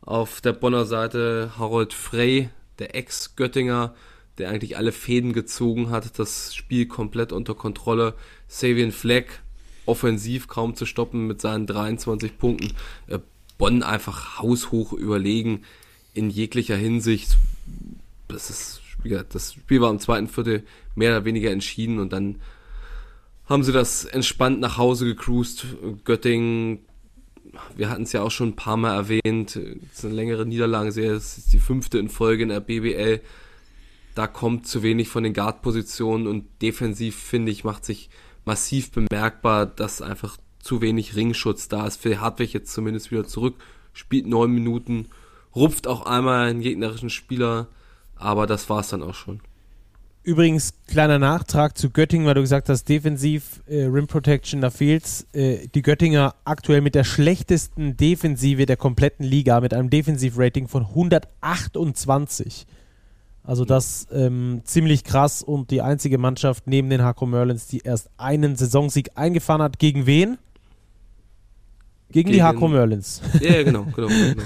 auf 0.00 0.40
der 0.40 0.52
Bonner 0.52 0.84
Seite, 0.84 1.52
Harold 1.58 1.92
Frey, 1.92 2.48
der 2.78 2.94
Ex-Göttinger, 2.94 3.94
der 4.38 4.50
eigentlich 4.50 4.76
alle 4.76 4.92
Fäden 4.92 5.32
gezogen 5.32 5.90
hat, 5.90 6.18
das 6.18 6.54
Spiel 6.54 6.86
komplett 6.86 7.32
unter 7.32 7.54
Kontrolle. 7.54 8.14
Savian 8.48 8.92
Fleck, 8.92 9.40
offensiv 9.86 10.48
kaum 10.48 10.74
zu 10.74 10.86
stoppen 10.86 11.26
mit 11.26 11.40
seinen 11.40 11.66
23 11.66 12.38
Punkten. 12.38 12.72
Äh, 13.06 13.18
Bonn 13.58 13.82
einfach 13.82 14.38
haushoch 14.38 14.92
überlegen 14.92 15.62
in 16.14 16.30
jeglicher 16.30 16.76
Hinsicht. 16.76 17.36
Das 18.28 18.50
ist, 18.50 18.80
das 19.30 19.54
Spiel 19.54 19.80
war 19.80 19.90
im 19.90 19.98
zweiten 19.98 20.28
Viertel 20.28 20.64
mehr 20.94 21.12
oder 21.12 21.24
weniger 21.24 21.50
entschieden 21.50 21.98
und 21.98 22.12
dann 22.12 22.36
haben 23.46 23.62
sie 23.62 23.72
das 23.72 24.04
entspannt 24.04 24.60
nach 24.60 24.76
Hause 24.76 25.06
gecruised. 25.06 25.66
Göttingen, 26.04 26.80
wir 27.76 27.88
hatten 27.88 28.02
es 28.02 28.12
ja 28.12 28.22
auch 28.22 28.30
schon 28.30 28.50
ein 28.50 28.56
paar 28.56 28.76
Mal 28.76 28.94
erwähnt, 28.94 29.56
ist 29.56 30.04
eine 30.04 30.14
längere 30.14 30.44
Niederlagenserie, 30.46 31.12
es 31.12 31.38
ist 31.38 31.52
die 31.52 31.58
fünfte 31.58 31.98
in 31.98 32.08
Folge 32.08 32.42
in 32.42 32.48
der 32.48 32.60
BBL. 32.60 33.20
Da 34.14 34.26
kommt 34.26 34.66
zu 34.66 34.82
wenig 34.82 35.08
von 35.08 35.22
den 35.22 35.34
Guard-Positionen 35.34 36.26
und 36.26 36.46
defensiv, 36.62 37.16
finde 37.16 37.52
ich, 37.52 37.64
macht 37.64 37.84
sich 37.84 38.08
massiv 38.46 38.90
bemerkbar, 38.92 39.66
dass 39.66 40.00
einfach 40.00 40.36
zu 40.60 40.80
wenig 40.80 41.14
Ringschutz 41.16 41.68
da 41.68 41.86
ist. 41.86 42.00
Phil 42.00 42.20
Hartwig 42.20 42.52
jetzt 42.52 42.72
zumindest 42.72 43.10
wieder 43.10 43.26
zurück, 43.26 43.56
spielt 43.92 44.26
neun 44.26 44.50
Minuten, 44.50 45.08
rupft 45.54 45.86
auch 45.86 46.06
einmal 46.06 46.48
einen 46.48 46.60
gegnerischen 46.60 47.10
Spieler, 47.10 47.68
aber 48.14 48.46
das 48.46 48.68
war 48.70 48.80
es 48.80 48.88
dann 48.88 49.02
auch 49.02 49.14
schon. 49.14 49.40
Übrigens, 50.26 50.74
kleiner 50.88 51.20
Nachtrag 51.20 51.78
zu 51.78 51.90
Göttingen, 51.90 52.26
weil 52.26 52.34
du 52.34 52.40
gesagt 52.40 52.68
hast, 52.68 52.88
defensiv 52.88 53.62
äh, 53.68 53.84
Rim 53.84 54.08
Protection, 54.08 54.60
da 54.60 54.70
fehlt's. 54.70 55.24
Äh, 55.32 55.68
die 55.72 55.82
Göttinger 55.82 56.34
aktuell 56.44 56.80
mit 56.80 56.96
der 56.96 57.04
schlechtesten 57.04 57.96
Defensive 57.96 58.66
der 58.66 58.76
kompletten 58.76 59.24
Liga, 59.24 59.60
mit 59.60 59.72
einem 59.72 59.88
Defensivrating 59.88 60.66
von 60.66 60.82
128. 60.82 62.66
Also 63.46 63.64
das 63.64 64.08
ähm, 64.10 64.62
ziemlich 64.64 65.04
krass 65.04 65.42
und 65.42 65.70
die 65.70 65.80
einzige 65.80 66.18
Mannschaft 66.18 66.66
neben 66.66 66.90
den 66.90 67.02
Hakro 67.02 67.26
Merlins, 67.26 67.68
die 67.68 67.78
erst 67.78 68.10
einen 68.16 68.56
Saisonsieg 68.56 69.10
eingefahren 69.14 69.62
hat. 69.62 69.78
Gegen 69.78 70.06
wen? 70.06 70.36
Gegen, 72.10 72.28
Gegen 72.28 72.32
die 72.32 72.42
Hakro 72.42 72.66
Merlins. 72.66 73.22
Ja, 73.40 73.62
genau, 73.62 73.84
genau, 73.94 74.08
genau. 74.08 74.42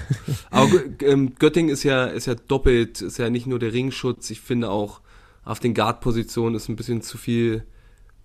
Aber 0.50 0.80
ähm, 1.02 1.34
Göttingen 1.38 1.72
ist 1.72 1.82
ja, 1.82 2.06
ist 2.06 2.26
ja 2.26 2.34
doppelt, 2.34 3.00
ist 3.00 3.18
ja 3.18 3.30
nicht 3.30 3.46
nur 3.46 3.58
der 3.58 3.72
Ringschutz, 3.72 4.30
ich 4.30 4.40
finde 4.40 4.70
auch 4.70 5.00
auf 5.44 5.60
den 5.60 5.72
Guard-Positionen 5.72 6.54
ist 6.54 6.68
ein 6.68 6.76
bisschen 6.76 7.00
zu 7.00 7.16
viel 7.16 7.64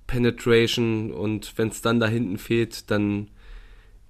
Penetration 0.07 1.11
und 1.11 1.57
wenn 1.57 1.69
es 1.69 1.81
dann 1.81 2.02
da 2.02 2.07
hinten 2.07 2.38
fehlt, 2.38 2.91
dann 2.91 3.30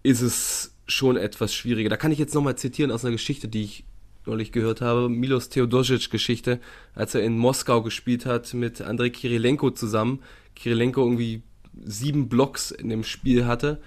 ist 0.02 0.22
es 0.22 0.76
schon 0.88 1.16
etwas 1.16 1.54
schwieriger. 1.54 1.90
Da 1.90 1.98
kann 1.98 2.12
ich 2.12 2.20
jetzt 2.20 2.34
nochmal 2.34 2.58
zitieren 2.58 2.92
aus 2.92 3.06
einer 3.06 3.12
Geschichte, 3.12 3.48
die 3.48 3.64
ich 3.64 3.86
neulich 4.28 4.52
gehört 4.52 4.82
habe, 4.82 5.10
Milos 5.10 5.50
Teodosic 5.50 6.10
Geschichte, 6.10 6.60
als 6.94 7.16
er 7.16 7.22
in 7.22 7.38
Moskau 7.38 7.82
gespielt 7.82 8.26
hat 8.26 8.54
mit 8.54 8.82
Andrei 8.82 9.10
Kirilenko 9.10 9.72
zusammen. 9.72 10.22
Kirilenko 10.56 11.02
irgendwie 11.02 11.44
sieben 11.84 12.30
Blocks 12.30 12.72
in 12.72 12.90
dem 12.90 13.04
Spiel 13.04 13.46
hatte 13.46 13.82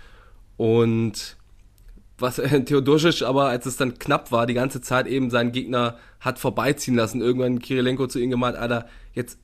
und 0.57 1.37
was 2.19 2.39
äh, 2.39 2.65
Theodosic 2.65 3.23
aber, 3.23 3.49
als 3.49 3.67
es 3.67 3.77
dann 3.77 3.99
knapp 3.99 4.33
war, 4.33 4.47
die 4.47 4.55
ganze 4.55 4.81
Zeit 4.81 5.07
eben 5.07 5.31
seinen 5.31 5.53
Gegner 5.53 5.99
hat 6.21 6.39
vorbeiziehen 6.39 6.97
lassen. 6.97 7.21
Irgendwann 7.21 7.61
Kirilenko 7.61 8.07
zu 8.09 8.19
ihm 8.19 8.31
gemeint, 8.31 8.57
Alter, 8.57 8.89
jetzt 9.15 9.39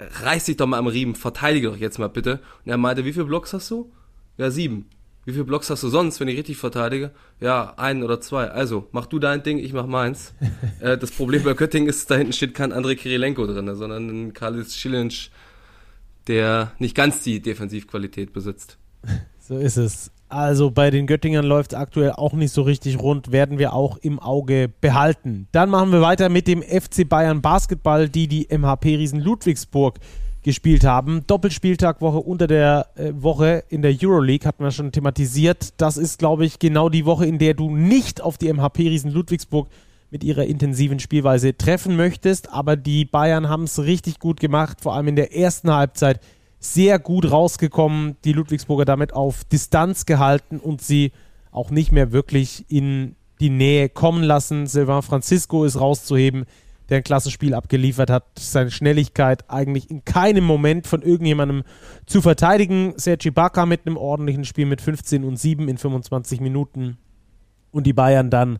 reiß 0.00 0.44
dich 0.44 0.56
doch 0.56 0.66
mal 0.66 0.78
am 0.78 0.86
Riemen, 0.86 1.14
verteidige 1.14 1.68
doch 1.68 1.76
jetzt 1.76 1.98
mal 1.98 2.08
bitte. 2.08 2.40
Und 2.64 2.70
er 2.70 2.78
meinte, 2.78 3.04
wie 3.04 3.12
viele 3.12 3.26
Blocks 3.26 3.52
hast 3.52 3.70
du? 3.70 3.92
Ja, 4.38 4.50
sieben. 4.50 4.88
Wie 5.26 5.32
viele 5.32 5.44
Blocks 5.44 5.68
hast 5.70 5.82
du 5.82 5.88
sonst, 5.88 6.20
wenn 6.20 6.28
ich 6.28 6.38
richtig 6.38 6.56
verteidige? 6.56 7.10
Ja, 7.40 7.74
einen 7.76 8.04
oder 8.04 8.20
zwei. 8.20 8.46
Also, 8.46 8.86
mach 8.92 9.06
du 9.06 9.18
dein 9.18 9.42
Ding, 9.42 9.58
ich 9.58 9.72
mach 9.72 9.86
meins. 9.86 10.32
äh, 10.80 10.96
das 10.96 11.10
Problem 11.10 11.42
bei 11.42 11.52
Göttingen 11.52 11.88
ist, 11.88 12.08
da 12.08 12.14
hinten 12.14 12.32
steht 12.32 12.54
kein 12.54 12.72
André 12.72 12.94
Kirilenko 12.94 13.44
drin, 13.44 13.74
sondern 13.74 14.08
ein 14.08 14.32
Kalis 14.34 14.76
Schillinch, 14.76 15.32
der 16.28 16.70
nicht 16.78 16.94
ganz 16.94 17.24
die 17.24 17.42
Defensivqualität 17.42 18.32
besitzt. 18.32 18.78
So 19.38 19.58
ist 19.58 19.76
es. 19.76 20.10
Also 20.28 20.72
bei 20.72 20.90
den 20.90 21.06
Göttingern 21.06 21.46
läuft 21.46 21.72
es 21.72 21.78
aktuell 21.78 22.10
auch 22.10 22.32
nicht 22.32 22.52
so 22.52 22.62
richtig 22.62 22.98
rund, 22.98 23.30
werden 23.30 23.60
wir 23.60 23.74
auch 23.74 23.96
im 23.98 24.18
Auge 24.18 24.68
behalten. 24.80 25.46
Dann 25.52 25.70
machen 25.70 25.92
wir 25.92 26.00
weiter 26.00 26.28
mit 26.30 26.48
dem 26.48 26.62
FC 26.62 27.08
Bayern 27.08 27.42
Basketball, 27.42 28.08
die 28.08 28.26
die 28.26 28.48
MHP 28.50 28.96
Riesen 28.96 29.20
Ludwigsburg 29.20 30.00
gespielt 30.46 30.84
haben. 30.84 31.26
Doppelspieltagwoche 31.26 32.18
unter 32.18 32.46
der 32.46 32.86
äh, 32.94 33.10
Woche 33.16 33.64
in 33.68 33.82
der 33.82 33.92
Euroleague 34.00 34.46
hatten 34.46 34.62
wir 34.62 34.70
schon 34.70 34.92
thematisiert. 34.92 35.74
Das 35.76 35.96
ist, 35.96 36.20
glaube 36.20 36.46
ich, 36.46 36.60
genau 36.60 36.88
die 36.88 37.04
Woche, 37.04 37.26
in 37.26 37.38
der 37.38 37.54
du 37.54 37.68
nicht 37.68 38.20
auf 38.20 38.38
die 38.38 38.52
MHP 38.52 38.78
Riesen 38.78 39.10
Ludwigsburg 39.10 39.68
mit 40.08 40.22
ihrer 40.22 40.44
intensiven 40.44 41.00
Spielweise 41.00 41.56
treffen 41.56 41.96
möchtest. 41.96 42.52
Aber 42.52 42.76
die 42.76 43.04
Bayern 43.04 43.48
haben 43.48 43.64
es 43.64 43.82
richtig 43.82 44.20
gut 44.20 44.38
gemacht, 44.38 44.80
vor 44.80 44.94
allem 44.94 45.08
in 45.08 45.16
der 45.16 45.36
ersten 45.36 45.72
Halbzeit 45.72 46.20
sehr 46.60 47.00
gut 47.00 47.28
rausgekommen. 47.28 48.16
Die 48.24 48.32
Ludwigsburger 48.32 48.84
damit 48.84 49.14
auf 49.14 49.42
Distanz 49.46 50.06
gehalten 50.06 50.60
und 50.60 50.80
sie 50.80 51.10
auch 51.50 51.70
nicht 51.70 51.90
mehr 51.90 52.12
wirklich 52.12 52.64
in 52.68 53.16
die 53.40 53.50
Nähe 53.50 53.88
kommen 53.88 54.22
lassen. 54.22 54.68
Sylvain 54.68 55.02
Francisco 55.02 55.64
ist 55.64 55.80
rauszuheben 55.80 56.46
der 56.88 56.98
ein 56.98 57.04
klasse 57.04 57.30
Spiel 57.30 57.54
abgeliefert 57.54 58.10
hat. 58.10 58.24
Seine 58.38 58.70
Schnelligkeit 58.70 59.48
eigentlich 59.50 59.90
in 59.90 60.04
keinem 60.04 60.44
Moment 60.44 60.86
von 60.86 61.02
irgendjemandem 61.02 61.62
zu 62.06 62.22
verteidigen. 62.22 62.94
Sergi 62.96 63.30
Baca 63.30 63.66
mit 63.66 63.86
einem 63.86 63.96
ordentlichen 63.96 64.44
Spiel 64.44 64.66
mit 64.66 64.80
15 64.80 65.24
und 65.24 65.36
7 65.36 65.68
in 65.68 65.78
25 65.78 66.40
Minuten. 66.40 66.98
Und 67.70 67.86
die 67.86 67.92
Bayern 67.92 68.30
dann 68.30 68.58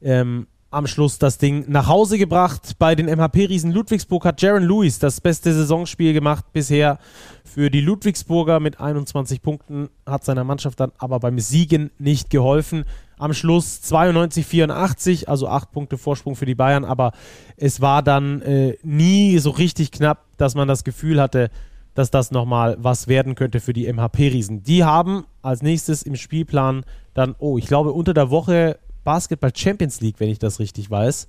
ähm, 0.00 0.46
am 0.74 0.86
Schluss 0.88 1.18
das 1.18 1.38
Ding 1.38 1.64
nach 1.68 1.86
Hause 1.86 2.18
gebracht. 2.18 2.74
Bei 2.78 2.94
den 2.94 3.06
MHP-Riesen 3.06 3.70
Ludwigsburg 3.70 4.24
hat 4.24 4.42
Jaron 4.42 4.64
Lewis 4.64 4.98
das 4.98 5.20
beste 5.20 5.54
Saisonspiel 5.54 6.12
gemacht 6.12 6.46
bisher 6.52 6.98
für 7.44 7.70
die 7.70 7.80
Ludwigsburger 7.80 8.58
mit 8.58 8.80
21 8.80 9.40
Punkten, 9.40 9.88
hat 10.04 10.24
seiner 10.24 10.42
Mannschaft 10.42 10.80
dann 10.80 10.92
aber 10.98 11.20
beim 11.20 11.38
Siegen 11.38 11.90
nicht 11.98 12.28
geholfen. 12.28 12.84
Am 13.24 13.32
Schluss 13.32 13.80
92-84, 13.82 15.28
also 15.28 15.48
8 15.48 15.72
Punkte 15.72 15.96
Vorsprung 15.96 16.36
für 16.36 16.44
die 16.44 16.54
Bayern, 16.54 16.84
aber 16.84 17.12
es 17.56 17.80
war 17.80 18.02
dann 18.02 18.42
äh, 18.42 18.76
nie 18.82 19.38
so 19.38 19.48
richtig 19.48 19.92
knapp, 19.92 20.26
dass 20.36 20.54
man 20.54 20.68
das 20.68 20.84
Gefühl 20.84 21.18
hatte, 21.18 21.50
dass 21.94 22.10
das 22.10 22.32
nochmal 22.32 22.76
was 22.78 23.08
werden 23.08 23.34
könnte 23.34 23.60
für 23.60 23.72
die 23.72 23.90
MHP-Riesen. 23.90 24.62
Die 24.62 24.84
haben 24.84 25.24
als 25.40 25.62
nächstes 25.62 26.02
im 26.02 26.16
Spielplan 26.16 26.84
dann, 27.14 27.34
oh, 27.38 27.56
ich 27.56 27.66
glaube, 27.66 27.92
unter 27.92 28.12
der 28.12 28.28
Woche 28.28 28.78
Basketball 29.04 29.52
Champions 29.56 30.02
League, 30.02 30.20
wenn 30.20 30.28
ich 30.28 30.38
das 30.38 30.58
richtig 30.58 30.90
weiß. 30.90 31.26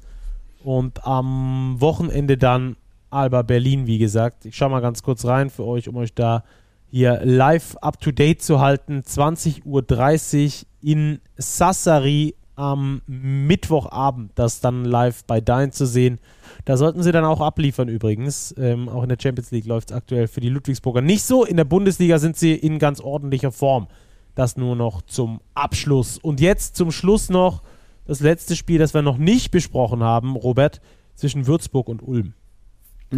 Und 0.65 1.07
am 1.07 1.79
Wochenende 1.79 2.35
dann 2.35 2.75
Alba 3.09 3.41
Berlin, 3.41 3.87
wie 3.87 3.99
gesagt. 3.99 4.43
Ich 4.43 4.57
schaue 4.57 4.71
mal 4.71 4.81
ganz 4.81 5.01
kurz 5.01 5.23
rein 5.23 5.49
für 5.49 5.63
euch, 5.63 5.87
um 5.87 5.95
euch 5.95 6.13
da 6.13 6.43
hier 6.89 7.21
live 7.23 7.75
up 7.77 7.99
to 7.99 8.11
date 8.11 8.41
zu 8.41 8.59
halten. 8.59 9.01
20.30 9.01 9.63
Uhr 9.65 10.65
in 10.81 11.19
Sassari 11.37 12.35
am 12.55 13.01
Mittwochabend, 13.05 14.31
das 14.35 14.61
dann 14.61 14.85
live 14.85 15.25
bei 15.25 15.41
Dein 15.41 15.71
zu 15.71 15.85
sehen. 15.85 16.19
Da 16.63 16.77
sollten 16.77 17.03
sie 17.03 17.11
dann 17.11 17.25
auch 17.25 17.41
abliefern 17.41 17.89
übrigens. 17.89 18.55
Ähm, 18.57 18.87
auch 18.89 19.03
in 19.03 19.09
der 19.09 19.17
Champions 19.21 19.51
League 19.51 19.65
läuft 19.65 19.91
es 19.91 19.95
aktuell 19.95 20.27
für 20.27 20.41
die 20.41 20.49
Ludwigsburger 20.49 21.01
nicht 21.01 21.23
so. 21.23 21.43
In 21.43 21.57
der 21.57 21.65
Bundesliga 21.65 22.17
sind 22.17 22.37
sie 22.37 22.53
in 22.53 22.79
ganz 22.79 23.01
ordentlicher 23.01 23.51
Form. 23.51 23.87
Das 24.35 24.57
nur 24.57 24.75
noch 24.75 25.01
zum 25.01 25.41
Abschluss. 25.53 26.17
Und 26.17 26.39
jetzt 26.39 26.75
zum 26.75 26.91
Schluss 26.91 27.29
noch 27.29 27.61
das 28.05 28.19
letzte 28.19 28.55
Spiel, 28.55 28.79
das 28.79 28.93
wir 28.93 29.01
noch 29.01 29.17
nicht 29.17 29.51
besprochen 29.51 30.03
haben, 30.03 30.35
Robert, 30.35 30.81
zwischen 31.15 31.47
Würzburg 31.47 31.87
und 31.87 32.03
Ulm. 32.03 32.33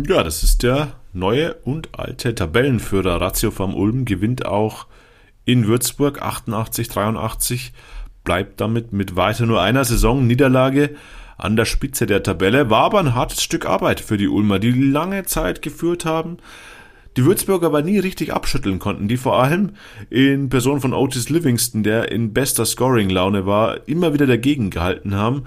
Ja, 0.05 0.23
das 0.23 0.43
ist 0.43 0.63
der 0.63 0.93
neue 1.13 1.55
und 1.63 1.97
alte 1.97 2.35
Tabellenführer. 2.35 3.19
Ratio 3.19 3.51
vom 3.51 3.73
Ulm 3.73 4.05
gewinnt 4.05 4.45
auch 4.45 4.85
in 5.45 5.65
Würzburg 5.65 6.21
88-83, 6.21 7.71
bleibt 8.23 8.61
damit 8.61 8.93
mit 8.93 9.15
weiter 9.15 9.45
nur 9.45 9.61
einer 9.61 9.85
Saison 9.85 10.27
Niederlage 10.27 10.95
an 11.37 11.55
der 11.55 11.65
Spitze 11.65 12.05
der 12.05 12.21
Tabelle. 12.21 12.69
War 12.69 12.83
aber 12.83 12.99
ein 12.99 13.15
hartes 13.15 13.41
Stück 13.41 13.65
Arbeit 13.65 13.99
für 13.99 14.17
die 14.17 14.27
Ulmer, 14.27 14.59
die 14.59 14.71
lange 14.71 15.23
Zeit 15.23 15.61
geführt 15.61 16.05
haben, 16.05 16.37
die 17.15 17.25
Würzburger 17.25 17.67
aber 17.67 17.81
nie 17.81 17.97
richtig 17.97 18.33
abschütteln 18.33 18.77
konnten, 18.77 19.07
die 19.07 19.17
vor 19.17 19.41
allem 19.41 19.71
in 20.09 20.49
Person 20.49 20.81
von 20.81 20.93
Otis 20.93 21.29
Livingston, 21.29 21.81
der 21.81 22.11
in 22.11 22.33
bester 22.33 22.65
Scoring-Laune 22.65 23.45
war, 23.47 23.87
immer 23.87 24.13
wieder 24.13 24.27
dagegen 24.27 24.69
gehalten 24.69 25.15
haben. 25.15 25.45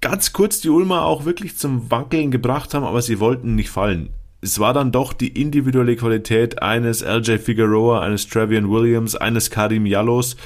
Ganz 0.00 0.32
kurz 0.32 0.60
die 0.60 0.68
Ulmer 0.68 1.04
auch 1.04 1.24
wirklich 1.24 1.58
zum 1.58 1.90
Wankeln 1.90 2.30
gebracht 2.30 2.72
haben, 2.74 2.84
aber 2.84 3.02
sie 3.02 3.18
wollten 3.18 3.54
nicht 3.54 3.70
fallen. 3.70 4.10
Es 4.40 4.60
war 4.60 4.72
dann 4.72 4.92
doch 4.92 5.12
die 5.12 5.40
individuelle 5.40 5.96
Qualität 5.96 6.62
eines 6.62 7.02
LJ 7.02 7.38
Figueroa, 7.38 8.00
eines 8.00 8.28
Travian 8.28 8.70
Williams, 8.70 9.16
eines 9.16 9.50
Karim 9.50 9.86
Jallos, 9.86 10.36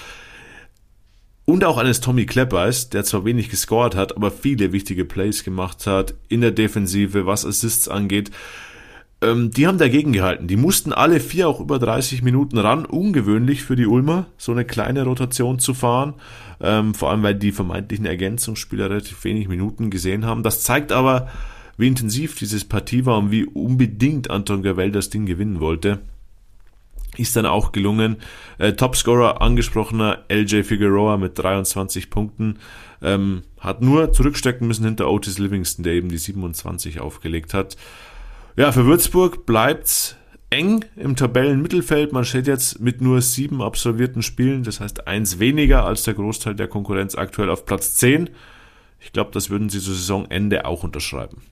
und 1.45 1.65
auch 1.65 1.77
eines 1.77 2.01
Tommy 2.01 2.25
Kleppers, 2.25 2.89
der 2.89 3.05
zwar 3.05 3.25
wenig 3.25 3.51
gescored 3.51 3.95
hat, 3.95 4.17
aber 4.17 4.31
viele 4.31 4.73
wichtige 4.73 5.05
Plays 5.05 5.45
gemacht 5.45 5.87
hat 5.87 6.15
in 6.29 6.41
der 6.41 6.53
Defensive, 6.53 7.27
was 7.27 7.45
Assists 7.45 7.89
angeht 7.89 8.31
ähm, 9.23 9.51
die 9.51 9.67
haben 9.67 9.79
dagegen 9.79 10.13
gehalten. 10.13 10.49
Die 10.49 10.57
mussten 10.57 10.93
alle 10.93 11.21
vier 11.21 11.49
auch 11.49 11.61
über 11.61 11.79
30 11.79 12.23
Minuten 12.23 12.59
ran. 12.59 12.85
Ungewöhnlich 12.85 13.63
für 13.63 13.77
die 13.77 13.87
Ulmer, 13.87 14.27
so 14.37 14.53
eine 14.53 14.65
kleine 14.65 15.05
Rotation 15.05 15.59
zu 15.59 15.75
fahren. 15.75 16.15
Ähm, 16.61 16.95
vor 16.95 17.11
allem, 17.11 17.23
weil 17.23 17.35
die 17.35 17.53
vermeintlichen 17.53 18.07
Ergänzungsspieler 18.07 18.91
relativ 18.91 19.23
wenig 19.25 19.49
Minuten 19.49 19.91
gesehen 19.91 20.27
haben. 20.27 20.43
Das 20.43 20.63
zeigt 20.63 20.93
aber, 20.93 21.29
wie 21.77 21.89
intensiv 21.89 22.37
dieses 22.37 22.65
Partie 22.65 23.07
war 23.07 23.19
und 23.19 23.31
wie 23.31 23.45
unbedingt 23.45 24.31
Anton 24.31 24.63
Gavel 24.63 24.91
das 24.91 25.11
Ding 25.11 25.27
gewinnen 25.27 25.61
wollte. 25.61 26.01
Ist 27.17 27.37
dann 27.37 27.47
auch 27.47 27.73
gelungen. 27.73 28.17
Äh, 28.59 28.73
Topscorer 28.73 29.43
angesprochener 29.43 30.25
LJ 30.31 30.63
Figueroa 30.63 31.17
mit 31.19 31.39
23 31.39 32.11
Punkten. 32.11 32.59
Ähm, 33.03 33.43
hat 33.61 33.83
nur 33.83 34.13
zurückstecken 34.13 34.67
müssen 34.67 34.85
hinter 34.85 35.11
Otis 35.11 35.39
Livingston, 35.39 35.85
der 35.85 35.93
eben 35.93 36.09
die 36.09 36.19
27 36.19 37.01
aufgelegt 37.01 37.53
hat. 37.53 37.77
Ja, 38.57 38.71
für 38.71 38.85
Würzburg 38.85 39.47
bleibt's 39.47 40.17
eng 40.51 40.85
im 40.97 41.17
Tabellenmittelfeld. 41.17 42.13
Man 42.13 42.27
steht 42.27 42.47
jetzt 42.47 42.81
mit 42.81 43.01
nur 43.01 43.23
sieben 43.23 43.63
absolvierten 43.63 44.21
Spielen, 44.21 44.63
das 44.63 44.81
heißt 44.81 45.07
eins 45.07 45.39
weniger 45.39 45.87
als 45.87 46.03
der 46.03 46.15
Großteil 46.15 46.55
der 46.55 46.69
Konkurrenz 46.69 47.15
aktuell 47.15 47.49
auf 47.49 47.65
Platz 47.65 47.95
10. 47.97 48.29
Ich 49.01 49.13
glaube, 49.13 49.31
das 49.33 49.49
würden 49.49 49.71
sie 49.71 49.81
zu 49.81 49.93
Saisonende 49.93 50.67
auch 50.67 50.85
unterschreiben. 50.85 51.43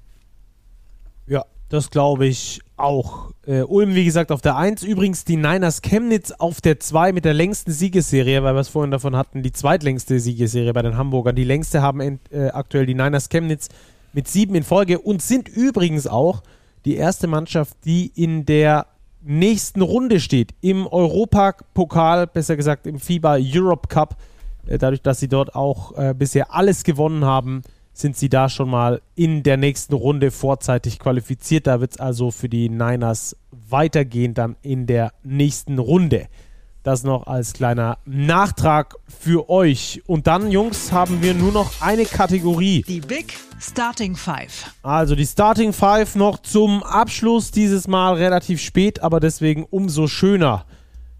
Ja, 1.27 1.47
das 1.71 1.91
glaube 1.91 2.27
ich 2.27 2.61
auch. 2.77 3.31
Äh, 3.47 3.63
Ulm, 3.63 3.95
wie 3.95 4.05
gesagt, 4.05 4.31
auf 4.31 4.43
der 4.43 4.57
1. 4.57 4.83
Übrigens 4.83 5.25
die 5.25 5.37
Niners 5.37 5.81
Chemnitz 5.81 6.33
auf 6.33 6.61
der 6.61 6.81
2 6.81 7.13
mit 7.13 7.25
der 7.25 7.33
längsten 7.33 7.73
Siegesserie, 7.73 8.43
weil 8.43 8.55
wir 8.55 8.61
es 8.61 8.69
vorhin 8.69 8.91
davon 8.91 9.17
hatten, 9.17 9.43
die 9.43 9.53
zweitlängste 9.53 10.21
Siegesserie 10.21 10.75
bei 10.75 10.83
den 10.83 10.99
Hamburgern. 10.99 11.35
Die 11.35 11.45
längste 11.45 11.81
haben 11.81 12.21
äh, 12.31 12.49
aktuell 12.49 12.85
die 12.85 12.95
Niners 12.95 13.31
Chemnitz 13.31 13.71
mit 14.13 14.29
sieben 14.29 14.55
in 14.55 14.65
Folge 14.65 14.99
und 14.99 15.23
sind 15.23 15.49
übrigens 15.49 16.07
auch 16.07 16.43
die 16.85 16.97
erste 16.97 17.27
Mannschaft, 17.27 17.77
die 17.85 18.11
in 18.15 18.47
der 18.47 18.87
nächsten 19.23 19.83
Runde 19.83 20.21
steht, 20.21 20.55
im 20.61 20.87
Europapokal, 20.87 22.27
besser 22.27 22.57
gesagt 22.57 22.87
im 22.87 22.99
FIBA 22.99 23.39
Europe 23.41 23.89
Cup. 23.89 24.17
Äh, 24.67 24.79
dadurch, 24.79 25.03
dass 25.03 25.21
sie 25.21 25.29
dort 25.29 25.55
auch 25.55 25.97
äh, 25.97 26.15
bisher 26.17 26.55
alles 26.55 26.85
gewonnen 26.85 27.25
haben, 27.25 27.63
sind 27.93 28.17
sie 28.17 28.29
da 28.29 28.49
schon 28.49 28.71
mal 28.71 29.03
in 29.15 29.43
der 29.43 29.57
nächsten 29.57 29.95
Runde 29.95 30.31
vorzeitig 30.31 30.99
qualifiziert. 30.99 31.67
Da 31.67 31.81
wird 31.81 31.93
es 31.93 32.01
also 32.01 32.31
für 32.31 32.49
die 32.49 32.69
Niners 32.69 33.37
weitergehen 33.51 34.33
dann 34.33 34.57
in 34.63 34.87
der 34.87 35.13
nächsten 35.23 35.79
Runde. 35.79 36.29
Das 36.83 37.05
noch 37.05 37.27
als 37.27 37.53
kleiner 37.53 37.99
Nachtrag 38.07 38.97
für 39.07 39.51
euch. 39.51 40.03
Und 40.07 40.27
dann, 40.27 40.51
Jungs, 40.51 40.93
haben 40.93 41.23
wir 41.23 41.35
nur 41.35 41.53
noch 41.53 41.83
eine 41.83 42.07
Kategorie. 42.07 42.83
Die 42.89 43.01
Big 43.01 43.35
Starting 43.61 44.17
Five. 44.17 44.73
Also 44.83 45.15
die 45.15 45.27
Starting 45.27 45.75
Five 45.75 46.17
noch 46.17 46.39
zum 46.39 46.83
Abschluss. 46.83 47.51
Dieses 47.51 47.87
Mal 47.87 48.15
relativ 48.15 48.63
spät, 48.63 49.03
aber 49.03 49.21
deswegen 49.21 49.67
umso 49.69 50.07
schöner. 50.07 50.65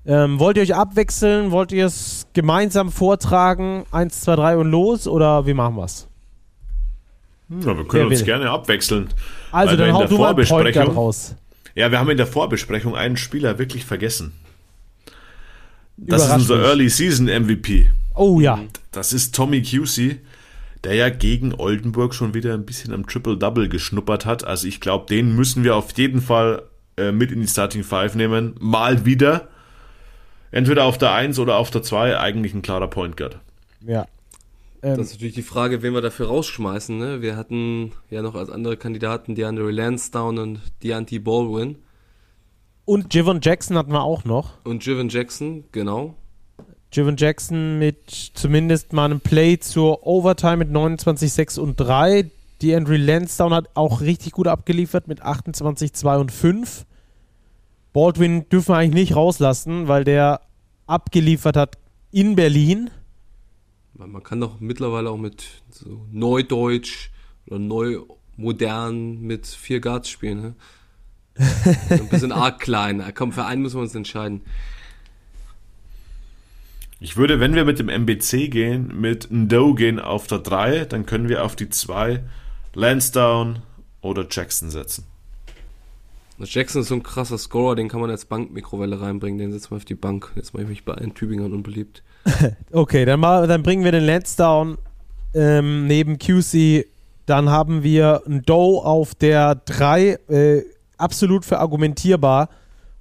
Ähm, 0.07 0.39
wollt 0.41 0.57
ihr 0.57 0.63
euch 0.63 0.75
abwechseln? 0.75 1.51
Wollt 1.51 1.73
ihr 1.73 1.85
es 1.85 2.27
gemeinsam 2.33 2.91
vortragen? 2.91 3.85
Eins, 3.91 4.23
zwei, 4.23 4.37
drei 4.37 4.57
und 4.57 4.71
los? 4.71 5.07
Oder 5.07 5.45
wie 5.45 5.53
machen 5.53 5.77
wir 5.77 5.85
es? 5.85 6.09
Ja, 7.51 7.77
wir 7.77 7.87
können 7.87 8.07
uns 8.07 8.25
gerne 8.25 8.49
abwechseln. 8.49 9.11
Also 9.53 9.77
dann 9.77 9.93
haut 9.93 10.11
du 10.11 10.17
mal 10.17 10.35
einen 10.35 10.91
raus. 10.93 11.35
Ja, 11.75 11.91
wir 11.91 11.99
haben 11.99 12.09
in 12.09 12.17
der 12.17 12.27
Vorbesprechung 12.27 12.97
einen 12.97 13.17
Spieler 13.17 13.59
wirklich 13.59 13.85
vergessen. 13.85 14.33
Das 16.07 16.27
ist 16.27 16.33
unser 16.33 16.63
Early 16.63 16.89
Season 16.89 17.27
MVP. 17.27 17.91
Oh 18.15 18.41
ja. 18.41 18.59
Das 18.91 19.13
ist 19.13 19.35
Tommy 19.35 19.63
QC, 19.63 20.19
der 20.85 20.95
ja 20.95 21.11
gegen 21.11 21.55
Oldenburg 21.55 22.15
schon 22.15 22.35
wieder 22.35 22.55
ein 22.55 22.65
bisschen 22.65 22.93
am 22.93 23.07
Triple-Double 23.07 23.69
geschnuppert 23.69 24.27
hat. 24.27 24.45
Also 24.45 24.67
ich 24.67 24.81
glaube, 24.81 25.07
den 25.07 25.37
müssen 25.37 25.63
wir 25.63 25.77
auf 25.77 25.97
jeden 25.97 26.23
Fall 26.23 26.63
äh, 26.97 27.13
mit 27.13 27.31
in 27.33 27.41
die 27.41 27.47
Starting 27.47 27.85
Five 27.85 28.15
nehmen. 28.15 28.55
Mal 28.61 29.05
wieder. 29.05 29.49
Entweder 30.51 30.85
auf 30.85 30.99
der 30.99 31.13
1 31.13 31.39
oder 31.39 31.57
auf 31.57 31.71
der 31.71 31.83
2. 31.83 32.19
Eigentlich 32.19 32.55
ein 32.55 32.63
klarer 32.63 32.89
Point 32.89 33.17
Guard. 33.17 33.39
Ja. 33.87 34.07
Ähm, 34.83 34.97
das 34.97 35.09
ist 35.09 35.13
natürlich 35.15 35.35
die 35.35 35.43
Frage, 35.43 35.83
wen 35.83 35.93
wir 35.93 36.01
dafür 36.01 36.27
rausschmeißen. 36.29 36.97
Ne? 36.99 37.23
Wir 37.23 37.37
hatten 37.37 37.93
ja 38.09 38.23
noch 38.23 38.35
als 38.35 38.51
andere 38.51 38.77
Kandidaten 38.77 39.35
DeAndre 39.35 39.71
Lansdowne 39.71 40.43
und 40.43 40.61
Deontay 40.83 41.19
Baldwin. 41.19 41.77
Und 42.91 43.15
Javon 43.15 43.39
Jackson 43.41 43.79
hatten 43.79 43.93
wir 43.93 44.03
auch 44.03 44.25
noch. 44.25 44.55
Und 44.65 44.85
Javon 44.85 45.09
Jackson, 45.09 45.63
genau. 45.71 46.17
Javon 46.93 47.17
Jackson 47.17 47.79
mit 47.79 48.11
zumindest 48.35 48.93
mal 48.93 49.05
einem 49.05 49.21
Play 49.21 49.61
zur 49.61 50.05
Overtime 50.05 50.57
mit 50.57 50.73
29, 50.73 51.33
6 51.33 51.59
und 51.59 51.77
3. 51.79 52.29
Die 52.61 52.75
Andrew 52.75 52.97
Lansdowne 52.97 53.55
hat 53.55 53.69
auch 53.75 54.01
richtig 54.01 54.33
gut 54.33 54.49
abgeliefert 54.49 55.07
mit 55.07 55.23
28, 55.23 55.93
2 55.93 56.19
und 56.19 56.33
5. 56.33 56.85
Baldwin 57.93 58.49
dürfen 58.49 58.71
wir 58.71 58.79
eigentlich 58.79 59.09
nicht 59.11 59.15
rauslassen, 59.15 59.87
weil 59.87 60.03
der 60.03 60.41
abgeliefert 60.89 61.57
hat 61.57 61.79
in 62.11 62.35
Berlin. 62.35 62.91
Man 63.95 64.21
kann 64.25 64.41
doch 64.41 64.59
mittlerweile 64.59 65.11
auch 65.11 65.17
mit 65.17 65.45
so 65.71 66.09
Neudeutsch 66.11 67.11
oder 67.47 67.61
Neumodern 67.61 69.21
mit 69.21 69.47
vier 69.47 69.81
Guards 69.81 70.09
spielen. 70.09 70.43
Ne? 70.43 70.55
Ein 71.91 72.09
bisschen 72.09 72.33
arg 72.33 72.61
klein. 72.61 73.03
Komm, 73.15 73.33
für 73.33 73.45
einen 73.45 73.63
müssen 73.63 73.77
wir 73.77 73.83
uns 73.83 73.95
entscheiden. 73.95 74.43
Ich 77.03 77.17
würde, 77.17 77.41
wenn 77.41 77.55
wir 77.55 77.65
mit 77.65 77.79
dem 77.79 77.89
MBC 77.89 78.51
gehen, 78.51 79.01
mit 79.01 79.31
Ndo 79.31 79.75
gehen 79.75 79.99
auf 79.99 80.27
der 80.27 80.39
3, 80.39 80.85
dann 80.85 81.07
können 81.07 81.31
wir 81.31 81.45
auf 81.45 81.57
die 81.57 81.71
2 81.71 82.23
Lansdowne 82.75 83.63
oder 84.03 84.27
Jackson 84.31 84.71
setzen? 84.71 85.05
Jackson 86.39 86.83
ist 86.83 86.89
so 86.89 86.95
ein 86.95 87.03
krasser 87.03 87.39
Scorer, 87.39 87.75
den 87.75 87.89
kann 87.89 88.01
man 88.01 88.11
als 88.11 88.25
Bankmikrowelle 88.25 89.01
reinbringen, 89.01 89.39
den 89.39 89.53
setzt 89.53 89.71
man 89.71 89.79
auf 89.79 89.85
die 89.85 89.95
Bank. 89.95 90.33
Jetzt 90.37 90.55
mache 90.55 90.65
ich 90.65 90.69
mich 90.69 90.85
bei 90.85 90.95
allen 90.95 91.15
Tübingern 91.15 91.53
unbeliebt. 91.53 92.03
okay, 92.73 93.05
dann, 93.05 93.21
mal, 93.21 93.47
dann 93.47 93.63
bringen 93.63 93.85
wir 93.85 93.93
den 93.93 94.05
Lansdowne 94.05 94.79
ähm, 95.35 95.87
neben 95.87 96.19
QC. 96.19 96.87
Dann 97.27 97.51
haben 97.51 97.83
wir 97.83 98.23
ein 98.27 98.43
Doe 98.43 98.85
auf 98.85 99.15
der 99.15 99.55
3, 99.55 100.19
äh, 100.29 100.63
absolut 101.01 101.45
verargumentierbar. 101.45 102.49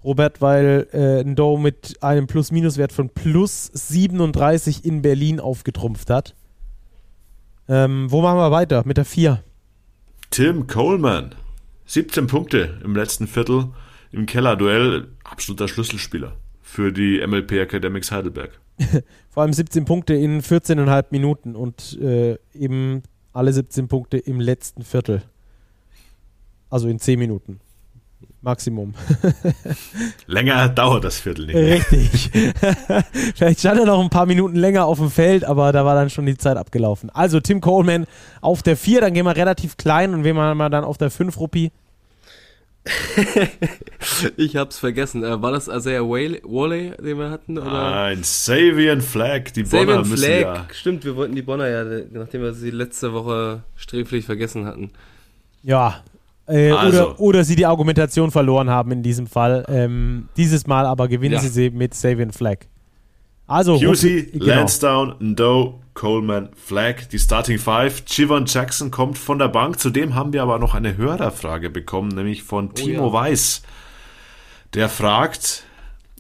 Robert, 0.04 0.42
weil 0.42 0.88
äh, 0.94 1.22
ein 1.22 1.36
Doe 1.36 1.60
mit 1.60 2.02
einem 2.02 2.28
Plus-Minus-Wert 2.28 2.94
von 2.94 3.10
plus 3.10 3.70
37 3.74 4.86
in 4.86 5.02
Berlin 5.02 5.40
aufgetrumpft 5.42 6.10
hat. 6.10 6.36
Ähm, 7.68 8.10
wo 8.10 8.22
machen 8.22 8.38
wir 8.38 8.52
weiter? 8.52 8.84
Mit 8.86 8.98
der 8.98 9.06
4. 9.06 9.44
Tim 10.32 10.68
Coleman. 10.68 11.36
17 11.86 12.28
Punkte 12.28 12.80
im 12.84 12.96
letzten 12.96 13.28
Viertel 13.28 13.70
im 14.12 14.26
Keller-Duell. 14.26 15.10
Absoluter 15.24 15.68
Schlüsselspieler 15.68 16.34
für 16.62 16.94
die 16.94 17.26
MLP 17.26 17.54
Academics 17.54 18.12
Heidelberg. 18.12 18.60
Vor 19.30 19.44
allem 19.44 19.54
17 19.54 19.86
Punkte 19.86 20.14
in 20.14 20.42
14,5 20.42 21.06
Minuten 21.10 21.56
und 21.56 22.00
äh, 22.00 22.38
eben 22.54 23.04
alle 23.34 23.52
17 23.52 23.88
Punkte 23.88 24.18
im 24.18 24.40
letzten 24.40 24.84
Viertel. 24.84 25.24
Also 26.70 26.88
in 26.88 27.00
10 27.00 27.20
Minuten. 27.20 27.60
Maximum. 28.42 28.94
länger 30.28 30.70
dauert 30.70 31.04
das 31.04 31.20
Viertel 31.20 31.48
nicht. 31.48 31.56
Richtig. 31.56 32.32
Vielleicht 33.36 33.60
stand 33.60 33.80
er 33.80 33.86
noch 33.86 34.02
ein 34.02 34.10
paar 34.10 34.26
Minuten 34.26 34.56
länger 34.56 34.86
auf 34.86 34.98
dem 34.98 35.12
Feld, 35.12 35.44
aber 35.44 35.74
da 35.74 35.84
war 35.84 35.96
dann 35.96 36.10
schon 36.10 36.26
die 36.26 36.38
Zeit 36.38 36.56
abgelaufen. 36.56 37.10
Also 37.10 37.42
Tim 37.42 37.60
Coleman 37.60 38.06
auf 38.40 38.64
der 38.64 38.78
4, 38.78 39.02
dann 39.02 39.14
gehen 39.14 39.26
wir 39.26 39.36
relativ 39.36 39.76
klein 39.76 40.14
und 40.14 40.24
wen 40.24 40.38
wir 40.38 40.56
mal 40.56 40.70
dann 40.70 40.86
auf 40.86 40.98
der 40.98 41.12
5, 41.12 41.38
Ruppi. 41.38 41.72
ich 44.38 44.56
hab's 44.56 44.80
vergessen. 44.80 45.24
Äh, 45.24 45.42
war 45.42 45.52
das 45.52 45.68
Isaiah 45.68 46.04
Wally, 46.04 46.94
den 46.98 47.18
wir 47.20 47.30
hatten? 47.30 47.58
Oder? 47.58 47.72
Nein, 47.72 48.20
Savian 48.24 49.02
Flag. 49.02 49.52
Die 49.54 49.64
Bonner 49.64 49.86
Savian 49.86 50.10
müssen 50.10 50.26
Flag. 50.26 50.42
ja. 50.42 50.68
Stimmt, 50.72 51.04
wir 51.04 51.18
wollten 51.18 51.36
die 51.36 51.42
Bonner 51.42 51.68
ja, 51.68 51.84
nachdem 52.12 52.42
wir 52.42 52.54
sie 52.54 52.72
letzte 52.72 53.12
Woche 53.12 53.64
sträflich 53.76 54.26
vergessen 54.26 54.66
hatten. 54.66 54.92
Ja, 55.62 56.04
äh, 56.50 56.72
also. 56.72 57.12
oder, 57.12 57.20
oder 57.20 57.44
sie 57.44 57.56
die 57.56 57.66
Argumentation 57.66 58.32
verloren 58.32 58.70
haben 58.70 58.92
in 58.92 59.04
diesem 59.04 59.28
Fall. 59.28 59.66
Ähm, 59.70 60.30
dieses 60.38 60.68
Mal 60.68 60.86
aber 60.86 61.08
gewinnen 61.08 61.36
ja. 61.36 61.40
sie 61.40 61.50
sie 61.50 61.70
mit 61.70 61.94
Savian 61.94 62.32
Flag. 62.32 62.60
Also, 63.48 63.80
QC, 63.80 64.32
genau. 64.34 64.46
Lansdowne, 64.46 65.16
Ndo, 65.20 65.82
Coleman, 65.96 66.50
Flag, 66.56 67.08
die 67.12 67.18
Starting 67.18 67.58
Five. 67.58 68.06
Chivon 68.06 68.46
Jackson 68.46 68.92
kommt 68.92 69.18
von 69.18 69.40
der 69.40 69.48
Bank. 69.48 69.80
Zudem 69.80 70.14
haben 70.14 70.34
wir 70.34 70.44
aber 70.44 70.60
noch 70.60 70.76
eine 70.76 70.98
Hörerfrage 70.98 71.70
bekommen, 71.70 72.10
nämlich 72.10 72.44
von 72.44 72.74
Timo 72.74 73.06
oh, 73.06 73.08
ja. 73.08 73.14
Weiß. 73.14 73.64
Der 74.76 74.88
fragt, 74.88 75.64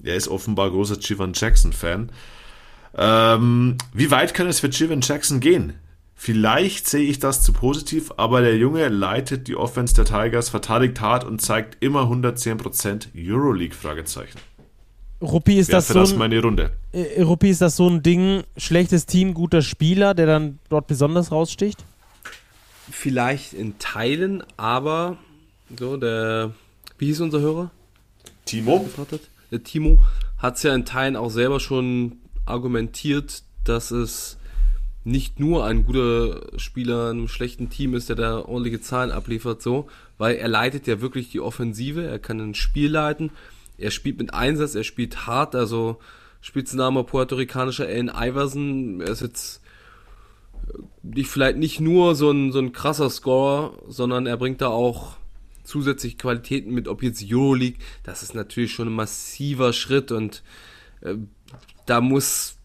er 0.03 0.15
ist 0.15 0.27
offenbar 0.27 0.71
großer 0.71 0.99
Chivon 0.99 1.33
Jackson-Fan, 1.35 2.11
ähm, 2.97 3.77
wie 3.93 4.09
weit 4.09 4.33
kann 4.33 4.47
es 4.47 4.59
für 4.59 4.69
Chivon 4.69 5.01
Jackson 5.01 5.39
gehen? 5.39 5.73
Vielleicht 6.21 6.85
sehe 6.85 7.05
ich 7.05 7.19
das 7.19 7.43
zu 7.43 7.53
positiv, 7.53 8.11
aber 8.17 8.41
der 8.41 8.57
Junge 8.57 8.89
leitet 8.89 9.47
die 9.47 9.55
Offense 9.55 9.95
der 9.95 10.03
Tigers, 10.03 10.49
verteidigt 10.49 10.99
hart 10.99 11.23
und 11.23 11.39
zeigt 11.39 11.81
immer 11.81 12.11
110% 12.11 13.07
Euroleague? 13.15 13.73
Fragezeichen. 13.73 14.37
Ruppi 15.21 15.57
ist 15.57 15.71
das 15.71 15.87
so 15.87 15.93
das 15.93 16.13
meine 16.15 16.41
Runde. 16.41 16.71
Äh, 16.91 17.21
Ruppi 17.21 17.49
ist 17.49 17.61
das 17.61 17.77
so 17.77 17.87
ein 17.87 18.03
Ding, 18.03 18.43
schlechtes 18.57 19.05
Team, 19.05 19.33
guter 19.33 19.61
Spieler, 19.61 20.13
der 20.13 20.25
dann 20.25 20.59
dort 20.67 20.87
besonders 20.87 21.31
raussticht? 21.31 21.85
Vielleicht 22.91 23.53
in 23.53 23.79
Teilen, 23.79 24.43
aber 24.57 25.15
so 25.77 25.95
der 25.95 26.51
wie 26.97 27.05
hieß 27.05 27.21
unser 27.21 27.39
Hörer? 27.39 27.71
Timo. 28.43 28.89
Der 29.51 29.63
Timo 29.63 29.99
hat 30.37 30.57
es 30.57 30.63
ja 30.63 30.75
in 30.75 30.83
Teilen 30.83 31.15
auch 31.15 31.29
selber 31.29 31.61
schon 31.61 32.17
argumentiert, 32.45 33.43
dass 33.63 33.91
es 33.91 34.37
nicht 35.09 35.39
nur 35.39 35.65
ein 35.65 35.85
guter 35.85 36.41
Spieler 36.57 37.11
in 37.11 37.19
einem 37.19 37.27
schlechten 37.27 37.69
Team 37.69 37.93
ist, 37.95 38.09
der 38.09 38.15
da 38.15 38.39
ordentliche 38.39 38.81
Zahlen 38.81 39.11
abliefert, 39.11 39.61
so, 39.61 39.87
weil 40.17 40.35
er 40.35 40.47
leitet 40.47 40.87
ja 40.87 41.01
wirklich 41.01 41.29
die 41.29 41.39
Offensive, 41.39 42.03
er 42.03 42.19
kann 42.19 42.39
ein 42.39 42.55
Spiel 42.55 42.91
leiten, 42.91 43.31
er 43.77 43.91
spielt 43.91 44.19
mit 44.19 44.33
Einsatz, 44.33 44.75
er 44.75 44.83
spielt 44.83 45.25
hart, 45.25 45.55
also 45.55 45.99
Spitzname 46.41 47.03
puerto-ricanischer 47.03 47.85
Allen 47.85 48.11
Iverson, 48.13 49.01
er 49.01 49.09
ist 49.09 49.21
jetzt 49.21 49.61
nicht, 51.01 51.29
vielleicht 51.29 51.57
nicht 51.57 51.79
nur 51.79 52.15
so 52.15 52.29
ein, 52.31 52.51
so 52.51 52.59
ein 52.59 52.71
krasser 52.71 53.09
Scorer, 53.09 53.73
sondern 53.87 54.27
er 54.27 54.37
bringt 54.37 54.61
da 54.61 54.67
auch 54.67 55.17
zusätzliche 55.63 56.17
Qualitäten 56.17 56.73
mit, 56.73 56.87
ob 56.87 57.03
jetzt 57.03 57.23
Euroleague, 57.27 57.79
das 58.03 58.23
ist 58.23 58.35
natürlich 58.35 58.73
schon 58.73 58.89
ein 58.89 58.95
massiver 58.95 59.73
Schritt 59.73 60.11
und 60.11 60.43
äh, 61.01 61.15
da 61.85 62.01
muss 62.01 62.58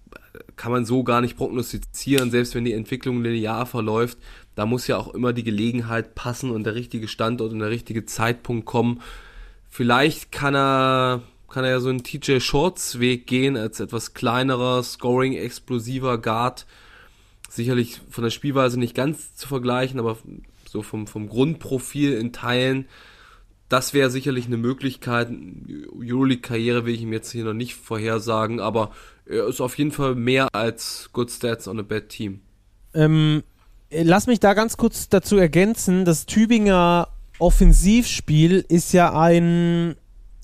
kann 0.57 0.73
man 0.73 0.85
so 0.85 1.05
gar 1.05 1.21
nicht 1.21 1.37
prognostizieren, 1.37 2.31
selbst 2.31 2.55
wenn 2.55 2.65
die 2.65 2.73
Entwicklung 2.73 3.23
linear 3.23 3.67
verläuft. 3.67 4.19
Da 4.55 4.67
muss 4.67 4.87
ja 4.87 4.97
auch 4.97 5.15
immer 5.15 5.33
die 5.33 5.45
Gelegenheit 5.45 6.15
passen 6.15 6.51
und 6.51 6.65
der 6.65 6.75
richtige 6.75 7.09
Standort 7.09 7.53
und 7.53 7.61
der 7.61 7.71
richtige 7.71 8.05
Zeitpunkt 8.05 8.67
kommen. 8.67 9.01
Vielleicht 9.69 10.31
kann 10.31 10.55
er, 10.55 11.23
kann 11.49 11.65
er 11.65 11.71
ja 11.71 11.81
so 11.81 11.89
einen 11.89 12.05
TJ 12.05 12.39
Shorts 12.41 13.01
Weg 13.01 13.27
gehen 13.27 13.57
als 13.57 13.81
etwas 13.81 14.15
kleinerer, 14.15 14.83
scoring, 14.83 15.35
explosiver 15.35 16.19
Guard. 16.19 16.67
Sicherlich 17.49 18.01
von 18.11 18.25
der 18.25 18.31
Spielweise 18.31 18.79
nicht 18.79 18.95
ganz 18.95 19.35
zu 19.35 19.49
vergleichen, 19.49 19.99
aber 19.99 20.19
so 20.67 20.83
vom, 20.83 21.07
vom 21.07 21.29
Grundprofil 21.29 22.15
in 22.15 22.33
Teilen. 22.33 22.87
Das 23.69 23.95
wäre 23.95 24.11
sicherlich 24.11 24.47
eine 24.47 24.57
Möglichkeit. 24.57 25.31
Euroleague-Karriere 25.97 26.85
will 26.85 26.95
ich 26.95 27.03
ihm 27.03 27.13
jetzt 27.13 27.33
hier 27.33 27.45
noch 27.45 27.55
nicht 27.55 27.75
vorhersagen, 27.75 28.61
aber 28.61 28.83
er 28.83 28.93
ist 29.27 29.61
auf 29.61 29.79
jeden 29.79 29.93
Fall 29.93 30.15
mehr 30.15 30.49
als 30.53 31.11
Good 31.13 31.31
Stats 31.31 31.69
on 31.69 31.79
a 31.79 31.83
Bad 31.83 32.09
Team. 32.09 32.41
Ähm, 32.93 33.43
lass 33.91 34.27
mich 34.27 34.41
da 34.41 34.55
ganz 34.55 34.77
kurz 34.77 35.09
dazu 35.09 35.37
ergänzen, 35.37 36.05
das 36.05 36.27
Tübinger 36.27 37.09
Offensivspiel 37.39 38.65
ist 38.69 38.93
ja 38.93 39.19
ein 39.19 39.97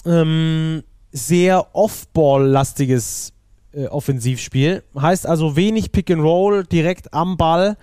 ähm, 0.05 0.83
sehr 1.13 1.75
Off-Ball-lastiges 1.75 3.33
äh, 3.73 3.87
Offensivspiel. 3.87 4.83
Heißt 4.99 5.27
also 5.27 5.57
wenig 5.57 5.93
Pick 5.93 6.11
and 6.11 6.23
Roll 6.23 6.65
direkt 6.65 7.13
am 7.15 7.37
Ball, 7.37 7.77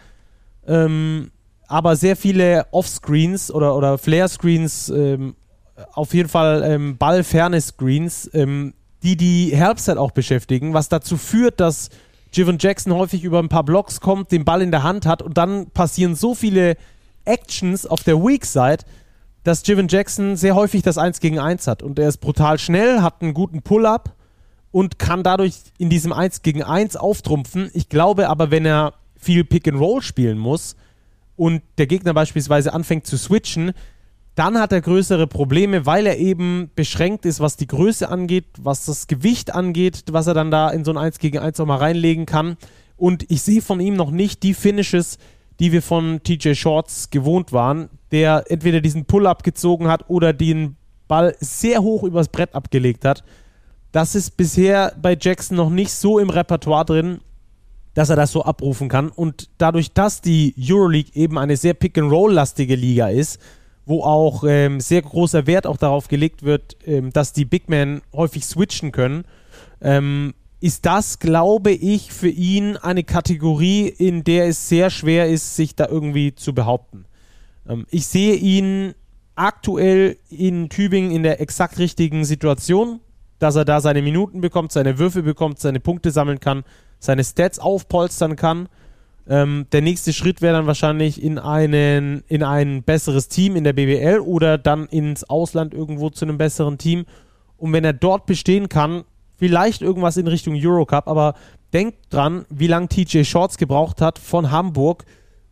ähm, 0.67 1.31
aber 1.67 1.95
sehr 1.95 2.15
viele 2.15 2.65
Off-Screens 2.71 3.51
oder, 3.51 3.75
oder 3.75 3.97
Flare-Screens, 3.97 4.89
ähm, 4.89 5.35
auf 5.93 6.13
jeden 6.13 6.29
Fall 6.29 6.63
ähm, 6.65 6.97
ballferne 6.97 7.61
Screens, 7.61 8.29
ähm, 8.33 8.73
die 9.07 9.15
die 9.15 9.55
Herbstzeit 9.55 9.97
auch 9.97 10.11
beschäftigen, 10.11 10.73
was 10.73 10.89
dazu 10.89 11.15
führt, 11.15 11.61
dass 11.61 11.89
Jivan 12.33 12.57
Jackson 12.59 12.93
häufig 12.93 13.23
über 13.23 13.39
ein 13.39 13.47
paar 13.47 13.63
Blocks 13.63 14.01
kommt, 14.01 14.33
den 14.33 14.43
Ball 14.43 14.61
in 14.61 14.71
der 14.71 14.83
Hand 14.83 15.05
hat 15.05 15.21
und 15.21 15.37
dann 15.37 15.69
passieren 15.69 16.13
so 16.13 16.35
viele 16.35 16.75
Actions 17.23 17.85
auf 17.85 18.03
der 18.03 18.21
Weak 18.21 18.45
Side, 18.45 18.79
dass 19.45 19.65
Jivan 19.65 19.87
Jackson 19.87 20.35
sehr 20.35 20.55
häufig 20.55 20.81
das 20.81 20.97
1 20.97 21.21
gegen 21.21 21.39
1 21.39 21.67
hat 21.67 21.83
und 21.83 21.97
er 21.99 22.09
ist 22.09 22.17
brutal 22.17 22.59
schnell, 22.59 23.01
hat 23.01 23.21
einen 23.21 23.33
guten 23.33 23.61
Pull-up 23.61 24.13
und 24.71 24.99
kann 24.99 25.23
dadurch 25.23 25.55
in 25.77 25.89
diesem 25.89 26.11
1 26.11 26.41
gegen 26.41 26.63
1 26.63 26.97
auftrumpfen. 26.97 27.71
Ich 27.73 27.87
glaube 27.87 28.27
aber, 28.27 28.51
wenn 28.51 28.65
er 28.65 28.93
viel 29.15 29.45
Pick 29.45 29.69
and 29.69 29.79
Roll 29.79 30.01
spielen 30.01 30.37
muss 30.37 30.75
und 31.37 31.61
der 31.77 31.87
Gegner 31.87 32.13
beispielsweise 32.13 32.73
anfängt 32.73 33.07
zu 33.07 33.15
switchen, 33.15 33.71
dann 34.37 34.59
hat 34.59 34.71
er 34.71 34.81
größere 34.81 35.25
Probleme, 35.25 35.87
weil 35.87 36.05
er 36.05 36.19
eben 36.19 36.69
beschränkt 36.75 37.25
ist, 37.25 37.39
was 37.39 37.57
die 37.57 37.65
Größe 37.65 38.07
angeht, 38.07 38.45
was 38.59 38.85
das 38.85 39.07
Gewicht 39.07 39.55
angeht, 39.55 40.03
was 40.11 40.27
er 40.27 40.35
dann 40.35 40.51
da 40.51 40.69
in 40.69 40.85
so 40.85 40.91
ein 40.91 40.97
1 40.97 41.17
gegen 41.17 41.39
1 41.39 41.59
auch 41.59 41.65
mal 41.65 41.77
reinlegen 41.77 42.27
kann. 42.27 42.55
Und 42.97 43.25
ich 43.31 43.41
sehe 43.41 43.63
von 43.63 43.79
ihm 43.79 43.95
noch 43.95 44.11
nicht 44.11 44.43
die 44.43 44.53
Finishes, 44.53 45.17
die 45.59 45.71
wir 45.71 45.81
von 45.81 46.21
TJ 46.21 46.53
Shorts 46.53 47.09
gewohnt 47.09 47.51
waren, 47.51 47.89
der 48.11 48.43
entweder 48.49 48.79
diesen 48.79 49.05
Pull-up 49.05 49.41
gezogen 49.41 49.87
hat 49.87 50.07
oder 50.07 50.33
den 50.33 50.75
Ball 51.07 51.35
sehr 51.39 51.81
hoch 51.81 52.03
übers 52.03 52.27
Brett 52.27 52.53
abgelegt 52.53 53.05
hat. 53.05 53.23
Das 53.91 54.13
ist 54.13 54.37
bisher 54.37 54.93
bei 55.01 55.17
Jackson 55.19 55.57
noch 55.57 55.71
nicht 55.71 55.91
so 55.91 56.19
im 56.19 56.29
Repertoire 56.29 56.85
drin, 56.85 57.21
dass 57.95 58.11
er 58.11 58.15
das 58.15 58.33
so 58.33 58.43
abrufen 58.43 58.87
kann. 58.87 59.09
Und 59.09 59.49
dadurch, 59.57 59.93
dass 59.93 60.21
die 60.21 60.53
Euroleague 60.59 61.15
eben 61.15 61.39
eine 61.39 61.57
sehr 61.57 61.73
Pick-and-Roll-lastige 61.73 62.75
Liga 62.75 63.07
ist, 63.07 63.39
wo 63.87 64.03
auch 64.03 64.43
ähm, 64.45 64.81
sehr 64.81 65.01
großer 65.01 65.47
Wert 65.47 65.65
auch 65.65 65.77
darauf 65.77 66.09
gelegt 66.09 66.43
wird, 66.43 66.75
ähm, 66.85 67.11
dass 67.11 67.31
die 67.31 67.45
Big 67.45 67.69
Men 67.69 68.01
häufig 68.13 68.45
switchen 68.45 68.91
können, 68.91 69.23
ähm, 69.81 70.33
ist 70.59 70.85
das, 70.85 71.19
glaube 71.19 71.71
ich, 71.71 72.11
für 72.11 72.29
ihn 72.29 72.75
eine 72.75 73.05
Kategorie, 73.05 73.87
in 73.87 74.25
der 74.25 74.47
es 74.47 74.67
sehr 74.67 74.89
schwer 74.89 75.29
ist, 75.29 75.55
sich 75.55 75.75
da 75.75 75.87
irgendwie 75.87 76.35
zu 76.35 76.53
behaupten. 76.53 77.05
Ähm, 77.67 77.85
ich 77.89 78.07
sehe 78.07 78.35
ihn 78.35 78.93
aktuell 79.35 80.17
in 80.29 80.67
Tübingen 80.67 81.11
in 81.11 81.23
der 81.23 81.39
exakt 81.39 81.79
richtigen 81.79 82.25
Situation, 82.25 82.99
dass 83.39 83.55
er 83.55 83.63
da 83.63 83.79
seine 83.79 84.01
Minuten 84.01 84.41
bekommt, 84.41 84.73
seine 84.73 84.99
Würfe 84.99 85.23
bekommt, 85.23 85.59
seine 85.59 85.79
Punkte 85.79 86.11
sammeln 86.11 86.41
kann, 86.41 86.65
seine 86.99 87.23
Stats 87.23 87.59
aufpolstern 87.59 88.35
kann 88.35 88.67
Ähm, 89.29 89.65
der 89.71 89.81
nächste 89.81 90.13
Schritt 90.13 90.41
wäre 90.41 90.55
dann 90.55 90.67
wahrscheinlich 90.67 91.21
in, 91.21 91.37
einen, 91.37 92.23
in 92.27 92.43
ein 92.43 92.83
besseres 92.83 93.27
Team 93.27 93.55
in 93.55 93.63
der 93.63 93.73
BWL 93.73 94.19
oder 94.19 94.57
dann 94.57 94.85
ins 94.87 95.23
Ausland 95.25 95.73
irgendwo 95.73 96.09
zu 96.09 96.25
einem 96.25 96.37
besseren 96.37 96.77
Team. 96.77 97.05
Und 97.57 97.73
wenn 97.73 97.83
er 97.83 97.93
dort 97.93 98.25
bestehen 98.25 98.69
kann, 98.69 99.03
vielleicht 99.37 99.81
irgendwas 99.81 100.17
in 100.17 100.27
Richtung 100.27 100.55
Eurocup, 100.55 101.07
aber 101.07 101.35
denkt 101.73 101.97
dran, 102.09 102.45
wie 102.49 102.67
lange 102.67 102.87
TJ 102.87 103.23
Shorts 103.23 103.57
gebraucht 103.57 104.01
hat 104.01 104.19
von 104.19 104.51
Hamburg 104.51 105.05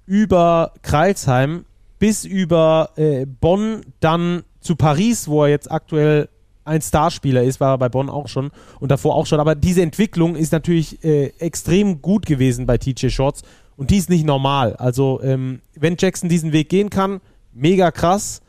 über 0.05 0.73
Kreilsheim 0.81 1.65
bis 1.99 2.25
über 2.25 2.91
äh, 2.95 3.25
Bonn, 3.25 3.81
dann 3.99 4.43
zu 4.59 4.75
Paris, 4.75 5.27
wo 5.27 5.43
er 5.43 5.49
jetzt 5.49 5.71
aktuell 5.71 6.29
ein 6.65 6.81
Starspieler 6.81 7.43
ist, 7.43 7.59
war 7.59 7.75
er 7.75 7.77
bei 7.77 7.89
Bonn 7.89 8.09
auch 8.09 8.27
schon 8.27 8.51
und 8.79 8.91
davor 8.91 9.15
auch 9.15 9.25
schon. 9.25 9.39
Aber 9.39 9.55
diese 9.55 9.81
Entwicklung 9.81 10.35
ist 10.35 10.51
natürlich 10.51 11.03
äh, 11.03 11.27
extrem 11.39 12.01
gut 12.01 12.25
gewesen 12.25 12.65
bei 12.65 12.77
TJ 12.77 13.09
Shorts 13.09 13.43
und 13.77 13.91
die 13.91 13.97
ist 13.97 14.09
nicht 14.09 14.25
normal. 14.25 14.75
Also, 14.75 15.21
ähm, 15.23 15.61
wenn 15.75 15.95
Jackson 15.97 16.29
diesen 16.29 16.51
Weg 16.51 16.69
gehen 16.69 16.89
kann, 16.89 17.21
mega 17.53 17.91
krass. 17.91 18.41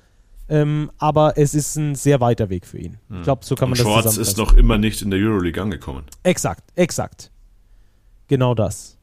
Ähm, 0.48 0.92
aber 0.98 1.36
es 1.36 1.54
ist 1.54 1.74
ein 1.74 1.96
sehr 1.96 2.20
weiter 2.20 2.48
Weg 2.50 2.66
für 2.66 2.78
ihn. 2.78 2.98
Ich 3.10 3.22
glaube, 3.24 3.44
so 3.44 3.56
kann 3.56 3.68
man 3.68 3.78
Und 3.78 3.84
das 3.84 3.92
Schwarz 4.04 4.16
ist 4.16 4.38
noch 4.38 4.54
immer 4.54 4.78
nicht 4.78 5.02
in 5.02 5.10
der 5.10 5.18
Euroleague 5.18 5.60
angekommen. 5.60 6.04
Exakt, 6.22 6.62
exakt. 6.76 7.32
Genau 8.28 8.54
das. 8.54 8.95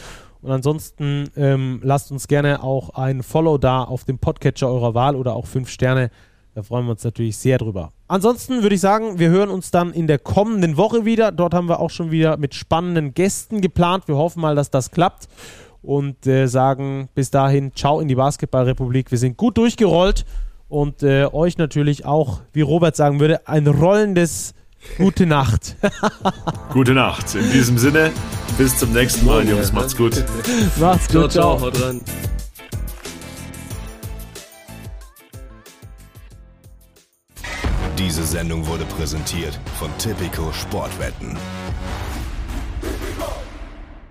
Und 0.42 0.50
ansonsten 0.50 1.28
ähm, 1.36 1.80
lasst 1.82 2.10
uns 2.12 2.28
gerne 2.28 2.62
auch 2.62 2.90
ein 2.90 3.22
Follow 3.22 3.58
da 3.58 3.84
auf 3.84 4.04
dem 4.04 4.18
Podcatcher 4.18 4.68
eurer 4.68 4.94
Wahl 4.94 5.16
oder 5.16 5.34
auch 5.34 5.46
fünf 5.46 5.68
Sterne. 5.68 6.10
Da 6.54 6.62
freuen 6.62 6.86
wir 6.86 6.92
uns 6.92 7.04
natürlich 7.04 7.36
sehr 7.36 7.58
drüber. 7.58 7.92
Ansonsten 8.08 8.62
würde 8.62 8.74
ich 8.74 8.80
sagen, 8.80 9.18
wir 9.18 9.28
hören 9.28 9.50
uns 9.50 9.70
dann 9.70 9.92
in 9.92 10.06
der 10.06 10.18
kommenden 10.18 10.76
Woche 10.76 11.04
wieder. 11.04 11.30
Dort 11.30 11.54
haben 11.54 11.68
wir 11.68 11.78
auch 11.78 11.90
schon 11.90 12.10
wieder 12.10 12.36
mit 12.38 12.54
spannenden 12.54 13.14
Gästen 13.14 13.60
geplant. 13.60 14.08
Wir 14.08 14.16
hoffen 14.16 14.40
mal, 14.40 14.56
dass 14.56 14.70
das 14.70 14.90
klappt. 14.90 15.28
Und 15.82 16.26
äh, 16.26 16.46
sagen 16.46 17.08
bis 17.14 17.30
dahin, 17.30 17.72
ciao 17.74 18.00
in 18.00 18.08
die 18.08 18.16
Basketballrepublik. 18.16 19.10
Wir 19.10 19.18
sind 19.18 19.36
gut 19.36 19.58
durchgerollt. 19.58 20.24
Und 20.68 21.02
äh, 21.02 21.26
euch 21.26 21.58
natürlich 21.58 22.04
auch, 22.04 22.40
wie 22.52 22.60
Robert 22.60 22.96
sagen 22.96 23.20
würde, 23.20 23.46
ein 23.48 23.66
rollendes 23.66 24.54
Gute 24.96 25.26
Nacht. 25.26 25.76
Gute 26.72 26.92
Nacht. 26.94 27.34
In 27.34 27.50
diesem 27.52 27.78
Sinne, 27.78 28.10
bis 28.58 28.76
zum 28.78 28.92
nächsten 28.92 29.26
Mal, 29.26 29.46
Jungs. 29.48 29.72
Macht's 29.72 29.96
gut. 29.96 30.24
Macht's 30.78 31.08
Ciao, 31.08 31.22
gut, 31.22 31.32
ciao, 31.32 31.56
ciao. 31.56 31.60
haut 31.60 31.82
rein. 31.82 32.00
Diese 37.98 38.24
Sendung 38.24 38.66
wurde 38.66 38.84
präsentiert 38.86 39.58
von 39.78 39.90
Tipico 39.98 40.52
Sportwetten. 40.52 41.36